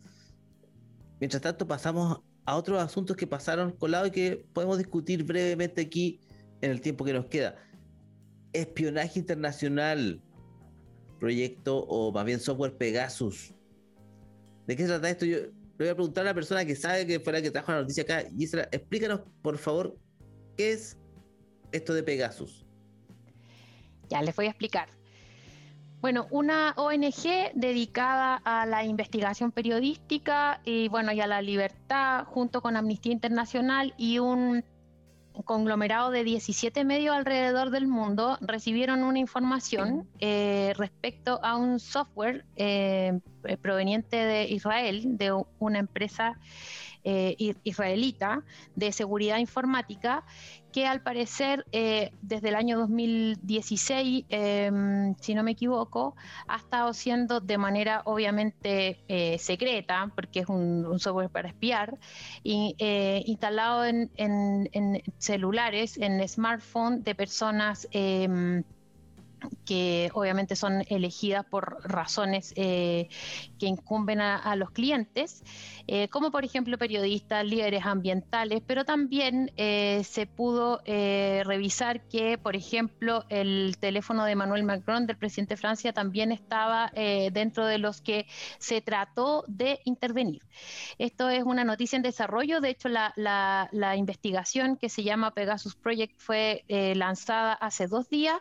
Mientras 1.20 1.42
tanto, 1.42 1.68
pasamos 1.68 2.22
a 2.46 2.56
otros 2.56 2.82
asuntos 2.82 3.16
que 3.16 3.28
pasaron 3.28 3.72
con 3.72 3.92
lado 3.92 4.08
y 4.08 4.12
que 4.12 4.46
podemos 4.54 4.78
discutir 4.78 5.24
brevemente 5.24 5.82
aquí 5.82 6.20
en 6.62 6.72
el 6.72 6.82
tiempo 6.82 7.06
que 7.06 7.14
nos 7.14 7.26
queda. 7.26 7.56
Espionaje 8.54 9.20
internacional, 9.20 10.22
proyecto 11.20 11.78
o 11.78 12.12
más 12.12 12.26
bien 12.26 12.40
software 12.40 12.78
Pegasus. 12.78 13.54
¿De 14.68 14.76
qué 14.76 14.84
se 14.84 14.90
trata 14.90 15.10
esto? 15.10 15.26
Yo 15.26 15.38
le 15.38 15.52
voy 15.78 15.88
a 15.90 15.96
preguntar 15.96 16.26
a 16.26 16.30
la 16.30 16.34
persona 16.34 16.66
que 16.66 16.76
sabe 16.76 17.06
que 17.06 17.20
fue 17.20 17.34
la 17.34 17.42
que 17.42 17.52
trajo 17.52 17.72
la 17.72 17.82
noticia 17.82 18.04
acá. 18.04 18.24
Gisela, 18.38 18.68
explícanos, 18.72 19.22
por 19.42 19.58
favor, 19.58 19.98
qué 20.58 20.74
es 20.74 20.98
esto 21.72 21.94
de 21.94 22.04
Pegasus. 22.04 22.66
Ya 24.10 24.22
les 24.22 24.36
voy 24.36 24.48
a 24.48 24.50
explicar. 24.50 24.90
Bueno, 26.02 26.28
una 26.32 26.74
ONG 26.78 27.54
dedicada 27.56 28.36
a 28.46 28.66
la 28.66 28.86
investigación 28.86 29.52
periodística 29.52 30.62
y 30.64 30.88
bueno, 30.88 31.12
y 31.12 31.20
a 31.20 31.28
la 31.28 31.42
libertad, 31.42 32.26
junto 32.26 32.62
con 32.62 32.78
Amnistía 32.78 33.12
Internacional 33.12 33.94
y 33.98 34.20
un 34.20 34.64
conglomerado 35.44 36.12
de 36.12 36.24
17 36.24 36.84
medios 36.86 37.16
alrededor 37.16 37.70
del 37.70 37.88
mundo, 37.88 38.38
recibieron 38.42 39.04
una 39.04 39.20
información 39.20 40.08
eh, 40.20 40.74
respecto 40.78 41.40
a 41.44 41.56
un 41.56 41.80
software 41.80 42.46
eh, 42.56 43.20
proveniente 43.62 44.18
de 44.18 44.46
Israel, 44.50 45.18
de 45.18 45.34
una 45.60 45.80
empresa 45.80 46.38
eh, 47.04 47.36
israelita 47.64 48.44
de 48.76 48.92
seguridad 48.92 49.38
informática 49.38 50.26
que 50.72 50.86
al 50.86 51.02
parecer 51.02 51.66
eh, 51.72 52.12
desde 52.22 52.50
el 52.50 52.56
año 52.56 52.78
2016, 52.78 54.26
em, 54.30 55.16
si 55.20 55.34
no 55.34 55.44
me 55.44 55.52
equivoco, 55.52 56.16
ha 56.48 56.58
estado 56.58 56.94
siendo 56.94 57.40
de 57.40 57.58
manera 57.58 58.02
obviamente 58.06 59.00
eh, 59.08 59.38
secreta, 59.40 60.12
porque 60.14 60.42
es 60.42 60.50
un, 60.50 61.00
software 61.00 61.30
para 61.30 61.48
espiar, 61.48 61.98
y, 62.44 62.76
instalado 63.26 63.86
en, 63.86 64.12
celulares, 65.18 65.98
en 65.98 66.28
smartphones 66.28 67.04
de 67.04 67.16
personas 67.16 67.88
em, 67.92 68.64
que 69.66 70.10
obviamente 70.14 70.56
son 70.56 70.84
elegidas 70.90 71.46
por 71.46 71.78
razones 71.84 72.54
eh, 72.56 73.08
que 73.60 73.68
incumben 73.68 74.22
a, 74.22 74.56
los 74.56 74.72
clientes, 74.72 75.44
eh, 75.88 76.08
como 76.10 76.32
por 76.32 76.44
ejemplo 76.44 76.78
periodistas, 76.78 77.46
líderes 77.46 77.86
ambientales, 77.86 78.62
pero 78.66 78.84
también 78.84 79.52
eh, 79.58 80.02
se 80.04 80.26
pudo 80.26 80.82
revisar 80.86 82.08
que, 82.08 82.38
por 82.38 82.56
ejemplo, 82.56 83.26
el 83.30 83.78
teléfono 83.80 84.26
de 84.26 84.32
Emmanuel 84.32 84.64
Macron, 84.64 85.06
del 85.06 85.18
presidente 85.18 85.54
de 85.54 85.58
Francia, 85.62 85.94
también 85.94 86.32
estaba 86.32 86.92
dentro 87.32 87.66
de 87.66 87.78
los 87.78 88.02
que 88.02 88.26
se 88.58 88.82
trató 88.82 89.44
de 89.48 89.80
intervenir. 89.86 90.42
Esto 90.98 91.30
es 91.30 91.44
una 91.44 91.64
noticia 91.64 91.98
en 91.98 92.04
desarrollo, 92.04 92.60
de 92.60 92.70
hecho 92.70 92.90
la, 92.90 93.14
la 93.16 93.96
investigación 93.96 94.78
que 94.78 94.90
se 94.90 95.04
llama 95.04 95.34
Pegasus 95.34 95.76
Project 95.76 96.16
fue 96.18 96.64
lanzada 96.96 97.54
hace 97.54 97.88
dos 97.88 98.10
días 98.10 98.40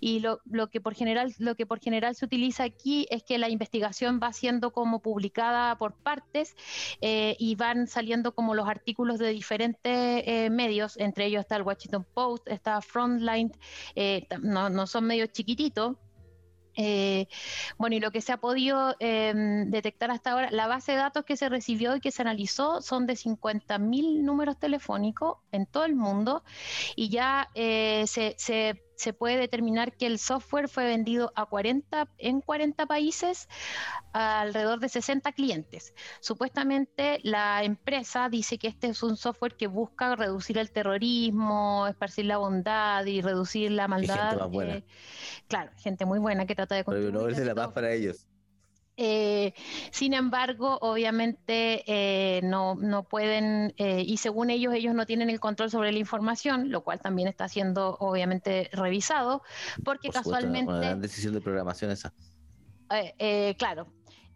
y 0.00 0.20
lo 0.20 0.35
lo, 0.44 0.68
que 0.68 0.80
por 0.80 0.94
general, 0.94 1.34
lo 1.38 1.54
que 1.54 1.66
por 1.66 1.80
general 1.80 2.14
se 2.14 2.24
utiliza 2.24 2.64
aquí 2.64 3.06
es 3.10 3.22
que 3.22 3.38
la 3.38 3.48
investigación 3.48 4.20
va 4.22 4.32
siendo 4.32 4.72
como 4.72 5.00
publicada 5.00 5.76
por 5.78 5.94
partes 5.94 6.54
eh, 7.00 7.36
y 7.38 7.54
van 7.54 7.86
saliendo 7.86 8.34
como 8.34 8.54
los 8.54 8.68
artículos 8.68 9.18
de 9.18 9.28
diferentes 9.30 10.22
eh, 10.26 10.50
medios, 10.50 10.96
entre 10.98 11.26
ellos 11.26 11.40
está 11.40 11.56
el 11.56 11.62
Washington 11.62 12.06
Post, 12.14 12.48
está 12.48 12.80
Frontline, 12.80 13.52
eh, 13.94 14.26
no, 14.42 14.70
no 14.70 14.86
son 14.86 15.06
medios 15.06 15.30
chiquititos, 15.32 15.96
bueno, 17.78 17.96
y 17.96 18.00
lo 18.00 18.10
que 18.10 18.20
se 18.20 18.32
ha 18.32 18.36
podido 18.36 18.94
em, 18.98 19.70
detectar 19.70 20.10
hasta 20.10 20.32
ahora, 20.32 20.50
la 20.50 20.66
base 20.66 20.92
de 20.92 20.98
datos 20.98 21.24
que 21.24 21.38
se 21.38 21.48
recibió 21.48 21.96
y 21.96 22.00
que 22.00 22.10
se 22.10 22.20
analizó 22.20 22.82
son 22.82 23.06
de 23.06 23.14
50.000 23.14 24.22
números 24.22 24.58
telefónicos 24.58 25.38
en 25.52 25.64
todo 25.64 25.86
el 25.86 25.94
mundo 25.94 26.44
y 26.94 27.08
ya 27.08 27.48
se, 27.54 28.34
se, 28.36 28.85
se, 28.96 29.12
puede 29.12 29.36
determinar 29.36 29.96
que 29.96 30.06
el 30.06 30.18
software 30.18 30.68
fue 30.68 30.86
vendido 30.86 31.32
a 31.34 31.46
40, 31.46 32.08
en 32.18 32.40
40 32.40 32.86
países 32.86 33.48
a 34.12 34.40
alrededor 34.40 34.80
de 34.80 34.88
60 34.88 35.32
clientes. 35.32 35.94
Supuestamente 36.20 37.20
la 37.22 37.62
empresa 37.64 38.28
dice 38.28 38.58
que 38.58 38.68
este 38.68 38.88
es 38.88 39.02
un 39.02 39.16
software 39.16 39.56
que 39.56 39.66
busca 39.66 40.16
reducir 40.16 40.58
el 40.58 40.70
terrorismo, 40.70 41.86
esparcir 41.88 42.26
la 42.26 42.38
bondad 42.38 43.04
y 43.04 43.20
reducir 43.20 43.70
la 43.70 43.88
maldad. 43.88 44.38
claro, 45.48 45.70
gente 45.78 46.04
muy 46.04 46.18
buena 46.18 46.46
que 46.46 46.54
trata 46.54 46.74
de 46.74 46.84
contribuir. 46.84 47.38
la 47.46 47.54
paz 47.54 47.72
para 47.72 47.92
ellos. 47.92 48.26
Eh, 48.98 49.52
sin 49.90 50.14
embargo, 50.14 50.78
obviamente 50.80 51.84
eh, 51.86 52.40
no, 52.42 52.74
no, 52.76 53.02
pueden, 53.02 53.74
eh, 53.76 54.02
y 54.06 54.16
según 54.16 54.48
ellos, 54.48 54.72
ellos 54.72 54.94
no 54.94 55.04
tienen 55.04 55.28
el 55.28 55.38
control 55.38 55.70
sobre 55.70 55.92
la 55.92 55.98
información, 55.98 56.70
lo 56.70 56.82
cual 56.82 57.00
también 57.00 57.28
está 57.28 57.48
siendo 57.48 57.96
obviamente 58.00 58.70
revisado, 58.72 59.42
porque 59.84 60.08
casualmente... 60.08 60.70
Una 60.70 60.80
gran 60.80 61.00
decisión 61.00 61.34
de 61.34 61.40
programación 61.42 61.90
esa. 61.90 62.14
claro, 63.58 63.86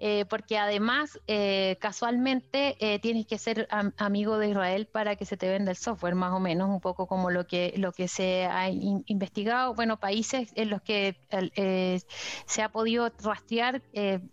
eh, 0.03 0.25
porque 0.31 0.57
además 0.57 1.21
eh, 1.27 1.77
casualmente 1.79 2.75
eh, 2.81 2.99
tienes 3.01 3.27
que 3.27 3.37
ser 3.37 3.69
amigo 3.99 4.39
de 4.39 4.49
Israel 4.49 4.87
para 4.87 5.15
que 5.15 5.27
se 5.27 5.37
te 5.37 5.47
venda 5.47 5.73
el 5.73 5.77
software, 5.77 6.15
más 6.15 6.33
o 6.33 6.41
menos, 6.41 6.71
un 6.71 6.81
poco 6.81 7.07
como 7.07 7.31
lo 7.31 7.47
que, 7.47 7.75
lo 7.77 7.93
que 7.93 8.09
se 8.09 8.47
ha 8.47 8.71
investigado. 8.71 9.75
Bueno, 9.75 10.01
países 10.01 10.53
en 10.55 10.71
los 10.71 10.81
que 10.81 11.17
se 12.47 12.63
ha 12.63 12.71
podido 12.71 13.13
rastrear, 13.23 13.83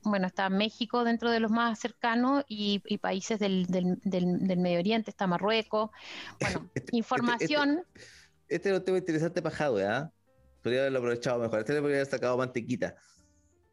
bueno, 0.03 0.27
está 0.27 0.49
México 0.49 1.03
dentro 1.03 1.31
de 1.31 1.41
los 1.41 1.51
más 1.51 1.77
cercanos 1.77 2.45
y, 2.47 2.79
países 2.99 3.37
del, 3.37 3.65
del, 3.65 3.99
del, 4.03 4.57
Medio 4.57 4.79
Oriente, 4.79 5.11
está 5.11 5.27
Marruecos. 5.27 5.89
Bueno, 6.39 6.69
este, 6.73 6.79
este, 6.79 6.97
información. 6.97 7.83
Este, 8.47 8.55
este, 8.55 8.69
es 8.69 8.77
un 8.77 8.85
tema 8.85 8.97
interesante 8.99 9.41
para 9.41 9.55
¿ah? 9.97 10.11
Podría 10.63 10.79
haberlo 10.81 10.99
aprovechado 10.99 11.39
mejor. 11.39 11.59
Este 11.59 11.73
le 11.73 11.81
podría 11.81 11.97
haber 11.97 12.07
sacado 12.07 12.37
mantequita. 12.37 12.95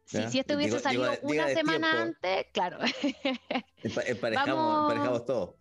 Si, 0.05 0.39
este 0.39 0.55
hubiese 0.55 0.79
salido 0.79 1.11
una 1.23 1.47
semana 1.49 2.03
antes, 2.03 2.45
claro. 2.53 2.77
Emparejamos, 3.83 4.91
emparejamos 4.91 5.25
todo 5.25 5.57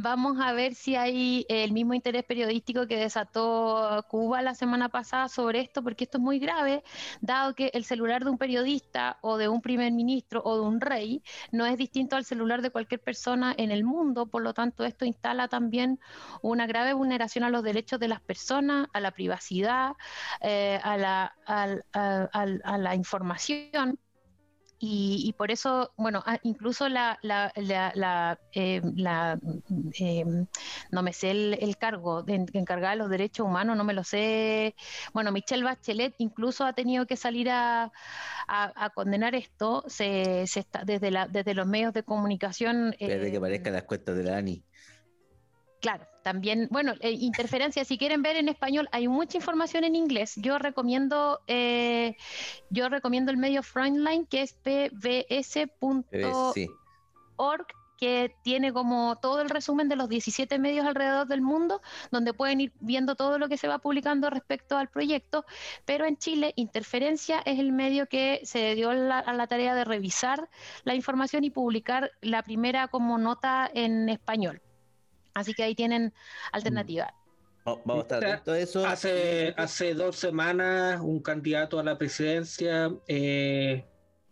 vamos 0.00 0.38
a 0.40 0.52
ver 0.52 0.74
si 0.74 0.96
hay 0.96 1.46
el 1.48 1.72
mismo 1.72 1.94
interés 1.94 2.24
periodístico 2.24 2.86
que 2.86 2.96
desató 2.96 4.04
Cuba 4.08 4.42
la 4.42 4.54
semana 4.54 4.88
pasada 4.88 5.28
sobre 5.28 5.60
esto, 5.60 5.82
porque 5.82 6.04
esto 6.04 6.18
es 6.18 6.24
muy 6.24 6.38
grave, 6.38 6.82
dado 7.20 7.54
que 7.54 7.70
el 7.74 7.84
celular 7.84 8.24
de 8.24 8.30
un 8.30 8.38
periodista 8.38 9.18
o 9.22 9.36
de 9.36 9.48
un 9.48 9.60
primer 9.62 9.92
ministro 9.92 10.42
o 10.44 10.56
de 10.56 10.66
un 10.66 10.80
rey 10.80 11.22
no 11.52 11.66
es 11.66 11.76
distinto 11.78 12.16
al 12.16 12.24
celular 12.24 12.62
de 12.62 12.70
cualquier 12.70 13.00
persona 13.00 13.54
en 13.56 13.70
el 13.70 13.84
mundo, 13.84 14.26
por 14.26 14.42
lo 14.42 14.54
tanto 14.54 14.84
esto 14.84 15.04
instala 15.04 15.48
también 15.48 16.00
una 16.42 16.66
grave 16.66 16.92
vulneración 16.92 17.44
a 17.44 17.50
los 17.50 17.62
derechos 17.62 18.00
de 18.00 18.08
las 18.08 18.20
personas, 18.20 18.88
a 18.92 19.00
la 19.00 19.10
privacidad, 19.10 19.92
eh, 20.40 20.80
a, 20.82 20.96
la, 20.96 21.34
a 21.46 22.78
la 22.78 22.94
información 22.94 23.98
y, 24.78 25.34
por 25.38 25.50
eso, 25.50 25.92
bueno, 25.96 26.22
ah, 26.26 26.38
incluso 26.42 26.88
la, 26.88 27.18
la, 27.22 27.50
la, 27.54 28.38
eh, 28.52 28.82
eh, 29.98 30.24
no 30.90 31.02
me 31.02 31.12
sé 31.14 31.30
el, 31.30 31.76
cargo 31.78 32.22
de, 32.22 32.46
encargada 32.52 32.92
de 32.92 32.98
los 32.98 33.08
derechos 33.08 33.46
humanos, 33.46 33.76
no 33.76 33.84
me 33.84 33.94
lo 33.94 34.04
sé. 34.04 34.74
Bueno, 35.14 35.32
Michelle 35.32 35.64
Bachelet 35.64 36.14
incluso 36.18 36.64
ha 36.64 36.74
tenido 36.74 37.06
que 37.06 37.16
salir 37.16 37.48
a, 37.48 37.90
a, 38.48 38.90
condenar 38.90 39.34
esto 39.34 39.84
se, 39.86 40.46
se 40.46 40.60
está, 40.60 40.84
desde, 40.84 41.10
la, 41.10 41.26
desde 41.26 41.54
los 41.54 41.66
medios 41.66 41.94
de 41.94 42.02
comunicación. 42.02 42.94
Desde 42.98 43.30
que 43.30 43.36
aparezcan 43.38 43.72
las 43.72 43.84
cuentas 43.84 44.14
de 44.14 44.24
la 44.24 44.36
ANI. 44.36 44.62
Claro, 45.80 46.06
también, 46.26 46.66
bueno, 46.72 46.94
eh, 47.02 47.12
interferencia, 47.12 47.84
si 47.84 47.98
quieren 47.98 48.20
ver 48.20 48.34
en 48.34 48.48
español, 48.48 48.88
hay 48.90 49.06
mucha 49.06 49.38
información 49.38 49.84
en 49.84 49.94
inglés. 49.94 50.32
Yo 50.34 50.58
recomiendo, 50.58 51.38
eh, 51.46 52.16
yo 52.68 52.88
recomiendo 52.88 53.30
el 53.30 53.36
medio 53.36 53.62
Frontline, 53.62 54.26
que 54.26 54.42
es 54.42 54.54
pbs.org 54.54 55.86
que 57.96 58.34
tiene 58.42 58.72
como 58.72 59.14
todo 59.22 59.40
el 59.40 59.48
resumen 59.48 59.88
de 59.88 59.94
los 59.94 60.08
17 60.08 60.58
medios 60.58 60.84
alrededor 60.84 61.28
del 61.28 61.42
mundo, 61.42 61.80
donde 62.10 62.34
pueden 62.34 62.60
ir 62.60 62.72
viendo 62.80 63.14
todo 63.14 63.38
lo 63.38 63.48
que 63.48 63.56
se 63.56 63.68
va 63.68 63.78
publicando 63.78 64.28
respecto 64.28 64.76
al 64.76 64.88
proyecto, 64.88 65.44
pero 65.84 66.06
en 66.06 66.16
Chile 66.16 66.54
Interferencia 66.56 67.40
es 67.44 67.60
el 67.60 67.70
medio 67.70 68.08
que 68.08 68.40
se 68.42 68.74
dio 68.74 68.90
a 68.90 69.32
la 69.32 69.46
tarea 69.46 69.76
de 69.76 69.84
revisar 69.84 70.50
la 70.82 70.96
información 70.96 71.44
y 71.44 71.50
publicar 71.50 72.10
la 72.20 72.42
primera 72.42 72.88
como 72.88 73.16
nota 73.16 73.70
en 73.72 74.08
español. 74.08 74.60
Así 75.36 75.52
que 75.52 75.62
ahí 75.62 75.74
tienen 75.74 76.14
alternativa. 76.50 77.12
Vamos 77.62 77.98
a 77.98 78.00
estar 78.00 78.24
atentos 78.24 78.54
a 78.54 78.58
eso. 78.58 78.86
Hace, 78.86 79.54
hace 79.58 79.92
dos 79.92 80.16
semanas 80.16 80.98
un 81.02 81.20
candidato 81.20 81.78
a 81.78 81.84
la 81.84 81.98
presidencia 81.98 82.90
eh, 83.06 83.84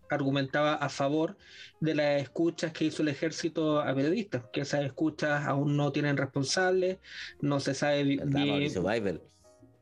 argumentaba 0.08 0.76
a 0.76 0.88
favor 0.88 1.36
de 1.78 1.94
las 1.94 2.22
escuchas 2.22 2.72
que 2.72 2.86
hizo 2.86 3.02
el 3.02 3.08
ejército 3.08 3.80
a 3.80 3.94
periodistas, 3.94 4.44
que 4.50 4.62
esas 4.62 4.82
escuchas 4.82 5.46
aún 5.46 5.76
no 5.76 5.92
tienen 5.92 6.16
responsables, 6.16 6.96
no 7.38 7.60
se 7.60 7.74
sabe 7.74 8.02
bien, 8.04 9.20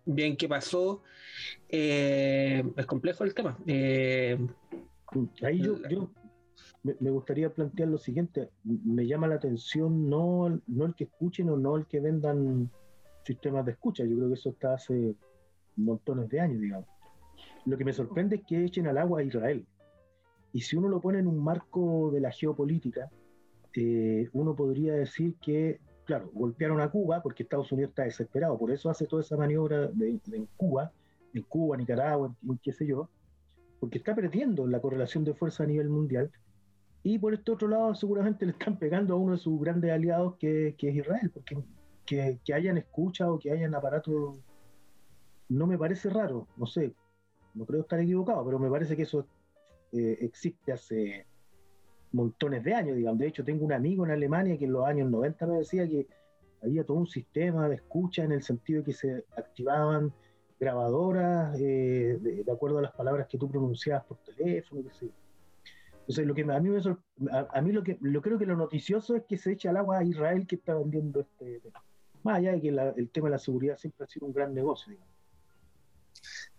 bien, 0.04 0.36
qué 0.36 0.48
pasó. 0.48 1.04
Eh, 1.68 2.64
es 2.76 2.86
complejo 2.86 3.22
el 3.22 3.32
tema. 3.32 3.56
Eh, 3.68 4.38
Ahí 5.42 5.62
yo, 5.62 6.10
me 6.82 7.10
gustaría 7.10 7.52
plantear 7.52 7.88
lo 7.88 7.98
siguiente, 7.98 8.50
me 8.64 9.06
llama 9.06 9.28
la 9.28 9.36
atención 9.36 10.10
no, 10.10 10.60
no 10.66 10.86
el 10.86 10.94
que 10.94 11.04
escuchen 11.04 11.48
o 11.50 11.56
no 11.56 11.76
el 11.76 11.86
que 11.86 12.00
vendan 12.00 12.70
sistemas 13.24 13.64
de 13.64 13.72
escucha, 13.72 14.04
yo 14.04 14.16
creo 14.16 14.28
que 14.28 14.34
eso 14.34 14.50
está 14.50 14.74
hace 14.74 15.14
montones 15.76 16.28
de 16.28 16.40
años, 16.40 16.60
digamos. 16.60 16.88
Lo 17.66 17.78
que 17.78 17.84
me 17.84 17.92
sorprende 17.92 18.36
es 18.36 18.42
que 18.42 18.64
echen 18.64 18.86
al 18.88 18.98
agua 18.98 19.20
a 19.20 19.22
Israel. 19.22 19.64
Y 20.52 20.60
si 20.60 20.76
uno 20.76 20.88
lo 20.88 21.00
pone 21.00 21.18
en 21.18 21.26
un 21.26 21.42
marco 21.42 22.10
de 22.12 22.20
la 22.20 22.30
geopolítica, 22.30 23.10
eh, 23.74 24.28
uno 24.32 24.54
podría 24.54 24.94
decir 24.94 25.36
que, 25.36 25.80
claro, 26.04 26.30
golpearon 26.34 26.80
a 26.80 26.90
Cuba 26.90 27.22
porque 27.22 27.42
Estados 27.42 27.72
Unidos 27.72 27.90
está 27.90 28.02
desesperado, 28.02 28.59
por 28.59 28.70
eso 28.70 28.90
hace 28.90 29.06
toda 29.06 29.22
esa 29.22 29.36
maniobra 29.36 29.86
de, 29.86 30.18
en 30.32 30.48
Cuba, 30.56 30.92
en 31.32 31.42
Cuba, 31.42 31.76
Nicaragua, 31.76 32.34
en, 32.42 32.59
qué 32.59 32.72
sé 32.72 32.86
yo, 32.86 33.09
porque 33.80 33.98
está 33.98 34.14
perdiendo 34.14 34.66
la 34.66 34.80
correlación 34.80 35.24
de 35.24 35.34
fuerza 35.34 35.64
a 35.64 35.66
nivel 35.66 35.88
mundial. 35.88 36.30
Y 37.02 37.18
por 37.18 37.34
este 37.34 37.50
otro 37.50 37.68
lado, 37.68 37.94
seguramente 37.94 38.46
le 38.46 38.52
están 38.52 38.78
pegando 38.78 39.14
a 39.14 39.16
uno 39.16 39.32
de 39.32 39.38
sus 39.38 39.60
grandes 39.60 39.90
aliados, 39.90 40.36
que, 40.36 40.74
que 40.78 40.90
es 40.90 40.96
Israel, 40.96 41.30
porque 41.32 41.58
que, 42.06 42.38
que 42.44 42.54
hayan 42.54 42.78
escuchado, 42.78 43.38
que 43.38 43.50
hayan 43.50 43.74
aparatos, 43.74 44.38
no 45.48 45.66
me 45.66 45.76
parece 45.76 46.10
raro, 46.10 46.46
no 46.56 46.66
sé, 46.66 46.94
no 47.54 47.66
creo 47.66 47.82
estar 47.82 48.00
equivocado, 48.00 48.44
pero 48.44 48.58
me 48.58 48.70
parece 48.70 48.96
que 48.96 49.02
eso 49.02 49.26
eh, 49.92 50.18
existe 50.20 50.72
hace 50.72 51.26
montones 52.12 52.62
de 52.64 52.74
años, 52.74 52.96
digamos. 52.96 53.18
De 53.18 53.26
hecho, 53.26 53.44
tengo 53.44 53.64
un 53.64 53.72
amigo 53.72 54.04
en 54.04 54.12
Alemania 54.12 54.56
que 54.56 54.64
en 54.64 54.72
los 54.72 54.86
años 54.86 55.10
90 55.10 55.46
me 55.46 55.58
decía 55.58 55.88
que 55.88 56.06
había 56.62 56.84
todo 56.84 56.96
un 56.96 57.06
sistema 57.06 57.68
de 57.68 57.76
escucha 57.76 58.22
en 58.22 58.32
el 58.32 58.42
sentido 58.42 58.80
de 58.80 58.86
que 58.86 58.92
se 58.92 59.24
activaban 59.36 60.12
grabadoras 60.60 61.58
eh, 61.58 62.18
de, 62.20 62.52
acuerdo 62.52 62.78
a 62.78 62.82
las 62.82 62.92
palabras 62.92 63.26
que 63.26 63.36
tú 63.36 63.48
pronunciabas 63.48 64.04
por 64.04 64.18
teléfono, 64.18 64.82
qué 64.84 64.90
sé 64.90 65.10
Entonces, 66.02 66.26
lo 66.26 66.34
que 66.34 66.42
a 66.42 67.60
mí 67.60 67.72
lo 67.72 67.82
que 67.84 67.96
lo 68.00 68.22
creo 68.22 68.38
que 68.38 68.46
lo 68.46 68.56
noticioso 68.56 69.14
es 69.14 69.22
que 69.28 69.38
se 69.38 69.52
echa 69.52 69.70
al 69.70 69.76
agua 69.76 69.98
a 69.98 70.04
Israel 70.04 70.46
que 70.46 70.56
está 70.56 70.74
vendiendo 70.74 71.20
este 71.20 71.60
tema. 71.60 71.82
Más 72.24 72.38
allá 72.38 72.52
de 72.52 72.60
que 72.60 72.68
el 72.68 73.10
tema 73.10 73.28
de 73.28 73.32
la 73.32 73.38
seguridad 73.38 73.78
siempre 73.78 74.04
ha 74.04 74.08
sido 74.08 74.26
un 74.26 74.32
gran 74.32 74.52
negocio, 74.52 74.90
digamos. 74.90 75.12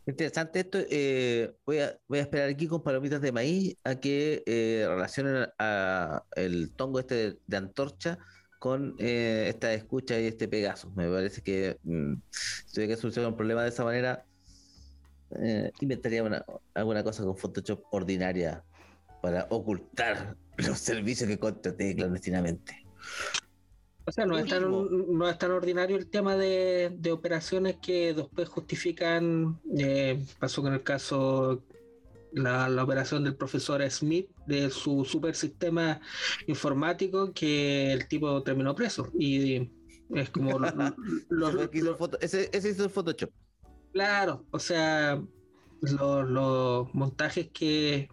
Interesante 0.05 0.59
esto. 0.59 0.79
Eh, 0.89 1.53
voy, 1.65 1.79
a, 1.79 1.97
voy 2.07 2.19
a 2.19 2.23
esperar 2.23 2.49
aquí 2.49 2.67
con 2.67 2.83
palomitas 2.83 3.21
de 3.21 3.31
maíz 3.31 3.77
a 3.83 3.95
que 3.95 4.43
eh, 4.45 4.85
relacionen 4.87 5.47
a 5.59 6.23
el 6.35 6.71
tongo 6.71 6.99
este 6.99 7.37
de, 7.45 7.57
antorcha 7.57 8.17
con 8.59 8.95
eh, 8.97 9.45
esta 9.47 9.73
escucha 9.73 10.19
y 10.19 10.27
este 10.27 10.47
Pegaso. 10.47 10.89
Me 10.95 11.09
parece 11.09 11.41
que 11.41 11.77
mm, 11.83 12.15
si 12.31 12.73
tuviera 12.73 12.95
que 12.95 13.01
solucionar 13.01 13.31
un 13.31 13.37
problema 13.37 13.63
de 13.63 13.69
esa 13.69 13.83
manera, 13.83 14.25
inventaría 15.81 16.45
alguna 16.75 17.03
cosa 17.03 17.23
con 17.23 17.35
Photoshop 17.35 17.83
ordinaria 17.91 18.63
para 19.23 19.47
ocultar 19.51 20.35
los 20.57 20.77
servicios 20.77 21.29
que 21.29 21.39
contraté 21.39 21.95
clandestinamente. 21.95 22.85
O 24.05 24.11
sea, 24.11 24.25
no 24.25 24.37
es, 24.37 24.49
tan, 24.49 24.69
no 24.69 25.29
es 25.29 25.37
tan 25.37 25.51
ordinario 25.51 25.95
el 25.95 26.09
tema 26.09 26.35
de, 26.35 26.91
operaciones 27.09 27.77
que 27.81 28.13
después 28.13 28.49
justifican, 28.49 29.61
eh, 29.77 30.21
pasó 30.39 30.61
con 30.61 30.73
el 30.73 30.83
caso, 30.83 31.63
la, 32.33 32.83
operación 32.83 33.23
del 33.23 33.37
profesor 33.37 33.81
Smith, 33.89 34.27
de 34.45 34.69
su 34.69 35.05
super 35.05 35.35
sistema 35.35 36.01
informático, 36.47 37.31
que 37.31 37.93
el 37.93 38.09
tipo 38.09 38.43
terminó 38.43 38.75
preso. 38.75 39.09
Y 39.17 39.71
es 40.13 40.29
como... 40.31 40.59
ese, 42.19 42.49
ese 42.51 42.69
hizo 42.71 42.83
el 42.83 42.89
Photoshop. 42.89 43.31
Claro, 43.93 44.45
o 44.51 44.59
sea, 44.59 45.23
los 45.79 46.93
montajes 46.93 47.51
que 47.53 48.09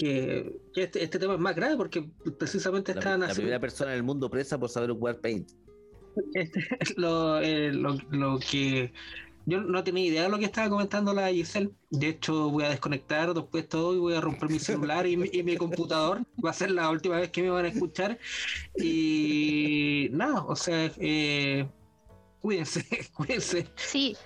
que, 0.00 0.58
este, 0.76 1.02
este, 1.02 1.18
tema 1.18 1.34
es 1.34 1.40
más 1.40 1.54
grave 1.54 1.76
porque 1.76 2.08
precisamente 2.38 2.92
están 2.92 3.20
La, 3.20 3.28
la 3.28 3.34
primera 3.34 3.60
persona 3.60 3.90
en 3.90 3.98
el 3.98 4.02
mundo 4.02 4.30
presa 4.30 4.58
por 4.58 4.70
saber 4.70 4.92
jugar 4.92 5.20
Paint. 5.20 5.50
Este, 6.32 6.60
eh, 7.42 7.72
lo, 7.72 7.98
lo, 8.10 8.38
que 8.38 8.92
yo 9.44 9.60
no 9.60 9.84
tenía 9.84 10.06
idea 10.06 10.22
de 10.22 10.28
lo 10.30 10.38
que 10.38 10.46
estaba 10.46 10.70
comentando 10.70 11.12
la 11.12 11.28
Giselle. 11.28 11.70
De 11.90 12.08
hecho, 12.08 12.48
voy 12.48 12.64
a 12.64 12.70
desconectar 12.70 13.34
después 13.34 13.68
todo 13.68 13.94
y 13.94 13.98
voy 13.98 14.14
a 14.14 14.22
romper 14.22 14.48
mi 14.48 14.58
celular 14.58 15.06
y, 15.06 15.18
mi, 15.18 15.56
computador. 15.58 16.22
Va 16.42 16.50
a 16.50 16.54
ser 16.54 16.70
la 16.70 16.88
última 16.88 17.16
vez 17.16 17.30
que 17.30 17.42
me 17.42 17.50
van 17.50 17.66
a 17.66 17.68
escuchar. 17.68 18.18
Y 18.78 20.08
nada, 20.12 20.44
o 20.44 20.56
sea, 20.56 20.90
eh, 20.96 21.68
cuídense, 22.40 22.84
cuídense. 23.16 23.66
Sí, 23.76 24.16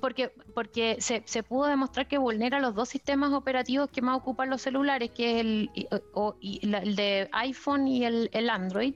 porque, 0.00 0.32
porque 0.54 0.96
se, 1.00 1.22
se, 1.26 1.42
pudo 1.42 1.66
demostrar 1.66 2.08
que 2.08 2.18
vulnera 2.18 2.60
los 2.60 2.74
dos 2.74 2.88
sistemas 2.88 3.32
operativos 3.32 3.90
que 3.90 4.02
más 4.02 4.16
ocupan 4.16 4.50
los 4.50 4.62
celulares, 4.62 5.10
que 5.10 5.34
es 5.34 5.40
el, 5.40 5.70
el 6.72 6.96
de 6.96 7.28
iPhone 7.32 7.88
y 7.88 8.04
el, 8.04 8.30
el 8.32 8.50
Android. 8.50 8.94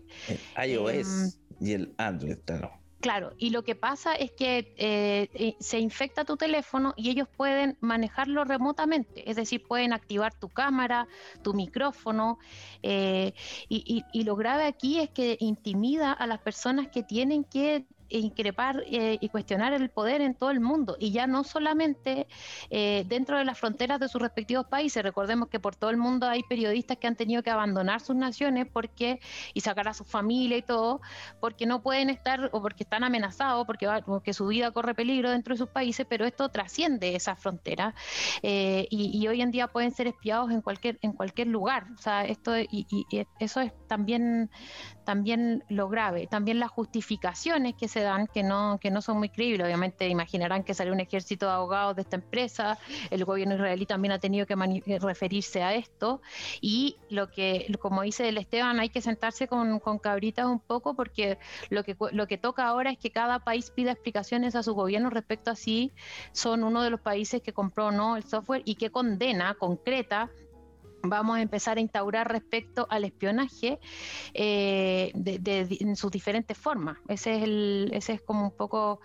iOS 0.65 1.07
em, 1.07 1.31
y 1.61 1.73
el 1.73 1.95
Android, 1.99 2.37
claro. 2.45 2.83
Claro, 3.03 3.33
y 3.37 3.51
lo 3.51 3.65
que 3.65 3.75
pasa 3.75 4.15
es 4.15 4.31
que 4.31 4.75
eh, 4.77 5.29
eh, 5.35 5.57
se 5.59 5.81
infecta 5.81 6.25
tu 6.25 6.37
teléfono 6.37 6.95
y 6.97 7.11
ellos 7.11 7.27
pueden 7.37 7.77
manejarlo 7.81 8.45
remotamente, 8.45 9.29
es 9.29 9.35
decir, 9.35 9.67
pueden 9.67 9.93
activar 9.93 10.33
tu 10.39 10.49
cámara, 10.49 11.09
tu 11.43 11.53
micrófono, 11.53 12.39
eh, 12.81 13.35
y, 13.69 14.05
y, 14.13 14.23
lo 14.23 14.37
grave 14.37 14.67
aquí 14.67 15.01
es 15.01 15.11
que 15.11 15.37
intimida 15.41 16.13
a 16.13 16.29
las 16.29 16.39
personas 16.43 16.89
que 16.89 17.03
tienen 17.03 17.43
que 17.43 17.87
increpar 18.19 18.83
eh, 18.87 19.19
y 19.21 19.29
cuestionar 19.29 19.73
el 19.73 19.91
poder 19.91 20.21
en 20.21 20.35
todo 20.35 20.51
el 20.51 20.61
mundo 20.61 20.97
y 20.99 21.13
ya 21.13 21.27
no 21.27 21.45
solamente 21.45 22.27
eh, 22.71 23.05
dentro 23.09 23.39
de 23.39 23.45
las 23.45 23.59
fronteras 23.59 24.01
de 24.01 24.09
sus 24.09 24.21
respectivos 24.21 24.67
países. 24.67 25.03
Recordemos 25.03 25.49
que 25.49 25.61
por 25.61 25.77
todo 25.77 25.91
el 25.91 25.97
mundo 25.97 26.29
hay 26.29 26.43
periodistas 26.43 26.99
que 26.99 27.07
han 27.07 27.17
tenido 27.17 27.43
que 27.43 27.51
abandonar 27.51 28.01
sus 28.01 28.17
naciones 28.17 28.67
porque 28.73 29.21
y 29.55 29.61
sacar 29.61 29.89
a 29.89 29.95
su 29.95 30.05
familia 30.05 30.57
y 30.57 30.63
todo 30.63 31.01
porque 31.41 31.67
no 31.67 31.83
pueden 31.83 32.11
estar 32.11 32.51
o 32.53 32.63
porque 32.63 32.85
están 32.85 33.05
amenazados, 33.05 33.67
porque, 33.67 33.89
porque 34.07 34.33
su 34.33 34.47
vida 34.47 34.71
corre 34.71 34.95
peligro 34.95 35.31
dentro 35.31 35.55
de 35.55 35.59
sus 35.59 35.69
países, 35.69 36.07
pero 36.09 36.25
esto 36.25 36.49
trasciende 36.49 37.15
esas 37.15 37.39
fronteras 37.39 37.95
eh, 38.43 38.87
y, 38.91 39.23
hoy 39.27 39.41
en 39.41 39.51
día 39.51 39.69
pueden 39.69 39.93
ser 39.93 40.09
espiados 40.09 40.51
en 40.51 40.61
cualquier 40.63 40.99
en 41.03 41.13
cualquier 41.13 41.47
lugar. 41.47 41.87
O 41.97 42.03
sea, 42.03 42.25
esto 42.25 42.59
y, 42.59 42.87
y 42.91 43.27
eso 43.39 43.61
es 43.61 43.73
también 43.87 44.51
también 45.05 45.65
lo 45.69 45.89
grave, 45.89 46.27
también 46.27 46.61
las 46.61 46.71
justificaciones 46.71 47.75
que 47.75 47.89
se 47.89 48.02
dan 48.03 48.27
que 48.27 48.43
no, 48.43 48.79
que 48.81 48.91
no 48.91 49.03
son 49.03 49.19
muy 49.19 49.29
creíbles. 49.29 49.67
Obviamente 49.67 50.09
imaginarán 50.09 50.65
que 50.65 50.75
salió 50.75 50.93
un 50.93 51.01
ejército 51.01 51.47
de 51.47 51.53
abogados 51.53 51.97
de 51.97 52.03
esta 52.03 52.17
empresa, 52.17 52.79
el 53.11 53.25
gobierno 53.25 53.55
israelí 53.55 53.87
también 53.87 54.13
ha 54.13 54.19
tenido 54.19 54.47
que 54.47 54.55
eh, 54.55 54.99
referirse 54.99 55.63
a 55.63 55.75
esto 55.75 56.21
y 56.61 56.97
lo 57.11 57.31
que, 57.31 57.73
como 57.81 58.03
dice 58.03 58.29
el 58.29 58.39
Esteban, 58.39 58.81
hay 58.81 58.89
que 58.89 59.01
sentarse 59.01 59.49
con, 59.49 59.79
con 59.81 59.99
cabritas 59.99 60.47
un 60.47 60.61
poco 60.61 60.95
porque 60.95 61.39
lo 61.71 61.85
que, 61.85 61.97
lo 62.13 62.27
que 62.27 62.39
toca 62.39 62.67
ahora 62.67 62.91
es 62.91 62.99
que 62.99 63.11
cada 63.11 63.39
país 63.41 63.71
pida 63.71 63.93
explicaciones 63.93 64.55
a 64.55 64.63
su 64.63 64.75
gobierno 64.75 65.11
respecto 65.11 65.51
a 65.51 65.57
si 65.57 65.93
son 66.33 66.65
uno 66.65 66.83
de 66.83 66.91
los 66.91 67.01
países 67.01 67.43
que 67.43 67.53
compró 67.53 67.87
o 67.87 67.93
no 67.93 68.17
el 68.17 68.25
software 68.25 68.63
y 68.65 68.75
que 68.77 68.91
condena, 68.91 69.55
concreta 69.55 70.31
vamos 71.03 71.37
a 71.37 71.43
empezar 71.43 71.79
a 71.79 71.81
instaurar 71.81 72.31
respecto 72.31 72.87
al 72.91 73.05
espionaje 73.05 73.81
eh, 74.35 75.13
en 75.15 75.97
sus 75.97 76.11
diferentes 76.11 76.57
formas. 76.57 76.99
Ese 77.09 77.37
es, 77.37 77.43
el, 77.43 77.91
ese 77.93 78.15
es 78.15 78.23
como 78.23 78.45
un 78.45 78.57
poco 78.57 79.01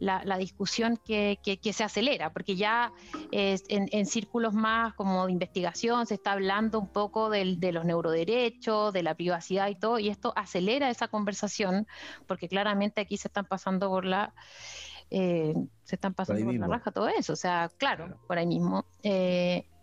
la, 0.00 0.38
discusión 0.38 0.98
que, 1.04 1.38
se 1.72 1.84
acelera, 1.84 2.32
porque 2.32 2.56
ya 2.56 2.92
en, 3.32 4.06
círculos 4.06 4.54
más 4.54 4.94
como 4.94 5.26
de 5.26 5.32
investigación 5.32 6.06
se 6.06 6.14
está 6.14 6.32
hablando 6.32 6.80
un 6.80 6.88
poco 6.88 7.30
de 7.30 7.72
los 7.72 7.84
neuroderechos, 7.84 8.92
de 8.92 9.02
la 9.02 9.14
privacidad 9.14 9.68
y 9.68 9.74
todo, 9.74 9.98
y 9.98 10.08
esto 10.08 10.32
acelera 10.36 10.90
esa 10.90 11.08
conversación, 11.08 11.86
porque 12.26 12.48
claramente 12.48 13.00
aquí 13.00 13.16
se 13.16 13.28
están 13.28 13.44
pasando 13.44 13.88
por 13.88 14.04
la... 14.04 14.34
Eh, 15.12 15.54
se 15.82 15.96
están 15.96 16.14
pasando 16.14 16.44
por, 16.44 16.54
la 16.54 16.68
raja 16.68 16.92
todo 16.92 17.08
eso, 17.08 17.32
o 17.32 17.36
sea, 17.36 17.68
claro, 17.78 18.16
por 18.28 18.38
ahí 18.38 18.46
mismo. 18.46 18.86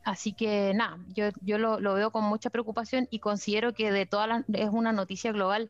Eh, 0.07 0.11
Así 0.11 0.33
que 0.33 0.73
nada, 0.73 0.97
yo, 1.13 1.29
yo 1.41 1.57
lo, 1.57 1.93
veo 1.93 2.11
con 2.11 2.23
mucha 2.23 2.49
preocupación 2.49 3.07
y 3.11 3.19
considero 3.19 3.73
que 3.73 3.91
de 3.91 4.05
todas 4.05 4.27
las, 4.27 4.43
es 4.53 4.69
una 4.71 4.93
noticia 4.93 5.31
global 5.31 5.69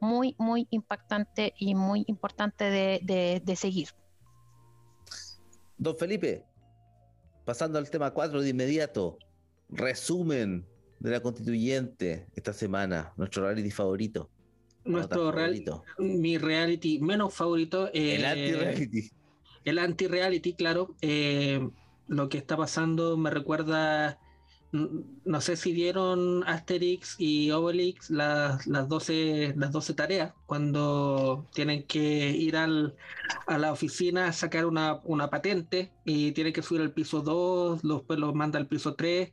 muy, 0.00 0.34
muy 0.38 0.66
impactante 0.70 1.54
y 1.58 1.74
muy 1.74 2.04
importante 2.06 2.64
de, 2.64 3.56
seguir. 3.56 3.88
Don 5.78 5.96
Felipe, 5.96 6.44
pasando 7.44 7.78
al 7.78 7.88
tema 7.88 8.12
4 8.12 8.42
de 8.42 8.50
inmediato, 8.50 9.18
resumen 9.68 10.66
de 10.98 11.10
la 11.10 11.20
constituyente 11.20 12.26
esta 12.36 12.52
semana, 12.52 13.12
nuestro 13.16 13.44
reality 13.44 13.70
favorito. 13.70 14.28
Nuestro 14.84 15.30
reality, 15.30 15.70
mi 15.98 16.38
reality 16.38 16.98
menos 17.00 17.32
favorito. 17.32 17.88
el 17.92 18.24
anti-reality. 18.24 19.10
El 19.64 19.78
anti-reality, 19.78 20.54
claro. 20.54 20.96
Eh, 21.00 21.60
lo 22.08 22.28
que 22.28 22.38
está 22.38 22.56
pasando 22.56 23.16
me 23.16 23.30
recuerda, 23.30 24.18
no 24.72 25.40
sé 25.42 25.56
si 25.56 25.72
vieron 25.72 26.44
Asterix 26.44 27.16
y 27.18 27.50
Obelix 27.50 28.10
las, 28.10 28.66
las, 28.66 28.88
12, 28.88 29.54
las 29.56 29.70
12 29.70 29.94
tareas, 29.94 30.32
cuando 30.46 31.46
tienen 31.52 31.86
que 31.86 32.30
ir 32.30 32.56
al, 32.56 32.96
a 33.46 33.58
la 33.58 33.72
oficina 33.72 34.28
a 34.28 34.32
sacar 34.32 34.64
una, 34.64 35.02
patente 35.30 35.92
y 36.04 36.32
tienen 36.32 36.54
que 36.54 36.62
subir 36.62 36.80
al 36.80 36.92
piso 36.92 37.20
2, 37.20 37.82
después 37.82 38.18
los 38.18 38.34
manda 38.34 38.58
al 38.58 38.66
piso 38.66 38.94
3. 38.94 39.30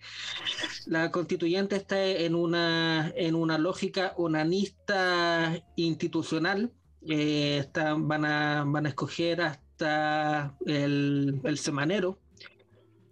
La 0.88 1.10
constituyente 1.12 1.78
está 1.78 2.06
en 2.06 2.36
una, 2.36 3.12
en 3.16 3.36
una 3.36 3.58
lógica 3.58 4.14
onanista 4.18 5.64
institucional. 5.78 6.74
Eh, 7.08 7.66
van, 7.98 8.26
a, 8.26 8.66
van 8.66 8.86
a 8.86 8.90
escoger 8.90 9.41
hasta 9.41 10.54
el, 10.66 11.40
el 11.46 11.58
semanero 11.58 12.20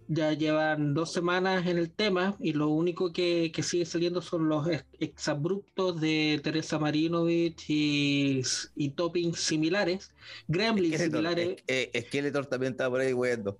ya 0.08 0.32
llevan 0.32 0.94
dos 0.94 1.12
semanas 1.12 1.66
en 1.66 1.78
el 1.78 1.90
tema 1.90 2.34
y 2.40 2.54
lo 2.54 2.68
único 2.68 3.12
que, 3.12 3.52
sigue 3.62 3.84
saliendo 3.84 4.22
son 4.22 4.48
los 4.48 4.66
exabruptos 4.98 6.00
de 6.00 6.40
Teresa 6.42 6.78
Marinovich 6.78 7.68
y, 7.68 8.42
y 8.74 8.90
toppings 8.90 9.38
similares, 9.38 10.12
gremlins 10.48 11.00
similares. 11.00 11.62
Skeletor 12.06 12.46
también 12.46 12.72
está 12.72 12.88
por 12.88 13.00
ahí 13.00 13.12
bueno. 13.12 13.54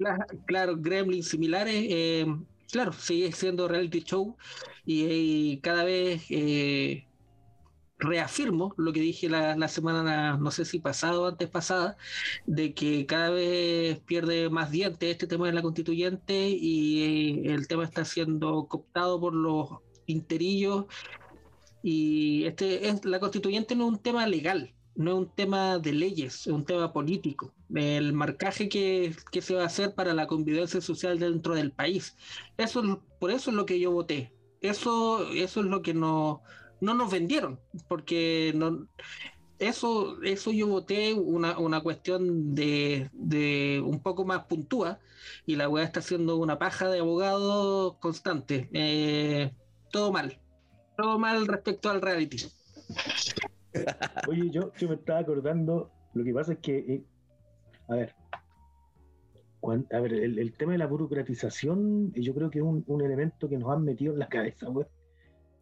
Claro, 0.46 0.76
gremlins 0.76 1.28
similares. 1.28 1.86
Eh, 1.88 2.26
claro, 2.72 2.92
sigue 2.92 3.30
siendo 3.32 3.68
reality 3.68 4.02
show 4.02 4.36
y, 4.86 5.58
cada 5.58 5.84
vez 5.84 6.22
eh, 6.30 7.07
reafirmo 7.98 8.74
lo 8.76 8.92
que 8.92 9.00
dije 9.00 9.28
la, 9.28 9.68
semana, 9.68 10.36
no 10.36 10.50
sé 10.50 10.64
si 10.64 10.78
pasado 10.78 11.22
o 11.22 11.26
antes 11.28 11.48
pasada, 11.48 11.96
de 12.46 12.74
que 12.74 13.06
cada 13.06 13.30
vez 13.30 13.98
pierde 14.00 14.48
más 14.50 14.70
dientes 14.70 15.10
este 15.10 15.26
tema 15.26 15.46
de 15.46 15.52
la 15.52 15.62
constituyente 15.62 16.48
y 16.48 17.48
el 17.48 17.66
tema 17.66 17.84
está 17.84 18.04
siendo 18.04 18.66
cooptado 18.68 19.20
por 19.20 19.34
los 19.34 19.68
interillos 20.06 20.86
y 21.82 22.44
este 22.44 22.88
es 22.88 23.04
la 23.04 23.20
constituyente 23.20 23.74
no 23.74 23.84
es 23.84 23.90
un 23.92 23.98
tema 23.98 24.26
legal, 24.26 24.74
no 24.94 25.12
es 25.12 25.16
un 25.18 25.34
tema 25.34 25.78
de 25.78 25.92
leyes, 25.92 26.46
es 26.46 26.52
un 26.52 26.64
tema 26.64 26.92
político. 26.92 27.54
El 27.74 28.12
marcaje 28.12 28.68
que, 28.68 29.14
que 29.30 29.42
se 29.42 29.54
va 29.54 29.62
a 29.62 29.66
hacer 29.66 29.94
para 29.94 30.14
la 30.14 30.26
convivencia 30.26 30.80
social 30.80 31.18
dentro 31.18 31.54
del 31.54 31.72
país. 31.72 32.16
Eso 32.56 33.04
por 33.18 33.30
eso 33.30 33.50
es 33.50 33.56
lo 33.56 33.66
que 33.66 33.78
yo 33.78 33.92
voté. 33.92 34.32
Eso, 34.60 35.30
eso 35.30 35.60
es 35.60 35.66
lo 35.66 35.82
que 35.82 35.94
no 35.94 36.42
no 36.80 36.94
nos 36.94 37.10
vendieron, 37.10 37.58
porque 37.88 38.52
no, 38.54 38.86
eso, 39.58 40.22
eso 40.22 40.52
yo 40.52 40.68
voté 40.68 41.14
una, 41.14 41.58
una 41.58 41.80
cuestión 41.80 42.54
de, 42.54 43.10
de, 43.12 43.82
un 43.84 44.00
poco 44.00 44.24
más 44.24 44.44
puntúa 44.44 45.00
y 45.46 45.56
la 45.56 45.68
weá 45.68 45.84
está 45.84 46.00
haciendo 46.00 46.36
una 46.36 46.58
paja 46.58 46.88
de 46.88 47.00
abogado 47.00 47.98
constante. 47.98 48.68
Eh, 48.72 49.52
todo 49.90 50.12
mal, 50.12 50.38
todo 50.96 51.18
mal 51.18 51.46
respecto 51.46 51.90
al 51.90 52.00
reality. 52.00 52.46
Oye, 54.28 54.50
yo, 54.50 54.72
yo 54.74 54.88
me 54.88 54.94
estaba 54.94 55.20
acordando, 55.20 55.90
lo 56.14 56.24
que 56.24 56.32
pasa 56.32 56.52
es 56.52 56.58
que, 56.60 56.78
eh, 56.78 57.04
a 57.88 57.94
ver, 57.96 58.14
a 59.92 60.00
ver, 60.00 60.12
el, 60.12 60.52
tema 60.56 60.72
de 60.72 60.78
la 60.78 60.86
burocratización, 60.86 62.12
yo 62.12 62.32
creo 62.32 62.48
que 62.48 62.60
es 62.60 62.64
un, 62.64 62.84
un 62.86 63.02
elemento 63.02 63.48
que 63.48 63.58
nos 63.58 63.70
han 63.72 63.84
metido 63.84 64.12
en 64.12 64.20
la 64.20 64.28
cabeza, 64.28 64.70
weá 64.70 64.86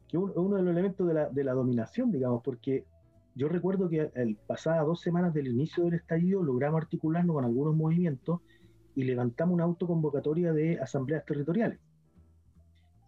que 0.08 0.16
es 0.16 0.22
uno 0.22 0.56
de 0.56 0.62
los 0.62 0.72
elementos 0.72 1.06
de 1.06 1.14
la, 1.14 1.28
de 1.28 1.44
la, 1.44 1.52
dominación, 1.52 2.12
digamos, 2.12 2.42
porque 2.42 2.84
yo 3.34 3.48
recuerdo 3.48 3.88
que 3.88 4.10
el, 4.14 4.36
pasadas 4.36 4.86
dos 4.86 5.00
semanas 5.00 5.34
del 5.34 5.48
inicio 5.48 5.84
del 5.84 5.94
estallido 5.94 6.42
logramos 6.42 6.80
articularnos 6.80 7.34
con 7.34 7.44
algunos 7.44 7.74
movimientos 7.74 8.40
y 8.94 9.04
levantamos 9.04 9.54
una 9.54 9.64
autoconvocatoria 9.64 10.52
de 10.52 10.80
asambleas 10.80 11.24
territoriales. 11.24 11.78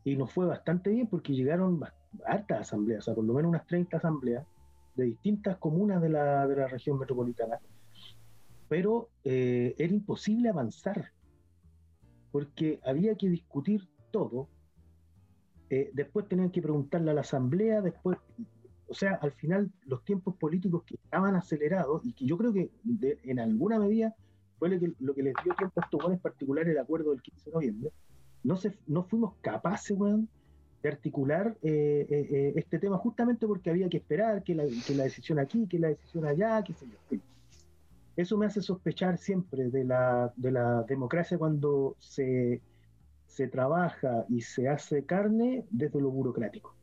Y 0.05 0.17
nos 0.17 0.33
fue 0.33 0.47
bastante 0.47 0.91
bien 0.91 1.07
porque 1.07 1.35
llegaron 1.35 1.81
hartas 2.27 2.61
asambleas, 2.61 3.01
o 3.01 3.05
sea, 3.05 3.15
por 3.15 3.25
lo 3.25 3.35
menos 3.35 3.51
unas 3.51 3.67
30 3.67 3.97
asambleas 3.97 4.47
de 4.97 5.05
distintas 5.05 5.57
comunas 5.57 6.03
de 6.03 6.11
la, 6.11 6.47
de 6.47 6.57
la 6.57 6.69
región 6.69 6.99
metropolitana. 6.99 7.59
Pero 8.69 9.09
eh, 9.25 9.75
era 9.79 9.95
imposible 9.95 10.49
avanzar 10.49 11.13
porque 12.33 12.81
había 12.85 13.15
que 13.15 13.29
discutir 13.29 13.89
todo 14.11 14.49
eh, 15.71 15.91
después 15.93 16.29
tenían 16.29 16.51
que 16.51 16.63
preguntarle 16.63 17.11
a 17.11 17.15
la 17.15 17.21
asamblea, 17.21 17.81
después, 17.81 18.19
o 18.87 18.95
sea, 18.95 19.15
al 19.15 19.33
final 19.33 19.71
los 19.87 20.05
tiempos 20.05 20.35
políticos 20.37 20.83
que 20.85 20.95
estaban 20.95 21.35
acelerados 21.37 22.05
y 22.05 22.13
que 22.13 22.25
yo 22.27 22.39
creo 22.39 22.53
que 22.53 22.71
en 23.25 23.39
alguna 23.39 23.79
medida 23.79 24.15
fue 24.59 24.71
lo 24.71 24.81
que, 24.81 24.93
lo 24.99 25.15
que 25.15 25.23
les 25.23 25.35
dio 25.45 25.55
tiempo 25.55 25.81
a 25.81 25.85
estos 25.85 26.13
en 26.13 26.19
particular 26.19 26.69
el 26.69 26.79
acuerdo 26.79 27.11
del 27.11 27.23
15 27.23 27.51
de 27.51 27.55
noviembre, 27.55 27.93
no, 28.45 28.57
se, 28.57 28.77
no 28.87 29.05
fuimos 29.05 29.35
capaces, 29.41 29.99
de 30.83 30.89
articular 30.89 31.57
eh, 31.63 32.07
eh, 32.09 32.53
este 32.55 32.79
tema 32.79 32.99
justamente 32.99 33.47
porque 33.47 33.71
había 33.71 33.89
que 33.89 33.97
esperar 33.97 34.45
que 34.45 34.55
la, 34.55 34.65
que 34.65 34.95
la, 34.95 35.05
decisión 35.05 35.39
aquí, 35.41 35.67
que 35.67 35.79
la 35.79 35.89
decisión 35.89 36.25
allá, 36.25 36.63
qué 36.63 36.73
sé 36.73 36.87
yo. 36.87 37.19
Eso 38.17 38.37
me 38.37 38.47
hace 38.47 38.63
sospechar 38.63 39.19
siempre 39.19 39.71
de 39.71 39.85
la, 39.85 40.33
de 40.37 40.53
la 40.53 40.83
democracia 40.85 41.39
cuando 41.39 41.97
se 41.99 42.61
se 43.29 43.47
trabaja 43.47 44.25
y 44.29 44.41
se 44.41 44.69
hace 44.69 45.05
carne 45.05 45.65
desde 45.71 46.01
lo 46.01 46.11
burocrático. 46.11 46.75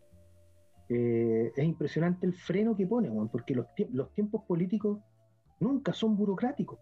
Eh, 0.88 1.51
es 1.55 1.65
impresionante 1.65 2.27
el 2.27 2.34
freno 2.34 2.77
que 2.77 2.85
pone, 2.85 3.11
porque 3.31 3.55
los, 3.55 3.65
los 3.91 4.13
tiempos 4.13 4.43
políticos 4.43 4.99
nunca 5.59 5.91
son 5.91 6.15
burocráticos. 6.15 6.80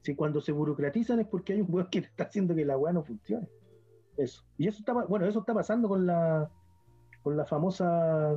Si 0.00 0.16
cuando 0.16 0.40
se 0.40 0.50
burocratizan 0.50 1.20
es 1.20 1.28
porque 1.28 1.52
hay 1.52 1.60
un 1.60 1.72
weón 1.72 1.88
que 1.90 2.00
está 2.00 2.24
haciendo 2.24 2.54
que 2.54 2.64
la 2.64 2.76
weá 2.76 2.92
no 2.92 3.04
funcione. 3.04 3.48
Eso. 4.16 4.42
Y 4.58 4.66
eso 4.66 4.80
está, 4.80 4.94
bueno, 4.94 5.26
eso 5.26 5.40
está 5.40 5.54
pasando 5.54 5.88
con 5.88 6.06
la 6.06 6.50
con 7.22 7.36
la 7.36 7.44
famosa 7.44 8.34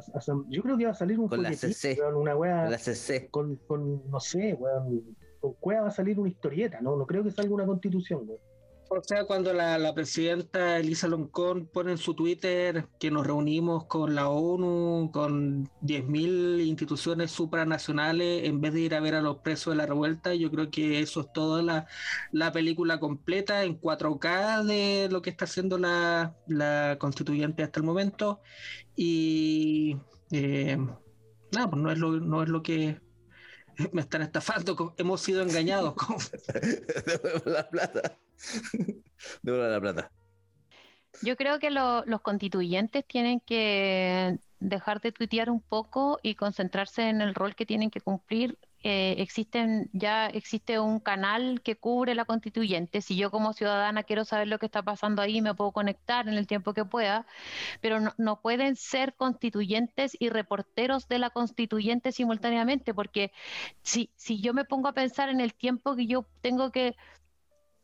yo 0.48 0.62
creo 0.62 0.78
que 0.78 0.86
va 0.86 0.92
a 0.92 0.94
salir 0.94 1.20
un 1.20 1.28
con 1.28 1.42
la 1.42 1.52
CC, 1.54 1.98
una 2.16 2.36
weá, 2.36 2.70
la 2.70 2.78
CC. 2.78 3.30
Con, 3.32 3.56
con, 3.68 4.08
no 4.12 4.20
sé, 4.20 4.54
weón, 4.54 5.16
con 5.40 5.54
cueva 5.54 5.84
va 5.84 5.88
a 5.88 5.92
salir 5.92 6.20
una 6.20 6.30
historieta, 6.30 6.82
no, 6.82 6.96
no 6.96 7.08
creo 7.08 7.24
que 7.24 7.32
salga 7.32 7.52
una 7.52 7.66
constitución, 7.66 8.26
weón. 8.28 8.40
O 8.88 9.02
sea, 9.04 9.26
cuando 9.26 9.52
la, 9.52 9.94
presidenta 9.96 10.78
Elisa 10.78 11.08
Loncón 11.08 11.66
pone 11.68 11.92
en 11.94 11.98
su 11.98 12.14
Twitter 12.14 12.88
que 13.00 13.10
nos 13.10 13.26
reunimos 13.26 13.86
con 13.86 14.14
la 14.14 14.30
ONU, 14.30 15.10
con 15.12 15.66
10.000 15.82 16.64
instituciones 16.66 17.32
supranacionales, 17.32 18.46
en 18.46 18.62
vez 18.62 18.74
de 18.74 18.82
ir 18.82 18.94
a 18.96 19.00
ver 19.00 19.16
a 19.16 19.22
los 19.22 19.38
presos 19.38 19.74
de 19.74 19.78
la 19.78 19.88
revuelta, 19.88 20.36
yo 20.36 20.52
creo 20.52 20.70
que 20.70 21.00
eso 21.00 21.22
es 21.22 21.34
toda 21.34 21.88
la, 22.32 22.52
película 22.52 23.00
completa 23.00 23.64
en 23.64 23.80
4K 23.82 24.64
de 24.64 25.10
lo 25.12 25.22
que 25.22 25.32
está 25.32 25.46
haciendo 25.46 25.78
la, 25.80 26.36
constituyente 27.00 27.64
hasta 27.64 27.80
el 27.80 27.86
momento. 27.86 28.42
Y 28.96 29.98
eh, 30.32 30.78
nada, 31.52 31.70
pues 31.70 31.82
no 31.82 31.92
es 31.92 31.98
lo, 31.98 32.12
no 32.20 32.44
es 32.44 32.50
lo 32.50 32.62
que 32.62 33.05
me 33.92 34.02
están 34.02 34.22
estafando, 34.22 34.94
hemos 34.98 35.22
sido 35.22 35.42
engañados. 35.42 35.96
la 37.46 37.70
plata. 37.70 38.18
de 39.42 39.52
la 39.52 39.82
plata. 39.82 40.12
Yo 41.22 41.38
creo 41.38 41.60
que 41.60 41.72
los 41.72 42.22
constituyentes 42.22 43.06
tienen 43.06 43.40
que 43.40 44.38
dejar 44.60 45.02
de 45.02 45.12
tuitear 45.12 45.50
un 45.50 45.62
poco 45.62 46.20
y 46.22 46.36
concentrarse 46.36 47.10
en 47.10 47.22
el 47.22 47.36
rol 47.36 47.56
que 47.56 47.66
tienen 47.66 47.90
que 47.90 48.02
cumplir 48.02 48.58
eh, 48.88 49.16
existen 49.18 49.90
ya 49.94 50.28
existe 50.28 50.80
un 50.80 51.00
canal 51.00 51.62
que 51.64 51.76
cubre 51.76 52.14
la 52.14 52.26
constituyente. 52.26 53.02
Si 53.02 53.18
yo 53.18 53.32
como 53.32 53.54
ciudadana 53.54 54.04
quiero 54.04 54.26
saber 54.26 54.48
lo 54.48 54.60
que 54.60 54.68
está 54.68 54.84
pasando 54.84 55.24
ahí, 55.24 55.42
me 55.42 55.56
puedo 55.56 55.72
conectar 55.72 56.28
en 56.28 56.36
el 56.36 56.46
tiempo 56.46 56.74
que 56.76 56.86
pueda, 56.86 57.26
pero 57.82 58.00
no, 58.00 58.14
no 58.18 58.42
pueden 58.42 58.76
ser 58.76 59.16
constituyentes 59.16 60.16
y 60.20 60.30
reporteros 60.30 61.08
de 61.08 61.20
la 61.20 61.32
constituyente 61.32 62.12
simultáneamente, 62.12 62.94
porque 62.94 63.32
si, 63.82 64.12
si 64.16 64.40
yo 64.42 64.54
me 64.54 64.66
pongo 64.66 64.88
a 64.90 64.94
pensar 64.94 65.30
en 65.30 65.42
el 65.42 65.56
tiempo 65.56 65.96
que 65.96 66.06
yo 66.08 66.28
tengo 66.42 66.72
que 66.72 66.96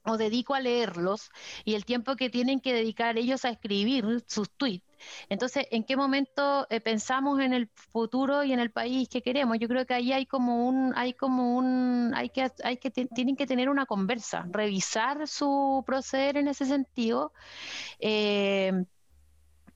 o 0.04 0.18
dedico 0.18 0.56
a 0.56 0.60
leerlos 0.60 1.30
y 1.66 1.76
el 1.76 1.86
tiempo 1.86 2.16
que 2.16 2.30
tienen 2.30 2.60
que 2.60 2.74
dedicar 2.74 3.18
ellos 3.18 3.46
a 3.46 3.50
escribir 3.50 4.24
sus 4.28 4.50
tweets. 4.52 4.86
Entonces, 5.30 5.66
¿en 5.72 5.84
qué 5.84 5.98
momento 5.98 6.68
eh, 6.70 6.80
pensamos 6.80 7.40
en 7.40 7.54
el 7.54 7.70
futuro 7.92 8.44
y 8.44 8.54
en 8.54 8.60
el 8.60 8.72
país 8.72 9.10
que 9.10 9.22
queremos? 9.22 9.58
Yo 9.60 9.68
creo 9.68 9.86
que 9.86 9.94
ahí 9.96 10.14
hay 10.14 10.26
como 10.26 10.68
un, 10.68 10.94
hay 10.96 11.14
como 11.14 11.58
un, 11.58 12.14
hay 12.16 12.30
que, 12.30 12.52
hay 12.64 12.78
que 12.78 12.92
tienen 12.92 13.36
que 13.36 13.48
tener 13.48 13.70
una 13.70 13.86
conversa, 13.86 14.46
revisar 14.52 15.28
su 15.28 15.84
proceder 15.86 16.38
en 16.38 16.48
ese 16.48 16.66
sentido. 16.66 17.34
Eh, 18.00 18.72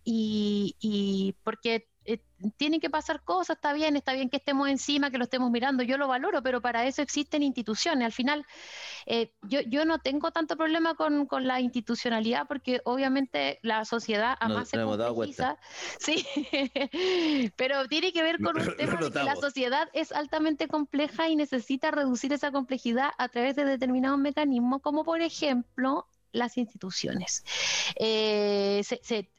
y, 0.03 0.75
y 0.79 1.35
porque 1.43 1.87
eh, 2.05 2.19
tienen 2.57 2.79
que 2.79 2.89
pasar 2.89 3.23
cosas, 3.23 3.55
está 3.55 3.73
bien, 3.73 3.95
está 3.95 4.13
bien 4.13 4.29
que 4.29 4.37
estemos 4.37 4.69
encima, 4.69 5.09
que 5.09 5.17
lo 5.17 5.23
estemos 5.23 5.49
mirando, 5.51 5.83
yo 5.83 5.97
lo 5.97 6.07
valoro, 6.07 6.43
pero 6.43 6.61
para 6.61 6.85
eso 6.85 7.01
existen 7.01 7.43
instituciones. 7.43 8.05
Al 8.05 8.11
final, 8.11 8.45
eh, 9.05 9.31
yo, 9.43 9.61
yo 9.61 9.85
no 9.85 9.99
tengo 9.99 10.31
tanto 10.31 10.55
problema 10.55 10.95
con, 10.95 11.25
con, 11.25 11.47
la 11.47 11.59
institucionalidad 11.59 12.47
porque 12.47 12.81
obviamente 12.85 13.59
la 13.61 13.85
sociedad 13.85 14.37
además 14.39 14.69
se 14.69 14.81
complejiza. 14.81 15.57
Sí, 15.99 16.25
pero 17.55 17.87
tiene 17.87 18.11
que 18.11 18.23
ver 18.23 18.41
con 18.41 18.59
un 18.59 18.75
tema 18.77 18.99
de 18.99 19.11
que 19.11 19.23
la 19.23 19.35
sociedad 19.35 19.89
es 19.93 20.11
altamente 20.11 20.67
compleja 20.67 21.29
y 21.29 21.35
necesita 21.35 21.91
reducir 21.91 22.33
esa 22.33 22.51
complejidad 22.51 23.11
a 23.17 23.29
través 23.29 23.55
de 23.55 23.65
determinados 23.65 24.19
mecanismos, 24.19 24.81
como 24.81 25.03
por 25.03 25.21
ejemplo 25.21 26.07
las 26.35 26.57
instituciones. 26.57 27.43
Eh, 27.95 28.81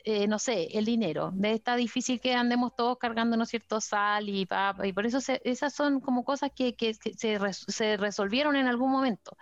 eh, 0.04 0.26
no 0.26 0.38
sé, 0.38 0.68
el 0.72 0.84
dinero. 0.84 1.32
Está 1.42 1.76
difícil 1.76 2.20
que 2.20 2.34
andemos 2.34 2.74
todos 2.74 2.98
cargando, 2.98 3.36
¿no 3.36 3.46
cierto?, 3.46 3.80
sal 3.80 4.28
y 4.28 4.46
papa, 4.46 4.86
y 4.86 4.92
por 4.92 5.06
eso 5.06 5.18
esas 5.44 5.74
son 5.74 6.00
como 6.00 6.24
cosas 6.24 6.50
que, 6.54 6.74
se, 7.16 7.96
resolvieron 7.98 8.56
en 8.56 8.66
algún 8.66 8.90
momento. 8.90 9.36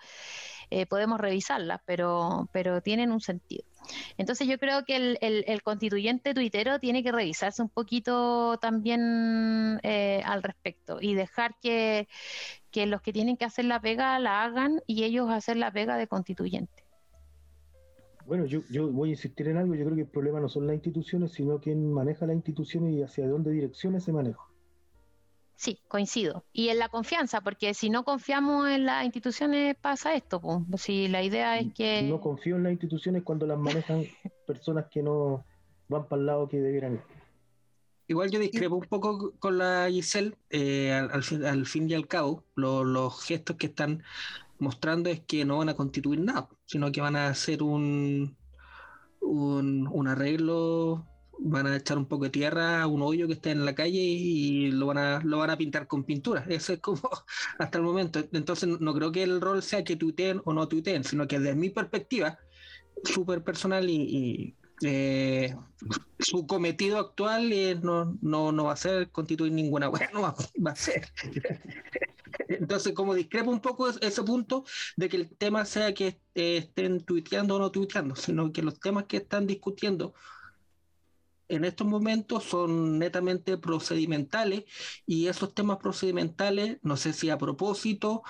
Eh, 0.71 0.87
podemos 0.87 1.21
revisarlas, 1.21 1.81
pero, 1.85 2.49
pero 2.53 2.81
tienen 2.81 3.13
un 3.13 3.21
sentido. 3.21 3.65
Entonces 4.17 4.49
yo 4.49 4.59
creo 4.59 4.85
que 4.85 4.97
el, 5.21 5.63
constituyente 5.63 6.33
tuitero 6.33 6.81
tiene 6.81 7.03
que 7.03 7.13
revisarse 7.13 7.61
un 7.61 7.69
poquito 7.69 8.59
también 8.59 9.81
al 10.25 10.43
respecto 10.43 10.99
y 11.03 11.15
dejar 11.15 11.57
que, 11.61 12.09
que 12.71 12.87
los 12.87 13.03
que 13.03 13.13
tienen 13.13 13.37
que 13.37 13.45
hacer 13.45 13.67
la 13.67 13.81
pega 13.81 14.19
la 14.19 14.43
hagan 14.43 14.83
y 14.87 15.05
ellos 15.05 15.31
hacer 15.31 15.59
la 15.59 15.71
pega 15.71 15.97
de 15.97 16.09
constituyente. 16.09 16.84
Bueno, 18.27 18.47
yo, 18.47 18.61
yo 18.71 18.91
voy 18.91 19.11
a 19.11 19.13
insistir 19.13 19.49
en 19.49 19.59
algo. 19.59 19.75
Yo 19.75 19.85
creo 19.85 19.97
que 19.97 20.03
el 20.03 20.09
problema 20.09 20.41
no 20.41 20.49
son 20.49 20.67
las 20.67 20.75
instituciones, 20.75 21.33
sino 21.33 21.61
quién 21.61 21.93
maneja 21.93 22.27
las 22.27 22.37
instituciones 22.37 22.95
y 22.95 23.03
hacia 23.03 23.29
dónde 23.29 23.51
direcciona 23.51 23.99
ese 23.99 24.13
manejo. 24.13 24.55
Sí, 25.57 25.81
coincido. 25.89 26.45
Y 26.53 26.69
en 26.69 26.79
la 26.79 26.89
confianza, 26.89 27.41
porque 27.41 27.75
si 27.75 27.89
no 27.89 28.05
confiamos 28.05 28.69
en 28.69 28.87
las 28.87 29.05
instituciones 29.05 29.77
pasa 29.77 30.15
esto. 30.15 30.41
Pues. 30.41 30.83
Si 30.83 31.09
la 31.09 31.23
idea 31.23 31.59
es 31.59 31.73
que... 31.73 32.03
No 32.03 32.21
confío 32.21 32.57
en 32.57 32.65
las 32.65 32.73
instituciones 32.73 33.23
cuando 33.23 33.47
las 33.47 33.59
manejan 33.59 34.05
personas 34.47 34.87
que 34.91 35.03
no 35.03 35.45
van 35.89 36.09
para 36.09 36.21
el 36.21 36.27
lado 36.27 36.49
que 36.49 36.61
debieran 36.61 36.95
ir. 36.95 37.01
Igual 38.07 38.31
yo 38.31 38.39
discrepo 38.39 38.77
un 38.77 38.85
poco 38.85 39.33
con 39.39 39.57
la 39.57 39.89
Giselle, 39.91 40.37
eh, 40.51 40.93
al, 40.93 41.23
fin, 41.23 41.89
y 41.89 41.95
al 41.95 42.07
cabo, 42.07 42.45
los 42.55 43.25
gestos 43.25 43.57
que 43.57 43.67
están 43.69 44.03
mostrando 44.59 45.11
es 45.11 45.21
que 45.21 45.45
no 45.45 45.59
van 45.59 45.69
a 45.69 45.75
constituir 45.75 46.21
nada, 46.21 46.49
sino 46.65 46.93
que 46.93 47.01
van 47.01 47.17
a 47.17 47.29
hacer 47.29 47.63
un, 47.63 48.37
un, 49.21 50.09
arreglo, 50.09 51.07
van 51.39 51.67
a 51.67 51.77
echar 51.77 51.99
un 51.99 52.07
poco 52.07 52.25
de 52.25 52.31
tierra 52.31 52.83
a 52.83 52.87
un 52.87 53.03
hoyo 53.03 53.27
que 53.27 53.35
está 53.35 53.51
en 53.51 53.65
la 53.65 53.75
calle 53.75 53.99
y 53.99 54.71
lo 54.71 54.87
van 54.87 54.99
a, 54.99 55.21
lo 55.25 55.39
van 55.39 55.51
a 55.51 55.57
pintar 55.57 55.87
con 55.87 56.05
pintura. 56.05 56.45
Eso 56.49 56.73
es 56.73 56.81
como 56.81 57.01
hasta 57.59 57.79
el 57.79 57.85
momento. 57.85 58.23
Entonces 58.33 58.69
no 58.81 58.95
creo 58.95 59.13
que 59.13 59.23
el 59.23 59.41
rol 59.41 59.63
sea 59.63 59.85
que 59.85 59.97
tuiteen 59.97 60.41
o 60.45 60.53
no 60.53 60.69
tuiteen, 60.69 61.05
sino 61.05 61.27
que 61.27 61.39
desde 61.39 61.57
mi 61.57 61.71
perspectiva, 61.71 62.39
súper 63.05 63.43
personal 63.43 63.89
y, 63.89 64.57
eh, 64.83 65.55
su 66.19 66.47
cometido 66.47 66.99
actual 66.99 67.51
no, 67.83 68.19
no, 68.21 68.53
no, 68.53 68.65
va 68.65 68.73
a 68.73 68.77
ser 68.77 69.11
constituir 69.11 69.53
ninguna 69.53 69.89
buena, 69.89 70.11
no 70.13 70.23
va 70.23 70.71
a 70.71 70.77
ser. 70.77 71.09
Entonces, 72.61 72.93
como 72.93 73.15
discrepo 73.15 73.51
un 73.51 73.61
poco 73.61 73.89
ese 73.89 74.23
punto 74.23 74.65
de 74.97 75.09
que 75.09 75.17
el 75.17 75.37
tema 75.37 75.65
sea 75.65 75.93
que 75.95 76.19
eh, 76.35 76.59
estén 76.59 77.01
tuiteando 77.01 77.57
o 77.57 77.59
no 77.59 77.71
tuiteando, 77.71 78.17
sino 78.17 78.53
que 78.53 78.63
los 78.63 78.79
temas 78.79 79.05
que 79.05 79.19
están 79.19 79.47
discutiendo 79.47 80.15
en 81.49 81.65
estos 81.65 81.87
momentos 81.87 82.45
son 82.45 82.99
netamente 82.99 83.59
procedimentales 83.59 84.65
y 85.07 85.27
esos 85.27 85.55
temas 85.55 85.79
procedimentales, 85.79 86.79
no 86.83 86.97
sé 86.97 87.13
si 87.13 87.31
a 87.31 87.39
propósito 87.39 88.23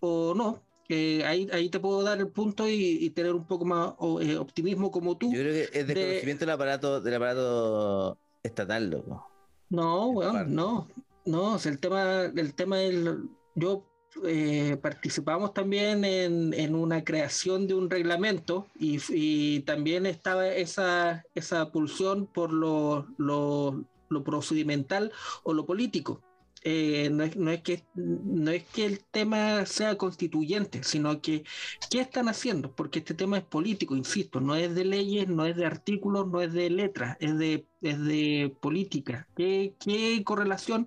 o 0.00 0.34
no, 0.34 0.62
eh, 0.88 1.24
ahí, 1.24 1.48
ahí 1.52 1.70
te 1.70 1.80
puedo 1.80 2.02
dar 2.02 2.18
el 2.18 2.28
punto 2.28 2.68
y, 2.68 3.08
tener 3.10 3.34
un 3.34 3.46
poco 3.46 3.64
más 3.64 3.94
eh, 4.20 4.36
optimismo 4.36 4.90
como 4.90 5.16
tú. 5.16 5.32
Yo 5.32 5.40
creo 5.40 5.52
que 5.52 5.78
es 5.78 5.86
desconocimiento 5.86 6.44
de, 6.44 6.46
del 6.46 6.50
aparato, 6.50 7.00
del 7.00 7.14
aparato 7.14 8.18
estatal, 8.42 8.90
loco. 8.90 9.26
No, 9.70 10.12
bueno, 10.12 10.44
no. 10.44 10.88
No, 11.24 11.56
el 11.56 11.78
tema, 11.78 12.24
el 12.24 12.54
tema 12.54 12.78
del, 12.78 13.30
yo 13.54 13.92
eh, 14.26 14.76
participamos 14.82 15.54
también 15.54 16.04
en, 16.04 16.74
una 16.74 17.02
creación 17.02 17.66
de 17.66 17.74
un 17.74 17.88
reglamento 17.88 18.66
y, 18.78 19.60
también 19.60 20.04
estaba 20.06 20.48
esa, 20.48 21.24
esa 21.34 21.72
pulsión 21.72 22.26
por 22.26 22.52
lo, 22.52 23.06
lo, 23.16 23.84
procedimental 24.24 25.12
o 25.44 25.54
lo 25.54 25.64
político. 25.64 26.20
Eh, 26.64 27.08
no, 27.10 27.24
es, 27.24 27.36
no, 27.36 27.50
es, 27.50 27.62
que, 27.62 27.84
no 27.94 28.50
es 28.52 28.64
que 28.64 28.84
el 28.84 29.02
tema 29.04 29.66
sea 29.66 29.96
constituyente, 29.96 30.84
sino 30.84 31.20
que 31.20 31.44
¿qué 31.90 32.00
están 32.00 32.28
haciendo? 32.28 32.72
Porque 32.72 33.00
este 33.00 33.14
tema 33.14 33.38
es 33.38 33.44
político, 33.44 33.96
insisto, 33.96 34.40
no 34.40 34.54
es 34.54 34.72
de 34.74 34.84
leyes, 34.84 35.26
no 35.28 35.44
es 35.46 35.56
de 35.56 35.66
artículos, 35.66 36.28
no 36.28 36.40
es 36.40 36.52
de 36.52 36.70
letras, 36.70 37.16
es 37.18 37.36
de, 37.36 37.66
es 37.80 38.04
de 38.04 38.54
política. 38.60 39.26
¿Qué, 39.34 39.74
qué 39.80 40.22
correlación, 40.24 40.86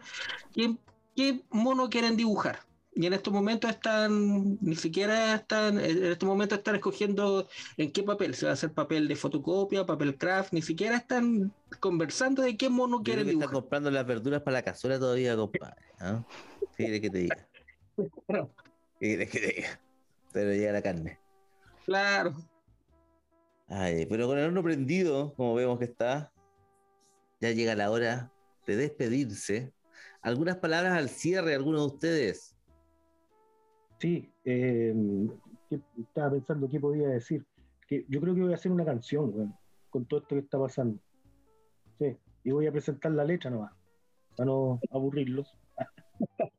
qué, 0.54 0.78
qué 1.16 1.42
mono 1.50 1.90
quieren 1.90 2.18
dibujar? 2.18 2.60
y 2.96 3.06
en 3.06 3.14
estos 3.14 3.34
momentos 3.34 3.70
están, 3.70 4.58
ni 4.62 4.76
siquiera 4.76 5.36
están, 5.36 5.78
en 5.78 6.06
estos 6.06 6.28
momentos 6.28 6.58
están 6.58 6.76
escogiendo 6.76 7.48
en 7.76 7.92
qué 7.92 8.04
papel, 8.04 8.34
se 8.36 8.46
va 8.46 8.52
a 8.52 8.54
hacer 8.54 8.72
papel 8.72 9.10
de 9.10 9.18
fotocopia, 9.18 9.86
papel 9.86 10.18
craft, 10.18 10.54
ni 10.54 10.62
siquiera 10.62 10.96
están 10.96 11.54
conversando 11.82 12.42
de 12.42 12.56
qué 12.56 12.70
mono 12.70 13.04
quieren 13.04 13.28
dibujar. 13.28 13.48
Están 13.50 13.62
comprando 13.62 13.92
las 13.92 14.08
verduras 14.08 14.42
para 14.44 14.56
la 14.56 14.62
cazuela 14.64 14.98
todavía, 14.98 15.36
compadre. 15.36 15.82
¿no? 16.00 16.26
¿Qué 16.78 17.02
que 17.02 17.10
te 17.10 17.18
diga? 17.18 17.48
¿Qué 19.00 19.28
que 19.28 19.40
te 19.40 19.48
diga? 19.56 19.80
Pero 20.32 20.54
llega 20.54 20.72
la 20.72 20.82
carne. 20.82 21.20
Claro. 21.84 22.34
Ay, 23.68 24.06
pero 24.06 24.26
con 24.28 24.38
el 24.38 24.46
horno 24.46 24.64
prendido, 24.64 25.34
como 25.34 25.54
vemos 25.54 25.80
que 25.80 25.86
está, 25.86 26.32
ya 27.42 27.52
llega 27.52 27.76
la 27.76 27.92
hora 27.92 28.32
de 28.66 28.78
despedirse. 28.78 29.74
Algunas 30.26 30.58
palabras 30.58 30.94
al 30.94 31.10
cierre, 31.10 31.54
algunos 31.54 31.82
de 31.82 31.86
ustedes. 31.86 32.58
Sí, 34.00 34.34
eh, 34.44 34.92
estaba 36.00 36.32
pensando 36.32 36.68
qué 36.68 36.80
podía 36.80 37.10
decir. 37.10 37.46
Que 37.88 38.08
yo 38.10 38.20
creo 38.20 38.34
que 38.34 38.42
voy 38.42 38.52
a 38.52 38.56
hacer 38.56 38.72
una 38.72 38.84
canción, 38.84 39.56
con 39.92 40.06
todo 40.06 40.22
esto 40.22 40.34
que 40.34 40.42
está 40.42 40.58
pasando. 40.58 41.00
Sí, 42.00 42.18
y 42.44 42.50
voy 42.50 42.66
a 42.66 42.72
presentar 42.72 43.12
la 43.12 43.24
letra 43.24 43.52
nomás, 43.52 43.72
para 44.36 44.48
no 44.48 44.80
aburrirlos. 44.90 45.60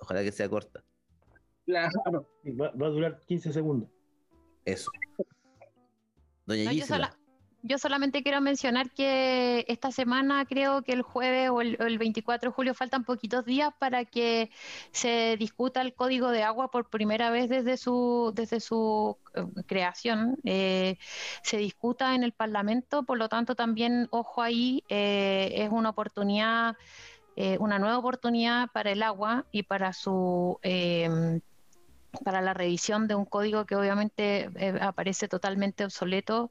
Ojalá 0.00 0.24
que 0.24 0.32
sea 0.32 0.48
corta. 0.48 0.82
Claro. 1.66 2.26
Va, 2.60 2.72
va, 2.72 2.86
a 2.88 2.90
durar 2.90 3.20
15 3.20 3.52
segundos. 3.52 3.88
Eso. 4.64 4.90
Doña. 6.46 6.72
Yo 6.72 6.84
solamente 7.78 8.22
quiero 8.22 8.40
mencionar 8.40 8.90
que 8.90 9.64
esta 9.68 9.92
semana, 9.92 10.44
creo 10.46 10.82
que 10.82 10.92
el 10.92 11.02
jueves 11.02 11.50
o 11.50 11.60
el, 11.60 11.98
24 11.98 12.50
de 12.50 12.54
julio, 12.54 12.74
faltan 12.74 13.04
poquitos 13.04 13.44
días 13.44 13.72
para 13.78 14.04
que 14.04 14.50
se 14.92 15.36
discuta 15.38 15.82
el 15.82 15.94
código 15.94 16.30
de 16.30 16.42
agua 16.42 16.70
por 16.70 16.88
primera 16.88 17.30
vez 17.30 17.48
desde 17.48 17.76
su, 17.76 18.32
desde 18.34 18.60
su 18.60 19.16
eh, 19.34 19.44
creación. 19.66 20.38
Eh, 20.44 20.96
se 21.42 21.58
discuta 21.58 22.14
en 22.14 22.22
el 22.22 22.32
Parlamento, 22.32 23.02
por 23.02 23.18
lo 23.18 23.28
tanto, 23.28 23.54
también, 23.54 24.08
ojo 24.10 24.42
ahí, 24.42 24.84
eh, 24.88 25.52
es 25.56 25.70
una 25.70 25.90
oportunidad, 25.90 26.76
una 27.58 27.78
nueva 27.78 27.96
oportunidad 27.96 28.68
para 28.70 28.90
el 28.90 29.02
agua 29.02 29.46
y 29.50 29.62
para 29.62 29.94
su 29.94 30.58
para 32.24 32.40
la 32.40 32.54
revisión 32.54 33.06
de 33.08 33.14
un 33.14 33.24
código 33.24 33.64
que 33.66 33.76
obviamente 33.76 34.50
eh, 34.56 34.78
aparece 34.80 35.28
totalmente 35.28 35.84
obsoleto 35.84 36.50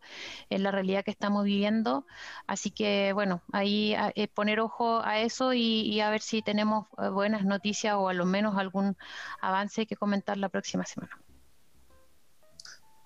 en 0.50 0.64
la 0.64 0.72
realidad 0.72 1.04
que 1.04 1.12
estamos 1.12 1.44
viviendo. 1.44 2.06
Así 2.48 2.72
que, 2.72 3.12
bueno, 3.14 3.42
ahí 3.52 3.96
eh, 4.16 4.28
poner 4.28 4.60
ojo 4.60 5.02
a 5.04 5.20
eso 5.20 5.54
y, 5.54 6.00
a 6.00 6.10
ver 6.10 6.22
si 6.22 6.42
tenemos 6.42 6.88
eh, 6.98 7.10
buenas 7.10 7.46
noticias 7.46 7.96
o 7.96 8.10
a 8.10 8.14
lo 8.14 8.26
menos 8.26 8.58
algún 8.58 8.96
avance 9.42 9.86
que 9.86 9.96
comentar 9.96 10.38
la 10.38 10.50
próxima 10.50 10.86
semana. 10.86 11.20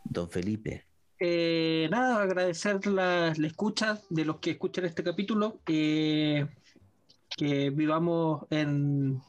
Don 0.04 0.30
Felipe. 0.30 0.86
nada, 1.90 2.22
agradecer 2.22 2.86
la, 2.88 3.30
escucha 3.30 4.00
de 4.10 4.26
los 4.26 4.38
que 4.38 4.52
escuchan 4.52 4.86
este 4.86 5.04
capítulo. 5.04 5.60
que 5.66 6.48
vivamos 7.72 8.46
en, 8.52 9.20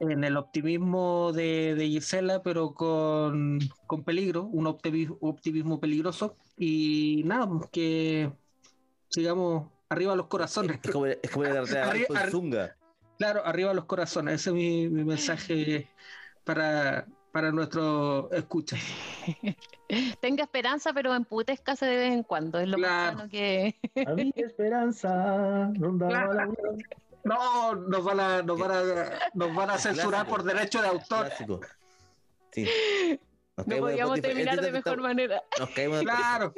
en 0.00 0.24
el 0.24 0.36
optimismo 0.38 1.30
de, 1.32 1.76
Gisela, 1.78 2.42
pero 2.42 2.72
con, 2.72 3.60
peligro, 4.04 4.44
un 4.44 4.66
optimismo, 4.66 5.78
peligroso. 5.78 6.36
Y 6.56 7.22
nada, 7.26 7.46
pues, 7.46 7.70
que 7.70 8.32
sigamos 9.08 9.68
arriba 9.90 10.16
los 10.16 10.26
corazones. 10.26 10.80
Es 10.82 10.90
como, 10.90 11.06
es 11.06 11.30
como 11.30 11.44
Zunga. 12.30 12.76
Claro, 13.18 13.44
arriba 13.44 13.74
los 13.74 13.84
corazones. 13.84 14.40
Ese 14.40 14.50
es 14.50 14.56
mi, 14.56 14.88
mensaje 14.88 15.86
para, 16.44 17.06
para 17.30 17.52
nuestro 17.52 18.30
escucha. 18.32 18.76
Tenga 20.20 20.44
esperanza, 20.44 20.94
pero 20.94 21.14
emputezcase 21.14 21.84
de 21.84 21.96
vez 21.96 22.12
en 22.12 22.22
cuando. 22.22 22.58
Es 22.58 22.68
lo 22.68 22.78
claro. 22.78 23.28
que. 23.28 23.76
A 24.06 24.14
mi 24.14 24.32
esperanza, 24.34 25.70
no, 27.24 27.74
nos 27.74 28.04
van 28.04 28.20
a, 28.20 28.42
nos 28.42 28.58
van 28.58 28.70
a, 28.70 29.18
nos 29.34 29.54
van 29.54 29.70
a 29.70 29.78
censurar 29.78 30.26
por 30.26 30.42
derecho 30.42 30.80
de 30.80 30.88
autor. 30.88 31.26
Clásico. 31.26 31.60
Sí. 32.52 32.66
no 33.56 33.76
podíamos 33.76 34.20
terminar 34.20 34.60
de 34.60 34.72
mejor 34.72 35.00
manera. 35.00 35.42
Nos 35.58 35.70
caemos 35.70 36.00
claro. 36.00 36.54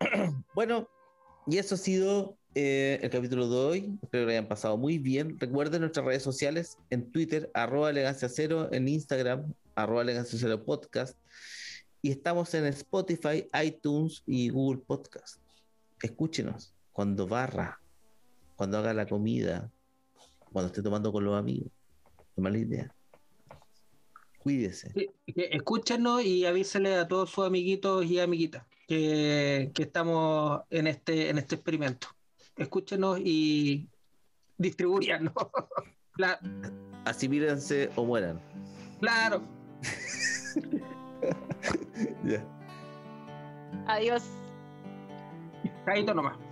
bueno, 0.54 0.88
y 1.46 1.58
eso 1.58 1.74
ha 1.74 1.78
sido 1.78 2.36
eh, 2.54 2.98
el 3.02 3.10
capítulo 3.10 3.48
de 3.48 3.56
hoy. 3.56 3.98
Espero 4.02 4.22
que 4.22 4.26
lo 4.26 4.30
hayan 4.30 4.48
pasado 4.48 4.76
muy 4.76 4.98
bien. 4.98 5.38
Recuerden 5.40 5.80
nuestras 5.80 6.06
redes 6.06 6.22
sociales 6.22 6.78
en 6.90 7.10
Twitter, 7.10 7.50
arroba 7.54 7.90
elegancia 7.90 8.28
cero, 8.28 8.68
en 8.72 8.88
Instagram, 8.88 9.52
arroba 9.74 10.02
elegancia 10.02 10.38
cero 10.38 10.64
podcast. 10.64 11.16
Y 12.02 12.10
estamos 12.10 12.52
en 12.54 12.66
Spotify, 12.66 13.48
iTunes 13.64 14.22
y 14.26 14.50
Google 14.50 14.82
Podcast. 14.86 15.40
Escúchenos 16.02 16.74
cuando 16.92 17.26
barra, 17.26 17.80
cuando 18.62 18.78
haga 18.78 18.94
la 18.94 19.06
comida, 19.06 19.72
cuando 20.52 20.68
esté 20.68 20.84
tomando 20.84 21.10
con 21.10 21.24
los 21.24 21.36
amigos. 21.36 21.72
No 22.36 22.44
mala 22.44 22.58
idea. 22.58 22.94
Cuídese. 24.38 24.92
escúchenos 25.26 26.24
y 26.24 26.46
avísele 26.46 26.94
a 26.94 27.08
todos 27.08 27.28
sus 27.28 27.44
amiguitos 27.44 28.06
y 28.06 28.20
amiguitas 28.20 28.64
que, 28.86 29.72
estamos 29.76 30.60
en 30.70 30.86
este, 30.86 31.30
en 31.30 31.38
este 31.38 31.56
experimento. 31.56 32.06
Escúchenos 32.56 33.18
y 33.18 33.88
distribuyanlo. 34.58 35.34
Así 37.04 37.28
mírense 37.28 37.90
o 37.96 38.04
mueran. 38.04 38.40
Claro. 39.00 39.42
Adiós. 43.88 44.22
Caíto 45.84 46.14
nomás. 46.14 46.51